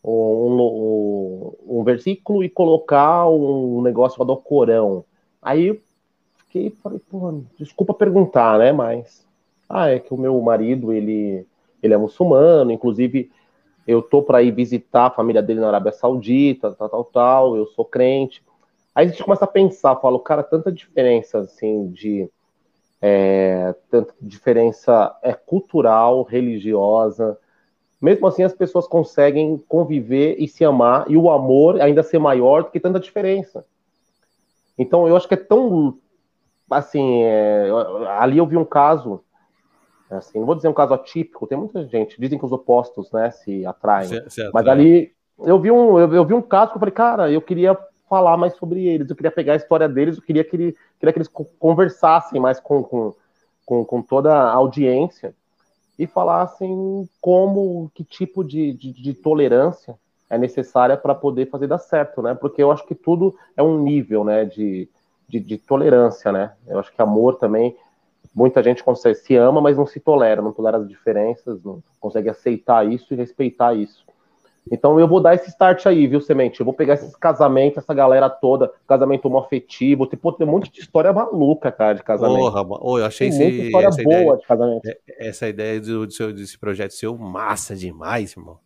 um, 0.05 0.61
um, 0.61 1.53
um, 1.79 1.85
versículo 1.85 2.45
e 2.45 2.49
colocar 2.51 3.27
um 3.27 3.81
negócio 3.81 4.23
do 4.25 4.37
Corão. 4.37 5.05
Aí 5.41 5.69
eu 5.69 5.81
fiquei, 6.37 6.71
falei, 6.71 7.01
pô, 7.11 7.43
desculpa 7.59 7.95
perguntar, 7.95 8.59
né? 8.59 8.71
Mas, 8.71 9.27
ah, 9.69 9.89
é 9.89 9.99
que 9.99 10.13
o 10.13 10.19
meu 10.19 10.39
marido, 10.43 10.93
ele, 10.93 11.47
ele 11.83 11.95
é 11.95 11.97
muçulmano, 11.97 12.71
inclusive 12.71 13.31
eu 13.87 14.03
tô 14.03 14.23
para 14.23 14.43
ir 14.43 14.51
visitar 14.51 15.07
a 15.07 15.11
família 15.11 15.43
dele 15.43 15.61
na 15.61 15.69
Arábia 15.69 15.93
Saudita, 15.93 16.73
tal, 16.73 16.89
tal, 16.89 17.05
tal, 17.05 17.57
eu 17.57 17.67
sou 17.67 17.85
crente. 17.85 18.43
Aí 18.95 19.07
a 19.07 19.09
gente 19.09 19.23
começa 19.23 19.45
a 19.45 19.49
pensar, 19.49 19.97
falo, 19.97 20.19
cara, 20.19 20.43
tanta 20.43 20.71
diferença, 20.71 21.41
assim, 21.41 21.89
de 21.89 22.31
é, 23.07 23.75
tanta 23.91 24.15
diferença 24.19 25.15
é 25.23 25.35
cultural, 25.35 26.23
religiosa. 26.23 27.39
Mesmo 28.01 28.27
assim, 28.27 28.43
as 28.43 28.55
pessoas 28.55 28.89
conseguem 28.89 29.63
conviver 29.69 30.37
e 30.39 30.49
se 30.49 30.65
amar, 30.65 31.05
e 31.07 31.15
o 31.15 31.31
amor 31.31 31.83
ainda 31.83 32.03
ser 32.03 32.19
maior 32.19 32.63
do 32.63 32.71
que 32.71 32.81
tanta 32.81 32.99
diferença. 32.99 33.67
Então, 34.79 35.07
eu 35.07 35.15
acho 35.19 35.29
que 35.29 35.35
é 35.35 35.37
tão. 35.37 35.99
Assim, 36.71 37.23
é, 37.25 37.69
ali 38.19 38.39
eu 38.39 38.47
vi 38.47 38.57
um 38.57 38.65
caso, 38.65 39.23
assim, 40.09 40.39
não 40.39 40.47
vou 40.47 40.55
dizer 40.55 40.69
um 40.69 40.73
caso 40.73 40.95
atípico, 40.95 41.47
tem 41.47 41.59
muita 41.59 41.85
gente, 41.85 42.19
dizem 42.19 42.39
que 42.39 42.47
os 42.47 42.53
opostos 42.53 43.13
né, 43.13 43.31
se 43.31 43.67
atraem. 43.67 44.09
Se, 44.09 44.31
se 44.31 44.41
atrai. 44.41 44.53
mas 44.55 44.67
ali 44.67 45.13
eu 45.41 45.59
vi, 45.59 45.71
um, 45.71 45.99
eu, 45.99 46.11
eu 46.15 46.25
vi 46.25 46.33
um 46.33 46.41
caso 46.41 46.71
que 46.71 46.79
eu 46.79 46.81
falei, 46.81 46.95
cara, 46.95 47.31
eu 47.31 47.43
queria 47.43 47.79
falar 48.09 48.37
mais 48.37 48.55
sobre 48.57 48.87
eles, 48.87 49.09
eu 49.09 49.17
queria 49.17 49.31
pegar 49.31 49.55
a 49.55 49.57
história 49.57 49.89
deles, 49.89 50.17
eu 50.17 50.23
queria 50.23 50.45
que, 50.45 50.57
ele, 50.57 50.77
queria 50.99 51.13
que 51.13 51.19
eles 51.19 51.31
conversassem 51.59 52.41
mais 52.41 52.61
com, 52.61 52.83
com, 52.83 53.15
com, 53.65 53.85
com, 53.85 54.03
toda 54.03 54.33
a 54.33 54.53
audiência 54.53 55.35
e 55.99 56.07
falassem 56.07 57.09
como, 57.21 57.91
que 57.95 58.05
tipo 58.05 58.45
de, 58.45 58.73
de, 58.73 58.93
de 58.93 59.15
tolerância 59.15 59.97
é 60.29 60.37
necessária 60.37 60.97
para 60.97 61.15
poder 61.15 61.49
fazer 61.49 61.67
dar 61.67 61.79
certo, 61.79 62.21
né? 62.21 62.35
Porque 62.35 62.63
eu 62.63 62.71
acho 62.71 62.87
que 62.87 62.95
tudo 62.95 63.37
é 63.57 63.63
um 63.63 63.79
nível, 63.79 64.25
né, 64.25 64.45
de, 64.45 64.89
de, 65.29 65.41
de 65.41 65.59
tolerância, 65.59 66.33
né? 66.33 66.53
Eu 66.67 66.79
acho 66.79 66.93
que 66.93 67.01
amor 67.01 67.37
também, 67.37 67.77
muita 68.35 68.63
gente 68.63 68.83
consegue, 68.83 69.17
se 69.17 69.37
ama, 69.37 69.61
mas 69.61 69.77
não 69.77 69.87
se 69.87 70.01
tolera, 70.01 70.43
não 70.43 70.53
tolera 70.53 70.79
as 70.79 70.89
diferenças, 70.89 71.63
não 71.63 71.83
consegue 72.01 72.29
aceitar 72.29 72.87
isso 72.87 73.15
e 73.15 73.17
respeitar 73.17 73.75
isso. 73.75 74.05
Então 74.71 74.99
eu 74.99 75.07
vou 75.07 75.21
dar 75.21 75.35
esse 75.35 75.49
start 75.51 75.87
aí, 75.87 76.07
viu, 76.07 76.21
Semente? 76.21 76.61
Eu 76.61 76.65
vou 76.65 76.75
pegar 76.75 76.95
esses 76.95 77.15
casamentos, 77.17 77.79
essa 77.79 77.93
galera 77.93 78.31
toda, 78.31 78.73
casamento 78.89 79.27
homoafetivo, 79.27 80.07
tem, 80.07 80.19
tem 80.19 80.47
um 80.47 80.51
monte 80.51 80.71
de 80.73 80.81
história 80.81 81.13
maluca, 81.13 81.71
cara, 81.71 81.95
de 81.95 82.03
casamento. 82.03 82.39
Porra, 82.39 82.65
oh, 82.81 82.99
eu 82.99 83.05
achei 83.05 83.29
tem 83.29 83.43
esse, 83.43 83.67
história 83.67 83.89
essa 83.89 84.03
boa 84.03 84.17
ideia, 84.17 84.37
de 84.37 84.47
casamento. 84.47 84.89
É, 84.89 85.29
essa 85.29 85.49
ideia 85.49 85.81
do, 85.81 86.07
do 86.07 86.13
seu, 86.13 86.33
desse 86.33 86.59
projeto 86.59 86.93
seu 86.93 87.17
massa 87.17 87.77
demais, 87.77 88.35
irmão. 88.37 88.59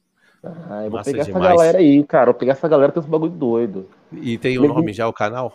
Ah, 0.44 0.84
eu 0.84 0.90
vou 0.90 1.02
pegar 1.02 1.24
demais. 1.24 1.44
essa 1.44 1.56
galera 1.56 1.78
aí, 1.78 2.04
cara. 2.04 2.30
Eu 2.30 2.32
vou 2.32 2.38
pegar 2.38 2.52
essa 2.52 2.68
galera, 2.68 2.92
tem 2.92 3.02
uns 3.02 3.08
bagulho 3.08 3.32
doido. 3.32 3.88
E 4.12 4.38
tem 4.38 4.56
o 4.56 4.64
um 4.64 4.68
nome 4.68 4.92
já, 4.92 5.08
o 5.08 5.12
canal? 5.12 5.52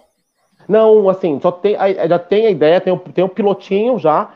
Não, 0.67 1.09
assim, 1.09 1.39
só 1.41 1.51
tem, 1.51 1.75
já 2.07 2.19
tem 2.19 2.47
a 2.47 2.51
ideia, 2.51 2.81
tem 2.81 2.91
o, 2.91 2.99
tem 2.99 3.23
o 3.23 3.29
pilotinho 3.29 3.97
já, 3.97 4.33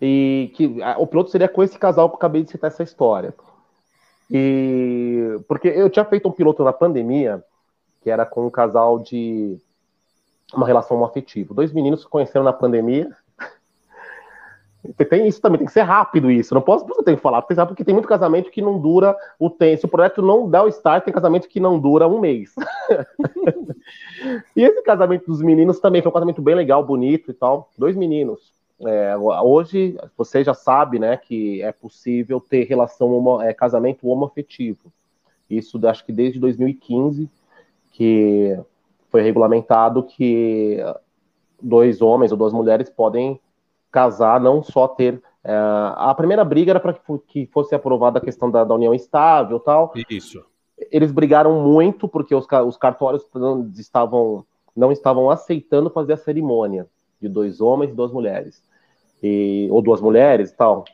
e 0.00 0.50
que 0.54 0.76
o 0.98 1.06
piloto 1.06 1.30
seria 1.30 1.48
com 1.48 1.62
esse 1.62 1.78
casal 1.78 2.08
que 2.08 2.14
eu 2.14 2.18
acabei 2.18 2.42
de 2.42 2.50
citar 2.50 2.68
essa 2.68 2.82
história. 2.82 3.32
E 4.30 5.38
porque 5.46 5.68
eu 5.68 5.88
tinha 5.88 6.04
feito 6.04 6.28
um 6.28 6.32
piloto 6.32 6.64
na 6.64 6.72
pandemia, 6.72 7.42
que 8.02 8.10
era 8.10 8.26
com 8.26 8.46
um 8.46 8.50
casal 8.50 8.98
de 8.98 9.56
uma 10.54 10.66
relação 10.66 11.04
afetiva. 11.04 11.54
Dois 11.54 11.72
meninos 11.72 12.02
se 12.02 12.08
conheceram 12.08 12.44
na 12.44 12.52
pandemia. 12.52 13.10
Tem 15.08 15.26
isso 15.26 15.40
também, 15.40 15.58
tem 15.58 15.66
que 15.66 15.72
ser 15.72 15.82
rápido 15.82 16.30
isso. 16.30 16.54
Não 16.54 16.62
posso, 16.62 16.86
eu 16.88 17.02
tenho 17.02 17.16
que 17.16 17.22
falar, 17.22 17.42
porque 17.42 17.84
tem 17.84 17.94
muito 17.94 18.08
casamento 18.08 18.50
que 18.50 18.62
não 18.62 18.78
dura 18.78 19.16
o 19.38 19.50
tempo. 19.50 19.80
Se 19.80 19.86
o 19.86 19.88
projeto 19.88 20.22
não 20.22 20.48
dá 20.48 20.62
o 20.62 20.68
start, 20.68 21.04
tem 21.04 21.12
casamento 21.12 21.48
que 21.48 21.58
não 21.58 21.78
dura 21.78 22.06
um 22.06 22.20
mês. 22.20 22.54
e 24.54 24.62
esse 24.62 24.82
casamento 24.82 25.26
dos 25.26 25.42
meninos 25.42 25.80
também 25.80 26.02
foi 26.02 26.10
um 26.10 26.14
casamento 26.14 26.40
bem 26.40 26.54
legal, 26.54 26.84
bonito 26.84 27.30
e 27.30 27.34
tal. 27.34 27.68
Dois 27.76 27.96
meninos. 27.96 28.52
É, 28.84 29.16
hoje 29.16 29.96
você 30.16 30.44
já 30.44 30.52
sabe, 30.52 30.98
né, 30.98 31.16
que 31.16 31.62
é 31.62 31.72
possível 31.72 32.38
ter 32.40 32.64
relação 32.64 33.10
homo, 33.12 33.40
é, 33.40 33.54
casamento 33.54 34.06
homoafetivo. 34.06 34.92
Isso 35.48 35.80
acho 35.86 36.04
que 36.04 36.12
desde 36.12 36.38
2015 36.38 37.30
que 37.92 38.58
foi 39.08 39.22
regulamentado 39.22 40.02
que 40.02 40.76
dois 41.62 42.02
homens 42.02 42.32
ou 42.32 42.36
duas 42.36 42.52
mulheres 42.52 42.90
podem 42.90 43.40
casar, 43.90 44.38
não 44.38 44.62
só 44.62 44.86
ter 44.86 45.22
é, 45.42 45.52
a 45.94 46.12
primeira 46.14 46.44
briga 46.44 46.72
era 46.72 46.80
para 46.80 46.94
que 47.26 47.46
fosse 47.46 47.74
aprovada 47.74 48.18
a 48.18 48.20
questão 48.20 48.50
da, 48.50 48.64
da 48.64 48.74
união 48.74 48.92
estável, 48.92 49.58
tal. 49.58 49.92
Isso. 50.10 50.44
Eles 50.90 51.10
brigaram 51.10 51.62
muito 51.62 52.06
porque 52.06 52.34
os, 52.34 52.46
os 52.66 52.76
cartórios 52.76 53.26
estavam 53.78 54.44
não 54.76 54.92
estavam 54.92 55.30
aceitando 55.30 55.88
fazer 55.88 56.12
a 56.12 56.18
cerimônia 56.18 56.86
de 57.20 57.28
dois 57.28 57.60
homens 57.60 57.90
e 57.90 57.94
duas 57.94 58.12
mulheres, 58.12 58.62
e, 59.22 59.68
ou 59.70 59.82
duas 59.82 60.00
mulheres 60.00 60.50
e 60.50 60.56
tal. 60.56 60.84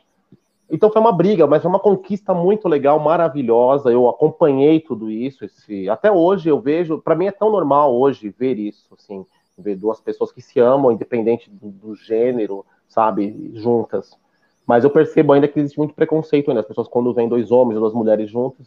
Então 0.69 0.91
foi 0.91 1.01
uma 1.01 1.11
briga, 1.11 1.45
mas 1.45 1.61
foi 1.61 1.69
uma 1.69 1.79
conquista 1.79 2.33
muito 2.33 2.67
legal, 2.67 2.99
maravilhosa. 2.99 3.91
Eu 3.91 4.09
acompanhei 4.09 4.79
tudo 4.79 5.11
isso. 5.11 5.45
Esse, 5.45 5.87
até 5.89 6.11
hoje 6.11 6.49
eu 6.49 6.59
vejo, 6.59 6.99
para 6.99 7.15
mim 7.15 7.27
é 7.27 7.31
tão 7.31 7.51
normal 7.51 7.95
hoje 7.95 8.29
ver 8.29 8.57
isso, 8.57 8.87
assim, 8.97 9.25
ver 9.57 9.75
duas 9.75 9.99
pessoas 9.99 10.31
que 10.31 10.41
se 10.41 10.59
amam, 10.59 10.91
independente 10.91 11.49
do, 11.49 11.69
do 11.69 11.95
gênero, 11.95 12.65
sabe, 12.87 13.51
juntas. 13.53 14.17
Mas 14.65 14.83
eu 14.83 14.89
percebo 14.89 15.33
ainda 15.33 15.47
que 15.47 15.59
existe 15.59 15.77
muito 15.77 15.93
preconceito 15.93 16.49
ainda. 16.49 16.61
As 16.61 16.67
pessoas, 16.67 16.87
quando 16.87 17.13
vêm 17.13 17.29
dois 17.29 17.51
homens 17.51 17.75
ou 17.75 17.81
duas 17.81 17.93
mulheres 17.93 18.29
juntas, 18.29 18.65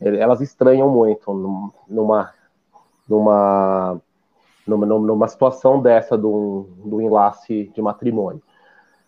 elas 0.00 0.40
estranham 0.40 0.88
muito 0.88 1.32
numa, 1.88 2.32
numa 3.08 4.00
numa, 4.68 4.86
numa 4.86 5.26
situação 5.26 5.80
dessa 5.80 6.16
do, 6.16 6.68
do 6.84 7.00
enlace 7.00 7.70
de 7.74 7.82
matrimônio. 7.82 8.42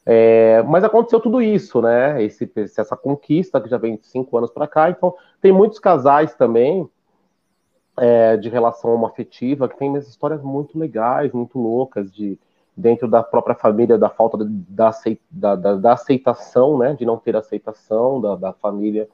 É, 0.04 0.62
mas 0.62 0.82
aconteceu 0.82 1.20
tudo 1.20 1.42
isso, 1.42 1.80
né? 1.82 2.22
Esse, 2.22 2.50
essa 2.56 2.96
conquista 2.96 3.60
que 3.60 3.68
já 3.68 3.76
vem 3.76 3.96
de 3.96 4.06
cinco 4.06 4.36
anos 4.36 4.50
para 4.50 4.66
cá. 4.66 4.90
Então, 4.90 5.14
tem 5.40 5.52
muitos 5.52 5.78
casais 5.78 6.34
também 6.34 6.88
é, 7.98 8.36
de 8.36 8.48
relação 8.48 8.94
homoafetiva 8.94 9.68
que 9.68 9.76
tem 9.76 9.94
histórias 9.96 10.42
muito 10.42 10.78
legais, 10.78 11.32
muito 11.32 11.58
loucas, 11.58 12.10
de 12.12 12.38
dentro 12.74 13.06
da 13.06 13.22
própria 13.22 13.54
família, 13.54 13.98
da 13.98 14.08
falta 14.08 14.38
da, 14.40 14.90
da, 15.30 15.54
da, 15.54 15.76
da 15.76 15.92
aceitação, 15.92 16.78
né? 16.78 16.94
De 16.94 17.04
não 17.04 17.18
ter 17.18 17.36
aceitação 17.36 18.20
da, 18.20 18.36
da 18.36 18.52
família. 18.54 19.06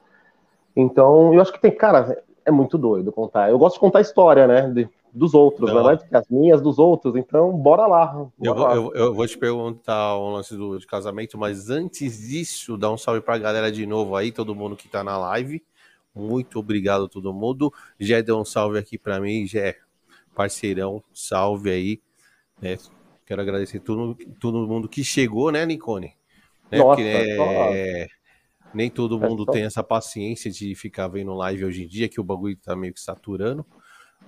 Então, 0.73 1.33
eu 1.33 1.41
acho 1.41 1.51
que 1.51 1.59
tem, 1.59 1.71
cara, 1.71 2.23
é 2.45 2.51
muito 2.51 2.77
doido 2.77 3.11
contar. 3.11 3.49
Eu 3.49 3.59
gosto 3.59 3.75
de 3.75 3.81
contar 3.81 3.99
história, 3.99 4.47
né? 4.47 4.69
De, 4.69 4.89
dos 5.17 5.33
outros, 5.33 5.73
não. 5.73 5.83
né? 5.83 5.99
As 6.11 6.27
minhas 6.29 6.61
dos 6.61 6.77
outros. 6.77 7.15
Então, 7.15 7.51
bora 7.51 7.87
lá. 7.87 8.05
Bora 8.05 8.31
eu, 8.41 8.53
lá. 8.53 8.75
Eu, 8.75 8.93
eu, 8.93 9.13
vou 9.13 9.27
te 9.27 9.37
perguntar 9.37 10.15
o 10.15 10.31
lance 10.31 10.55
do, 10.55 10.77
de 10.77 10.85
casamento, 10.85 11.37
mas 11.37 11.69
antes 11.69 12.27
disso, 12.27 12.77
dá 12.77 12.91
um 12.91 12.97
salve 12.97 13.21
pra 13.21 13.37
galera 13.37 13.71
de 13.71 13.85
novo 13.85 14.15
aí, 14.15 14.31
todo 14.31 14.55
mundo 14.55 14.75
que 14.75 14.87
tá 14.87 15.03
na 15.03 15.17
live. 15.17 15.63
Muito 16.15 16.59
obrigado 16.59 17.05
a 17.05 17.09
todo 17.09 17.33
mundo. 17.33 17.73
Jé 17.99 18.21
deu 18.21 18.37
um 18.39 18.45
salve 18.45 18.77
aqui 18.77 18.97
para 18.97 19.19
mim, 19.19 19.45
Jé, 19.45 19.77
parceirão, 20.35 21.03
salve 21.13 21.69
aí. 21.69 22.01
Né? 22.61 22.77
Quero 23.25 23.41
agradecer 23.41 23.79
todo, 23.79 24.15
todo 24.39 24.67
mundo 24.67 24.87
que 24.87 25.03
chegou, 25.03 25.51
né, 25.51 25.65
Nicone? 25.65 26.13
Né? 26.71 26.77
Nossa, 26.77 26.95
Porque, 26.95 27.03
é, 27.03 28.07
nem 28.73 28.89
todo 28.89 29.19
mundo 29.19 29.45
tem 29.45 29.63
essa 29.63 29.83
paciência 29.83 30.49
de 30.51 30.73
ficar 30.75 31.07
vendo 31.07 31.33
live 31.33 31.65
hoje 31.65 31.83
em 31.83 31.87
dia, 31.87 32.07
que 32.09 32.19
o 32.19 32.23
bagulho 32.23 32.57
tá 32.57 32.75
meio 32.75 32.93
que 32.93 33.01
saturando. 33.01 33.65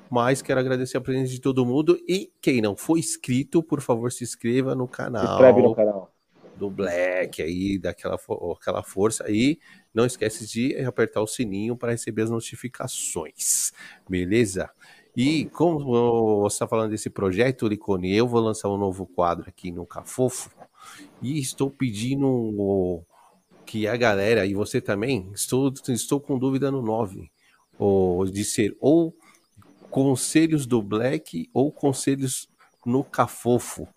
Mas 0.10 0.42
quero 0.42 0.60
agradecer 0.60 0.98
a 0.98 1.02
presença 1.02 1.32
de 1.32 1.40
todo 1.40 1.66
mundo. 1.66 2.00
E 2.08 2.32
quem 2.42 2.62
não 2.62 2.76
for 2.76 2.98
inscrito, 2.98 3.62
por 3.62 3.82
favor, 3.82 4.12
se 4.12 4.24
inscreva 4.24 4.74
no 4.74 4.88
canal. 4.88 5.26
Se 5.26 5.34
inscreve 5.34 5.62
no 5.62 5.76
canal. 5.76 6.12
Do 6.56 6.70
Black 6.70 7.42
aí, 7.42 7.78
daquela 7.78 8.18
aquela 8.60 8.84
força 8.84 9.24
aí. 9.26 9.60
Não 9.94 10.06
esquece 10.06 10.46
de 10.46 10.76
apertar 10.84 11.22
o 11.22 11.28
sininho 11.28 11.76
para 11.76 11.92
receber 11.92 12.24
as 12.24 12.30
notificações. 12.30 13.72
Beleza? 14.10 14.70
E 15.16 15.46
como 15.46 16.42
você 16.42 16.56
está 16.56 16.68
falando 16.68 16.92
desse 16.92 17.10
projeto, 17.10 17.68
Licone, 17.68 18.16
eu 18.16 18.28
vou 18.28 18.42
lançar 18.42 18.70
um 18.70 18.78
novo 18.78 19.06
quadro 19.06 19.48
aqui 19.48 19.72
no 19.72 19.86
Cafofo. 19.86 20.50
E 21.22 21.40
estou 21.40 21.70
pedindo 21.70 23.04
que 23.66 23.88
a 23.88 23.96
galera, 23.96 24.46
e 24.46 24.54
você 24.54 24.82
também, 24.82 25.30
estou, 25.34 25.72
estou 25.90 26.20
com 26.20 26.40
dúvida 26.40 26.72
no 26.72 26.82
9, 26.82 27.30
ou, 27.78 28.26
de 28.26 28.44
ser 28.44 28.76
ou 28.80 29.16
conselhos 29.90 30.66
do 30.66 30.82
Black 30.82 31.50
ou 31.54 31.72
conselhos 31.72 32.50
no 32.86 33.04
Cafofo. 33.04 33.88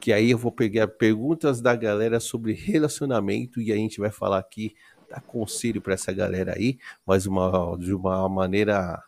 Que 0.00 0.12
aí 0.12 0.30
eu 0.30 0.38
vou 0.38 0.52
pegar 0.52 0.88
perguntas 0.88 1.60
da 1.60 1.74
galera 1.74 2.20
sobre 2.20 2.52
relacionamento 2.52 3.60
e 3.60 3.72
a 3.72 3.76
gente 3.76 4.00
vai 4.00 4.10
falar 4.10 4.38
aqui, 4.38 4.74
dar 5.08 5.20
conselho 5.22 5.80
para 5.80 5.94
essa 5.94 6.12
galera 6.12 6.54
aí, 6.56 6.78
mas 7.06 7.26
uma, 7.26 7.76
de 7.78 7.94
uma 7.94 8.28
maneira 8.28 9.02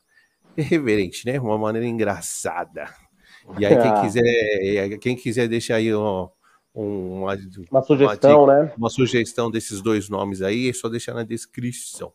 irreverente, 0.57 1.27
né? 1.27 1.39
Uma 1.39 1.59
maneira 1.59 1.87
engraçada. 1.87 2.89
E 3.59 3.67
aí, 3.67 3.77
quem 3.77 4.01
quiser, 4.01 4.99
quem 4.99 5.17
quiser 5.17 5.49
deixar 5.49 5.77
aí 5.77 5.93
ó, 5.93 6.31
uma, 6.75 7.37
uma 7.71 7.83
sugestão, 7.83 8.45
uma, 8.45 8.63
né? 8.65 8.73
Uma 8.77 8.91
sugestão 8.91 9.51
desses 9.51 9.83
dois 9.83 10.09
nomes 10.09 10.43
aí, 10.43 10.69
é 10.69 10.73
só 10.73 10.89
deixar 10.89 11.15
na 11.15 11.23
descrição. 11.23 12.13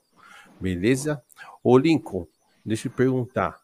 Beleza? 0.59 1.21
Ô 1.63 1.77
Lincoln, 1.77 2.27
deixa 2.65 2.87
eu 2.87 2.91
perguntar. 2.91 3.60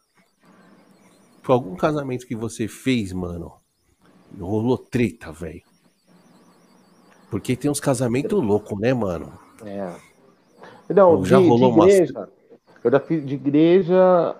Foi 1.48 1.54
algum 1.54 1.74
casamento 1.76 2.26
que 2.26 2.36
você 2.36 2.68
fez, 2.68 3.10
mano? 3.10 3.54
Rolou 4.38 4.76
treta, 4.76 5.32
velho. 5.32 5.62
Porque 7.30 7.56
tem 7.56 7.70
uns 7.70 7.80
casamentos 7.80 8.38
loucos, 8.44 8.78
né, 8.78 8.92
mano? 8.92 9.32
É. 9.64 9.94
Não, 10.94 11.24
já 11.24 11.40
de, 11.40 11.48
rolou 11.48 11.72
de 11.72 11.78
igreja, 11.80 12.12
umas... 12.18 12.28
Eu 12.84 12.90
já 12.90 13.00
fiz 13.00 13.24
de 13.24 13.34
igreja, 13.36 14.36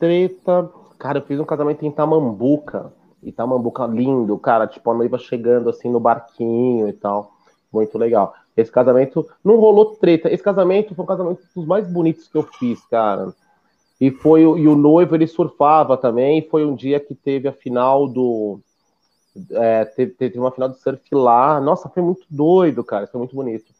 treta. 0.00 0.68
Cara, 0.98 1.20
eu 1.20 1.22
fiz 1.26 1.38
um 1.38 1.44
casamento 1.44 1.86
em 1.86 1.92
Tamambuca. 1.92 2.92
Itamambuca 3.22 3.86
lindo, 3.86 4.36
cara, 4.36 4.66
tipo, 4.66 4.90
a 4.90 4.94
noiva 4.94 5.16
chegando 5.16 5.70
assim 5.70 5.88
no 5.88 6.00
barquinho 6.00 6.88
e 6.88 6.92
tal. 6.92 7.36
Muito 7.72 7.96
legal. 7.96 8.34
Esse 8.56 8.72
casamento 8.72 9.28
não 9.44 9.60
rolou 9.60 9.94
treta. 9.94 10.28
Esse 10.28 10.42
casamento 10.42 10.92
foi 10.92 11.04
um 11.04 11.06
casamento 11.06 11.40
dos 11.54 11.64
mais 11.64 11.86
bonitos 11.86 12.26
que 12.26 12.36
eu 12.36 12.42
fiz, 12.42 12.84
cara. 12.86 13.32
E 14.00 14.10
foi 14.10 14.42
e 14.42 14.68
o 14.68 14.76
noivo 14.76 15.14
ele 15.14 15.26
surfava 15.26 15.96
também. 15.96 16.46
Foi 16.48 16.64
um 16.64 16.74
dia 16.74 17.00
que 17.00 17.14
teve 17.14 17.48
a 17.48 17.52
final 17.52 18.06
do 18.08 18.60
é, 19.52 19.84
teve, 19.84 20.12
teve 20.12 20.38
uma 20.38 20.50
final 20.50 20.68
de 20.68 20.78
surf 20.78 21.02
lá. 21.12 21.60
Nossa, 21.60 21.88
foi 21.88 22.02
muito 22.02 22.24
doido, 22.30 22.84
cara. 22.84 23.06
Foi 23.06 23.18
muito 23.18 23.34
bonito. 23.34 23.72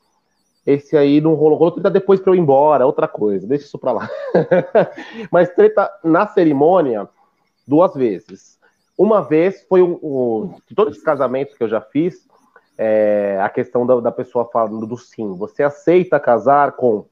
Esse 0.66 0.96
aí 0.96 1.20
não 1.20 1.34
rolou. 1.34 1.56
Rolou 1.58 1.72
treta 1.72 1.90
depois 1.90 2.20
para 2.20 2.30
eu 2.32 2.34
ir 2.34 2.40
embora, 2.40 2.86
outra 2.86 3.08
coisa. 3.08 3.46
Deixa 3.46 3.64
isso 3.64 3.78
para 3.78 3.92
lá. 3.92 4.10
Mas 5.30 5.50
treta 5.50 5.90
na 6.04 6.26
cerimônia 6.26 7.08
duas 7.66 7.94
vezes. 7.94 8.58
Uma 8.96 9.22
vez 9.22 9.64
foi 9.68 9.80
o 9.82 10.54
de 10.66 10.74
todos 10.74 10.96
os 10.96 11.02
casamentos 11.02 11.56
que 11.56 11.62
eu 11.62 11.68
já 11.68 11.80
fiz, 11.80 12.26
é, 12.76 13.38
a 13.40 13.48
questão 13.48 13.86
da, 13.86 14.00
da 14.00 14.10
pessoa 14.10 14.48
falando 14.52 14.86
do 14.86 14.96
sim. 14.96 15.34
Você 15.34 15.62
aceita 15.62 16.18
casar 16.18 16.72
com 16.72 17.06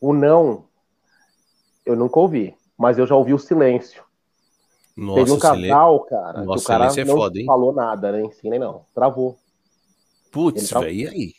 o 0.00 0.12
não? 0.12 0.64
Eu 1.84 1.96
nunca 1.96 2.18
ouvi, 2.18 2.56
mas 2.76 2.98
eu 2.98 3.06
já 3.06 3.14
ouvi 3.14 3.32
o 3.32 3.38
silêncio. 3.38 4.04
Nossa, 4.96 5.20
Teve 5.20 5.32
um 5.32 5.38
casal, 5.38 6.00
cara, 6.04 6.42
Nossa, 6.42 6.58
que 6.58 6.64
o 6.64 6.66
cara 6.66 7.00
é 7.00 7.04
não 7.04 7.16
foda, 7.16 7.44
falou 7.44 7.72
nada, 7.72 8.12
nem 8.12 8.30
sim 8.32 8.48
nem 8.48 8.58
não. 8.58 8.86
Travou. 8.94 9.36
Putz, 10.30 10.70
velho, 10.70 10.90
e 10.90 11.08
aí? 11.08 11.32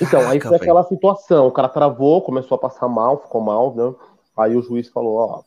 Então, 0.00 0.20
Caraca, 0.20 0.30
aí 0.30 0.40
foi 0.40 0.50
véio. 0.50 0.62
aquela 0.62 0.84
situação, 0.84 1.46
o 1.46 1.52
cara 1.52 1.68
travou, 1.68 2.22
começou 2.22 2.56
a 2.56 2.58
passar 2.58 2.88
mal, 2.88 3.18
ficou 3.22 3.40
mal, 3.40 3.74
né? 3.74 3.94
Aí 4.36 4.56
o 4.56 4.62
juiz 4.62 4.88
falou, 4.88 5.16
ó, 5.16 5.42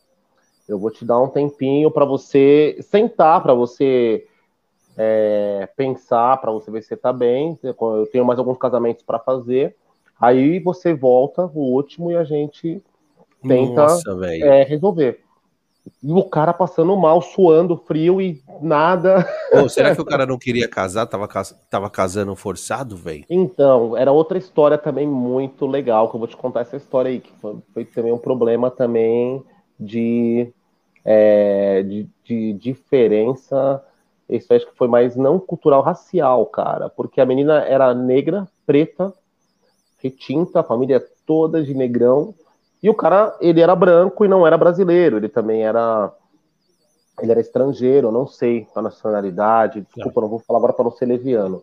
eu 0.68 0.78
vou 0.78 0.90
te 0.90 1.04
dar 1.04 1.18
um 1.18 1.28
tempinho 1.28 1.90
para 1.90 2.04
você 2.04 2.78
sentar, 2.82 3.42
para 3.42 3.54
você 3.54 4.26
é, 4.96 5.68
pensar, 5.76 6.38
para 6.40 6.52
você 6.52 6.70
ver 6.70 6.82
se 6.82 6.88
você 6.88 6.94
está 6.94 7.12
bem. 7.12 7.58
Eu 7.62 8.08
tenho 8.12 8.24
mais 8.24 8.38
alguns 8.38 8.58
casamentos 8.58 9.02
para 9.02 9.18
fazer. 9.18 9.76
Aí 10.20 10.58
você 10.58 10.94
volta, 10.94 11.46
o 11.54 11.60
último, 11.60 12.10
e 12.10 12.16
a 12.16 12.24
gente 12.24 12.82
tenta 13.42 13.82
Nossa, 13.82 14.18
é, 14.26 14.64
resolver. 14.64 15.20
E 16.02 16.12
o 16.12 16.22
cara 16.22 16.52
passando 16.52 16.94
mal, 16.96 17.22
suando, 17.22 17.76
frio 17.76 18.20
e 18.20 18.42
nada. 18.60 19.26
Pô, 19.50 19.68
será 19.70 19.94
que 19.94 20.00
o 20.00 20.04
cara 20.04 20.26
não 20.26 20.38
queria 20.38 20.68
casar? 20.68 21.06
Tava, 21.06 21.28
tava 21.70 21.88
casando 21.88 22.34
forçado, 22.36 22.96
velho? 22.96 23.24
Então, 23.30 23.96
era 23.96 24.12
outra 24.12 24.38
história 24.38 24.76
também 24.76 25.06
muito 25.06 25.66
legal, 25.66 26.08
que 26.08 26.16
eu 26.16 26.18
vou 26.18 26.28
te 26.28 26.36
contar 26.36 26.60
essa 26.60 26.76
história 26.76 27.10
aí, 27.10 27.20
que 27.20 27.32
foi, 27.40 27.56
foi 27.72 27.84
também 27.84 28.12
um 28.12 28.18
problema 28.18 28.70
também 28.70 29.42
de 29.78 30.52
é, 31.04 31.82
de, 31.82 32.08
de, 32.24 32.52
diferença. 32.54 33.82
Isso 34.28 34.52
acho 34.52 34.66
que 34.66 34.76
foi 34.76 34.88
mais 34.88 35.16
não 35.16 35.38
cultural, 35.38 35.80
racial, 35.80 36.44
cara. 36.46 36.90
Porque 36.90 37.20
a 37.20 37.26
menina 37.26 37.60
era 37.60 37.94
negra, 37.94 38.46
preta, 38.66 39.12
retinta, 39.98 40.60
a 40.60 40.64
família 40.64 41.04
toda 41.26 41.62
de 41.62 41.74
negrão. 41.74 42.34
E 42.82 42.88
o 42.88 42.94
cara, 42.94 43.36
ele 43.40 43.60
era 43.60 43.74
branco 43.74 44.24
e 44.24 44.28
não 44.28 44.46
era 44.46 44.56
brasileiro. 44.56 45.16
Ele 45.16 45.28
também 45.28 45.64
era. 45.64 46.12
Ele 47.20 47.32
era 47.32 47.40
estrangeiro, 47.40 48.12
não 48.12 48.26
sei 48.26 48.66
a 48.74 48.80
nacionalidade. 48.80 49.84
Desculpa, 49.94 50.20
não 50.20 50.28
vou 50.28 50.38
falar 50.38 50.58
agora 50.58 50.72
para 50.72 50.84
não 50.84 50.92
ser 50.92 51.06
leviano. 51.06 51.62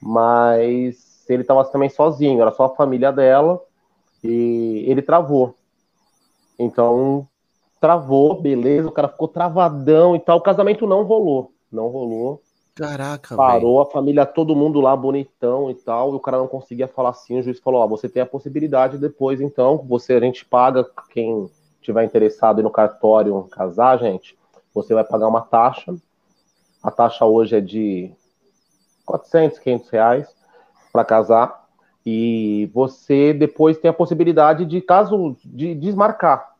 Mas 0.00 1.24
ele 1.28 1.42
estava 1.42 1.64
também 1.64 1.88
sozinho, 1.88 2.40
era 2.40 2.52
só 2.52 2.66
a 2.66 2.74
família 2.76 3.12
dela. 3.12 3.60
E 4.22 4.84
ele 4.86 5.02
travou. 5.02 5.56
Então, 6.56 7.26
travou, 7.80 8.40
beleza, 8.40 8.88
o 8.88 8.92
cara 8.92 9.08
ficou 9.08 9.26
travadão 9.26 10.14
e 10.14 10.20
tal. 10.20 10.38
O 10.38 10.42
casamento 10.42 10.86
não 10.86 11.02
rolou, 11.02 11.50
não 11.70 11.88
rolou. 11.88 12.40
Caraca, 12.74 13.36
Parou 13.36 13.76
véio. 13.76 13.80
a 13.80 13.90
família, 13.90 14.24
todo 14.24 14.56
mundo 14.56 14.80
lá 14.80 14.96
bonitão 14.96 15.70
e 15.70 15.74
tal, 15.74 16.12
e 16.12 16.16
o 16.16 16.20
cara 16.20 16.38
não 16.38 16.48
conseguia 16.48 16.88
falar 16.88 17.10
assim. 17.10 17.38
O 17.38 17.42
juiz 17.42 17.60
falou: 17.60 17.82
Ó, 17.82 17.86
você 17.86 18.08
tem 18.08 18.22
a 18.22 18.26
possibilidade 18.26 18.96
depois, 18.96 19.40
então, 19.40 19.78
você 19.86 20.14
a 20.14 20.20
gente 20.20 20.44
paga 20.44 20.88
quem 21.10 21.50
tiver 21.82 22.04
interessado 22.04 22.62
no 22.62 22.70
cartório 22.70 23.42
casar, 23.50 23.98
gente. 23.98 24.38
Você 24.72 24.94
vai 24.94 25.04
pagar 25.04 25.28
uma 25.28 25.42
taxa. 25.42 25.94
A 26.82 26.90
taxa 26.90 27.26
hoje 27.26 27.56
é 27.56 27.60
de 27.60 28.10
400, 29.04 29.58
500 29.58 29.90
reais 29.90 30.36
para 30.90 31.04
casar. 31.04 31.62
E 32.04 32.70
você 32.72 33.32
depois 33.32 33.78
tem 33.78 33.90
a 33.90 33.94
possibilidade 33.94 34.64
de, 34.64 34.80
caso 34.80 35.36
de 35.44 35.74
desmarcar, 35.74 36.56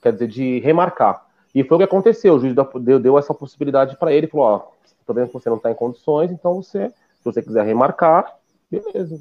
quer 0.00 0.12
dizer, 0.12 0.28
de 0.28 0.60
remarcar. 0.60 1.26
E 1.52 1.64
foi 1.64 1.76
o 1.76 1.78
que 1.78 1.84
aconteceu, 1.84 2.34
o 2.34 2.38
juiz 2.38 2.54
deu, 2.54 3.00
deu 3.00 3.18
essa 3.18 3.34
possibilidade 3.34 3.96
para 3.96 4.12
ele, 4.12 4.28
falou, 4.28 4.46
ó, 4.46 4.75
tô 5.06 5.14
vendo 5.14 5.28
que 5.28 5.34
você 5.34 5.48
não 5.48 5.56
está 5.56 5.70
em 5.70 5.74
condições, 5.74 6.30
então 6.30 6.54
você, 6.56 6.88
se 6.88 7.24
você 7.24 7.42
quiser 7.42 7.64
remarcar, 7.64 8.36
beleza. 8.70 9.20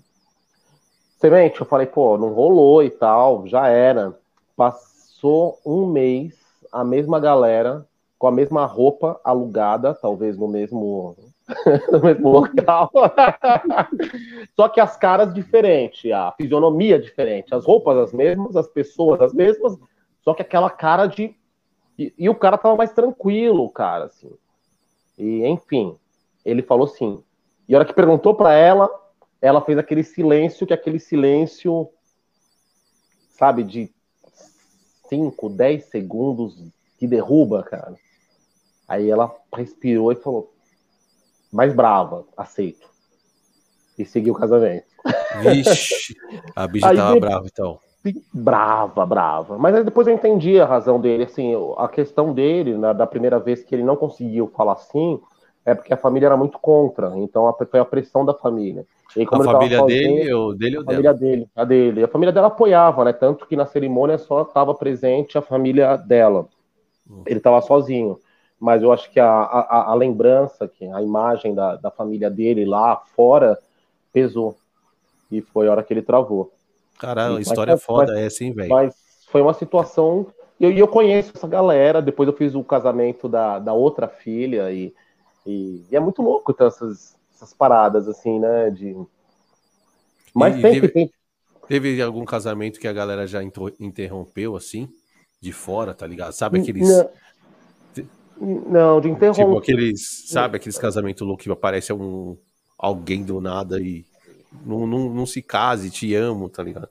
Semente, 1.17 1.61
eu 1.61 1.65
falei, 1.65 1.87
pô, 1.87 2.17
não 2.17 2.33
rolou 2.33 2.83
e 2.83 2.89
tal, 2.89 3.47
já 3.47 3.67
era. 3.67 4.17
Passou 4.55 5.59
um 5.65 5.85
mês, 5.85 6.35
a 6.71 6.83
mesma 6.83 7.19
galera, 7.19 7.85
com 8.17 8.27
a 8.27 8.31
mesma 8.31 8.65
roupa 8.65 9.19
alugada, 9.23 9.93
talvez 9.93 10.37
no 10.37 10.47
mesmo 10.47 11.15
no 11.91 12.01
mesmo 12.01 12.29
local. 12.29 12.91
Só 14.55 14.67
que 14.67 14.79
as 14.79 14.97
caras 14.97 15.33
diferentes, 15.33 16.11
a 16.11 16.31
fisionomia 16.31 16.99
diferente, 16.99 17.53
as 17.53 17.65
roupas 17.65 17.97
as 17.97 18.13
mesmas, 18.13 18.55
as 18.55 18.67
pessoas 18.67 19.21
as 19.21 19.33
mesmas, 19.33 19.77
só 20.25 20.33
que 20.33 20.41
aquela 20.41 20.71
cara 20.71 21.05
de. 21.05 21.35
E, 21.97 22.13
e 22.17 22.27
o 22.27 22.35
cara 22.35 22.57
tava 22.57 22.75
mais 22.75 22.91
tranquilo, 22.91 23.69
cara, 23.69 24.05
assim. 24.05 24.31
E, 25.17 25.45
enfim, 25.45 25.97
ele 26.43 26.61
falou 26.61 26.85
assim. 26.85 27.23
E 27.67 27.73
a 27.73 27.79
hora 27.79 27.87
que 27.87 27.93
perguntou 27.93 28.35
para 28.35 28.53
ela, 28.53 28.89
ela 29.41 29.61
fez 29.61 29.77
aquele 29.77 30.03
silêncio, 30.03 30.65
que 30.65 30.73
é 30.73 30.75
aquele 30.75 30.99
silêncio, 30.99 31.89
sabe, 33.31 33.63
de 33.63 33.91
5, 35.09 35.49
10 35.49 35.85
segundos 35.85 36.55
que 36.97 37.07
derruba, 37.07 37.63
cara. 37.63 37.95
Aí 38.87 39.09
ela 39.09 39.33
respirou 39.53 40.11
e 40.11 40.15
falou: 40.15 40.53
mais 41.51 41.73
brava, 41.73 42.25
aceito. 42.35 42.87
E 43.97 44.05
seguiu 44.05 44.33
o 44.33 44.37
casamento. 44.37 44.85
Vixe, 45.41 46.15
a 46.55 46.67
bicha 46.67 46.93
tava 46.95 47.19
brava 47.19 47.45
então. 47.45 47.79
Brava, 48.33 49.05
brava. 49.05 49.57
Mas 49.57 49.75
aí 49.75 49.83
depois 49.83 50.07
eu 50.07 50.13
entendi 50.13 50.59
a 50.59 50.65
razão 50.65 50.99
dele. 50.99 51.23
Assim, 51.23 51.53
a 51.77 51.87
questão 51.87 52.33
dele, 52.33 52.77
na, 52.77 52.93
da 52.93 53.07
primeira 53.07 53.39
vez 53.39 53.63
que 53.63 53.73
ele 53.73 53.83
não 53.83 53.95
conseguiu 53.95 54.47
falar 54.55 54.73
assim, 54.73 55.19
é 55.65 55.73
porque 55.73 55.93
a 55.93 55.97
família 55.97 56.27
era 56.27 56.37
muito 56.37 56.59
contra. 56.59 57.17
Então 57.17 57.53
foi 57.69 57.79
a 57.79 57.85
pressão 57.85 58.25
da 58.25 58.33
família. 58.33 58.85
E 59.15 59.23
a 59.23 59.43
família 59.43 59.81
dele, 59.83 60.33
ou 60.33 60.53
dele 60.53 60.77
ou 60.77 60.83
a 60.83 60.85
família 60.85 61.13
dele, 61.13 61.47
a 61.55 61.63
dele. 61.63 62.03
A 62.03 62.07
família 62.07 62.33
dela 62.33 62.47
apoiava, 62.47 63.05
né? 63.05 63.13
Tanto 63.13 63.45
que 63.47 63.55
na 63.55 63.65
cerimônia 63.65 64.17
só 64.17 64.41
estava 64.41 64.73
presente 64.73 65.37
a 65.37 65.41
família 65.41 65.95
dela. 65.95 66.47
Hum. 67.09 67.23
Ele 67.25 67.37
estava 67.37 67.61
sozinho 67.61 68.17
mas 68.59 68.81
eu 68.81 68.91
acho 68.91 69.11
que 69.11 69.19
a, 69.19 69.29
a, 69.29 69.91
a 69.91 69.93
lembrança, 69.93 70.67
que 70.67 70.85
a 70.85 71.01
imagem 71.01 71.53
da, 71.53 71.75
da 71.75 71.91
família 71.91 72.29
dele 72.29 72.65
lá 72.65 72.95
fora 73.15 73.59
pesou. 74.13 74.55
E 75.31 75.41
foi 75.41 75.67
a 75.67 75.71
hora 75.71 75.83
que 75.83 75.93
ele 75.93 76.01
travou. 76.01 76.51
Caralho, 76.97 77.39
história 77.39 77.73
mas, 77.73 77.83
foda 77.83 78.13
mas, 78.13 78.21
essa, 78.21 78.43
hein, 78.43 78.53
velho? 78.53 78.69
Mas 78.69 78.95
foi 79.29 79.41
uma 79.41 79.53
situação. 79.53 80.27
E 80.59 80.65
eu, 80.65 80.71
eu 80.71 80.87
conheço 80.87 81.31
essa 81.35 81.47
galera. 81.47 82.01
Depois 82.01 82.27
eu 82.27 82.35
fiz 82.35 82.55
o 82.55 82.63
casamento 82.63 83.27
da, 83.27 83.59
da 83.59 83.73
outra 83.73 84.07
filha. 84.07 84.71
E, 84.71 84.93
e, 85.45 85.83
e 85.91 85.95
é 85.95 85.99
muito 85.99 86.21
louco 86.21 86.55
essas, 86.59 87.15
essas 87.33 87.53
paradas, 87.53 88.07
assim, 88.07 88.39
né? 88.39 88.69
De... 88.69 88.95
Mas 90.33 90.57
e, 90.57 90.61
sempre 90.61 90.81
teve, 90.81 90.89
tem. 90.89 91.11
Teve 91.67 92.01
algum 92.01 92.23
casamento 92.23 92.79
que 92.79 92.87
a 92.87 92.93
galera 92.93 93.25
já 93.25 93.41
interrompeu, 93.79 94.55
assim? 94.55 94.87
De 95.41 95.51
fora, 95.51 95.93
tá 95.93 96.05
ligado? 96.05 96.31
Sabe 96.31 96.59
aqueles. 96.59 96.87
Não 96.87 97.09
não, 98.39 98.99
de 98.99 99.09
interromper. 99.09 99.45
Tipo 99.45 99.57
aqueles, 99.57 100.23
sabe, 100.27 100.57
aqueles 100.57 100.77
casamentos 100.77 101.25
loucos 101.25 101.45
que 101.45 101.51
aparece 101.51 101.93
um, 101.93 102.37
alguém 102.77 103.23
do 103.23 103.39
nada 103.39 103.79
e 103.79 104.05
não, 104.65 104.85
não, 104.85 105.09
não 105.09 105.25
se 105.25 105.41
case, 105.41 105.89
te 105.89 106.13
amo, 106.13 106.49
tá 106.49 106.61
ligado? 106.61 106.89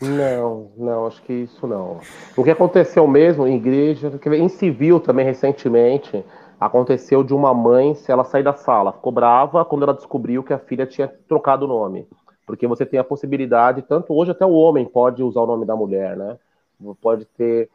Não, 0.00 0.70
não, 0.76 1.06
acho 1.06 1.22
que 1.22 1.32
isso 1.32 1.66
não. 1.66 2.00
O 2.36 2.44
que 2.44 2.50
aconteceu 2.50 3.06
mesmo 3.06 3.46
em 3.46 3.56
igreja, 3.56 4.12
em 4.36 4.48
civil 4.48 5.00
também 5.00 5.24
recentemente, 5.24 6.24
aconteceu 6.58 7.22
de 7.22 7.34
uma 7.34 7.52
mãe, 7.52 7.94
se 7.94 8.10
ela 8.10 8.24
sair 8.24 8.42
da 8.42 8.54
sala, 8.54 8.92
ficou 8.92 9.12
brava 9.12 9.64
quando 9.64 9.82
ela 9.82 9.94
descobriu 9.94 10.42
que 10.42 10.52
a 10.52 10.58
filha 10.58 10.86
tinha 10.86 11.08
trocado 11.28 11.64
o 11.64 11.68
nome. 11.68 12.08
Porque 12.46 12.66
você 12.66 12.86
tem 12.86 12.98
a 12.98 13.04
possibilidade, 13.04 13.82
tanto 13.82 14.14
hoje 14.14 14.30
até 14.30 14.46
o 14.46 14.52
homem 14.52 14.86
pode 14.86 15.22
usar 15.22 15.40
o 15.40 15.46
nome 15.46 15.66
da 15.66 15.76
mulher, 15.76 16.16
né? 16.16 16.38
Pode 17.00 17.24
ter 17.24 17.68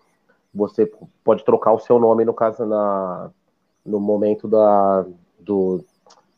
você 0.54 0.90
pode 1.24 1.44
trocar 1.44 1.74
o 1.74 1.80
seu 1.80 2.00
nome 2.00 2.24
no 2.24 2.34
caso 2.34 2.66
na, 2.66 3.32
no 3.84 4.00
momento 4.00 4.48
da, 4.48 5.06
do, 5.40 5.84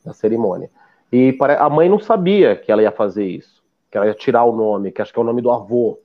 da 0.04 0.14
cerimônia. 0.14 0.70
E 1.16 1.38
a 1.58 1.70
mãe 1.70 1.88
não 1.88 1.98
sabia 1.98 2.58
que 2.58 2.70
ela 2.70 2.82
ia 2.82 2.92
fazer 2.92 3.26
isso, 3.26 3.64
que 3.90 3.98
ela 3.98 4.06
ia 4.06 4.14
tirar 4.14 4.44
o 4.44 4.54
nome, 4.54 4.92
que 4.92 5.02
acho 5.02 5.14
que 5.14 5.18
é 5.18 5.22
o 5.22 5.26
nome 5.26 5.42
do 5.42 5.50
avô. 5.50 5.98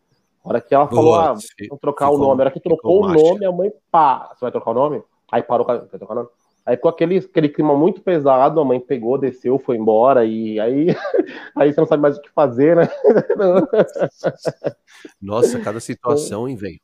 A 0.45 0.49
hora 0.49 0.61
que 0.61 0.73
ela 0.73 0.87
falou, 0.87 1.05
Boa, 1.05 1.31
ah, 1.31 1.35
vamos 1.69 1.81
trocar 1.81 2.07
ficou, 2.07 2.19
o 2.19 2.29
nome, 2.29 2.41
a 2.41 2.45
hora 2.45 2.51
que 2.53 2.61
trocou 2.61 3.05
o 3.05 3.13
nome, 3.13 3.45
a 3.45 3.51
mãe, 3.51 3.73
pá, 3.91 4.29
você 4.29 4.43
vai 4.43 4.53
trocar 4.53 4.71
o 4.71 4.75
nome? 4.75 5.03
Aí 5.33 5.43
parou, 5.43 5.67
vai 5.67 5.81
trocar 5.81 6.13
o 6.13 6.15
nome? 6.15 6.29
Aí 6.65 6.77
com 6.77 6.89
aquele, 6.89 7.19
aquele 7.19 7.49
clima 7.49 7.77
muito 7.77 8.01
pesado, 8.03 8.61
a 8.61 8.65
mãe 8.65 8.79
pegou, 8.79 9.19
desceu, 9.19 9.59
foi 9.59 9.77
embora, 9.77 10.25
e 10.25 10.61
aí, 10.61 10.87
aí 11.59 11.73
você 11.73 11.81
não 11.81 11.89
sabe 11.89 12.03
mais 12.03 12.17
o 12.17 12.23
que 12.23 12.31
fazer, 12.31 12.77
né? 12.77 12.89
Nossa, 15.21 15.59
cada 15.59 15.81
situação, 15.81 16.49
hein, 16.49 16.55
velho? 16.55 16.79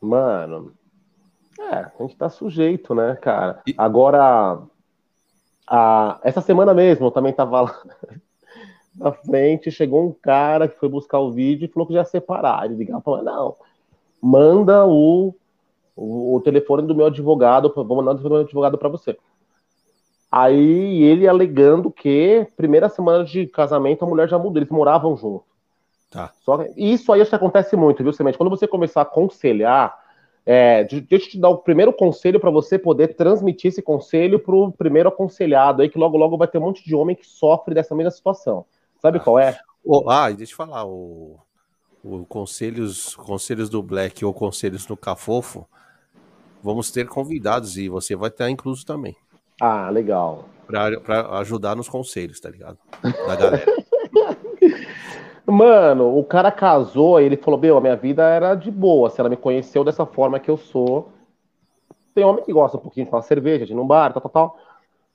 Mano, 0.00 0.72
é, 1.60 1.74
a 1.74 1.92
gente 2.00 2.16
tá 2.16 2.30
sujeito, 2.30 2.94
né, 2.94 3.14
cara? 3.20 3.60
E... 3.66 3.74
Agora, 3.76 4.58
a, 5.68 6.18
essa 6.22 6.40
semana 6.40 6.72
mesmo, 6.72 7.06
eu 7.06 7.10
também 7.10 7.32
tava 7.32 7.60
lá 7.62 7.82
na 8.96 9.12
frente, 9.12 9.70
chegou 9.70 10.06
um 10.06 10.12
cara 10.12 10.66
que 10.66 10.78
foi 10.78 10.88
buscar 10.88 11.18
o 11.18 11.30
vídeo 11.30 11.66
e 11.66 11.68
falou 11.68 11.86
que 11.86 11.92
já 11.92 12.00
ia 12.00 12.04
separar. 12.04 12.64
Ele 12.64 12.74
ligava 12.74 13.02
falou, 13.02 13.22
não, 13.22 13.54
manda 14.20 14.86
o, 14.86 15.34
o, 15.94 16.36
o, 16.36 16.40
telefone 16.40 16.86
do 16.86 16.94
meu 16.94 17.06
advogado, 17.06 17.72
vou 17.74 17.96
mandar 17.96 18.12
o 18.12 18.14
telefone 18.14 18.28
do 18.28 18.34
meu 18.34 18.44
advogado 18.44 18.78
para 18.78 18.88
você. 18.88 19.16
Aí 20.30 21.02
ele 21.02 21.28
alegando 21.28 21.90
que 21.90 22.46
primeira 22.56 22.88
semana 22.88 23.24
de 23.24 23.46
casamento 23.46 24.04
a 24.04 24.08
mulher 24.08 24.28
já 24.28 24.38
mudou, 24.38 24.58
eles 24.58 24.70
moravam 24.70 25.16
juntos. 25.16 25.46
Tá. 26.10 26.32
Só, 26.42 26.64
isso 26.76 27.12
aí 27.12 27.20
acho 27.20 27.30
que 27.30 27.36
acontece 27.36 27.76
muito, 27.76 28.02
viu, 28.02 28.12
Semente? 28.12 28.38
Quando 28.38 28.50
você 28.50 28.66
começar 28.66 29.00
a 29.00 29.02
aconselhar, 29.02 29.96
é, 30.50 30.82
deixa 30.82 31.04
eu 31.10 31.18
te 31.18 31.38
dar 31.38 31.50
o 31.50 31.58
primeiro 31.58 31.92
conselho 31.92 32.40
para 32.40 32.50
você 32.50 32.78
poder 32.78 33.08
transmitir 33.08 33.68
esse 33.68 33.82
conselho 33.82 34.38
para 34.38 34.54
o 34.54 34.72
primeiro 34.72 35.10
aconselhado 35.10 35.82
aí, 35.82 35.90
que 35.90 35.98
logo 35.98 36.16
logo 36.16 36.38
vai 36.38 36.48
ter 36.48 36.56
um 36.56 36.62
monte 36.62 36.82
de 36.82 36.94
homem 36.94 37.14
que 37.14 37.26
sofre 37.26 37.74
dessa 37.74 37.94
mesma 37.94 38.10
situação. 38.10 38.64
Sabe 38.98 39.18
ah. 39.18 39.20
qual 39.20 39.38
é? 39.38 39.60
Oh, 39.84 40.08
ah, 40.08 40.30
deixa 40.30 40.54
eu 40.54 40.56
falar, 40.56 40.86
o, 40.86 41.38
o 42.02 42.24
conselhos, 42.24 43.14
conselhos 43.14 43.68
do 43.68 43.82
Black 43.82 44.24
ou 44.24 44.32
conselhos 44.32 44.88
no 44.88 44.96
Cafofo, 44.96 45.68
vamos 46.62 46.90
ter 46.90 47.06
convidados 47.08 47.76
e 47.76 47.90
você 47.90 48.16
vai 48.16 48.30
estar 48.30 48.48
incluso 48.48 48.86
também. 48.86 49.14
Ah, 49.60 49.90
legal. 49.90 50.46
Para 50.66 51.38
ajudar 51.40 51.76
nos 51.76 51.90
conselhos, 51.90 52.40
tá 52.40 52.48
ligado? 52.48 52.78
Da 53.02 53.36
galera. 53.36 53.66
Mano, 55.50 56.18
o 56.18 56.22
cara 56.22 56.52
casou 56.52 57.18
e 57.20 57.24
ele 57.24 57.36
falou: 57.36 57.58
Meu, 57.58 57.78
a 57.78 57.80
minha 57.80 57.96
vida 57.96 58.22
era 58.22 58.54
de 58.54 58.70
boa. 58.70 59.08
Se 59.08 59.18
ela 59.18 59.30
me 59.30 59.36
conheceu 59.36 59.82
dessa 59.82 60.04
forma 60.04 60.38
que 60.38 60.50
eu 60.50 60.58
sou. 60.58 61.08
Tem 62.14 62.24
homem 62.24 62.44
que 62.44 62.52
gosta 62.52 62.76
um 62.76 62.80
pouquinho 62.80 63.06
de 63.06 63.10
falar 63.10 63.22
cerveja, 63.22 63.64
de 63.64 63.72
ir 63.72 63.76
num 63.76 63.86
bar, 63.86 64.12
tal, 64.12 64.20
tal, 64.20 64.30
tal. 64.30 64.58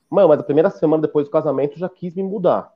Mano, 0.10 0.30
mas 0.30 0.40
a 0.40 0.44
primeira 0.44 0.70
semana 0.70 1.02
depois 1.02 1.28
do 1.28 1.32
casamento 1.32 1.78
já 1.78 1.88
quis 1.88 2.16
me 2.16 2.24
mudar. 2.24 2.72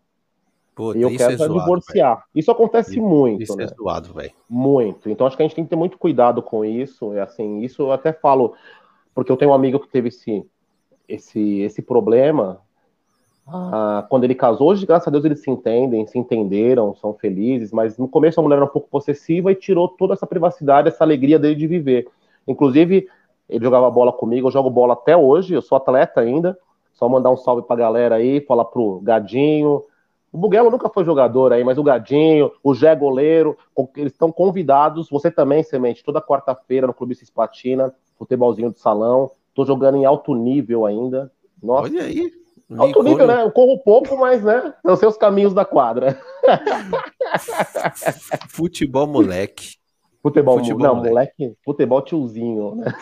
e 0.96 1.02
eu 1.02 1.10
quero 1.16 1.34
é 1.34 1.38
zoado, 1.38 1.54
divorciar. 1.54 2.16
Véio. 2.16 2.28
Isso 2.36 2.52
acontece 2.52 2.92
isso, 2.92 3.02
muito. 3.02 3.42
Isso 3.42 3.54
é 3.54 3.58
né? 3.58 3.64
é 3.64 3.68
zoado, 3.68 4.14
velho. 4.14 4.34
Muito. 4.50 5.10
Então 5.10 5.26
acho 5.26 5.36
que 5.36 5.42
a 5.42 5.46
gente 5.46 5.56
tem 5.56 5.64
que 5.64 5.70
ter 5.70 5.76
muito 5.76 5.98
cuidado 5.98 6.44
com 6.44 6.64
isso. 6.64 7.14
É 7.14 7.22
assim, 7.22 7.62
isso 7.62 7.84
eu 7.84 7.92
até 7.92 8.14
falo, 8.14 8.54
porque 9.16 9.32
eu 9.32 9.38
tenho 9.38 9.52
um 9.52 9.54
amigo 9.54 9.80
que 9.80 9.88
teve 9.88 10.10
esse, 10.10 10.46
esse, 11.08 11.62
esse 11.62 11.82
problema 11.82 12.62
ah, 13.48 14.06
quando 14.10 14.26
ele 14.26 14.36
casou, 14.36 14.69
hoje, 14.69 14.86
graças 14.86 15.07
a 15.07 15.11
Deus, 15.11 15.24
eles 15.24 15.41
se 15.41 15.49
entendem, 15.49 16.06
se 16.06 16.19
entenderam, 16.19 16.94
são 16.95 17.14
felizes, 17.14 17.72
mas 17.72 17.98
no 17.98 18.07
começo 18.07 18.40
a 18.40 18.44
mulher 18.44 18.57
era 18.57 18.65
um 18.65 18.69
pouco 18.69 18.90
possessiva 18.90 19.52
e 19.52 19.56
tirou 19.56 19.88
toda 19.88 20.14
essa 20.14 20.28
privacidade, 20.28 20.90
essa 20.90 21.03
alegria 21.03 21.40
dele 21.40 21.56
de 21.56 21.65
viver. 21.65 22.07
Inclusive, 22.45 23.07
ele 23.48 23.64
jogava 23.64 23.90
bola 23.90 24.11
comigo, 24.11 24.48
eu 24.48 24.52
jogo 24.52 24.69
bola 24.69 24.94
até 24.94 25.15
hoje, 25.15 25.53
eu 25.53 25.61
sou 25.61 25.78
atleta 25.78 26.19
ainda. 26.19 26.57
Só 26.94 27.07
mandar 27.07 27.30
um 27.30 27.38
salve 27.38 27.61
pra 27.61 27.76
galera 27.76 28.15
aí, 28.15 28.41
falar 28.41 28.65
pro 28.65 28.99
Gadinho. 29.02 29.84
O 30.34 30.38
Buguelo 30.38 30.72
nunca 30.72 30.90
foi 30.90 31.06
jogador 31.06 31.53
aí, 31.53 31.64
mas 31.64 31.78
o 31.78 31.84
Gadinho, 31.84 32.52
o 32.64 32.74
Jé 32.74 32.95
Goleiro, 32.95 33.56
eles 33.95 34.11
estão 34.11 34.32
convidados. 34.32 35.10
Você 35.10 35.30
também, 35.30 35.64
Semente, 35.64 36.03
toda 36.03 36.22
quarta-feira 36.22 36.88
no 36.88 36.94
Clube 36.94 37.15
Cisplatina, 37.15 37.94
futebolzinho 38.18 38.72
de 38.72 38.80
salão. 38.80 39.32
Tô 39.53 39.64
jogando 39.64 39.98
em 39.98 40.06
alto 40.06 40.34
nível 40.34 40.86
ainda. 40.86 41.32
Nossa. 41.61 41.84
Olha 41.84 42.02
aí. 42.02 42.32
Alto 42.76 43.02
nível, 43.02 43.27
né? 43.27 43.44
Eu 43.44 43.52
corro 43.52 43.80
pouco, 43.80 44.18
mas, 44.18 44.44
né? 44.44 44.73
São 44.85 44.95
seus 44.98 45.18
caminhos 45.18 45.53
da 45.53 45.64
quadra. 45.64 46.19
Futebol 48.49 49.07
moleque. 49.07 49.77
Futebol, 50.22 50.57
futebol 50.57 50.81
não, 50.81 50.95
moleque. 50.95 51.11
moleque. 51.11 51.57
Futebol 51.64 52.02
tiozinho, 52.02 52.76
né? 52.76 52.94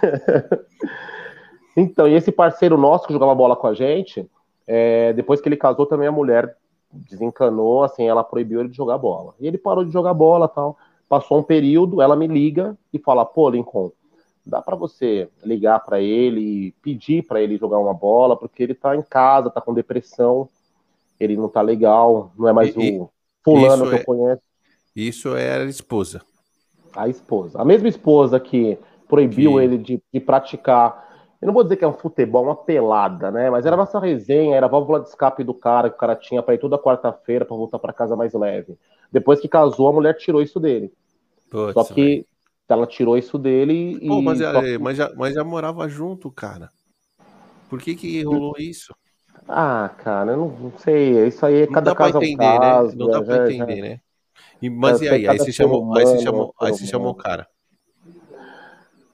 então, 1.76 2.08
e 2.08 2.14
esse 2.14 2.32
parceiro 2.32 2.78
nosso 2.78 3.08
que 3.08 3.14
jogava 3.14 3.34
bola 3.34 3.56
com 3.56 3.66
a 3.66 3.74
gente, 3.74 4.30
é, 4.68 5.14
depois 5.14 5.42
que 5.42 5.50
ele 5.50 5.58
casou, 5.58 5.88
também 5.88 6.08
a 6.08 6.12
mulher 6.12 6.56
desencanou, 6.92 7.84
assim, 7.84 8.08
ela 8.08 8.24
proibiu 8.24 8.60
ele 8.60 8.70
de 8.70 8.78
jogar 8.78 9.00
bola. 9.00 9.34
E 9.40 9.48
ele 9.48 9.58
parou 9.58 9.84
de 9.84 9.92
jogar 9.92 10.14
bola 10.14 10.48
tal. 10.48 10.78
Passou 11.10 11.40
um 11.40 11.44
período, 11.44 12.02
ela 12.02 12.16
me 12.16 12.28
liga 12.28 12.78
e 12.94 13.00
fala: 13.00 13.26
pô, 13.26 13.50
Lincoln 13.50 13.92
dá 14.46 14.62
para 14.62 14.76
você 14.76 15.28
ligar 15.44 15.80
para 15.80 16.00
ele 16.00 16.40
e 16.42 16.72
pedir 16.82 17.24
para 17.24 17.42
ele 17.42 17.58
jogar 17.58 17.80
uma 17.80 17.94
bola, 17.94 18.38
porque 18.38 18.62
ele 18.62 18.76
tá 18.76 18.96
em 18.96 19.02
casa, 19.02 19.50
tá 19.50 19.60
com 19.60 19.74
depressão, 19.74 20.48
ele 21.20 21.36
não 21.36 21.50
tá 21.50 21.62
legal, 21.62 22.32
não 22.38 22.48
é 22.48 22.54
mais 22.54 22.76
e, 22.76 22.98
o 23.00 23.10
fulano 23.44 23.90
que 23.90 23.96
é, 23.96 24.00
eu 24.00 24.06
conheço. 24.06 24.42
Isso 24.96 25.36
é 25.36 25.58
a 25.58 25.64
esposa. 25.66 26.22
A 26.96 27.10
esposa. 27.10 27.60
A 27.60 27.66
mesma 27.66 27.88
esposa 27.88 28.40
que 28.40 28.78
proibiu 29.08 29.54
que... 29.54 29.64
ele 29.64 29.78
de, 29.78 30.04
de 30.14 30.20
praticar 30.20 31.06
Eu 31.42 31.48
não 31.48 31.54
vou 31.54 31.64
dizer 31.64 31.78
que 31.78 31.84
é 31.84 31.88
um 31.88 31.94
futebol, 31.94 32.44
uma 32.44 32.56
pelada, 32.56 33.32
né? 33.32 33.50
Mas 33.50 33.66
era 33.66 33.76
nossa 33.76 34.00
resenha, 34.00 34.56
era 34.56 34.68
a 34.68 34.70
válvula 34.70 35.00
de 35.00 35.10
escape 35.10 35.44
do 35.44 35.54
cara, 35.54 35.90
que 35.90 35.96
o 35.96 36.00
cara 36.00 36.16
tinha 36.16 36.42
para 36.42 36.54
ir 36.54 36.60
toda 36.60 36.78
quarta-feira 36.78 37.46
para 37.46 37.56
voltar 37.56 37.80
para 37.80 37.94
casa 37.94 38.16
mais 38.16 38.34
leve. 38.34 38.78
Depois 39.12 39.40
que 39.40 39.48
casou, 39.48 39.88
a 39.88 39.94
mulher 39.94 40.16
tirou 40.18 40.42
isso 40.42 40.60
dele. 40.60 40.92
Só 41.74 41.84
que. 41.84 42.26
Ela 42.74 42.88
tirou 42.88 43.18
isso 43.18 43.38
dele 43.38 43.98
e. 44.02 44.08
Pô, 44.08 44.22
mas, 44.22 44.40
já, 44.40 44.54
mas, 44.80 44.98
já, 44.98 45.12
mas 45.16 45.34
já 45.34 45.44
morava 45.44 45.88
junto, 45.88 46.32
cara. 46.32 46.70
Por 47.70 47.80
que 47.80 47.96
que 47.96 48.24
rolou 48.24 48.56
isso? 48.58 48.94
Ah, 49.48 49.90
cara, 49.98 50.32
eu 50.32 50.38
não, 50.38 50.74
sei. 50.78 51.28
Isso 51.28 51.46
aí 51.46 51.62
é 51.62 51.68
cada 51.68 51.82
não 51.82 51.84
dá 51.84 51.96
caso 51.96 52.20
pra 52.20 52.28
entender, 52.28 52.46
um 52.46 52.60
caso, 52.60 52.90
né? 52.90 52.96
Não 52.98 53.08
dá 53.12 53.22
pra 53.22 53.52
entender, 53.52 53.76
já... 53.76 53.82
né? 53.82 54.00
E, 54.62 54.70
mas 54.70 55.02
é, 55.02 55.06
e 55.06 55.10
aí? 55.10 55.28
Aí 55.28 55.38
você, 55.38 55.52
chamou, 55.52 55.96
aí 55.96 56.06
você 56.06 56.20
chamou, 56.24 56.54
aí 56.60 56.72
você 56.72 56.86
chamou 56.86 57.12
o 57.12 57.16
cara. 57.16 57.48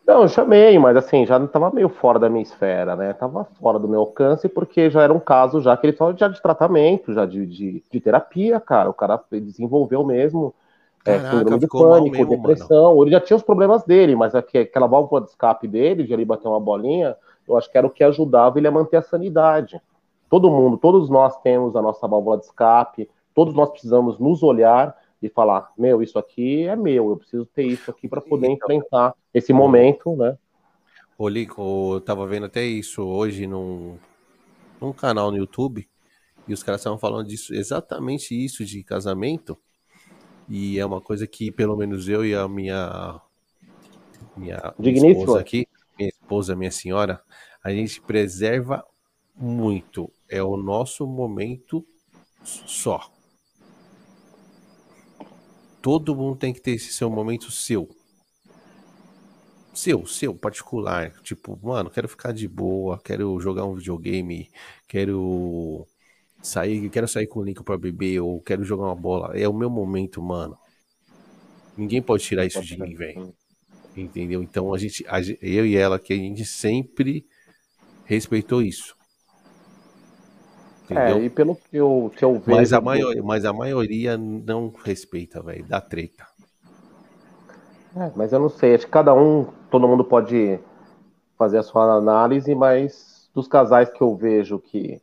Não, 0.06 0.24
eu 0.24 0.28
chamei, 0.28 0.78
mas 0.78 0.98
assim, 0.98 1.26
já 1.26 1.38
estava 1.38 1.72
meio 1.72 1.88
fora 1.88 2.20
da 2.20 2.30
minha 2.30 2.42
esfera, 2.42 2.96
né? 2.96 3.14
Tava 3.14 3.46
fora 3.60 3.80
do 3.80 3.88
meu 3.88 4.02
alcance, 4.02 4.50
porque 4.50 4.90
já 4.90 5.04
era 5.04 5.14
um 5.14 5.20
caso 5.20 5.62
já 5.62 5.78
que 5.78 5.86
ele 5.86 5.94
estava 5.94 6.16
já 6.18 6.28
de 6.28 6.42
tratamento, 6.42 7.14
já 7.14 7.26
de, 7.26 7.46
de, 7.46 7.84
de, 7.90 8.00
terapia, 8.02 8.60
cara. 8.60 8.90
O 8.90 8.94
cara 8.94 9.22
desenvolveu 9.32 10.04
mesmo 10.06 10.54
é, 11.06 11.20
síndrome 11.20 11.60
de 11.60 11.68
pânico, 11.68 12.18
mesmo, 12.18 12.30
depressão. 12.30 12.90
Mano. 12.90 13.04
Ele 13.04 13.12
já 13.12 13.20
tinha 13.20 13.38
os 13.38 13.44
problemas 13.44 13.84
dele, 13.84 14.16
mas 14.16 14.36
aquela 14.36 14.88
válvula 14.88 15.22
de 15.22 15.30
escape 15.30 15.68
dele, 15.68 16.04
de 16.04 16.14
ele 16.14 16.26
bater 16.26 16.48
uma 16.48 16.60
bolinha, 16.60 17.16
eu 17.48 17.58
acho 17.58 17.72
que 17.72 17.78
era 17.78 17.88
o 17.88 17.90
que 17.90 18.04
ajudava 18.04 18.60
ele 18.60 18.68
a 18.68 18.72
manter 18.72 18.98
a 18.98 19.02
sanidade. 19.02 19.82
Todo 20.30 20.50
mundo, 20.50 20.78
todos 20.78 21.10
nós 21.10 21.40
temos 21.42 21.76
a 21.76 21.82
nossa 21.82 22.08
válvula 22.08 22.38
de 22.38 22.46
escape, 22.46 23.10
todos 23.34 23.54
nós 23.54 23.70
precisamos 23.70 24.18
nos 24.20 24.44
olhar 24.44 24.96
e 25.22 25.30
falar, 25.30 25.72
meu, 25.78 26.02
isso 26.02 26.18
aqui 26.18 26.64
é 26.64 26.76
meu, 26.76 27.10
eu 27.10 27.18
preciso 27.18 27.46
ter 27.46 27.64
isso 27.64 27.92
aqui 27.92 28.08
para 28.08 28.22
poder 28.22 28.50
enfrentar 28.50 29.14
esse 29.34 29.54
momento, 29.54 30.16
né? 30.16 30.38
Ô, 31.18 31.28
Lico, 31.28 31.94
eu 31.94 32.02
tava 32.02 32.26
vendo 32.26 32.48
até 32.48 32.64
isso 32.64 33.04
hoje 33.04 33.46
num, 33.46 33.98
num 34.80 34.92
canal 34.92 35.30
no 35.30 35.38
YouTube, 35.38 35.88
e 36.48 36.54
os 36.54 36.64
caras 36.64 36.82
estavam 36.82 36.98
falando 36.98 37.28
disso, 37.28 37.54
exatamente 37.54 38.34
isso 38.34 38.66
de 38.66 38.84
casamento, 38.84 39.56
e 40.48 40.80
é 40.80 40.86
uma 40.86 41.02
coisa 41.02 41.26
que 41.28 41.52
pelo 41.52 41.76
menos 41.76 42.08
eu 42.08 42.26
e 42.26 42.36
a 42.36 42.48
minha 42.48 43.22
minha, 44.36 44.74
esposa 45.12 45.40
aqui, 45.40 45.68
minha 45.98 46.10
esposa, 46.10 46.56
minha 46.56 46.72
senhora, 46.72 47.22
a 47.64 47.72
gente 47.72 48.02
preserva 48.02 48.86
muito. 49.36 50.12
É 50.30 50.42
o 50.42 50.56
nosso 50.58 51.06
momento 51.06 51.86
só 52.44 53.12
todo 55.82 56.16
mundo 56.16 56.38
tem 56.38 56.54
que 56.54 56.62
ter 56.62 56.72
esse 56.72 56.94
seu 56.94 57.10
momento 57.10 57.52
seu. 57.52 57.90
Seu, 59.74 60.06
seu, 60.06 60.36
particular. 60.36 61.12
Tipo, 61.24 61.58
mano, 61.62 61.90
quero 61.90 62.08
ficar 62.08 62.34
de 62.34 62.48
boa, 62.48 63.00
quero 63.04 63.40
jogar 63.40 63.66
um 63.66 63.74
videogame, 63.74 64.50
quero 64.88 65.88
sair, 66.42 66.90
quero 66.90 67.08
sair 67.08 67.28
com 67.28 67.40
o 67.40 67.44
Link 67.44 67.64
pra 67.64 67.78
beber, 67.78 68.20
ou 68.20 68.42
quero 68.42 68.64
jogar 68.64 68.86
uma 68.86 68.96
bola. 68.96 69.38
É 69.38 69.48
o 69.48 69.54
meu 69.54 69.70
momento, 69.70 70.22
mano. 70.22 70.58
Ninguém 71.78 72.02
pode 72.02 72.24
tirar 72.24 72.46
isso 72.46 72.62
de 72.62 72.80
mim, 72.80 72.96
velho. 72.96 73.34
Entendeu? 73.96 74.42
Então 74.42 74.74
a 74.74 74.78
gente, 74.78 75.06
a, 75.08 75.20
eu 75.42 75.66
e 75.66 75.76
ela, 75.76 76.00
que 76.00 76.14
a 76.14 76.16
gente 76.16 76.46
sempre 76.46 77.26
respeitou 78.06 78.62
isso. 78.62 78.96
Entendeu? 80.86 81.18
É, 81.18 81.24
e 81.24 81.30
pelo 81.30 81.56
que 81.56 81.78
eu, 81.78 82.12
que 82.16 82.24
eu 82.24 82.34
vejo. 82.34 82.58
Mas 82.58 82.74
a, 82.74 82.82
maioria, 82.82 83.24
mas 83.24 83.46
a 83.46 83.54
maioria 83.54 84.18
não 84.18 84.74
respeita, 84.84 85.42
velho. 85.42 85.66
Dá 85.66 85.80
treta. 85.80 86.26
É, 87.96 88.12
mas 88.16 88.32
eu 88.32 88.40
não 88.40 88.50
sei. 88.50 88.76
Acho 88.76 88.86
que 88.86 88.92
cada 88.92 89.14
um, 89.14 89.46
todo 89.70 89.88
mundo 89.88 90.04
pode 90.04 90.60
fazer 91.38 91.58
a 91.58 91.64
sua 91.64 91.96
análise, 91.96 92.54
mas 92.56 93.30
dos 93.34 93.48
casais 93.48 93.90
que 93.90 94.02
eu 94.02 94.16
vejo 94.16 94.60
que 94.60 95.02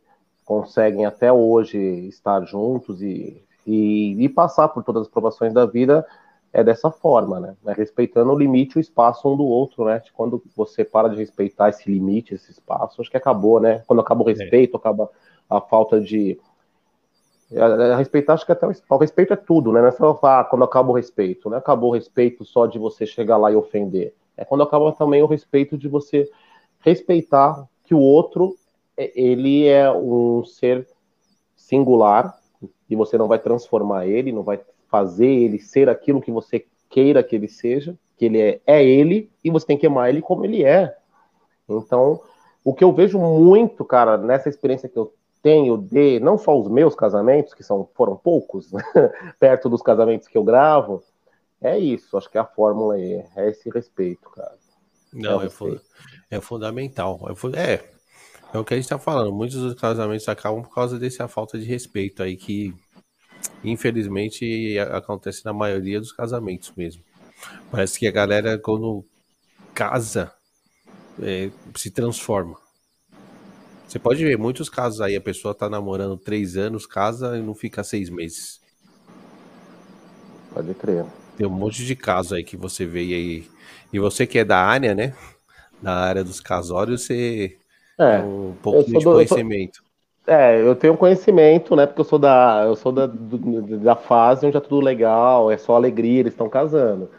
conseguem 0.49 1.05
até 1.05 1.31
hoje 1.31 1.77
estar 2.07 2.43
juntos 2.43 3.03
e, 3.03 3.39
e, 3.67 4.15
e 4.17 4.27
passar 4.27 4.67
por 4.69 4.83
todas 4.83 5.03
as 5.03 5.07
provações 5.07 5.53
da 5.53 5.63
vida, 5.63 6.03
é 6.51 6.63
dessa 6.63 6.89
forma, 6.89 7.39
né? 7.39 7.55
É 7.67 7.73
respeitando 7.73 8.31
o 8.31 8.35
limite 8.35 8.75
e 8.75 8.79
o 8.79 8.81
espaço 8.81 9.29
um 9.31 9.37
do 9.37 9.45
outro, 9.45 9.85
né? 9.85 10.01
Quando 10.11 10.41
você 10.57 10.83
para 10.83 11.07
de 11.07 11.17
respeitar 11.17 11.69
esse 11.69 11.87
limite, 11.87 12.33
esse 12.33 12.49
espaço, 12.49 12.99
acho 12.99 13.11
que 13.11 13.17
acabou, 13.17 13.59
né? 13.59 13.83
Quando 13.85 13.99
acaba 13.99 14.23
o 14.23 14.27
é. 14.27 14.33
respeito, 14.33 14.75
acaba 14.75 15.07
a 15.47 15.61
falta 15.61 16.01
de. 16.01 16.39
A, 17.55 17.93
a 17.93 17.97
respeitar, 17.97 18.33
acho 18.33 18.45
que 18.47 18.51
até 18.51 18.65
o, 18.65 18.71
o, 18.89 18.97
respeito 18.97 19.33
é 19.33 19.35
tudo, 19.35 19.71
né? 19.71 19.81
Não 19.81 19.89
é 19.89 19.91
só 19.91 20.15
falar 20.15 20.39
ah, 20.39 20.43
quando 20.45 20.63
acaba 20.63 20.89
o 20.89 20.95
respeito, 20.95 21.47
não 21.47 21.57
é 21.57 21.59
acabou 21.59 21.91
o 21.91 21.93
respeito 21.93 22.43
só 22.43 22.65
de 22.65 22.79
você 22.79 23.05
chegar 23.05 23.37
lá 23.37 23.51
e 23.51 23.55
ofender. 23.55 24.15
É 24.35 24.43
quando 24.43 24.63
acaba 24.63 24.91
também 24.93 25.21
o 25.21 25.27
respeito 25.27 25.77
de 25.77 25.87
você 25.87 26.27
respeitar 26.79 27.67
que 27.83 27.93
o 27.93 27.99
outro 27.99 28.55
ele 29.15 29.67
é 29.67 29.91
um 29.91 30.43
ser 30.43 30.87
singular 31.55 32.37
e 32.89 32.95
você 32.95 33.17
não 33.17 33.27
vai 33.27 33.39
transformar 33.39 34.07
ele, 34.07 34.31
não 34.31 34.43
vai 34.43 34.59
fazer 34.89 35.27
ele 35.27 35.59
ser 35.59 35.87
aquilo 35.87 36.21
que 36.21 36.31
você 36.31 36.65
queira 36.89 37.23
que 37.23 37.35
ele 37.35 37.47
seja, 37.47 37.97
que 38.17 38.25
ele 38.25 38.41
é, 38.41 38.61
é 38.65 38.83
ele 38.83 39.31
e 39.43 39.49
você 39.49 39.65
tem 39.65 39.77
que 39.77 39.87
amar 39.87 40.09
ele 40.09 40.21
como 40.21 40.43
ele 40.43 40.63
é. 40.63 40.97
Então, 41.67 42.21
o 42.63 42.73
que 42.73 42.83
eu 42.83 42.91
vejo 42.91 43.19
muito, 43.19 43.85
cara, 43.85 44.17
nessa 44.17 44.49
experiência 44.49 44.89
que 44.89 44.97
eu 44.97 45.13
tenho 45.41 45.77
de 45.77 46.19
não 46.19 46.37
só 46.37 46.59
os 46.59 46.67
meus 46.67 46.95
casamentos, 46.95 47.53
que 47.53 47.63
são 47.63 47.87
foram 47.93 48.17
poucos, 48.17 48.71
né, 48.71 48.83
perto 49.39 49.69
dos 49.69 49.81
casamentos 49.81 50.27
que 50.27 50.37
eu 50.37 50.43
gravo, 50.43 51.01
é 51.61 51.77
isso. 51.77 52.17
Acho 52.17 52.29
que 52.29 52.37
a 52.37 52.45
fórmula 52.45 52.99
é, 52.99 53.25
é 53.35 53.49
esse 53.49 53.69
respeito, 53.69 54.29
cara. 54.29 54.57
Não, 55.13 55.41
é, 55.41 55.45
é, 55.45 56.37
é 56.37 56.41
fundamental. 56.41 57.19
É, 57.55 57.83
é, 58.53 58.57
o 58.57 58.63
que 58.63 58.73
a 58.73 58.77
gente 58.77 58.85
está 58.85 58.97
falando. 58.97 59.31
Muitos 59.31 59.57
dos 59.57 59.75
casamentos 59.75 60.27
acabam 60.27 60.63
por 60.63 60.73
causa 60.73 60.97
dessa 60.97 61.27
falta 61.27 61.57
de 61.57 61.65
respeito 61.65 62.23
aí 62.23 62.35
que, 62.35 62.73
infelizmente, 63.63 64.77
acontece 64.91 65.45
na 65.45 65.53
maioria 65.53 65.99
dos 65.99 66.11
casamentos 66.11 66.73
mesmo. 66.75 67.03
Parece 67.71 67.99
que 67.99 68.07
a 68.07 68.11
galera, 68.11 68.57
quando 68.57 69.05
casa, 69.73 70.33
é, 71.21 71.51
se 71.75 71.91
transforma. 71.91 72.57
Você 73.87 73.97
pode 73.97 74.23
ver 74.23 74.37
muitos 74.37 74.69
casos 74.69 75.01
aí, 75.01 75.15
a 75.15 75.21
pessoa 75.21 75.55
tá 75.55 75.69
namorando 75.69 76.17
três 76.17 76.57
anos, 76.57 76.85
casa 76.85 77.37
e 77.37 77.41
não 77.41 77.55
fica 77.55 77.83
seis 77.83 78.09
meses. 78.09 78.61
Pode 80.53 80.73
crer. 80.75 81.05
Tem 81.37 81.47
um 81.47 81.51
monte 81.51 81.85
de 81.85 81.95
casos 81.95 82.33
aí 82.33 82.43
que 82.43 82.57
você 82.57 82.85
vê 82.85 82.99
aí. 82.99 83.49
E 83.91 83.99
você 83.99 84.27
que 84.27 84.39
é 84.39 84.45
da 84.45 84.59
área, 84.59 84.93
né? 84.93 85.15
Da 85.81 85.93
área 85.93 86.23
dos 86.23 86.39
casórios, 86.39 87.03
você 87.03 87.58
é, 87.99 88.19
tem 88.19 88.29
um 88.29 88.55
pouco 88.61 88.83
de 88.83 88.93
do, 88.93 89.03
conhecimento. 89.03 89.79
Eu 89.79 89.83
sou, 90.25 90.33
é, 90.35 90.61
eu 90.61 90.75
tenho 90.75 90.97
conhecimento, 90.97 91.75
né? 91.75 91.85
Porque 91.85 92.01
eu 92.01 92.05
sou 92.05 92.19
da, 92.19 92.63
eu 92.65 92.75
sou 92.75 92.91
da, 92.91 93.07
da 93.07 93.95
fase 93.95 94.45
onde 94.45 94.57
é 94.57 94.59
tudo 94.59 94.79
legal, 94.79 95.51
é 95.51 95.57
só 95.57 95.75
alegria, 95.75 96.21
eles 96.21 96.33
estão 96.33 96.49
casando. 96.49 97.09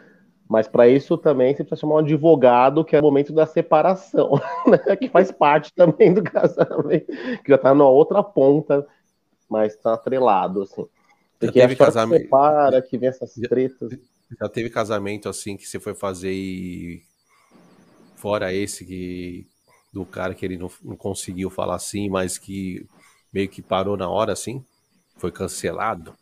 Mas 0.49 0.67
para 0.67 0.87
isso 0.87 1.17
também 1.17 1.55
você 1.55 1.63
precisa 1.63 1.81
chamar 1.81 1.95
um 1.95 1.99
advogado, 1.99 2.83
que 2.83 2.95
é 2.95 2.99
o 2.99 3.03
momento 3.03 3.31
da 3.31 3.45
separação, 3.45 4.31
né? 4.67 4.95
que 4.97 5.07
faz 5.07 5.31
parte 5.31 5.73
também 5.73 6.13
do 6.13 6.21
casamento, 6.21 7.05
que 7.05 7.49
já 7.49 7.55
está 7.55 7.73
na 7.73 7.87
outra 7.87 8.21
ponta, 8.21 8.85
mas 9.49 9.73
está 9.73 9.93
atrelado, 9.93 10.63
assim. 10.63 10.85
Porque 11.39 11.59
já 11.59 11.67
teve 11.67 11.75
casamento. 11.75 12.17
Que 12.19 12.23
separa, 12.25 12.81
que 12.81 12.97
vem 12.97 13.09
essas 13.09 13.33
tretas. 13.33 13.91
Já 14.39 14.47
teve 14.47 14.69
casamento 14.69 15.27
assim 15.27 15.57
que 15.57 15.67
você 15.67 15.79
foi 15.79 15.93
fazer 15.93 16.31
e. 16.31 17.01
Fora 18.15 18.53
esse 18.53 18.85
que. 18.85 19.47
Do 19.91 20.05
cara 20.05 20.33
que 20.33 20.45
ele 20.45 20.57
não, 20.57 20.69
não 20.83 20.95
conseguiu 20.95 21.49
falar 21.49 21.75
assim, 21.75 22.09
mas 22.09 22.37
que 22.37 22.85
meio 23.33 23.49
que 23.49 23.61
parou 23.61 23.97
na 23.97 24.09
hora 24.09 24.33
assim? 24.33 24.63
Foi 25.17 25.31
cancelado? 25.31 26.13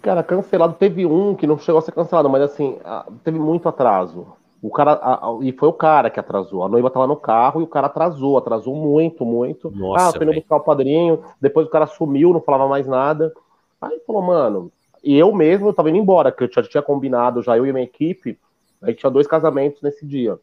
Cara, 0.00 0.22
cancelado 0.22 0.74
teve 0.74 1.04
um 1.04 1.34
que 1.34 1.46
não 1.46 1.58
chegou 1.58 1.80
a 1.80 1.82
ser 1.82 1.92
cancelado, 1.92 2.30
mas 2.30 2.42
assim, 2.42 2.78
teve 3.24 3.38
muito 3.38 3.68
atraso. 3.68 4.26
O 4.60 4.70
cara, 4.70 4.92
a, 4.92 5.28
a, 5.28 5.38
e 5.42 5.52
foi 5.52 5.68
o 5.68 5.72
cara 5.72 6.10
que 6.10 6.18
atrasou. 6.18 6.64
A 6.64 6.68
noiva 6.68 6.90
tava 6.90 7.06
no 7.06 7.16
carro 7.16 7.60
e 7.60 7.64
o 7.64 7.68
cara 7.68 7.86
atrasou, 7.86 8.36
atrasou 8.36 8.74
muito, 8.74 9.24
muito. 9.24 9.70
Nossa, 9.70 10.10
ah, 10.10 10.12
foi 10.12 10.34
buscar 10.34 10.56
o 10.56 10.60
padrinho, 10.60 11.22
depois 11.40 11.66
o 11.66 11.70
cara 11.70 11.86
sumiu, 11.86 12.32
não 12.32 12.40
falava 12.40 12.68
mais 12.68 12.86
nada. 12.86 13.32
Aí 13.80 14.00
falou, 14.06 14.22
mano, 14.22 14.72
e 15.02 15.16
eu 15.16 15.32
mesmo 15.32 15.68
eu 15.68 15.72
tava 15.72 15.90
indo 15.90 15.98
embora, 15.98 16.32
que 16.32 16.42
eu 16.42 16.50
já 16.50 16.62
tinha 16.62 16.82
combinado, 16.82 17.42
já 17.42 17.56
eu 17.56 17.66
e 17.66 17.72
minha 17.72 17.84
equipe, 17.84 18.38
aí 18.82 18.94
tinha 18.94 19.10
dois 19.10 19.26
casamentos 19.26 19.80
nesse 19.80 20.04
dia. 20.04 20.38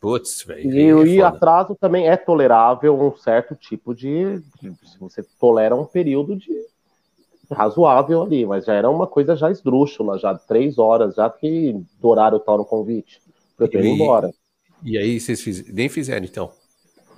Putz, 0.00 0.42
velho. 0.44 0.72
E, 0.72 1.10
é 1.10 1.14
e 1.14 1.22
atraso 1.22 1.76
também 1.78 2.08
é 2.08 2.16
tolerável 2.16 2.98
um 2.98 3.14
certo 3.16 3.54
tipo 3.54 3.94
de, 3.94 4.40
de. 4.60 4.72
Você 4.98 5.22
tolera 5.38 5.76
um 5.76 5.84
período 5.84 6.34
de 6.34 6.50
razoável 7.50 8.22
ali, 8.22 8.46
mas 8.46 8.64
já 8.64 8.74
era 8.74 8.88
uma 8.88 9.06
coisa 9.06 9.36
já 9.36 9.50
esdrúxula, 9.50 10.18
já 10.18 10.34
três 10.34 10.78
horas, 10.78 11.16
já 11.16 11.28
que 11.28 11.78
do 12.00 12.08
horário 12.08 12.38
tal 12.38 12.56
no 12.56 12.64
convite. 12.64 13.20
Eu 13.58 13.68
ter 13.68 13.84
ir 13.84 13.90
embora. 13.90 14.32
E 14.82 14.96
aí 14.96 15.20
vocês 15.20 15.42
fiz... 15.42 15.70
nem 15.70 15.88
fizeram, 15.88 16.24
então? 16.24 16.50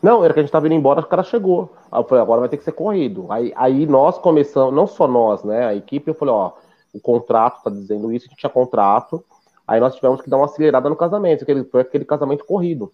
Não, 0.03 0.25
era 0.25 0.35
que 0.35 0.41
a 0.41 0.43
gente 0.43 0.51
tava 0.51 0.67
indo 0.67 0.75
embora, 0.75 1.01
o 1.01 1.07
cara 1.07 1.23
chegou. 1.23 1.73
Aí 1.91 2.01
eu 2.01 2.05
falei, 2.05 2.23
agora 2.23 2.41
vai 2.41 2.49
ter 2.49 2.57
que 2.57 2.65
ser 2.65 2.73
corrido. 2.73 3.27
Aí, 3.31 3.53
aí 3.55 3.87
nós 3.87 4.19
começamos, 4.19 4.75
não 4.75 4.89
só 4.89 5.07
nós, 5.07 5.45
né? 5.45 5.67
A 5.67 5.75
equipe, 5.77 6.11
eu 6.11 6.15
falei, 6.15 6.35
ó, 6.35 6.53
o 6.93 7.01
contrato 7.01 7.63
tá 7.63 7.71
dizendo 7.71 8.13
isso, 8.13 8.27
a 8.27 8.29
gente 8.29 8.41
tinha 8.41 8.51
contrato. 8.51 9.25
Aí 9.67 9.81
nós 9.81 9.95
tivemos 9.95 10.21
que 10.21 10.29
dar 10.29 10.37
uma 10.37 10.47
acelerada 10.47 10.89
no 10.89 10.97
casamento, 10.97 11.43
aquele, 11.43 11.65
foi 11.65 11.81
aquele 11.81 12.05
casamento 12.05 12.45
corrido. 12.45 12.93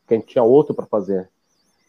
porque 0.00 0.14
a 0.14 0.18
gente 0.18 0.28
tinha 0.28 0.44
outro 0.44 0.74
para 0.74 0.86
fazer. 0.86 1.28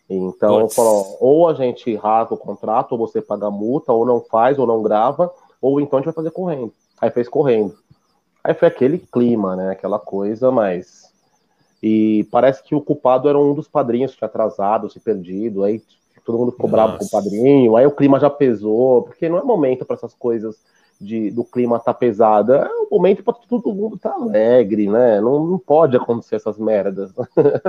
Então, 0.10 0.68
falou, 0.69 1.18
ou 1.19 1.47
a 1.47 1.53
gente 1.53 1.95
rasga 1.95 2.34
o 2.34 2.38
contrato, 2.38 2.93
ou 2.93 2.97
você 2.97 3.22
paga 3.22 3.51
multa, 3.51 3.93
ou 3.93 4.06
não 4.06 4.19
faz, 4.22 4.57
ou 4.57 4.65
não 4.65 4.81
grava, 4.81 5.31
ou 5.61 5.80
então 5.80 5.97
a 5.97 6.01
gente 6.01 6.07
vai 6.07 6.15
fazer 6.15 6.31
correndo. 6.31 6.73
Aí 6.99 7.11
fez 7.11 7.30
correndo. 7.30 7.77
Aí 8.43 8.53
foi 8.53 8.68
aquele 8.68 8.97
clima, 8.97 9.56
né? 9.56 9.72
Aquela 9.72 9.99
coisa, 9.99 10.49
mas. 10.49 11.14
E 11.81 12.27
parece 12.31 12.64
que 12.64 12.73
o 12.73 12.81
culpado 12.81 13.30
era 13.30 13.38
um 13.38 13.53
dos 13.53 13.68
padrinhos 13.68 14.11
que 14.11 14.18
tinha 14.18 14.27
atrasado, 14.27 14.89
se 14.89 14.99
perdido. 14.99 15.64
Aí 15.64 15.81
todo 16.26 16.38
mundo 16.38 16.51
ficou 16.51 16.69
Nossa. 16.69 16.84
bravo 16.84 16.99
com 16.99 17.06
o 17.06 17.10
padrinho. 17.10 17.76
Aí 17.76 17.85
o 17.85 17.91
clima 17.91 18.19
já 18.19 18.30
pesou, 18.30 19.03
porque 19.03 19.30
não 19.30 19.38
é 19.38 19.43
momento 19.43 19.85
para 19.85 19.95
essas 19.95 20.14
coisas 20.14 20.57
de, 21.00 21.32
do 21.32 21.44
clima 21.44 21.80
tá 21.80 21.94
pesado. 21.94 22.54
É 22.54 22.68
o 22.68 22.88
momento 22.92 23.24
para 23.24 23.34
todo 23.34 23.74
mundo 23.74 23.98
tá 23.98 24.12
alegre, 24.12 24.88
né? 24.88 25.22
Não, 25.22 25.46
não 25.46 25.60
pode 25.60 25.96
acontecer 25.96 26.36
essas 26.36 26.58
merdas. 26.58 27.12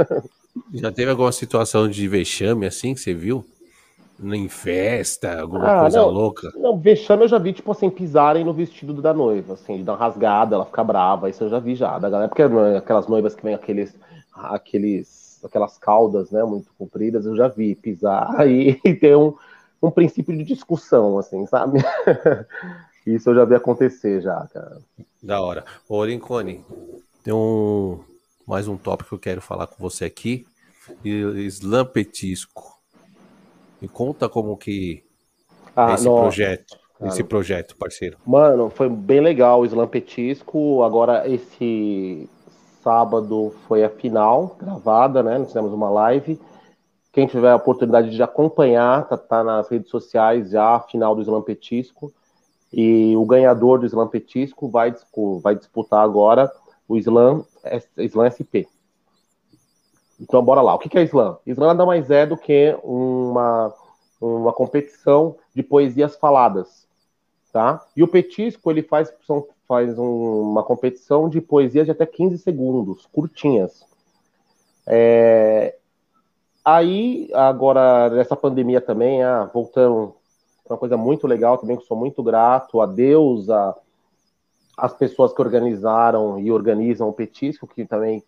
Já 0.74 0.90
teve 0.90 1.10
alguma 1.10 1.30
situação 1.30 1.88
de 1.88 2.08
vexame 2.08 2.66
assim 2.66 2.94
que 2.94 3.00
você 3.00 3.14
viu? 3.14 3.44
Em 4.22 4.50
festa, 4.50 5.40
alguma 5.40 5.66
ah, 5.66 5.80
coisa 5.80 5.98
não, 5.98 6.10
louca? 6.10 6.52
Não, 6.54 6.78
vexame 6.78 7.22
eu 7.22 7.28
já 7.28 7.38
vi, 7.38 7.54
tipo 7.54 7.72
assim, 7.72 7.88
pisarem 7.88 8.44
no 8.44 8.52
vestido 8.52 9.00
da 9.00 9.14
noiva, 9.14 9.54
assim, 9.54 9.82
dar 9.82 9.92
uma 9.92 9.98
rasgada, 9.98 10.56
ela 10.56 10.66
ficar 10.66 10.84
brava, 10.84 11.30
isso 11.30 11.42
eu 11.42 11.48
já 11.48 11.58
vi 11.58 11.74
já, 11.74 11.98
da 11.98 12.10
galera, 12.10 12.28
porque 12.28 12.42
aquelas 12.42 13.06
noivas 13.06 13.34
que 13.34 13.42
vem 13.42 13.54
aqueles, 13.54 13.96
aqueles, 14.34 15.40
aquelas 15.42 15.78
caudas, 15.78 16.30
né, 16.30 16.44
muito 16.44 16.70
compridas, 16.78 17.24
eu 17.24 17.34
já 17.34 17.48
vi 17.48 17.74
pisar 17.74 18.28
e, 18.46 18.78
e 18.84 18.94
ter 18.94 19.16
um, 19.16 19.32
um 19.82 19.90
princípio 19.90 20.36
de 20.36 20.44
discussão, 20.44 21.16
assim, 21.16 21.46
sabe? 21.46 21.78
Isso 23.06 23.30
eu 23.30 23.34
já 23.34 23.44
vi 23.44 23.54
acontecer 23.54 24.20
já, 24.20 24.46
cara. 24.52 24.78
Da 25.22 25.40
hora. 25.40 25.64
Ô, 25.88 26.02
Rincone, 26.04 26.64
tem 27.22 27.32
um 27.32 28.00
mais 28.46 28.66
um 28.66 28.76
tópico 28.76 29.10
que 29.10 29.14
eu 29.14 29.18
quero 29.18 29.40
falar 29.40 29.66
com 29.66 29.76
você 29.78 30.04
aqui. 30.04 30.46
Slam 31.04 31.86
Petisco. 31.86 32.78
Me 33.80 33.88
conta 33.88 34.28
como 34.28 34.56
que 34.56 35.04
ah, 35.74 35.92
é 35.92 35.94
esse 35.94 36.04
nossa, 36.04 36.22
projeto, 36.22 36.78
cara. 36.98 37.10
esse 37.12 37.24
projeto, 37.24 37.76
parceiro. 37.76 38.18
Mano, 38.26 38.68
foi 38.68 38.88
bem 38.88 39.20
legal 39.20 39.60
o 39.60 39.66
Slam 39.66 39.86
Petisco. 39.86 40.82
Agora 40.82 41.28
esse 41.28 42.28
sábado 42.82 43.54
foi 43.68 43.84
a 43.84 43.90
final 43.90 44.56
gravada, 44.58 45.22
né? 45.22 45.38
Nós 45.38 45.48
fizemos 45.48 45.72
uma 45.72 45.88
live. 45.88 46.40
Quem 47.12 47.26
tiver 47.26 47.50
a 47.50 47.56
oportunidade 47.56 48.10
de 48.10 48.22
acompanhar, 48.22 49.08
tá, 49.08 49.16
tá 49.16 49.42
nas 49.42 49.68
redes 49.68 49.90
sociais 49.90 50.50
já 50.50 50.76
a 50.76 50.80
final 50.80 51.14
do 51.14 51.22
Slam 51.22 51.42
Petisco. 51.42 52.12
E 52.72 53.16
o 53.16 53.24
ganhador 53.24 53.80
do 53.80 53.86
Slam 53.86 54.08
Petisco 54.08 54.68
vai, 54.68 54.94
vai 55.42 55.56
disputar 55.56 56.04
agora 56.04 56.50
o 56.88 56.96
Slam, 56.96 57.44
Slam 57.96 58.30
SP. 58.30 58.66
Então, 60.20 60.42
bora 60.42 60.60
lá. 60.60 60.74
O 60.74 60.78
que 60.78 60.98
é 60.98 61.02
Slam? 61.02 61.38
Slam 61.46 61.68
nada 61.68 61.86
mais 61.86 62.10
é 62.10 62.26
do 62.26 62.36
que 62.36 62.76
uma, 62.82 63.72
uma 64.20 64.52
competição 64.52 65.36
de 65.54 65.62
poesias 65.62 66.14
faladas, 66.16 66.86
tá? 67.52 67.84
E 67.96 68.02
o 68.02 68.08
Petisco, 68.08 68.70
ele 68.70 68.82
faz, 68.82 69.12
faz 69.66 69.98
um, 69.98 70.42
uma 70.42 70.62
competição 70.62 71.28
de 71.28 71.40
poesias 71.40 71.86
de 71.86 71.92
até 71.92 72.04
15 72.04 72.38
segundos, 72.38 73.06
curtinhas. 73.06 73.84
É... 74.86 75.76
Aí, 76.62 77.30
agora, 77.32 78.10
nessa 78.10 78.36
pandemia 78.36 78.80
também, 78.80 79.22
ah, 79.22 79.50
voltando 79.52 80.14
uma 80.72 80.78
coisa 80.78 80.96
muito 80.96 81.26
legal 81.26 81.58
também, 81.58 81.76
que 81.76 81.84
sou 81.84 81.96
muito 81.96 82.22
grato 82.22 82.80
a 82.80 82.86
Deus, 82.86 83.48
a, 83.50 83.76
as 84.76 84.94
pessoas 84.94 85.32
que 85.32 85.42
organizaram 85.42 86.38
e 86.38 86.50
organizam 86.50 87.08
o 87.08 87.12
Petisco, 87.12 87.66
que 87.66 87.84
também 87.84 88.22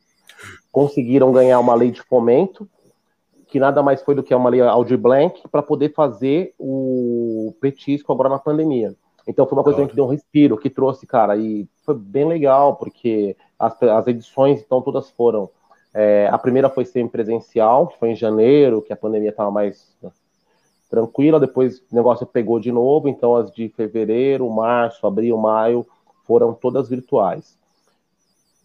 conseguiram 0.70 1.32
ganhar 1.32 1.59
uma 1.60 1.74
lei 1.74 1.90
de 1.90 2.02
fomento, 2.02 2.69
que 3.47 3.60
nada 3.60 3.82
mais 3.82 4.02
foi 4.02 4.14
do 4.14 4.23
que 4.23 4.35
uma 4.35 4.51
lei 4.51 4.60
Audi 4.60 4.97
Blank, 4.97 5.48
para 5.48 5.62
poder 5.62 5.93
fazer 5.93 6.55
o 6.59 7.55
Petisco 7.60 8.12
agora 8.12 8.28
na 8.28 8.39
pandemia. 8.39 8.94
Então 9.27 9.47
foi 9.47 9.56
uma 9.56 9.64
coisa 9.64 9.86
que 9.86 9.94
deu 9.94 10.05
um 10.05 10.09
respiro, 10.09 10.59
que 10.59 10.69
trouxe, 10.69 11.06
cara, 11.06 11.36
e 11.36 11.69
foi 11.85 11.94
bem 11.94 12.27
legal, 12.27 12.77
porque 12.77 13.36
as, 13.59 13.81
as 13.82 14.06
edições, 14.06 14.60
então, 14.60 14.82
todas 14.82 15.10
foram. 15.10 15.48
É, 15.94 16.28
a 16.32 16.39
primeira 16.39 16.69
foi 16.70 16.85
sempre 16.85 17.12
presencial, 17.12 17.86
que 17.86 17.98
foi 17.98 18.10
em 18.10 18.16
janeiro, 18.16 18.82
que 18.82 18.93
a 18.93 18.97
pandemia 18.97 19.31
estava 19.31 19.51
mais 19.51 19.94
tranquila, 20.93 21.40
depois 21.40 21.78
o 21.90 21.94
negócio 21.94 22.27
pegou 22.27 22.60
de 22.60 22.70
novo, 22.70 23.09
então 23.09 23.35
as 23.35 23.51
de 23.51 23.70
fevereiro, 23.70 24.51
março, 24.51 25.06
abril, 25.06 25.39
maio 25.39 25.86
foram 26.24 26.52
todas 26.52 26.86
virtuais. 26.86 27.59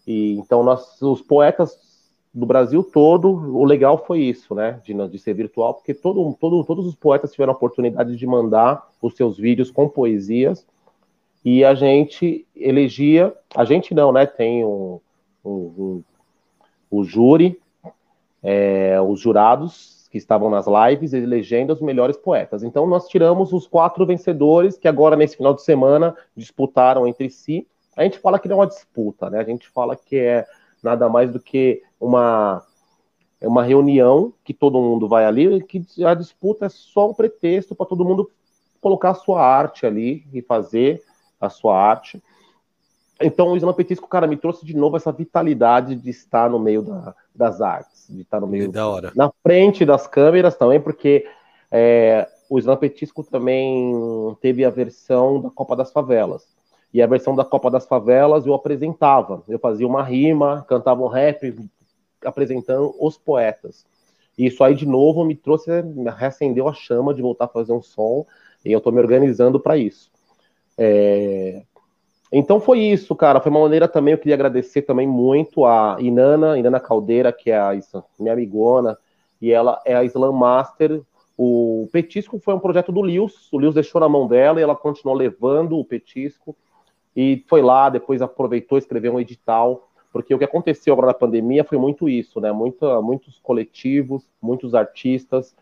E 0.06 0.34
então 0.34 0.62
nós, 0.62 1.00
os 1.00 1.22
poetas 1.22 1.78
do 2.34 2.44
Brasil 2.44 2.84
todo, 2.84 3.30
o 3.30 3.64
legal 3.64 4.04
foi 4.06 4.20
isso, 4.20 4.54
né, 4.54 4.78
de, 4.84 4.92
de 5.08 5.18
ser 5.18 5.32
virtual, 5.32 5.72
porque 5.72 5.94
todo, 5.94 6.36
todo, 6.38 6.62
todos 6.64 6.86
os 6.86 6.94
poetas 6.94 7.32
tiveram 7.32 7.54
a 7.54 7.56
oportunidade 7.56 8.14
de 8.14 8.26
mandar 8.26 8.86
os 9.00 9.16
seus 9.16 9.38
vídeos 9.38 9.70
com 9.70 9.88
poesias 9.88 10.66
e 11.42 11.64
a 11.64 11.74
gente 11.74 12.46
elegia, 12.54 13.34
a 13.56 13.64
gente 13.64 13.94
não, 13.94 14.12
né, 14.12 14.26
tem 14.26 14.66
um, 14.66 15.00
um, 15.42 15.50
um 15.50 16.04
o 16.90 17.04
júri, 17.04 17.58
é, 18.42 19.00
os 19.00 19.18
jurados 19.18 19.97
estavam 20.22 20.50
nas 20.50 20.66
lives 20.66 21.12
elegendo 21.12 21.72
os 21.72 21.80
melhores 21.80 22.16
poetas. 22.16 22.62
Então 22.62 22.86
nós 22.86 23.08
tiramos 23.08 23.52
os 23.52 23.66
quatro 23.66 24.04
vencedores 24.04 24.76
que 24.76 24.88
agora 24.88 25.16
nesse 25.16 25.36
final 25.36 25.54
de 25.54 25.62
semana 25.62 26.16
disputaram 26.36 27.06
entre 27.06 27.30
si. 27.30 27.66
A 27.96 28.02
gente 28.04 28.18
fala 28.18 28.38
que 28.38 28.48
não 28.48 28.56
é 28.56 28.60
uma 28.60 28.66
disputa, 28.66 29.28
né? 29.30 29.40
A 29.40 29.44
gente 29.44 29.68
fala 29.68 29.96
que 29.96 30.16
é 30.16 30.46
nada 30.82 31.08
mais 31.08 31.32
do 31.32 31.40
que 31.40 31.82
uma 32.00 32.62
é 33.40 33.46
uma 33.46 33.62
reunião 33.62 34.32
que 34.42 34.52
todo 34.52 34.80
mundo 34.80 35.06
vai 35.06 35.24
ali, 35.24 35.62
que 35.62 35.84
a 36.04 36.12
disputa 36.12 36.66
é 36.66 36.68
só 36.68 37.08
um 37.10 37.14
pretexto 37.14 37.74
para 37.74 37.86
todo 37.86 38.04
mundo 38.04 38.28
colocar 38.80 39.10
a 39.10 39.14
sua 39.14 39.40
arte 39.40 39.86
ali 39.86 40.26
e 40.32 40.42
fazer 40.42 41.02
a 41.40 41.48
sua 41.48 41.76
arte. 41.76 42.22
Então 43.20 43.48
o 43.48 43.56
Islam 43.56 43.74
Petisco, 43.74 44.06
cara, 44.08 44.26
me 44.26 44.36
trouxe 44.36 44.64
de 44.64 44.76
novo 44.76 44.96
essa 44.96 45.10
vitalidade 45.10 45.96
de 45.96 46.10
estar 46.10 46.48
no 46.48 46.58
meio 46.58 46.82
da, 46.82 47.14
das 47.34 47.60
artes, 47.60 48.06
de 48.08 48.22
estar 48.22 48.40
no 48.40 48.46
meio 48.46 48.70
da 48.70 48.88
hora. 48.88 49.12
na 49.14 49.32
frente 49.42 49.84
das 49.84 50.06
câmeras 50.06 50.56
também, 50.56 50.80
porque 50.80 51.26
é, 51.70 52.28
o 52.48 52.76
Petisco 52.76 53.24
também 53.24 53.92
teve 54.40 54.64
a 54.64 54.70
versão 54.70 55.40
da 55.40 55.50
Copa 55.50 55.74
das 55.74 55.92
Favelas. 55.92 56.56
E 56.92 57.02
a 57.02 57.06
versão 57.06 57.34
da 57.36 57.44
Copa 57.44 57.70
das 57.70 57.86
Favelas 57.86 58.46
eu 58.46 58.54
apresentava. 58.54 59.42
Eu 59.46 59.58
fazia 59.58 59.86
uma 59.86 60.02
rima, 60.02 60.64
cantava 60.66 61.02
um 61.02 61.08
rap, 61.08 61.54
apresentando 62.24 62.94
os 62.98 63.18
poetas. 63.18 63.84
E 64.38 64.46
isso 64.46 64.62
aí, 64.62 64.74
de 64.74 64.86
novo, 64.86 65.24
me 65.24 65.34
trouxe, 65.34 65.82
me 65.82 66.08
reacendeu 66.10 66.68
a 66.68 66.72
chama 66.72 67.12
de 67.12 67.20
voltar 67.20 67.46
a 67.46 67.48
fazer 67.48 67.72
um 67.72 67.82
som, 67.82 68.24
e 68.64 68.72
eu 68.72 68.78
estou 68.78 68.92
me 68.92 69.00
organizando 69.00 69.58
para 69.58 69.76
isso. 69.76 70.10
É, 70.78 71.62
então 72.32 72.60
foi 72.60 72.80
isso, 72.80 73.14
cara. 73.16 73.40
Foi 73.40 73.50
uma 73.50 73.60
maneira 73.60 73.88
também, 73.88 74.12
eu 74.12 74.18
queria 74.18 74.34
agradecer 74.34 74.82
também 74.82 75.06
muito 75.06 75.64
a 75.64 75.96
Inana, 75.98 76.58
Inana 76.58 76.78
Caldeira, 76.78 77.32
que 77.32 77.50
é 77.50 77.58
a 77.58 77.72
minha 78.18 78.32
amigona, 78.32 78.98
e 79.40 79.50
ela 79.50 79.80
é 79.84 79.94
a 79.94 80.04
Slam 80.04 80.32
Master. 80.32 81.00
O 81.36 81.88
Petisco 81.92 82.38
foi 82.38 82.54
um 82.54 82.58
projeto 82.58 82.92
do 82.92 83.02
Lils, 83.02 83.50
o 83.52 83.58
Lils 83.58 83.74
deixou 83.74 84.00
na 84.00 84.08
mão 84.08 84.26
dela 84.26 84.60
e 84.60 84.62
ela 84.62 84.76
continuou 84.76 85.16
levando 85.16 85.78
o 85.78 85.84
Petisco. 85.84 86.54
E 87.16 87.44
foi 87.48 87.62
lá, 87.62 87.88
depois 87.88 88.20
aproveitou, 88.20 88.78
escreveu 88.78 89.14
um 89.14 89.20
edital, 89.20 89.88
porque 90.12 90.34
o 90.34 90.38
que 90.38 90.44
aconteceu 90.44 90.92
agora 90.92 91.08
na 91.08 91.14
pandemia 91.14 91.64
foi 91.64 91.78
muito 91.78 92.08
isso, 92.08 92.40
né? 92.40 92.52
Muito, 92.52 93.02
muitos 93.02 93.38
coletivos, 93.38 94.28
muitos 94.40 94.74
artistas 94.74 95.54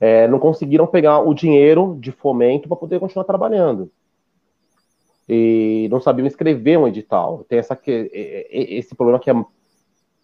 é, 0.00 0.26
não 0.26 0.38
conseguiram 0.38 0.86
pegar 0.86 1.20
o 1.20 1.34
dinheiro 1.34 1.96
de 2.00 2.10
fomento 2.10 2.68
para 2.68 2.76
poder 2.76 2.98
continuar 2.98 3.24
trabalhando 3.24 3.90
e 5.32 5.86
não 5.92 6.00
sabiam 6.00 6.26
escrever 6.26 6.76
um 6.76 6.88
edital. 6.88 7.44
Tem 7.48 7.60
essa 7.60 7.76
que, 7.76 8.10
esse 8.50 8.96
problema 8.96 9.20
que 9.20 9.30
é 9.30 9.44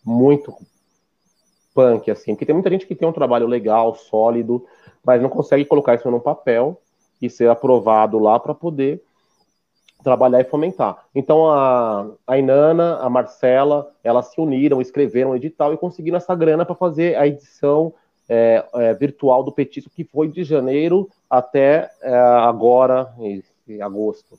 muito 0.04 0.52
punk, 1.72 2.10
assim, 2.10 2.34
porque 2.34 2.44
tem 2.44 2.54
muita 2.54 2.70
gente 2.70 2.88
que 2.88 2.94
tem 2.96 3.06
um 3.06 3.12
trabalho 3.12 3.46
legal, 3.46 3.94
sólido, 3.94 4.66
mas 5.04 5.22
não 5.22 5.28
consegue 5.28 5.64
colocar 5.64 5.94
isso 5.94 6.10
num 6.10 6.18
papel 6.18 6.82
e 7.22 7.30
ser 7.30 7.48
aprovado 7.48 8.18
lá 8.18 8.40
para 8.40 8.52
poder 8.52 9.00
trabalhar 10.02 10.40
e 10.40 10.44
fomentar. 10.44 11.04
Então 11.14 11.48
a, 11.48 12.10
a 12.26 12.36
Inana, 12.36 12.96
a 12.96 13.08
Marcela, 13.08 13.88
elas 14.02 14.32
se 14.32 14.40
uniram, 14.40 14.80
escreveram 14.80 15.30
um 15.30 15.36
edital 15.36 15.72
e 15.72 15.78
conseguiram 15.78 16.16
essa 16.16 16.34
grana 16.34 16.66
para 16.66 16.74
fazer 16.74 17.16
a 17.16 17.28
edição 17.28 17.94
é, 18.28 18.66
é, 18.74 18.94
virtual 18.94 19.44
do 19.44 19.52
Petisco, 19.52 19.88
que 19.94 20.02
foi 20.02 20.26
de 20.26 20.42
janeiro 20.42 21.08
até 21.30 21.92
é, 22.02 22.12
agora, 22.12 23.14
em, 23.20 23.40
em 23.68 23.80
agosto. 23.80 24.36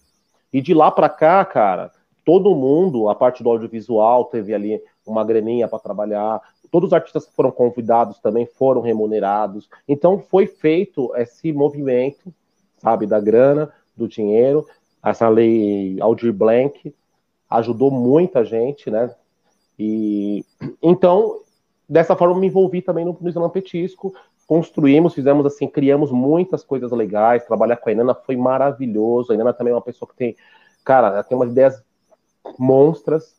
E 0.57 0.61
de 0.61 0.73
lá 0.73 0.89
para 0.89 1.07
cá, 1.07 1.45
cara, 1.45 1.91
todo 2.25 2.55
mundo, 2.55 3.09
a 3.09 3.13
parte 3.13 3.43
do 3.43 3.49
audiovisual, 3.51 4.25
teve 4.25 4.55
ali 4.55 4.81
uma 5.05 5.23
graninha 5.23 5.67
para 5.67 5.77
trabalhar. 5.77 6.41
Todos 6.71 6.87
os 6.87 6.93
artistas 6.93 7.27
que 7.27 7.35
foram 7.35 7.51
convidados 7.51 8.17
também 8.17 8.47
foram 8.47 8.81
remunerados. 8.81 9.69
Então 9.87 10.17
foi 10.17 10.47
feito 10.47 11.15
esse 11.15 11.53
movimento, 11.53 12.33
sabe, 12.79 13.05
da 13.05 13.19
grana, 13.19 13.71
do 13.95 14.07
dinheiro. 14.07 14.65
Essa 15.05 15.29
lei 15.29 16.01
Aldir 16.01 16.33
Blank 16.33 16.91
ajudou 17.47 17.91
muita 17.91 18.43
gente, 18.43 18.89
né? 18.89 19.13
E 19.77 20.43
então 20.81 21.39
dessa 21.87 22.15
forma 22.15 22.39
me 22.39 22.47
envolvi 22.47 22.81
também 22.81 23.05
no, 23.05 23.15
no 23.21 23.29
Slam 23.29 23.51
Petisco, 23.51 24.11
construímos, 24.47 25.13
fizemos 25.13 25.45
assim, 25.45 25.67
criamos 25.67 26.09
muitas 26.09 26.63
coisas 26.63 26.91
legais, 26.91 27.45
trabalhar 27.45 27.75
com 27.75 27.89
a 27.89 27.91
Inana 27.91 28.15
foi 28.15 28.37
maravilhoso, 28.37 29.31
a 29.31 29.35
Inana 29.35 29.53
também 29.53 29.71
é 29.71 29.75
uma 29.75 29.81
pessoa 29.81 30.07
que 30.07 30.15
tem, 30.15 30.35
cara, 30.85 31.07
ela 31.09 31.23
tem 31.23 31.37
umas 31.37 31.51
ideias 31.51 31.83
monstras, 32.57 33.35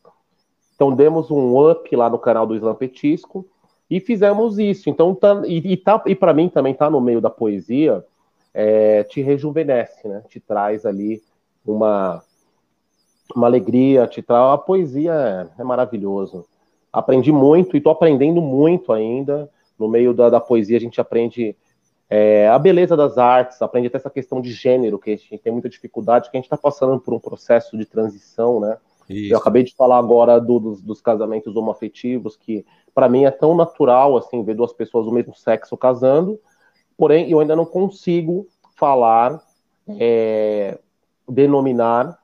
então 0.75 0.95
demos 0.95 1.31
um 1.31 1.71
up 1.71 1.97
lá 1.97 2.11
no 2.11 2.19
canal 2.19 2.47
do 2.47 2.55
Slam 2.55 2.75
Petisco, 2.75 3.47
e 3.91 4.01
fizemos 4.01 4.59
isso, 4.59 4.91
então, 4.91 5.15
tá, 5.15 5.43
e, 5.47 5.73
e, 5.73 5.77
tá, 5.79 6.03
e 6.05 6.15
para 6.15 6.35
mim 6.35 6.51
também 6.51 6.75
tá 6.75 6.91
no 6.91 7.01
meio 7.01 7.23
da 7.23 7.31
poesia, 7.31 8.05
é, 8.53 9.03
te 9.05 9.23
rejuvenesce, 9.23 10.07
né, 10.07 10.23
te 10.29 10.39
traz 10.39 10.85
ali 10.85 11.23
uma, 11.67 12.23
uma 13.35 13.47
alegria, 13.47 14.07
te 14.07 14.21
traz, 14.21 14.53
a 14.53 14.59
poesia 14.59 15.51
é, 15.57 15.63
é 15.63 15.65
maravilhoso, 15.65 16.45
aprendi 16.93 17.33
muito 17.33 17.79
e 17.79 17.81
tô 17.81 17.89
aprendendo 17.89 18.43
muito 18.43 18.93
ainda. 18.93 19.49
No 19.79 19.89
meio 19.89 20.13
da, 20.13 20.29
da 20.29 20.41
poesia, 20.41 20.77
a 20.77 20.81
gente 20.81 21.01
aprende 21.01 21.57
é, 22.11 22.49
a 22.49 22.59
beleza 22.59 22.97
das 22.97 23.19
artes, 23.19 23.61
aprende 23.61 23.89
até 23.89 23.99
essa 23.99 24.11
questão 24.11 24.41
de 24.41 24.51
gênero, 24.51 24.99
que 24.99 25.11
a 25.11 25.17
gente 25.17 25.39
tem 25.39 25.53
muita 25.53 25.69
dificuldade, 25.69 26.31
que 26.31 26.37
a 26.37 26.39
gente 26.39 26.47
está 26.47 26.57
passando 26.57 26.99
por 26.99 27.13
um 27.13 27.21
processo 27.21 27.77
de 27.77 27.85
transição, 27.85 28.61
né? 28.61 28.79
Isso. 29.09 29.33
Eu 29.33 29.39
acabei 29.39 29.63
de 29.63 29.75
falar 29.75 29.99
agora 29.99 30.39
do, 30.39 30.59
dos, 30.59 30.83
dos, 30.83 31.01
casamentos 31.01 31.57
homoafetivos, 31.57 32.37
que 32.37 32.65
para 32.95 33.09
mim 33.09 33.25
é 33.25 33.31
tão 33.31 33.55
natural 33.55 34.17
assim 34.17 34.43
ver 34.43 34.55
duas 34.55 34.73
pessoas 34.73 35.07
do 35.07 35.13
mesmo 35.13 35.35
sexo 35.35 35.77
casando, 35.77 36.39
porém 36.97 37.31
eu 37.31 37.41
ainda 37.41 37.57
não 37.57 37.65
consigo 37.65 38.47
falar, 38.77 39.41
é, 39.99 40.79
denominar 41.27 42.19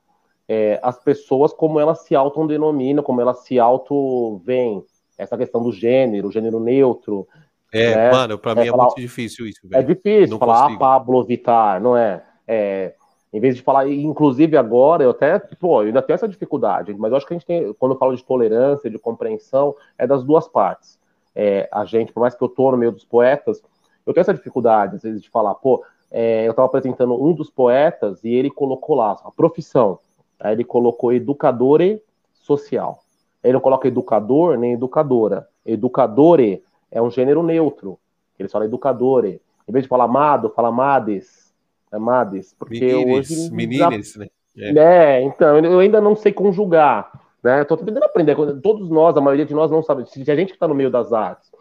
é, 0.47 0.79
as 0.83 0.99
pessoas 0.99 1.51
como 1.51 1.79
elas 1.79 2.01
se 2.01 2.15
autodenominam, 2.15 3.03
como 3.03 3.21
elas 3.21 3.39
se 3.39 3.59
auto-veem. 3.59 4.83
Essa 5.17 5.37
questão 5.37 5.63
do 5.63 5.71
gênero, 5.71 6.31
gênero 6.31 6.59
neutro. 6.59 7.27
É, 7.75 7.95
né? 7.95 8.11
mano, 8.11 8.37
pra 8.37 8.53
é 8.53 8.55
mim 8.55 8.61
é, 8.61 8.71
falar, 8.71 8.83
muito 8.83 9.01
difícil 9.01 9.45
isso, 9.45 9.59
velho. 9.63 9.81
É 9.81 9.83
difícil 9.83 10.29
não 10.29 10.39
falar 10.39 10.71
ah, 10.71 10.77
Pablo 10.77 11.23
Vittar, 11.23 11.81
não 11.81 11.97
é? 11.97 12.23
é? 12.47 12.93
Em 13.33 13.39
vez 13.39 13.55
de 13.55 13.61
falar, 13.61 13.89
inclusive 13.89 14.55
agora, 14.55 15.03
eu 15.03 15.09
até, 15.09 15.37
pô, 15.59 15.81
eu 15.81 15.87
ainda 15.87 16.01
tenho 16.01 16.15
essa 16.15 16.27
dificuldade, 16.27 16.93
mas 16.93 17.11
eu 17.11 17.17
acho 17.17 17.27
que 17.27 17.33
a 17.33 17.37
gente 17.37 17.45
tem, 17.45 17.73
quando 17.73 17.91
eu 17.91 17.97
falo 17.97 18.15
de 18.15 18.23
tolerância, 18.23 18.89
de 18.89 18.97
compreensão, 18.97 19.75
é 19.97 20.07
das 20.07 20.23
duas 20.23 20.47
partes. 20.47 20.97
É, 21.35 21.67
a 21.69 21.83
gente, 21.83 22.13
por 22.13 22.21
mais 22.21 22.33
que 22.33 22.41
eu 22.41 22.47
tô 22.47 22.71
no 22.71 22.77
meio 22.77 22.93
dos 22.93 23.03
poetas, 23.03 23.61
eu 24.05 24.13
tenho 24.13 24.21
essa 24.21 24.33
dificuldade, 24.33 24.95
às 24.95 25.03
vezes, 25.03 25.21
de 25.21 25.29
falar, 25.29 25.53
pô, 25.55 25.83
é, 26.09 26.47
eu 26.47 26.51
estava 26.51 26.67
apresentando 26.67 27.21
um 27.21 27.33
dos 27.33 27.49
poetas 27.49 28.23
e 28.23 28.29
ele 28.33 28.49
colocou 28.49 28.95
lá 28.95 29.19
a 29.21 29.31
profissão. 29.31 29.99
Aí 30.39 30.53
ele 30.53 30.63
colocou 30.63 31.11
educadore 31.11 32.01
social. 32.33 33.03
Ele 33.43 33.53
não 33.53 33.59
coloca 33.59 33.87
educador 33.87 34.57
nem 34.57 34.73
educadora. 34.73 35.47
Educadore 35.65 36.63
é 36.95 37.01
um 37.01 37.11
gênero 37.11 37.43
neutro. 37.43 37.99
Ele 38.39 38.47
fala 38.47 38.65
educadore. 38.65 39.41
Em 39.67 39.71
vez 39.71 39.83
de 39.83 39.89
falar 39.89 40.05
amado, 40.05 40.49
fala 40.49 40.69
amades. 40.69 41.53
Amades. 41.91 42.55
Porque 42.57 42.79
menines, 42.79 43.29
hoje. 43.29 43.51
Menines, 43.51 44.15
né? 44.15 44.27
É. 44.57 44.77
é. 44.77 45.21
então, 45.21 45.59
eu 45.59 45.79
ainda 45.79 45.99
não 45.99 46.15
sei 46.15 46.31
conjugar. 46.31 47.11
Né? 47.43 47.61
Estou 47.61 47.77
tentando 47.77 48.05
aprender. 48.05 48.35
Todos 48.61 48.89
nós, 48.89 49.17
a 49.17 49.21
maioria 49.21 49.45
de 49.45 49.53
nós 49.53 49.69
não 49.69 49.83
sabe. 49.83 50.09
Se 50.09 50.31
a 50.31 50.35
gente 50.35 50.49
que 50.49 50.55
está 50.55 50.69
no 50.69 50.73
meio 50.73 50.89
das 50.89 51.11
artes, 51.11 51.51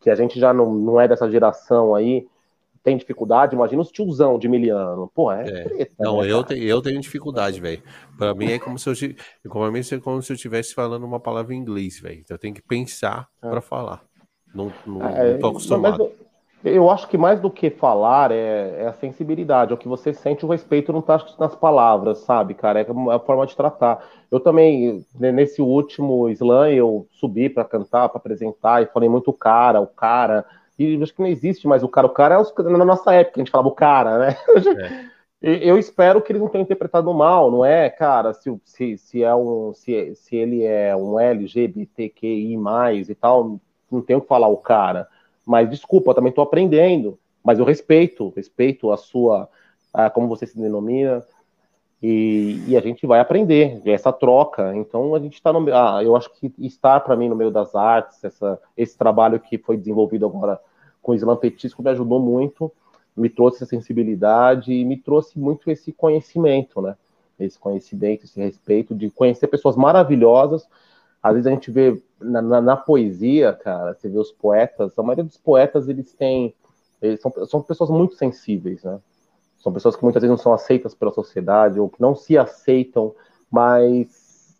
que 0.00 0.08
a 0.08 0.14
gente 0.14 0.40
já 0.40 0.54
não, 0.54 0.74
não 0.74 0.98
é 0.98 1.06
dessa 1.06 1.30
geração 1.30 1.94
aí, 1.94 2.26
tem 2.82 2.96
dificuldade, 2.96 3.54
imagina 3.54 3.82
os 3.82 3.90
tiozão 3.90 4.38
de 4.38 4.48
miliano. 4.48 5.10
Pô, 5.14 5.30
é, 5.30 5.42
é. 5.42 5.64
Treta, 5.64 5.94
Não, 5.98 6.22
né, 6.22 6.32
eu, 6.32 6.42
te, 6.42 6.54
eu 6.64 6.80
tenho 6.80 6.98
dificuldade, 7.00 7.60
velho. 7.60 7.82
Pra 8.16 8.34
mim 8.34 8.52
é 8.52 8.58
como 8.58 8.78
se 8.78 8.88
eu, 8.88 9.50
como 9.50 9.70
mim, 9.70 9.80
é 9.80 9.98
como 9.98 10.22
se 10.22 10.32
eu 10.32 10.36
estivesse 10.36 10.74
falando 10.74 11.04
uma 11.04 11.20
palavra 11.20 11.54
em 11.54 11.58
inglês, 11.58 12.00
velho. 12.00 12.20
Então 12.20 12.34
eu 12.34 12.38
tenho 12.38 12.54
que 12.54 12.62
pensar 12.62 13.28
é. 13.42 13.50
para 13.50 13.60
falar. 13.60 14.07
Não, 14.54 14.72
não, 14.86 15.06
é, 15.06 15.32
não 15.32 15.40
tô 15.40 15.48
acostumado. 15.48 15.98
Mas, 16.04 16.28
eu 16.64 16.90
acho 16.90 17.08
que 17.08 17.16
mais 17.16 17.40
do 17.40 17.50
que 17.50 17.70
falar 17.70 18.32
é, 18.32 18.82
é, 18.82 18.86
a 18.88 18.92
sensibilidade, 18.92 19.70
é 19.70 19.74
o 19.74 19.78
que 19.78 19.86
você 19.86 20.12
sente, 20.12 20.44
o 20.44 20.48
respeito 20.48 20.92
não 20.92 21.00
tá 21.00 21.24
nas 21.38 21.54
palavras, 21.54 22.18
sabe, 22.18 22.54
cara? 22.54 22.80
É 22.80 22.86
a 23.14 23.18
forma 23.20 23.46
de 23.46 23.54
tratar. 23.54 24.04
Eu 24.30 24.40
também, 24.40 25.04
nesse 25.14 25.62
último 25.62 26.28
slam, 26.30 26.72
eu 26.72 27.06
subi 27.12 27.48
para 27.48 27.64
cantar, 27.64 28.08
para 28.08 28.18
apresentar, 28.18 28.82
e 28.82 28.86
falei 28.86 29.08
muito 29.08 29.32
cara, 29.32 29.80
o 29.80 29.86
cara, 29.86 30.44
e 30.76 31.00
acho 31.00 31.14
que 31.14 31.22
não 31.22 31.28
existe 31.28 31.68
mais 31.68 31.82
o 31.84 31.88
cara. 31.88 32.06
O 32.08 32.10
cara 32.10 32.34
é 32.34 32.38
os, 32.38 32.52
na 32.56 32.84
nossa 32.84 33.14
época, 33.14 33.40
a 33.40 33.40
gente 33.40 33.52
falava 33.52 33.68
o 33.68 33.72
cara, 33.72 34.18
né? 34.18 34.36
É. 34.56 35.18
Eu 35.40 35.78
espero 35.78 36.20
que 36.20 36.32
eles 36.32 36.42
não 36.42 36.48
tenham 36.48 36.64
interpretado 36.64 37.14
mal, 37.14 37.48
não 37.48 37.64
é, 37.64 37.88
cara, 37.88 38.34
se, 38.34 38.52
se, 38.64 38.98
se, 38.98 39.22
é 39.22 39.32
um, 39.32 39.72
se, 39.72 40.12
se 40.16 40.34
ele 40.34 40.64
é 40.64 40.96
um 40.96 41.20
LGBTQI 41.20 42.56
e 43.08 43.14
tal, 43.14 43.60
não 43.90 44.02
tenho 44.02 44.20
que 44.20 44.28
falar 44.28 44.48
o 44.48 44.56
cara. 44.56 45.08
Mas 45.44 45.68
desculpa, 45.70 46.10
eu 46.10 46.14
também 46.14 46.30
estou 46.30 46.44
aprendendo. 46.44 47.18
Mas 47.42 47.58
eu 47.58 47.64
respeito, 47.64 48.32
respeito 48.36 48.90
a 48.92 48.96
sua, 48.96 49.48
a, 49.92 50.10
como 50.10 50.28
você 50.28 50.46
se 50.46 50.58
denomina, 50.58 51.24
e, 52.02 52.62
e, 52.68 52.76
a 52.76 52.80
gente 52.80 53.06
vai 53.06 53.18
aprender 53.18 53.82
essa 53.84 54.12
troca. 54.12 54.74
Então 54.76 55.14
a 55.14 55.18
gente 55.18 55.34
está 55.34 55.52
no. 55.52 55.66
Ah, 55.74 56.02
eu 56.02 56.14
acho 56.14 56.30
que 56.34 56.52
estar 56.58 57.00
para 57.00 57.16
mim 57.16 57.28
no 57.28 57.34
meio 57.34 57.50
das 57.50 57.74
artes, 57.74 58.22
essa, 58.22 58.60
esse 58.76 58.96
trabalho 58.96 59.40
que 59.40 59.58
foi 59.58 59.76
desenvolvido 59.76 60.24
agora 60.24 60.60
com 61.02 61.12
o 61.12 61.14
Islam 61.14 61.36
Petisco 61.36 61.82
me 61.82 61.90
ajudou 61.90 62.20
muito, 62.20 62.70
me 63.16 63.28
trouxe 63.28 63.56
essa 63.56 63.66
sensibilidade 63.66 64.72
e 64.72 64.84
me 64.84 64.96
trouxe 64.96 65.38
muito 65.38 65.70
esse 65.70 65.90
conhecimento, 65.90 66.80
né? 66.80 66.96
Esse 67.38 67.58
conhecimento, 67.58 68.24
esse 68.24 68.40
respeito 68.40 68.94
de 68.94 69.10
conhecer 69.10 69.48
pessoas 69.48 69.74
maravilhosas. 69.74 70.68
Às 71.22 71.34
vezes 71.34 71.46
a 71.46 71.50
gente 71.50 71.70
vê 71.70 72.00
na, 72.20 72.40
na, 72.40 72.60
na 72.60 72.76
poesia, 72.76 73.52
cara, 73.52 73.94
você 73.94 74.08
vê 74.08 74.18
os 74.18 74.32
poetas, 74.32 74.98
a 74.98 75.02
maioria 75.02 75.24
dos 75.24 75.36
poetas 75.36 75.88
eles 75.88 76.12
têm, 76.12 76.54
eles 77.02 77.20
são, 77.20 77.32
são 77.46 77.62
pessoas 77.62 77.90
muito 77.90 78.14
sensíveis, 78.14 78.82
né? 78.84 78.98
São 79.58 79.72
pessoas 79.72 79.96
que 79.96 80.02
muitas 80.04 80.22
vezes 80.22 80.30
não 80.30 80.42
são 80.42 80.52
aceitas 80.52 80.94
pela 80.94 81.12
sociedade 81.12 81.80
ou 81.80 81.88
que 81.88 82.00
não 82.00 82.14
se 82.14 82.38
aceitam, 82.38 83.14
mas 83.50 84.56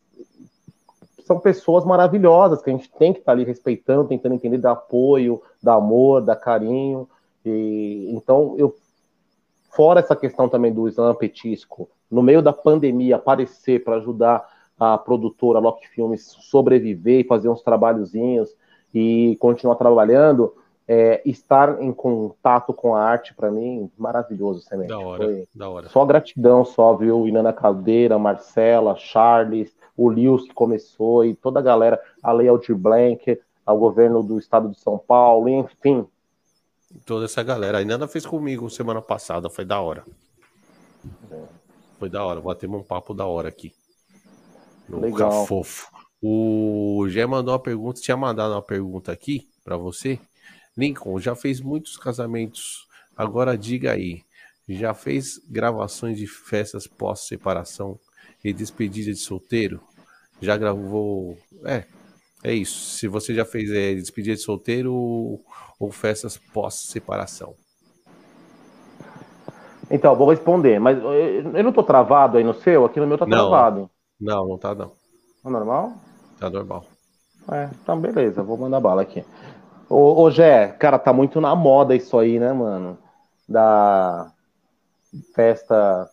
são 1.28 1.38
pessoas 1.38 1.84
maravilhosas 1.84 2.62
que 2.62 2.70
a 2.70 2.72
gente 2.72 2.90
tem 2.90 3.12
que 3.12 3.20
estar 3.20 3.32
ali 3.32 3.44
respeitando, 3.44 4.08
tentando 4.08 4.34
entender, 4.34 4.58
dar 4.58 4.72
apoio, 4.72 5.42
dar 5.62 5.74
amor, 5.74 6.22
dar 6.22 6.36
carinho. 6.36 7.08
E, 7.44 8.10
então, 8.10 8.54
eu, 8.58 8.74
fora 9.70 10.00
essa 10.00 10.16
questão 10.16 10.48
também 10.48 10.72
do 10.72 10.88
Islã 10.88 11.14
Petisco, 11.14 11.88
no 12.10 12.22
meio 12.22 12.42
da 12.42 12.52
pandemia, 12.52 13.16
aparecer 13.16 13.84
para 13.84 13.96
ajudar 13.96 14.48
a 14.78 14.96
produtora 14.96 15.58
Lock 15.58 15.86
Filmes 15.88 16.36
sobreviver 16.40 17.20
e 17.20 17.24
fazer 17.24 17.48
uns 17.48 17.62
trabalhozinhos 17.62 18.54
e 18.94 19.36
continuar 19.40 19.76
trabalhando, 19.76 20.54
é, 20.86 21.20
estar 21.24 21.82
em 21.82 21.92
contato 21.92 22.72
com 22.72 22.94
a 22.94 23.02
arte, 23.02 23.34
para 23.34 23.50
mim, 23.50 23.90
maravilhoso, 23.98 24.62
Semente. 24.62 24.88
Da 24.88 24.98
hora, 24.98 25.24
Foi 25.24 25.48
da 25.54 25.68
hora. 25.68 25.88
Só 25.88 26.04
gratidão, 26.06 26.64
só, 26.64 26.94
viu? 26.94 27.28
Inana 27.28 27.52
Caldeira, 27.52 28.18
Marcela, 28.18 28.96
Charles, 28.96 29.76
o 29.96 30.08
Lewis 30.08 30.44
que 30.44 30.54
começou 30.54 31.24
e 31.24 31.34
toda 31.34 31.58
a 31.60 31.62
galera, 31.62 32.00
a 32.22 32.32
Lei 32.32 32.48
Aldir 32.48 32.76
Blank, 32.76 33.38
ao 33.66 33.76
governo 33.76 34.22
do 34.22 34.38
estado 34.38 34.70
de 34.70 34.78
São 34.80 34.96
Paulo, 34.96 35.48
enfim. 35.48 36.06
Toda 37.04 37.26
essa 37.26 37.42
galera. 37.42 37.78
A 37.78 37.82
Inana 37.82 38.08
fez 38.08 38.24
comigo 38.24 38.70
semana 38.70 39.02
passada, 39.02 39.50
foi 39.50 39.66
da 39.66 39.78
hora. 39.80 40.04
É. 41.30 41.42
Foi 41.98 42.08
da 42.08 42.24
hora, 42.24 42.40
batemos 42.40 42.80
um 42.80 42.82
papo 42.82 43.12
da 43.12 43.26
hora 43.26 43.48
aqui. 43.48 43.74
Legal. 44.88 45.46
fofo. 45.46 45.88
O 46.20 47.06
Gé 47.08 47.26
mandou 47.26 47.52
uma 47.52 47.60
pergunta, 47.60 48.00
tinha 48.00 48.16
mandado 48.16 48.52
uma 48.52 48.62
pergunta 48.62 49.12
aqui 49.12 49.48
para 49.64 49.76
você. 49.76 50.18
Lincoln, 50.76 51.18
já 51.20 51.34
fez 51.34 51.60
muitos 51.60 51.96
casamentos. 51.96 52.86
Agora 53.16 53.56
diga 53.56 53.92
aí, 53.92 54.22
já 54.68 54.94
fez 54.94 55.40
gravações 55.48 56.18
de 56.18 56.26
festas 56.26 56.86
pós-separação 56.86 57.98
e 58.44 58.52
despedida 58.52 59.12
de 59.12 59.18
solteiro? 59.18 59.80
Já 60.40 60.56
gravou. 60.56 61.36
É, 61.64 61.84
é 62.44 62.54
isso. 62.54 62.96
Se 62.96 63.08
você 63.08 63.34
já 63.34 63.44
fez 63.44 63.70
é, 63.70 63.94
despedida 63.94 64.36
de 64.36 64.42
solteiro 64.42 64.92
ou, 64.92 65.44
ou 65.78 65.90
festas 65.90 66.36
pós-separação. 66.36 67.54
Então, 69.90 70.14
vou 70.14 70.28
responder, 70.30 70.78
mas 70.78 70.98
eu 70.98 71.64
não 71.64 71.72
tô 71.72 71.82
travado 71.82 72.36
aí 72.36 72.44
no 72.44 72.54
seu? 72.54 72.84
Aqui 72.84 73.00
no 73.00 73.06
meu 73.06 73.16
tá 73.16 73.24
não, 73.24 73.48
travado. 73.48 73.90
Não, 74.20 74.46
não 74.48 74.58
tá 74.58 74.74
não. 74.74 74.92
Tá 75.42 75.50
normal? 75.50 75.92
Tá 76.38 76.50
normal. 76.50 76.84
É, 77.50 77.70
então 77.82 77.98
beleza, 77.98 78.42
vou 78.42 78.56
mandar 78.56 78.80
bala 78.80 79.02
aqui. 79.02 79.24
Ô, 79.88 80.22
ô 80.22 80.30
Gé, 80.30 80.68
cara, 80.68 80.98
tá 80.98 81.12
muito 81.12 81.40
na 81.40 81.54
moda 81.54 81.94
isso 81.94 82.18
aí, 82.18 82.38
né, 82.38 82.52
mano? 82.52 82.98
Da 83.48 84.30
festa 85.34 86.10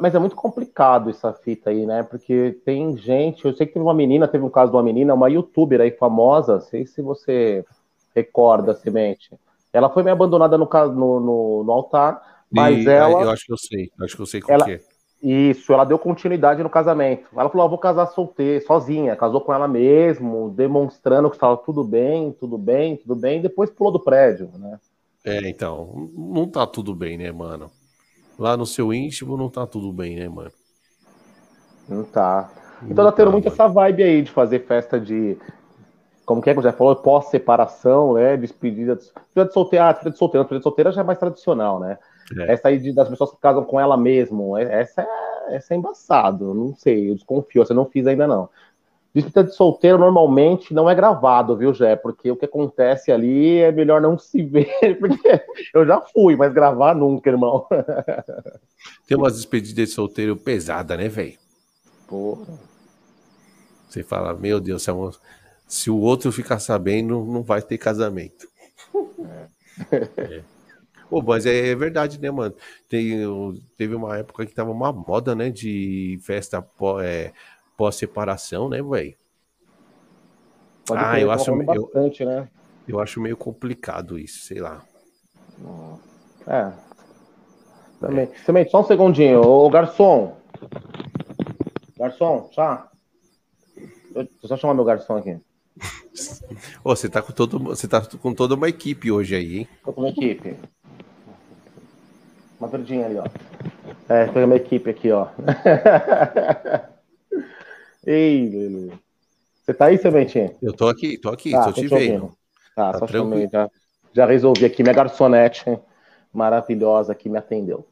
mas 0.00 0.14
é 0.14 0.18
muito 0.18 0.34
complicado 0.34 1.10
essa 1.10 1.30
fita 1.32 1.68
aí, 1.68 1.84
né? 1.84 2.02
Porque 2.02 2.58
tem 2.64 2.96
gente. 2.96 3.44
Eu 3.44 3.54
sei 3.54 3.66
que 3.66 3.74
teve 3.74 3.84
uma 3.84 3.92
menina, 3.92 4.26
teve 4.26 4.42
um 4.42 4.48
caso 4.48 4.70
de 4.70 4.76
uma 4.76 4.82
menina, 4.82 5.12
uma 5.12 5.28
youtuber 5.28 5.80
aí 5.80 5.90
famosa, 5.90 6.58
sei 6.60 6.86
se 6.86 7.02
você 7.02 7.64
recorda, 8.14 8.74
Semente. 8.74 9.30
Ela 9.72 9.90
foi 9.90 10.02
meio 10.02 10.14
abandonada 10.14 10.56
no, 10.56 10.64
no, 10.64 11.20
no, 11.20 11.64
no 11.64 11.72
altar, 11.72 12.44
mas 12.50 12.86
e, 12.86 12.88
ela. 12.88 13.22
Eu 13.22 13.30
acho 13.30 13.44
que 13.44 13.52
eu 13.52 13.58
sei, 13.58 13.90
acho 14.00 14.16
que 14.16 14.22
eu 14.22 14.26
sei 14.26 14.40
qual 14.40 14.54
ela, 14.54 14.70
é. 14.70 14.80
Isso, 15.24 15.72
ela 15.72 15.86
deu 15.86 15.98
continuidade 15.98 16.62
no 16.62 16.68
casamento. 16.68 17.30
Ela 17.34 17.48
falou: 17.48 17.64
ah, 17.64 17.70
vou 17.70 17.78
casar 17.78 18.06
solteira, 18.08 18.62
sozinha. 18.62 19.16
Casou 19.16 19.40
com 19.40 19.54
ela 19.54 19.66
mesmo, 19.66 20.50
demonstrando 20.50 21.30
que 21.30 21.36
estava 21.36 21.56
tudo 21.56 21.82
bem, 21.82 22.30
tudo 22.32 22.58
bem, 22.58 22.98
tudo 22.98 23.16
bem. 23.16 23.40
Depois 23.40 23.70
pulou 23.70 23.90
do 23.90 23.98
prédio, 23.98 24.50
né? 24.58 24.78
É, 25.24 25.48
então, 25.48 26.10
não 26.14 26.46
tá 26.46 26.66
tudo 26.66 26.94
bem, 26.94 27.16
né, 27.16 27.32
mano? 27.32 27.70
Lá 28.38 28.54
no 28.54 28.66
seu 28.66 28.92
íntimo 28.92 29.34
não 29.34 29.48
tá 29.48 29.66
tudo 29.66 29.90
bem, 29.90 30.14
né, 30.16 30.28
mano? 30.28 30.52
Não 31.88 32.04
tá. 32.04 32.50
Então 32.82 33.02
não 33.02 33.10
tá 33.10 33.16
tendo 33.16 33.32
muito 33.32 33.44
mano. 33.44 33.54
essa 33.54 33.66
vibe 33.66 34.02
aí 34.02 34.20
de 34.20 34.30
fazer 34.30 34.66
festa 34.66 35.00
de. 35.00 35.38
Como 36.26 36.42
que 36.42 36.50
é 36.50 36.54
que 36.54 36.60
já 36.60 36.72
falou? 36.72 36.96
Pós-separação, 36.96 38.12
né? 38.12 38.36
Despedida 38.36 38.94
de, 38.94 39.04
despedida 39.04 39.46
de 39.46 39.52
solteira. 39.54 39.86
Ah, 39.86 39.92
despedida 39.92 40.12
de 40.12 40.18
solteira. 40.18 40.44
Despedida 40.44 40.60
de 40.60 40.64
solteira 40.64 40.92
já 40.92 41.00
é 41.00 41.04
mais 41.04 41.18
tradicional, 41.18 41.80
né? 41.80 41.96
É. 42.38 42.52
Essa 42.52 42.68
aí 42.68 42.78
de, 42.78 42.92
das 42.92 43.08
pessoas 43.08 43.30
que 43.30 43.36
casam 43.38 43.64
com 43.64 43.78
ela 43.78 43.96
mesmo, 43.96 44.56
é, 44.56 44.80
essa 44.80 45.02
é, 45.02 45.56
essa 45.56 45.74
é 45.74 45.76
embaçado. 45.76 46.54
Não 46.54 46.74
sei, 46.74 47.10
eu 47.10 47.14
desconfio, 47.14 47.64
você 47.64 47.74
não 47.74 47.86
fiz 47.86 48.06
ainda 48.06 48.26
não. 48.26 48.48
Despedida 49.14 49.44
de 49.44 49.54
solteiro 49.54 49.96
normalmente 49.96 50.74
não 50.74 50.90
é 50.90 50.94
gravado, 50.94 51.56
viu, 51.56 51.72
Jé? 51.72 51.94
Porque 51.94 52.32
o 52.32 52.36
que 52.36 52.46
acontece 52.46 53.12
ali 53.12 53.58
é 53.58 53.70
melhor 53.70 54.00
não 54.00 54.18
se 54.18 54.42
ver, 54.42 54.68
porque 54.98 55.40
eu 55.72 55.86
já 55.86 56.00
fui, 56.00 56.34
mas 56.34 56.52
gravar 56.52 56.96
nunca, 56.96 57.30
irmão. 57.30 57.64
Tem 59.06 59.16
umas 59.16 59.34
despedidas 59.34 59.88
de 59.88 59.94
solteiro 59.94 60.36
pesada, 60.36 60.96
né, 60.96 61.08
velho? 61.08 61.38
Porra. 62.08 62.58
Você 63.88 64.02
fala, 64.02 64.34
meu 64.34 64.58
Deus, 64.58 64.82
se, 64.82 64.90
é 64.90 64.94
se 65.68 65.90
o 65.90 66.00
outro 66.00 66.32
ficar 66.32 66.58
sabendo, 66.58 67.24
não 67.24 67.42
vai 67.42 67.62
ter 67.62 67.78
casamento. 67.78 68.48
É. 69.90 69.96
é. 70.36 70.44
Pô, 71.08 71.22
mas 71.22 71.46
é, 71.46 71.68
é, 71.68 71.74
verdade, 71.74 72.20
né, 72.20 72.30
mano? 72.30 72.54
Tem, 72.88 73.18
teve 73.76 73.94
uma 73.94 74.16
época 74.16 74.46
que 74.46 74.54
tava 74.54 74.70
uma 74.70 74.92
moda, 74.92 75.34
né, 75.34 75.50
de 75.50 76.18
festa 76.22 76.66
é, 77.02 77.32
pós-separação, 77.76 78.68
né, 78.68 78.82
velho? 78.82 79.14
Ah, 80.90 81.18
eu 81.18 81.30
acho, 81.30 81.54
bastante, 81.64 82.22
eu, 82.22 82.28
né? 82.28 82.48
eu 82.86 83.00
acho 83.00 83.20
meio 83.20 83.36
complicado 83.36 84.18
isso, 84.18 84.44
sei 84.44 84.60
lá. 84.60 84.82
É. 86.46 86.72
Também. 88.00 88.24
É. 88.24 88.44
Também, 88.44 88.68
só 88.68 88.80
um 88.80 88.84
segundinho. 88.84 89.40
Ô, 89.40 89.70
garçom. 89.70 90.36
Garçom, 91.98 92.50
chá. 92.52 92.90
Eu, 94.14 94.28
só 94.44 94.56
chamar 94.56 94.74
meu 94.74 94.84
garçom 94.84 95.16
aqui. 95.16 95.38
Ô, 96.84 96.94
você 96.94 97.08
tá 97.08 97.22
com 97.22 97.32
todo, 97.32 97.58
você 97.58 97.88
tá 97.88 98.00
com 98.00 98.34
toda 98.34 98.54
uma 98.54 98.68
equipe 98.68 99.10
hoje 99.10 99.34
aí, 99.34 99.58
hein? 99.58 99.68
Tô 99.84 99.92
com 99.92 100.02
uma 100.02 100.10
equipe. 100.10 100.56
Verdinha 102.76 103.06
ali, 103.06 103.18
ó. 103.18 103.24
É, 104.08 104.26
foi 104.32 104.44
uma 104.44 104.56
equipe 104.56 104.90
aqui, 104.90 105.12
ó. 105.12 105.28
Ei, 108.04 108.50
Lulu. 108.50 108.98
Você 109.62 109.72
tá 109.72 109.86
aí, 109.86 109.96
Sementinha? 109.96 110.52
Eu 110.60 110.72
tô 110.72 110.88
aqui, 110.88 111.16
tô 111.16 111.30
aqui, 111.30 111.52
tá, 111.52 111.66
tô, 111.66 111.72
te 111.72 111.86
vendo. 111.86 112.36
Tá, 112.74 112.92
tá 112.92 112.98
só 112.98 113.06
chamei, 113.06 113.48
já, 113.50 113.70
já 114.12 114.26
resolvi 114.26 114.64
aqui. 114.64 114.82
Minha 114.82 114.94
garçonete 114.94 115.78
maravilhosa 116.32 117.14
que 117.14 117.28
me 117.28 117.38
atendeu. 117.38 117.86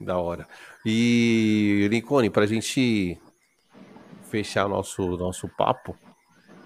Da 0.00 0.18
hora. 0.18 0.48
E, 0.84 1.86
Lincoln, 1.90 2.28
pra 2.28 2.46
gente 2.46 3.20
fechar 4.24 4.68
nosso, 4.68 5.16
nosso 5.16 5.48
papo, 5.48 5.96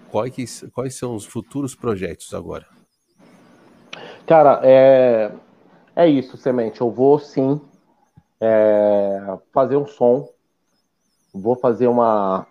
quais, 0.09 0.65
quais 0.73 0.95
são 0.95 1.15
os 1.15 1.25
futuros 1.25 1.75
projetos 1.75 2.33
agora? 2.33 2.65
Cara, 4.25 4.59
é, 4.63 5.31
é 5.95 6.07
isso, 6.07 6.37
Semente. 6.37 6.81
Eu 6.81 6.91
vou 6.91 7.17
sim 7.19 7.59
é, 8.39 9.37
fazer 9.53 9.77
um 9.77 9.87
som. 9.87 10.27
Vou 11.33 11.55
fazer 11.55 11.87
uma. 11.87 12.45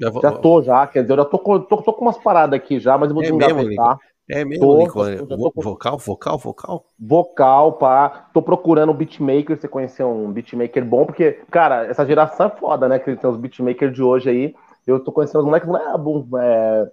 Vou... 0.00 0.22
Já 0.22 0.32
tô 0.32 0.62
já, 0.62 0.86
quer 0.86 1.02
dizer, 1.02 1.14
eu 1.14 1.18
já 1.18 1.24
tô, 1.24 1.38
tô, 1.38 1.76
tô, 1.82 1.92
com 1.92 2.04
umas 2.04 2.18
paradas 2.18 2.58
aqui 2.58 2.78
já, 2.78 2.98
mas 2.98 3.08
eu 3.08 3.14
vou 3.14 3.22
é 3.22 3.26
desengavetar. 3.26 3.98
É 4.28 4.44
mesmo, 4.44 4.66
tô, 4.66 5.26
tô, 5.26 5.50
tô, 5.50 5.62
vocal, 5.62 5.98
vocal, 5.98 6.38
vocal? 6.38 6.84
Vocal, 6.98 7.72
pá. 7.74 8.28
Tô 8.34 8.42
procurando 8.42 8.90
um 8.90 8.96
beatmaker, 8.96 9.56
você 9.56 9.68
conhecer 9.68 10.02
um 10.02 10.32
beatmaker 10.32 10.84
bom, 10.84 11.06
porque, 11.06 11.40
cara, 11.48 11.86
essa 11.86 12.04
geração 12.04 12.46
é 12.46 12.50
foda, 12.50 12.88
né? 12.88 12.98
Que 12.98 13.14
tem 13.14 13.30
os 13.30 13.36
beatmakers 13.36 13.94
de 13.94 14.02
hoje 14.02 14.28
aí. 14.28 14.54
Eu 14.84 14.98
tô 14.98 15.12
conhecendo 15.12 15.40
os 15.40 15.46
moleques, 15.46 15.68
não 15.68 15.76
é, 15.76 15.96
bom, 15.96 16.26
é 16.38 16.90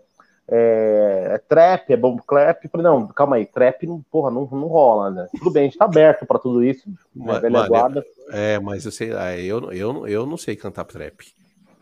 é, 0.47 1.31
é 1.33 1.37
trap, 1.37 1.91
é 1.91 1.97
bom 1.97 2.17
clap. 2.17 2.67
Falei, 2.67 2.85
não, 2.85 3.07
calma 3.07 3.37
aí, 3.37 3.45
trap, 3.45 3.87
não, 3.87 4.01
porra, 4.11 4.29
não, 4.29 4.47
não 4.51 4.67
rola, 4.67 5.09
né? 5.09 5.27
Tudo 5.37 5.51
bem, 5.51 5.63
a 5.63 5.65
gente 5.65 5.77
tá 5.77 5.85
aberto 5.85 6.25
pra 6.25 6.39
tudo 6.39 6.63
isso, 6.63 6.89
né, 7.15 7.39
velha 7.39 7.59
mano, 7.59 7.69
guarda. 7.69 8.05
É, 8.31 8.59
mas 8.59 8.85
eu 8.85 8.91
sei, 8.91 9.13
ah, 9.13 9.37
eu, 9.37 9.71
eu, 9.71 10.07
eu 10.07 10.25
não 10.25 10.37
sei 10.37 10.55
cantar 10.55 10.85
trap. 10.85 11.25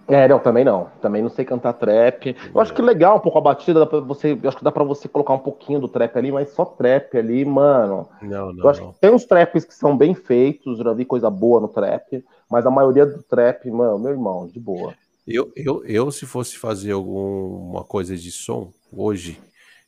É, 0.07 0.27
não, 0.27 0.39
também 0.39 0.65
não. 0.65 0.89
Também 1.01 1.21
não 1.21 1.29
sei 1.29 1.45
cantar 1.45 1.73
trap. 1.73 2.35
Eu 2.53 2.59
acho 2.59 2.73
que 2.73 2.81
legal 2.81 3.17
um 3.17 3.19
pouco 3.19 3.37
a 3.37 3.41
batida, 3.41 3.85
dá 3.85 3.99
você, 3.99 4.37
eu 4.41 4.49
acho 4.49 4.57
que 4.57 4.63
dá 4.63 4.71
pra 4.71 4.83
você 4.83 5.07
colocar 5.07 5.33
um 5.33 5.39
pouquinho 5.39 5.79
do 5.79 5.87
trap 5.87 6.17
ali, 6.17 6.31
mas 6.31 6.49
só 6.49 6.65
trap 6.65 7.17
ali, 7.17 7.45
mano. 7.45 8.09
Não, 8.21 8.51
não. 8.51 8.63
Eu 8.63 8.69
acho 8.69 8.81
não. 8.81 8.91
que 8.91 8.99
tem 8.99 9.11
uns 9.11 9.25
traps 9.25 9.63
que 9.63 9.73
são 9.73 9.95
bem 9.95 10.13
feitos, 10.13 10.79
já 10.79 10.93
vi 10.93 11.05
coisa 11.05 11.29
boa 11.29 11.61
no 11.61 11.67
trap, 11.67 12.23
mas 12.49 12.65
a 12.65 12.71
maioria 12.71 13.05
do 13.05 13.23
trap, 13.23 13.69
mano, 13.71 13.99
meu 13.99 14.11
irmão, 14.11 14.47
de 14.47 14.59
boa. 14.59 14.93
Eu, 15.33 15.51
eu, 15.55 15.85
eu, 15.85 16.11
se 16.11 16.25
fosse 16.25 16.57
fazer 16.57 16.91
alguma 16.91 17.83
coisa 17.83 18.15
de 18.15 18.31
som 18.31 18.71
hoje, 18.91 19.39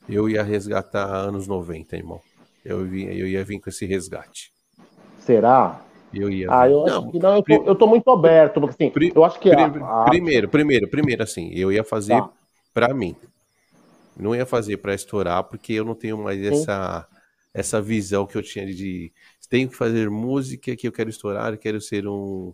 eu 0.07 0.29
ia 0.29 0.43
resgatar 0.43 1.05
anos 1.05 1.47
90, 1.47 1.95
irmão. 1.95 2.21
Eu, 2.63 2.85
eu 2.95 3.27
ia 3.27 3.43
vir 3.43 3.59
com 3.59 3.69
esse 3.69 3.85
resgate. 3.85 4.51
Será? 5.19 5.81
Eu 6.13 6.29
ia. 6.29 6.47
Ah, 6.49 6.69
eu 6.69 6.85
não, 6.85 6.85
acho 6.85 7.11
que 7.11 7.19
não, 7.19 7.35
eu 7.35 7.43
tô, 7.43 7.63
eu 7.65 7.75
tô 7.75 7.87
muito 7.87 8.09
aberto, 8.09 8.61
porque 8.61 8.85
assim, 8.85 9.11
eu 9.15 9.25
acho 9.25 9.39
que 9.39 9.51
a, 9.51 9.65
a... 9.65 10.05
primeiro, 10.05 10.47
primeiro, 10.47 10.87
primeiro 10.87 11.23
assim, 11.23 11.51
eu 11.53 11.71
ia 11.71 11.83
fazer 11.83 12.15
tá. 12.15 12.29
para 12.73 12.93
mim. 12.93 13.15
Não 14.15 14.35
ia 14.35 14.45
fazer 14.45 14.77
para 14.77 14.93
estourar, 14.93 15.43
porque 15.43 15.73
eu 15.73 15.83
não 15.83 15.95
tenho 15.95 16.17
mais 16.17 16.41
essa 16.43 17.07
essa 17.53 17.79
visão 17.79 18.25
que 18.25 18.35
eu 18.35 18.41
tinha 18.41 18.65
de 18.65 19.11
tenho 19.53 19.69
que 19.69 19.75
fazer 19.75 20.09
música 20.09 20.75
que 20.75 20.87
eu 20.87 20.91
quero 20.91 21.11
estourar, 21.11 21.53
eu 21.53 21.59
quero 21.59 21.79
ser 21.79 22.07
um 22.07 22.51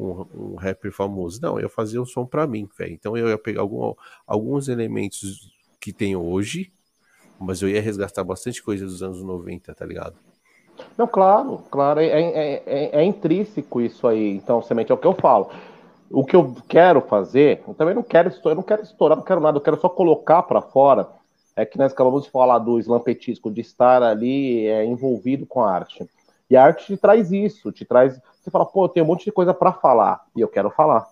um, 0.00 0.52
um 0.52 0.54
rapper 0.54 0.92
famoso. 0.92 1.40
Não, 1.42 1.60
eu 1.60 1.68
fazia 1.68 2.00
o 2.00 2.06
som 2.06 2.24
para 2.24 2.46
mim, 2.46 2.68
velho. 2.78 2.92
Então 2.92 3.16
eu 3.16 3.28
ia 3.28 3.38
pegar 3.38 3.60
algum, 3.60 3.94
alguns 4.26 4.68
elementos 4.68 5.52
que 5.80 5.92
tem 5.92 6.16
hoje, 6.16 6.72
mas 7.38 7.62
eu 7.62 7.68
ia 7.68 7.80
resgatar 7.80 8.24
bastante 8.24 8.62
coisa 8.62 8.84
dos 8.84 9.02
anos 9.02 9.22
90, 9.22 9.74
tá 9.74 9.84
ligado? 9.84 10.16
Não, 10.96 11.06
claro, 11.06 11.62
claro, 11.70 12.00
é, 12.00 12.06
é, 12.06 12.62
é, 12.66 13.00
é 13.00 13.04
intrínseco 13.04 13.80
isso 13.80 14.06
aí. 14.06 14.30
Então, 14.36 14.62
semente 14.62 14.90
é 14.90 14.94
o 14.94 14.98
que 14.98 15.06
eu 15.06 15.14
falo. 15.14 15.50
O 16.10 16.24
que 16.24 16.34
eu 16.34 16.56
quero 16.68 17.00
fazer, 17.02 17.62
eu 17.68 17.74
também 17.74 17.94
não 17.94 18.02
quero 18.02 18.28
estourar, 18.28 18.56
não 18.56 18.62
quero 18.62 18.82
estourar, 18.82 19.16
não 19.16 19.24
quero 19.24 19.40
nada, 19.40 19.58
eu 19.58 19.62
quero 19.62 19.80
só 19.80 19.88
colocar 19.88 20.42
para 20.42 20.60
fora. 20.60 21.08
É 21.54 21.64
que 21.64 21.78
nós 21.78 21.92
acabamos 21.92 22.24
de 22.24 22.30
falar 22.30 22.58
do 22.58 22.78
slampetisco, 22.78 23.50
de 23.50 23.60
estar 23.60 24.02
ali 24.02 24.66
é, 24.66 24.84
envolvido 24.84 25.46
com 25.46 25.62
a 25.62 25.70
arte. 25.70 26.08
E 26.48 26.56
a 26.56 26.64
arte 26.64 26.86
te 26.86 26.96
traz 26.96 27.30
isso, 27.30 27.70
te 27.70 27.84
traz. 27.84 28.20
Você 28.40 28.50
fala, 28.50 28.64
pô, 28.64 28.84
eu 28.84 28.88
tenho 28.88 29.04
um 29.04 29.08
monte 29.08 29.24
de 29.24 29.32
coisa 29.32 29.52
para 29.52 29.72
falar 29.72 30.24
e 30.34 30.40
eu 30.40 30.48
quero 30.48 30.70
falar. 30.70 31.06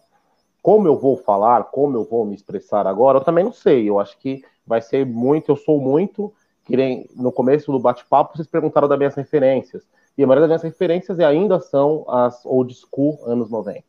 Como 0.62 0.88
eu 0.88 0.98
vou 0.98 1.16
falar, 1.16 1.64
como 1.64 1.96
eu 1.96 2.04
vou 2.04 2.24
me 2.24 2.34
expressar 2.34 2.86
agora, 2.86 3.18
eu 3.18 3.24
também 3.24 3.44
não 3.44 3.52
sei. 3.52 3.88
Eu 3.88 4.00
acho 4.00 4.18
que 4.18 4.42
vai 4.66 4.80
ser 4.80 5.06
muito, 5.06 5.50
eu 5.50 5.56
sou 5.56 5.80
muito. 5.80 6.32
Que 6.64 6.76
nem 6.76 7.08
no 7.14 7.32
começo 7.32 7.70
do 7.72 7.78
bate-papo, 7.78 8.36
vocês 8.36 8.48
perguntaram 8.48 8.88
das 8.88 8.98
minhas 8.98 9.14
referências. 9.14 9.82
E 10.16 10.24
a 10.24 10.26
maioria 10.26 10.48
das 10.48 10.62
minhas 10.62 10.72
referências 10.72 11.20
ainda 11.20 11.60
são 11.60 12.04
as 12.08 12.44
old 12.44 12.74
school 12.74 13.18
anos 13.24 13.50
90. 13.50 13.84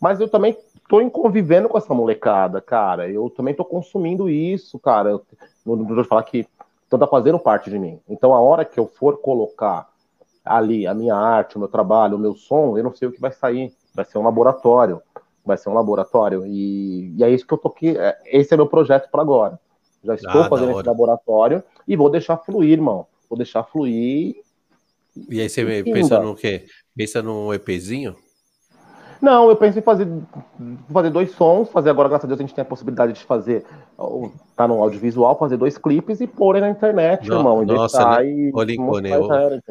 Mas 0.00 0.20
eu 0.20 0.28
também 0.28 0.56
tô 0.88 1.08
convivendo 1.10 1.68
com 1.68 1.78
essa 1.78 1.94
molecada, 1.94 2.60
cara. 2.60 3.08
Eu 3.08 3.30
também 3.30 3.54
tô 3.54 3.64
consumindo 3.64 4.28
isso, 4.28 4.78
cara. 4.78 5.10
Eu, 5.10 5.22
não 5.64 5.84
vou 5.84 6.04
falar 6.04 6.24
que 6.24 6.46
então 6.86 6.98
tá 6.98 7.06
fazendo 7.06 7.38
parte 7.38 7.70
de 7.70 7.78
mim. 7.78 7.98
Então 8.08 8.34
a 8.34 8.40
hora 8.40 8.64
que 8.64 8.78
eu 8.78 8.86
for 8.86 9.18
colocar 9.18 9.88
ali 10.44 10.86
a 10.86 10.94
minha 10.94 11.14
arte, 11.14 11.56
o 11.56 11.58
meu 11.58 11.68
trabalho, 11.68 12.16
o 12.16 12.20
meu 12.20 12.34
som, 12.34 12.76
eu 12.76 12.84
não 12.84 12.94
sei 12.94 13.08
o 13.08 13.12
que 13.12 13.20
vai 13.20 13.32
sair. 13.32 13.72
Vai 13.94 14.04
ser 14.04 14.18
um 14.18 14.24
laboratório. 14.24 15.00
Vai 15.44 15.56
ser 15.56 15.68
um 15.68 15.74
laboratório. 15.74 16.46
E, 16.46 17.14
e 17.16 17.24
é 17.24 17.30
isso 17.30 17.46
que 17.46 17.54
eu 17.54 17.58
tô 17.58 17.68
aqui. 17.68 17.96
É, 17.96 18.18
esse 18.26 18.52
é 18.52 18.56
meu 18.56 18.66
projeto 18.66 19.10
para 19.10 19.22
agora. 19.22 19.58
Já 20.02 20.14
estou 20.14 20.42
ah, 20.42 20.48
fazendo 20.48 20.72
esse 20.72 20.86
laboratório 20.86 21.62
e 21.88 21.96
vou 21.96 22.10
deixar 22.10 22.36
fluir, 22.36 22.72
irmão. 22.72 23.06
Vou 23.28 23.38
deixar 23.38 23.64
fluir. 23.64 24.36
E 25.30 25.40
aí 25.40 25.48
você 25.48 25.82
pensa 25.82 26.20
no 26.20 26.34
quê? 26.34 26.66
Pensa 26.94 27.22
no 27.22 27.54
EPzinho? 27.54 28.14
Não, 29.20 29.48
eu 29.48 29.56
penso 29.56 29.78
em 29.78 29.82
fazer, 29.82 30.06
fazer 30.92 31.10
dois 31.10 31.32
sons, 31.32 31.70
fazer 31.70 31.90
agora, 31.90 32.08
graças 32.08 32.24
a 32.24 32.28
Deus, 32.28 32.40
a 32.40 32.42
gente 32.42 32.54
tem 32.54 32.62
a 32.62 32.66
possibilidade 32.66 33.12
de 33.12 33.24
fazer, 33.24 33.64
tá 34.56 34.68
no 34.68 34.82
audiovisual, 34.82 35.38
fazer 35.38 35.56
dois 35.56 35.78
clipes 35.78 36.20
e 36.20 36.26
pôr 36.26 36.60
na 36.60 36.68
internet, 36.68 37.28
no, 37.28 37.36
irmão. 37.36 37.64
Nossa, 37.64 38.20
né? 38.20 38.26
e 38.26 38.50
Olha, 38.54 38.74
eu, 38.74 39.32
era, 39.32 39.62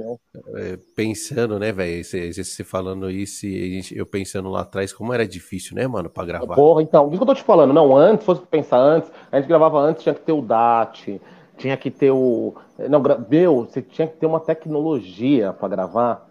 é, 0.56 0.78
pensando, 0.96 1.60
né, 1.60 1.72
velho, 1.72 2.04
você 2.04 2.64
falando 2.64 3.10
isso 3.10 3.46
e 3.46 3.82
eu 3.92 4.06
pensando 4.06 4.50
lá 4.50 4.62
atrás, 4.62 4.92
como 4.94 5.14
era 5.14 5.28
difícil, 5.28 5.76
né, 5.76 5.88
mano, 5.88 6.10
pra 6.10 6.26
gravar. 6.26 6.56
Porra, 6.56 6.82
então, 6.82 7.08
isso 7.08 7.18
que 7.18 7.24
eu 7.24 7.28
tô 7.28 7.36
te 7.36 7.44
falando, 7.44 7.74
não, 7.74 7.96
antes, 7.96 8.26
fosse 8.26 8.42
pensar 8.42 8.78
antes, 8.78 9.12
a 9.32 9.40
gente 9.40 9.48
gravava 9.48 9.80
antes, 9.80 10.04
tinha 10.04 10.16
que 10.16 10.22
ter 10.22 10.34
o 10.34 10.42
DAT, 10.42 11.22
tinha 11.58 11.78
que 11.78 11.92
ter 11.92 12.12
o... 12.12 12.56
Não, 12.90 13.02
meu, 13.30 13.66
você 13.66 13.82
tinha 13.82 14.08
que 14.08 14.18
ter 14.18 14.26
uma 14.26 14.40
tecnologia 14.40 15.54
para 15.54 15.68
gravar, 15.68 16.28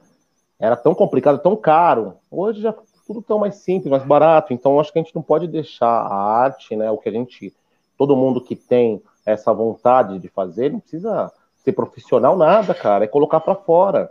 era 0.63 0.77
tão 0.77 0.95
complicado, 0.95 1.41
tão 1.41 1.57
caro. 1.57 2.15
Hoje 2.31 2.61
já 2.61 2.73
tudo 3.07 3.23
tão 3.23 3.39
mais 3.39 3.57
simples, 3.57 3.91
mais 3.91 4.05
barato. 4.05 4.53
Então, 4.53 4.79
acho 4.79 4.93
que 4.93 4.99
a 4.99 5.03
gente 5.03 5.15
não 5.15 5.23
pode 5.23 5.47
deixar 5.47 5.89
a 5.89 6.15
arte, 6.15 6.77
né? 6.77 6.91
O 6.91 6.99
que 6.99 7.09
a 7.09 7.13
gente, 7.13 7.53
todo 7.97 8.17
mundo 8.17 8.41
que 8.41 8.57
tem 8.57 9.03
essa 9.25 9.53
vontade 9.53 10.19
de 10.19 10.29
fazer, 10.29 10.73
não 10.73 10.81
precisa 10.81 11.33
ser 11.65 11.73
profissional 11.73 12.37
nada, 12.37 12.75
cara. 12.75 13.05
É 13.05 13.09
colocar 13.09 13.41
para 13.41 13.55
fora. 13.55 14.11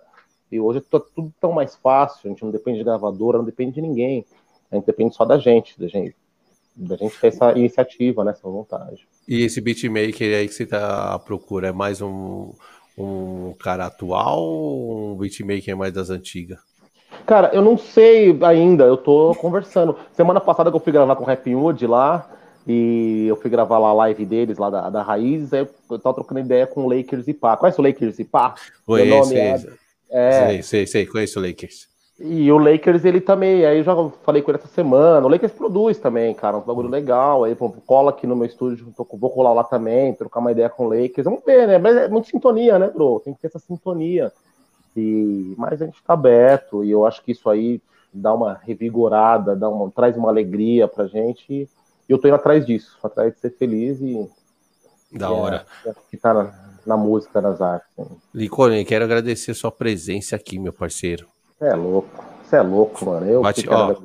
E 0.51 0.59
hoje 0.59 0.81
tá 0.81 0.99
tudo 0.99 1.33
tão 1.39 1.51
mais 1.51 1.75
fácil. 1.75 2.21
A 2.25 2.29
gente 2.29 2.43
não 2.43 2.51
depende 2.51 2.79
de 2.79 2.83
gravadora, 2.83 3.37
não 3.37 3.45
depende 3.45 3.73
de 3.73 3.81
ninguém. 3.81 4.25
A 4.71 4.75
gente 4.75 4.85
depende 4.85 5.15
só 5.15 5.25
da 5.25 5.37
gente, 5.37 5.79
da 5.79 5.87
gente, 5.87 6.15
da 6.75 6.95
gente 6.95 7.19
ter 7.19 7.27
essa 7.27 7.51
iniciativa, 7.51 8.23
né? 8.23 8.31
Essa 8.31 8.49
vontade. 8.49 9.07
E 9.27 9.43
esse 9.43 9.61
beatmaker 9.61 10.37
aí 10.37 10.47
que 10.47 10.53
você 10.53 10.65
tá 10.65 11.13
à 11.13 11.19
procura 11.19 11.69
é 11.69 11.71
mais 11.71 12.01
um, 12.01 12.53
um 12.97 13.53
cara 13.59 13.85
atual 13.85 14.41
ou 14.41 15.13
um 15.13 15.15
beatmaker 15.15 15.77
mais 15.77 15.93
das 15.93 16.09
antigas? 16.09 16.59
Cara, 17.25 17.51
eu 17.53 17.61
não 17.61 17.77
sei 17.77 18.37
ainda, 18.41 18.83
eu 18.83 18.97
tô 18.97 19.35
conversando. 19.35 19.95
Semana 20.13 20.39
passada 20.39 20.69
que 20.69 20.75
eu 20.75 20.81
fui 20.81 20.91
gravar 20.91 21.15
com 21.15 21.23
o 21.23 21.27
Rap 21.27 21.53
Wood 21.53 21.87
lá, 21.87 22.29
e 22.67 23.25
eu 23.27 23.35
fui 23.35 23.49
gravar 23.49 23.79
lá 23.79 23.89
a 23.89 23.93
live 23.93 24.25
deles, 24.25 24.57
lá 24.57 24.69
da, 24.69 24.89
da 24.89 25.01
Raiz, 25.01 25.53
aí 25.53 25.67
eu 25.89 25.99
tava 25.99 26.15
trocando 26.15 26.39
ideia 26.39 26.67
com 26.67 26.85
o 26.85 26.89
Lakers 26.89 27.27
e 27.27 27.33
Pá. 27.33 27.57
Conhece 27.57 27.79
o 27.79 27.83
Lakers 27.83 28.19
e 28.19 28.23
Pá? 28.23 28.55
Conheço, 28.85 29.33
é... 30.09 30.31
sei, 30.31 30.63
sei, 30.63 30.87
sei, 30.87 31.05
conheço 31.05 31.39
o 31.39 31.41
Lakers. 31.41 31.89
E 32.19 32.51
o 32.51 32.57
Lakers, 32.59 33.03
ele 33.03 33.19
também, 33.19 33.65
aí 33.65 33.79
eu 33.79 33.83
já 33.83 33.95
falei 34.23 34.43
com 34.43 34.51
ele 34.51 34.59
essa 34.59 34.67
semana, 34.67 35.25
o 35.25 35.29
Lakers 35.29 35.53
produz 35.53 35.97
também, 35.97 36.35
cara, 36.35 36.57
um 36.57 36.61
bagulho 36.61 36.87
legal, 36.87 37.43
aí 37.43 37.55
pô, 37.55 37.73
cola 37.85 38.11
aqui 38.11 38.27
no 38.27 38.35
meu 38.35 38.45
estúdio, 38.45 38.93
vou 38.95 39.29
colar 39.31 39.53
lá 39.53 39.63
também, 39.63 40.13
trocar 40.13 40.39
uma 40.39 40.51
ideia 40.51 40.69
com 40.69 40.85
o 40.85 40.89
Lakers, 40.89 41.25
vamos 41.25 41.41
ver, 41.43 41.67
né, 41.67 41.79
mas 41.79 41.97
é 41.97 42.07
muito 42.07 42.27
sintonia, 42.27 42.77
né, 42.77 42.91
bro, 42.93 43.19
tem 43.25 43.33
que 43.33 43.41
ter 43.41 43.47
essa 43.47 43.57
sintonia, 43.57 44.31
e, 44.95 45.53
mas 45.57 45.81
a 45.81 45.85
gente 45.85 46.03
tá 46.03 46.13
aberto, 46.13 46.83
e 46.83 46.91
eu 46.91 47.05
acho 47.05 47.23
que 47.23 47.31
isso 47.31 47.49
aí 47.49 47.81
dá 48.13 48.33
uma 48.33 48.53
revigorada, 48.53 49.55
dá 49.55 49.69
uma, 49.69 49.89
traz 49.91 50.17
uma 50.17 50.29
alegria 50.29 50.87
pra 50.87 51.07
gente, 51.07 51.53
e 51.53 52.11
eu 52.11 52.17
tô 52.17 52.27
indo 52.27 52.35
atrás 52.35 52.65
disso, 52.65 52.97
atrás 53.03 53.33
de 53.33 53.39
ser 53.39 53.51
feliz 53.51 54.01
e... 54.01 54.29
Da 55.11 55.27
é, 55.27 55.29
hora. 55.29 55.65
É, 55.85 55.93
que 56.09 56.17
tá 56.17 56.33
na, 56.33 56.53
na 56.85 56.97
música, 56.97 57.41
nas 57.41 57.61
artes. 57.61 57.89
Licone, 58.33 58.85
quero 58.85 59.03
agradecer 59.03 59.51
a 59.51 59.55
sua 59.55 59.71
presença 59.71 60.35
aqui, 60.35 60.57
meu 60.57 60.73
parceiro. 60.73 61.27
Você 61.57 61.65
é 61.65 61.75
louco. 61.75 62.25
Você 62.43 62.55
é 62.55 62.61
louco, 62.61 63.05
mano. 63.05 63.25
Eu 63.25 63.41
Bate, 63.41 63.67
ó, 63.69 63.95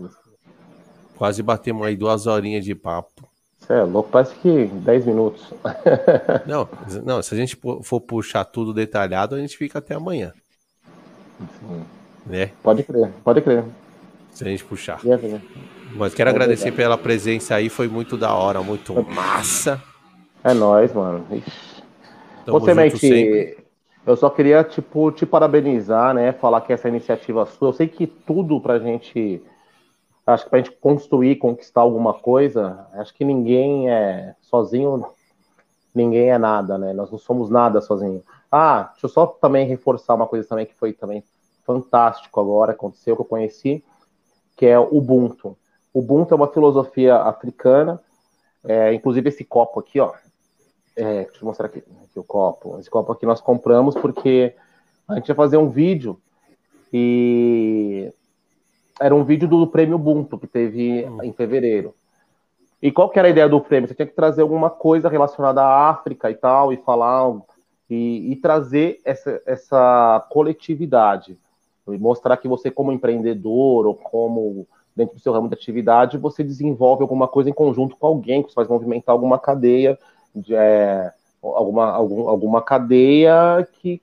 quase 1.17 1.43
batemos 1.43 1.87
aí 1.87 1.97
duas 1.97 2.27
horinhas 2.27 2.65
de 2.65 2.75
papo. 2.75 3.29
Você 3.59 3.73
é 3.73 3.83
louco, 3.83 4.11
parece 4.11 4.35
que 4.37 4.67
10 4.67 5.07
minutos. 5.07 5.53
não, 6.47 6.69
não, 7.05 7.23
se 7.23 7.35
a 7.35 7.37
gente 7.37 7.59
for 7.83 8.01
puxar 8.01 8.45
tudo 8.45 8.73
detalhado, 8.73 9.35
a 9.35 9.39
gente 9.39 9.57
fica 9.57 9.79
até 9.79 9.95
amanhã. 9.95 10.33
Né? 12.27 12.51
Pode 12.63 12.83
crer, 12.83 13.11
pode 13.23 13.41
crer. 13.41 13.65
Se 14.31 14.45
a 14.45 14.49
gente 14.49 14.65
puxar. 14.65 15.01
É, 15.07 15.41
Mas 15.95 16.15
quero 16.15 16.29
é 16.29 16.33
agradecer 16.33 16.73
pela 16.73 16.99
presença 16.99 17.55
aí, 17.55 17.69
foi 17.69 17.89
muito 17.89 18.17
da 18.17 18.35
hora, 18.35 18.63
muito 18.63 18.93
massa. 19.09 19.83
É 20.45 20.53
nóis, 20.53 20.93
mano. 20.93 21.27
Você, 22.47 22.75
Mente, 22.75 23.57
eu 24.07 24.17
só 24.17 24.31
queria, 24.31 24.63
tipo, 24.63 25.11
te 25.11 25.27
parabenizar, 25.27 26.15
né? 26.15 26.33
Falar 26.33 26.61
que 26.61 26.73
essa 26.73 26.89
iniciativa 26.89 27.45
sua, 27.47 27.71
eu 27.71 27.73
sei 27.73 27.89
que 27.89 28.07
tudo 28.07 28.61
pra 28.61 28.79
gente, 28.79 29.43
acho 30.25 30.45
que 30.45 30.51
pra 30.51 30.59
gente 30.61 30.71
construir, 30.73 31.37
conquistar 31.37 31.81
alguma 31.81 32.15
coisa, 32.15 32.87
acho 32.93 33.13
que 33.13 33.25
ninguém 33.25 33.91
é 33.91 34.35
sozinho, 34.43 35.05
ninguém 35.93 36.31
é 36.31 36.39
nada, 36.39 36.79
né? 36.79 36.93
Nós 36.93 37.11
não 37.11 37.19
somos 37.19 37.51
nada 37.51 37.81
sozinho. 37.81 38.23
Ah, 38.51 38.91
deixa 38.93 39.07
eu 39.07 39.11
só 39.11 39.27
também 39.27 39.67
reforçar 39.67 40.15
uma 40.15 40.27
coisa 40.27 40.49
também 40.49 40.67
que 40.67 40.75
foi 40.75 40.93
também 40.93 41.23
fantástico 41.65 42.41
agora, 42.41 42.73
aconteceu, 42.73 43.17
que 43.17 43.23
eu 43.23 43.27
conheci, 43.27 43.85
que 44.57 44.67
é 44.67 44.79
o 44.79 44.97
Ubuntu. 44.97 45.57
Ubuntu 45.93 46.33
é 46.33 46.37
uma 46.37 46.53
filosofia 46.53 47.17
africana, 47.17 48.01
é, 48.65 48.93
inclusive 48.95 49.29
esse 49.29 49.45
copo 49.45 49.81
aqui, 49.81 49.99
ó, 49.99 50.13
é, 50.97 51.25
deixa 51.25 51.43
eu 51.43 51.47
mostrar 51.47 51.67
aqui, 51.67 51.83
aqui 52.05 52.19
o 52.19 52.25
copo. 52.25 52.79
Esse 52.79 52.89
copo 52.89 53.13
aqui 53.13 53.27
nós 53.27 53.41
compramos 53.41 53.95
porque 53.95 54.55
a 55.09 55.17
gente 55.17 55.29
ia 55.29 55.35
fazer 55.35 55.57
um 55.57 55.69
vídeo 55.69 56.19
e 56.93 58.13
era 59.01 59.15
um 59.15 59.25
vídeo 59.25 59.47
do 59.47 59.67
prêmio 59.67 59.97
Ubuntu 59.97 60.39
que 60.39 60.47
teve 60.47 61.05
hum. 61.05 61.23
em 61.23 61.33
fevereiro. 61.33 61.95
E 62.81 62.91
qual 62.93 63.11
que 63.11 63.19
era 63.19 63.29
a 63.29 63.31
ideia 63.31 63.49
do 63.49 63.61
prêmio? 63.61 63.89
Você 63.89 63.95
tinha 63.95 64.07
que 64.07 64.15
trazer 64.15 64.43
alguma 64.43 64.71
coisa 64.71 65.09
relacionada 65.09 65.63
à 65.63 65.91
África 65.91 66.31
e 66.31 66.35
tal, 66.35 66.73
e 66.73 66.77
falar 66.77 67.29
e, 67.89 68.33
e 68.33 68.37
trazer 68.37 69.01
essa, 69.05 69.41
essa 69.47 70.27
coletividade. 70.31 71.39
E 71.89 71.99
mostrar 71.99 72.37
que 72.37 72.49
você, 72.49 72.71
como 72.71 72.93
empreendedor, 72.93 73.87
ou 73.87 73.95
como 73.95 74.67
dentro 74.95 75.15
do 75.15 75.21
seu 75.21 75.33
ramo 75.33 75.49
de 75.49 75.55
atividade, 75.55 76.17
você 76.17 76.43
desenvolve 76.43 77.03
alguma 77.03 77.29
coisa 77.29 77.51
em 77.51 77.53
conjunto 77.53 77.97
com 77.97 78.07
alguém, 78.07 78.43
que 78.43 78.55
faz 78.55 78.67
movimentar 78.67 79.13
alguma 79.13 79.39
cadeia 79.39 79.99
de, 80.35 80.55
é, 80.55 81.13
alguma, 81.43 81.91
algum, 81.91 82.29
alguma 82.29 82.63
cadeia 82.63 83.67
que, 83.75 84.01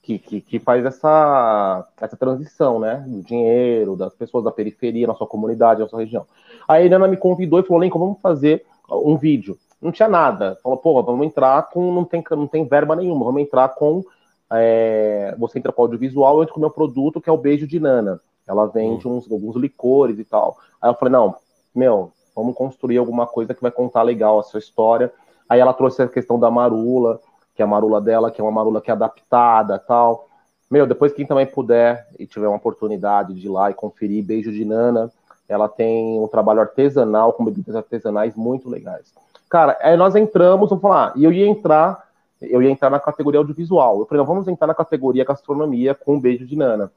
que, 0.00 0.18
que, 0.18 0.40
que, 0.40 0.58
faz 0.58 0.84
essa, 0.84 1.86
essa 2.00 2.16
transição, 2.16 2.78
né? 2.78 3.04
Do 3.06 3.22
dinheiro, 3.22 3.96
das 3.96 4.14
pessoas 4.14 4.44
da 4.44 4.52
periferia, 4.52 5.06
na 5.06 5.14
sua 5.14 5.26
comunidade, 5.26 5.80
na 5.80 5.88
sua 5.88 6.00
região. 6.00 6.24
A 6.68 6.80
Eliana 6.80 7.08
me 7.08 7.16
convidou 7.16 7.58
e 7.58 7.62
falou, 7.64 7.80
Lenco, 7.80 7.98
vamos 7.98 8.20
fazer 8.20 8.64
um 8.88 9.16
vídeo. 9.16 9.58
Não 9.84 9.92
tinha 9.92 10.08
nada. 10.08 10.58
Falou, 10.62 10.78
pô, 10.78 11.02
vamos 11.02 11.26
entrar 11.26 11.68
com. 11.68 11.92
Não 11.92 12.06
tem, 12.06 12.24
não 12.30 12.46
tem 12.46 12.64
verba 12.66 12.96
nenhuma, 12.96 13.26
vamos 13.26 13.42
entrar 13.42 13.68
com. 13.68 14.02
É, 14.50 15.34
você 15.38 15.58
entra 15.58 15.72
com 15.72 15.82
audiovisual, 15.82 16.38
eu 16.38 16.42
entro 16.42 16.54
com 16.54 16.60
o 16.60 16.62
meu 16.62 16.70
produto, 16.70 17.20
que 17.20 17.28
é 17.28 17.32
o 17.32 17.36
Beijo 17.36 17.66
de 17.66 17.78
Nana. 17.78 18.18
Ela 18.46 18.66
vende 18.66 19.06
uhum. 19.06 19.18
uns, 19.18 19.30
alguns 19.30 19.56
licores 19.56 20.18
e 20.18 20.24
tal. 20.24 20.56
Aí 20.80 20.88
eu 20.90 20.94
falei, 20.94 21.12
não, 21.12 21.34
meu, 21.74 22.12
vamos 22.34 22.56
construir 22.56 22.96
alguma 22.96 23.26
coisa 23.26 23.52
que 23.52 23.60
vai 23.60 23.70
contar 23.70 24.02
legal 24.02 24.38
a 24.38 24.42
sua 24.42 24.58
história. 24.58 25.12
Aí 25.46 25.60
ela 25.60 25.74
trouxe 25.74 26.00
a 26.00 26.08
questão 26.08 26.40
da 26.40 26.50
marula, 26.50 27.20
que 27.54 27.60
é 27.60 27.64
a 27.66 27.68
marula 27.68 28.00
dela, 28.00 28.30
que 28.30 28.40
é 28.40 28.44
uma 28.44 28.50
marula 28.50 28.80
que 28.80 28.90
é 28.90 28.94
adaptada 28.94 29.78
tal. 29.78 30.28
Meu, 30.70 30.86
depois 30.86 31.12
quem 31.12 31.26
também 31.26 31.44
puder 31.44 32.08
e 32.18 32.26
tiver 32.26 32.48
uma 32.48 32.56
oportunidade 32.56 33.34
de 33.34 33.46
ir 33.46 33.50
lá 33.50 33.70
e 33.70 33.74
conferir 33.74 34.24
Beijo 34.24 34.50
de 34.50 34.64
Nana, 34.64 35.12
ela 35.46 35.68
tem 35.68 36.18
um 36.18 36.26
trabalho 36.26 36.60
artesanal 36.60 37.34
com 37.34 37.44
bebidas 37.44 37.76
artesanais 37.76 38.34
muito 38.34 38.70
legais. 38.70 39.12
Cara, 39.48 39.78
aí 39.80 39.96
nós 39.96 40.14
entramos, 40.14 40.68
vamos 40.68 40.82
falar, 40.82 41.12
e 41.16 41.24
eu 41.24 41.32
ia 41.32 41.46
entrar, 41.46 42.08
eu 42.40 42.62
ia 42.62 42.70
entrar 42.70 42.90
na 42.90 42.98
categoria 42.98 43.38
audiovisual. 43.38 44.00
Eu 44.00 44.06
falei, 44.06 44.18
não, 44.18 44.26
vamos 44.26 44.48
entrar 44.48 44.66
na 44.66 44.74
categoria 44.74 45.24
gastronomia 45.24 45.94
com 45.94 46.20
Beijo 46.20 46.46
de 46.46 46.56
Nana. 46.56 46.90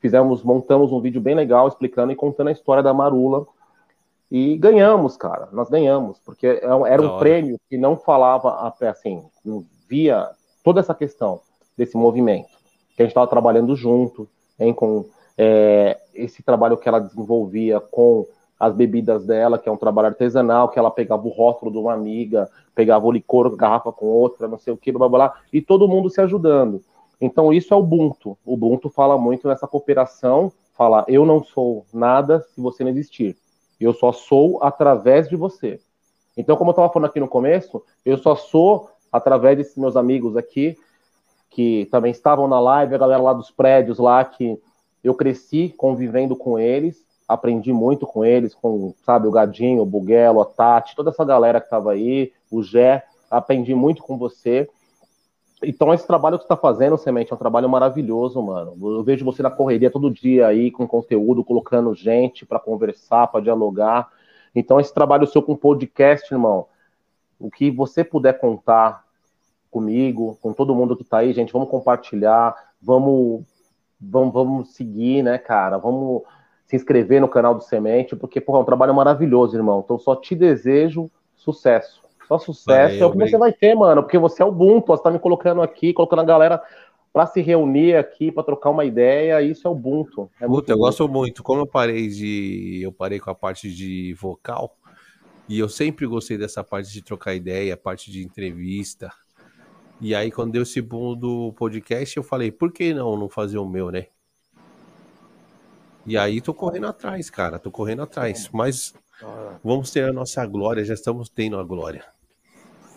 Fizemos, 0.00 0.42
montamos 0.42 0.92
um 0.92 1.00
vídeo 1.00 1.20
bem 1.20 1.34
legal 1.34 1.68
explicando 1.68 2.10
e 2.12 2.16
contando 2.16 2.48
a 2.48 2.52
história 2.52 2.82
da 2.82 2.94
marula 2.94 3.46
e 4.30 4.56
ganhamos, 4.56 5.16
cara. 5.16 5.48
Nós 5.52 5.68
ganhamos, 5.68 6.18
porque 6.20 6.46
é 6.46 6.64
era 6.64 7.02
um 7.02 7.18
prêmio 7.18 7.58
que 7.68 7.76
não 7.76 7.96
falava 7.96 8.72
assim, 8.82 9.24
não 9.44 9.64
via 9.88 10.28
toda 10.62 10.80
essa 10.80 10.94
questão 10.94 11.40
desse 11.76 11.96
movimento. 11.96 12.48
Que 12.94 13.02
a 13.02 13.04
gente 13.04 13.10
estava 13.10 13.26
trabalhando 13.26 13.74
junto, 13.74 14.28
hein, 14.58 14.72
com 14.72 15.04
é, 15.36 15.98
esse 16.14 16.42
trabalho 16.42 16.76
que 16.76 16.88
ela 16.88 17.00
desenvolvia 17.00 17.80
com 17.80 18.26
as 18.60 18.74
bebidas 18.74 19.24
dela, 19.24 19.58
que 19.58 19.68
é 19.68 19.72
um 19.72 19.76
trabalho 19.76 20.08
artesanal, 20.08 20.68
que 20.68 20.78
ela 20.78 20.90
pegava 20.90 21.26
o 21.26 21.30
rótulo 21.30 21.72
de 21.72 21.78
uma 21.78 21.94
amiga, 21.94 22.48
pegava 22.74 23.06
o 23.06 23.10
licor, 23.10 23.56
garrafa 23.56 23.90
com 23.90 24.04
outra, 24.04 24.46
não 24.46 24.58
sei 24.58 24.70
o 24.74 24.76
que, 24.76 24.92
blá 24.92 25.08
blá 25.08 25.18
blá, 25.18 25.34
e 25.50 25.62
todo 25.62 25.88
mundo 25.88 26.10
se 26.10 26.20
ajudando. 26.20 26.82
Então 27.18 27.52
isso 27.52 27.72
é 27.72 27.76
o 27.76 27.80
Ubuntu. 27.80 28.36
O 28.44 28.52
Ubuntu 28.52 28.90
fala 28.90 29.16
muito 29.16 29.48
nessa 29.48 29.66
cooperação, 29.66 30.52
fala 30.76 31.06
eu 31.08 31.24
não 31.24 31.42
sou 31.42 31.86
nada 31.92 32.44
se 32.54 32.60
você 32.60 32.84
não 32.84 32.90
existir. 32.90 33.34
Eu 33.80 33.94
só 33.94 34.12
sou 34.12 34.62
através 34.62 35.26
de 35.26 35.36
você. 35.36 35.80
Então, 36.36 36.56
como 36.56 36.70
eu 36.70 36.72
estava 36.72 36.92
falando 36.92 37.08
aqui 37.08 37.18
no 37.18 37.28
começo, 37.28 37.82
eu 38.04 38.18
só 38.18 38.36
sou 38.36 38.90
através 39.10 39.56
desses 39.56 39.76
meus 39.76 39.96
amigos 39.96 40.36
aqui, 40.36 40.76
que 41.48 41.88
também 41.90 42.12
estavam 42.12 42.46
na 42.46 42.60
live, 42.60 42.94
a 42.94 42.98
galera 42.98 43.22
lá 43.22 43.32
dos 43.32 43.50
prédios 43.50 43.98
lá, 43.98 44.24
que 44.24 44.60
eu 45.02 45.14
cresci 45.14 45.74
convivendo 45.76 46.36
com 46.36 46.58
eles, 46.58 47.04
aprendi 47.30 47.72
muito 47.72 48.08
com 48.08 48.24
eles, 48.24 48.52
com, 48.54 48.92
sabe, 49.06 49.28
o 49.28 49.30
Gadinho, 49.30 49.82
o 49.82 49.86
Buguelo, 49.86 50.40
a 50.40 50.44
Tati, 50.44 50.96
toda 50.96 51.10
essa 51.10 51.24
galera 51.24 51.60
que 51.60 51.66
estava 51.68 51.92
aí, 51.92 52.32
o 52.50 52.60
Jé, 52.60 53.04
aprendi 53.30 53.72
muito 53.72 54.02
com 54.02 54.18
você. 54.18 54.68
Então, 55.62 55.94
esse 55.94 56.04
trabalho 56.04 56.36
que 56.36 56.42
você 56.42 56.46
está 56.52 56.56
fazendo, 56.56 56.98
Semente, 56.98 57.30
é 57.32 57.34
um 57.34 57.38
trabalho 57.38 57.68
maravilhoso, 57.68 58.42
mano. 58.42 58.76
Eu 58.80 59.04
vejo 59.04 59.24
você 59.24 59.44
na 59.44 59.50
correria 59.50 59.92
todo 59.92 60.10
dia 60.10 60.48
aí, 60.48 60.72
com 60.72 60.88
conteúdo, 60.88 61.44
colocando 61.44 61.94
gente 61.94 62.44
para 62.44 62.58
conversar, 62.58 63.28
para 63.28 63.42
dialogar. 63.42 64.08
Então, 64.52 64.80
esse 64.80 64.92
trabalho 64.92 65.26
seu 65.26 65.40
com 65.40 65.54
podcast, 65.54 66.34
irmão, 66.34 66.66
o 67.38 67.48
que 67.48 67.70
você 67.70 68.02
puder 68.02 68.40
contar 68.40 69.04
comigo, 69.70 70.36
com 70.42 70.52
todo 70.52 70.74
mundo 70.74 70.96
que 70.96 71.04
está 71.04 71.18
aí, 71.18 71.32
gente, 71.32 71.52
vamos 71.52 71.68
compartilhar, 71.68 72.56
vamos, 72.82 73.44
vamos, 74.00 74.34
vamos 74.34 74.68
seguir, 74.70 75.22
né, 75.22 75.38
cara? 75.38 75.78
Vamos 75.78 76.22
se 76.70 76.76
inscrever 76.76 77.20
no 77.20 77.26
canal 77.28 77.52
do 77.52 77.64
Semente, 77.64 78.14
porque, 78.14 78.40
pô, 78.40 78.56
é 78.56 78.60
um 78.60 78.64
trabalho 78.64 78.94
maravilhoso, 78.94 79.56
irmão. 79.56 79.82
Então, 79.84 79.98
só 79.98 80.14
te 80.14 80.36
desejo 80.36 81.10
sucesso. 81.34 82.00
Só 82.28 82.38
sucesso 82.38 82.94
Valeu, 82.94 83.02
é 83.02 83.06
o 83.06 83.10
que 83.10 83.18
você 83.18 83.36
vai 83.36 83.52
ter, 83.52 83.74
mano, 83.74 84.04
porque 84.04 84.16
você 84.16 84.40
é 84.40 84.44
o 84.44 84.50
Ubuntu, 84.50 84.86
você 84.86 85.02
tá 85.02 85.10
me 85.10 85.18
colocando 85.18 85.62
aqui, 85.62 85.92
colocando 85.92 86.20
a 86.20 86.24
galera 86.24 86.62
para 87.12 87.26
se 87.26 87.42
reunir 87.42 87.96
aqui, 87.96 88.30
para 88.30 88.44
trocar 88.44 88.70
uma 88.70 88.84
ideia, 88.84 89.42
isso 89.42 89.66
é 89.66 89.70
Ubuntu. 89.70 90.30
É 90.40 90.46
Puta, 90.46 90.70
eu 90.70 90.78
gosto 90.78 91.08
muito. 91.08 91.42
Como 91.42 91.62
eu 91.62 91.66
parei 91.66 92.06
de. 92.06 92.80
Eu 92.80 92.92
parei 92.92 93.18
com 93.18 93.30
a 93.30 93.34
parte 93.34 93.68
de 93.68 94.14
vocal, 94.14 94.76
e 95.48 95.58
eu 95.58 95.68
sempre 95.68 96.06
gostei 96.06 96.38
dessa 96.38 96.62
parte 96.62 96.92
de 96.92 97.02
trocar 97.02 97.34
ideia, 97.34 97.76
parte 97.76 98.12
de 98.12 98.22
entrevista. 98.22 99.10
E 100.00 100.14
aí, 100.14 100.30
quando 100.30 100.52
deu 100.52 100.62
esse 100.62 100.80
boom 100.80 101.16
do 101.16 101.52
podcast, 101.54 102.16
eu 102.16 102.22
falei, 102.22 102.52
por 102.52 102.72
que 102.72 102.94
não 102.94 103.16
não 103.16 103.28
fazer 103.28 103.58
o 103.58 103.68
meu, 103.68 103.90
né? 103.90 104.06
E 106.10 106.18
aí 106.18 106.40
tô 106.40 106.52
correndo 106.52 106.88
atrás, 106.88 107.30
cara, 107.30 107.56
tô 107.56 107.70
correndo 107.70 108.02
atrás. 108.02 108.50
Mas 108.52 108.92
vamos 109.62 109.92
ter 109.92 110.08
a 110.08 110.12
nossa 110.12 110.44
glória, 110.44 110.84
já 110.84 110.92
estamos 110.92 111.28
tendo 111.28 111.56
a 111.56 111.62
glória. 111.62 112.04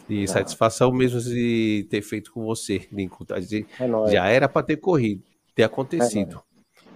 E 0.10 0.27
satisfação 0.27 0.91
mesmo 0.91 1.19
de 1.19 1.85
ter 1.91 2.02
feito 2.02 2.34
com 2.34 2.44
você, 2.44 2.88
Lincoln. 2.91 3.23
Tá? 3.23 3.35
É 3.38 4.11
já 4.11 4.26
era 4.26 4.49
para 4.49 4.65
ter 4.65 4.77
corrido, 4.77 5.22
ter 5.53 5.61
acontecido. 5.61 6.41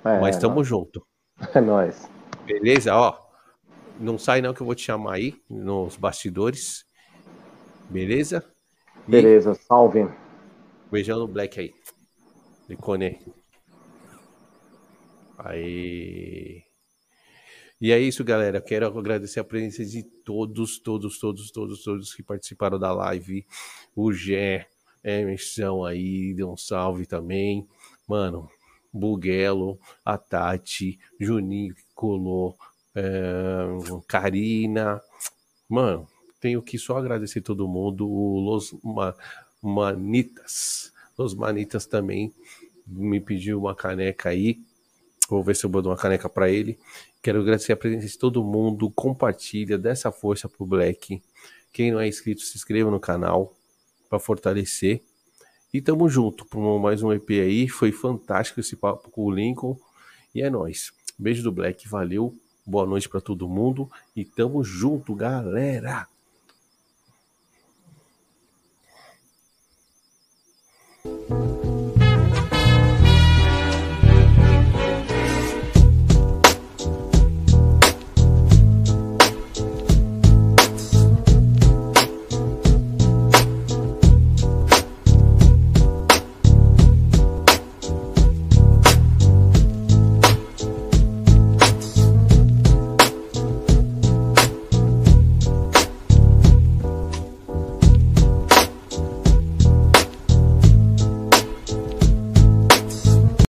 É 0.03 0.19
mas 0.19 0.38
estamos 0.38 0.65
é 0.65 0.69
junto. 0.69 1.06
É 1.53 1.61
nóis. 1.61 2.10
Beleza? 2.48 2.95
Ó, 2.95 3.15
não 3.99 4.18
sai 4.18 4.41
não 4.41 4.56
que 4.56 4.61
eu 4.61 4.65
vou 4.65 4.73
te 4.73 4.81
chamar 4.81 5.18
aí 5.18 5.39
nos 5.48 5.98
bastidores. 5.98 6.84
Beleza? 7.91 8.44
E... 9.07 9.11
Beleza, 9.11 9.53
salve. 9.53 10.10
Beijão 10.91 11.19
no 11.19 11.27
Black 11.27 11.60
aí. 11.60 11.76
Icone. 12.68 13.19
Aí. 15.38 16.64
E 17.80 17.92
é 17.92 18.00
isso, 18.00 18.24
galera. 18.24 18.60
Quero 18.60 18.88
agradecer 18.88 19.40
a 19.40 19.44
presença 19.44 19.86
de 19.86 20.02
todos, 20.02 20.80
todos, 20.80 21.20
todos, 21.20 21.52
todos, 21.52 21.84
todos 21.84 22.14
que 22.16 22.24
participaram 22.24 22.80
da 22.80 22.92
live. 22.92 23.46
O 23.96 24.12
Gé, 24.12 24.68
Emerson 25.04 25.86
aí, 25.86 26.34
deu 26.34 26.52
um 26.52 26.58
salve 26.58 27.06
também. 27.06 27.68
Mano, 28.08 28.50
Buguelo, 28.92 29.80
a 30.04 30.18
Tati, 30.18 31.00
Juninho 31.20 31.76
que 31.76 31.84
colou, 31.94 32.58
é, 32.96 33.68
Karina. 34.08 35.00
Mano, 35.70 36.08
tenho 36.40 36.64
que 36.64 36.80
só 36.80 36.98
agradecer 36.98 37.42
todo 37.42 37.68
mundo. 37.68 38.10
O 38.10 38.40
Los 38.40 38.76
Manitas. 39.62 40.92
Los 41.16 41.36
Manitas 41.36 41.86
também 41.86 42.34
me 42.88 43.20
pediu 43.20 43.60
uma 43.60 43.76
caneca 43.76 44.30
aí. 44.30 44.60
Vou 45.30 45.44
ver 45.44 45.56
se 45.56 45.66
eu 45.66 45.70
dou 45.70 45.91
uma 45.91 45.98
caneca 45.98 46.30
para 46.30 46.49
ele. 46.49 46.80
Quero 47.22 47.41
agradecer 47.41 47.74
a 47.74 47.78
presença 47.78 48.08
de 48.08 48.18
todo 48.18 48.44
mundo. 48.44 48.90
Compartilha, 48.90 49.78
dessa 49.78 50.12
força 50.12 50.48
pro 50.48 50.66
Black. 50.66 51.22
Quem 51.74 51.91
não 51.91 51.99
é 51.99 52.08
inscrito, 52.08 52.41
se 52.41 52.58
inscreva 52.58 52.90
no 52.90 52.99
canal 52.99 53.54
para 54.10 54.20
fortalecer. 54.20 55.04
E 55.74 55.82
tamo 55.82 56.08
junto 56.08 56.45
para 56.45 56.60
mais 56.80 57.04
um 57.04 57.12
EP 57.12 57.30
aí. 57.32 57.68
Foi 57.68 57.91
fantástico 57.91 58.60
esse 58.60 58.76
papo 58.76 59.12
com 59.12 59.26
o 59.26 59.32
Lincoln. 59.32 59.78
E 60.34 60.41
é 60.41 60.49
nóis. 60.49 60.94
Beijo 61.20 61.44
do 61.44 61.52
Black, 61.52 61.88
valeu. 61.88 62.34
Boa 62.66 62.86
noite 62.86 63.08
para 63.08 63.22
todo 63.22 63.48
mundo 63.48 63.90
e 64.16 64.26
tamo 64.26 64.64
junto, 64.64 65.16
galera. 65.16 66.08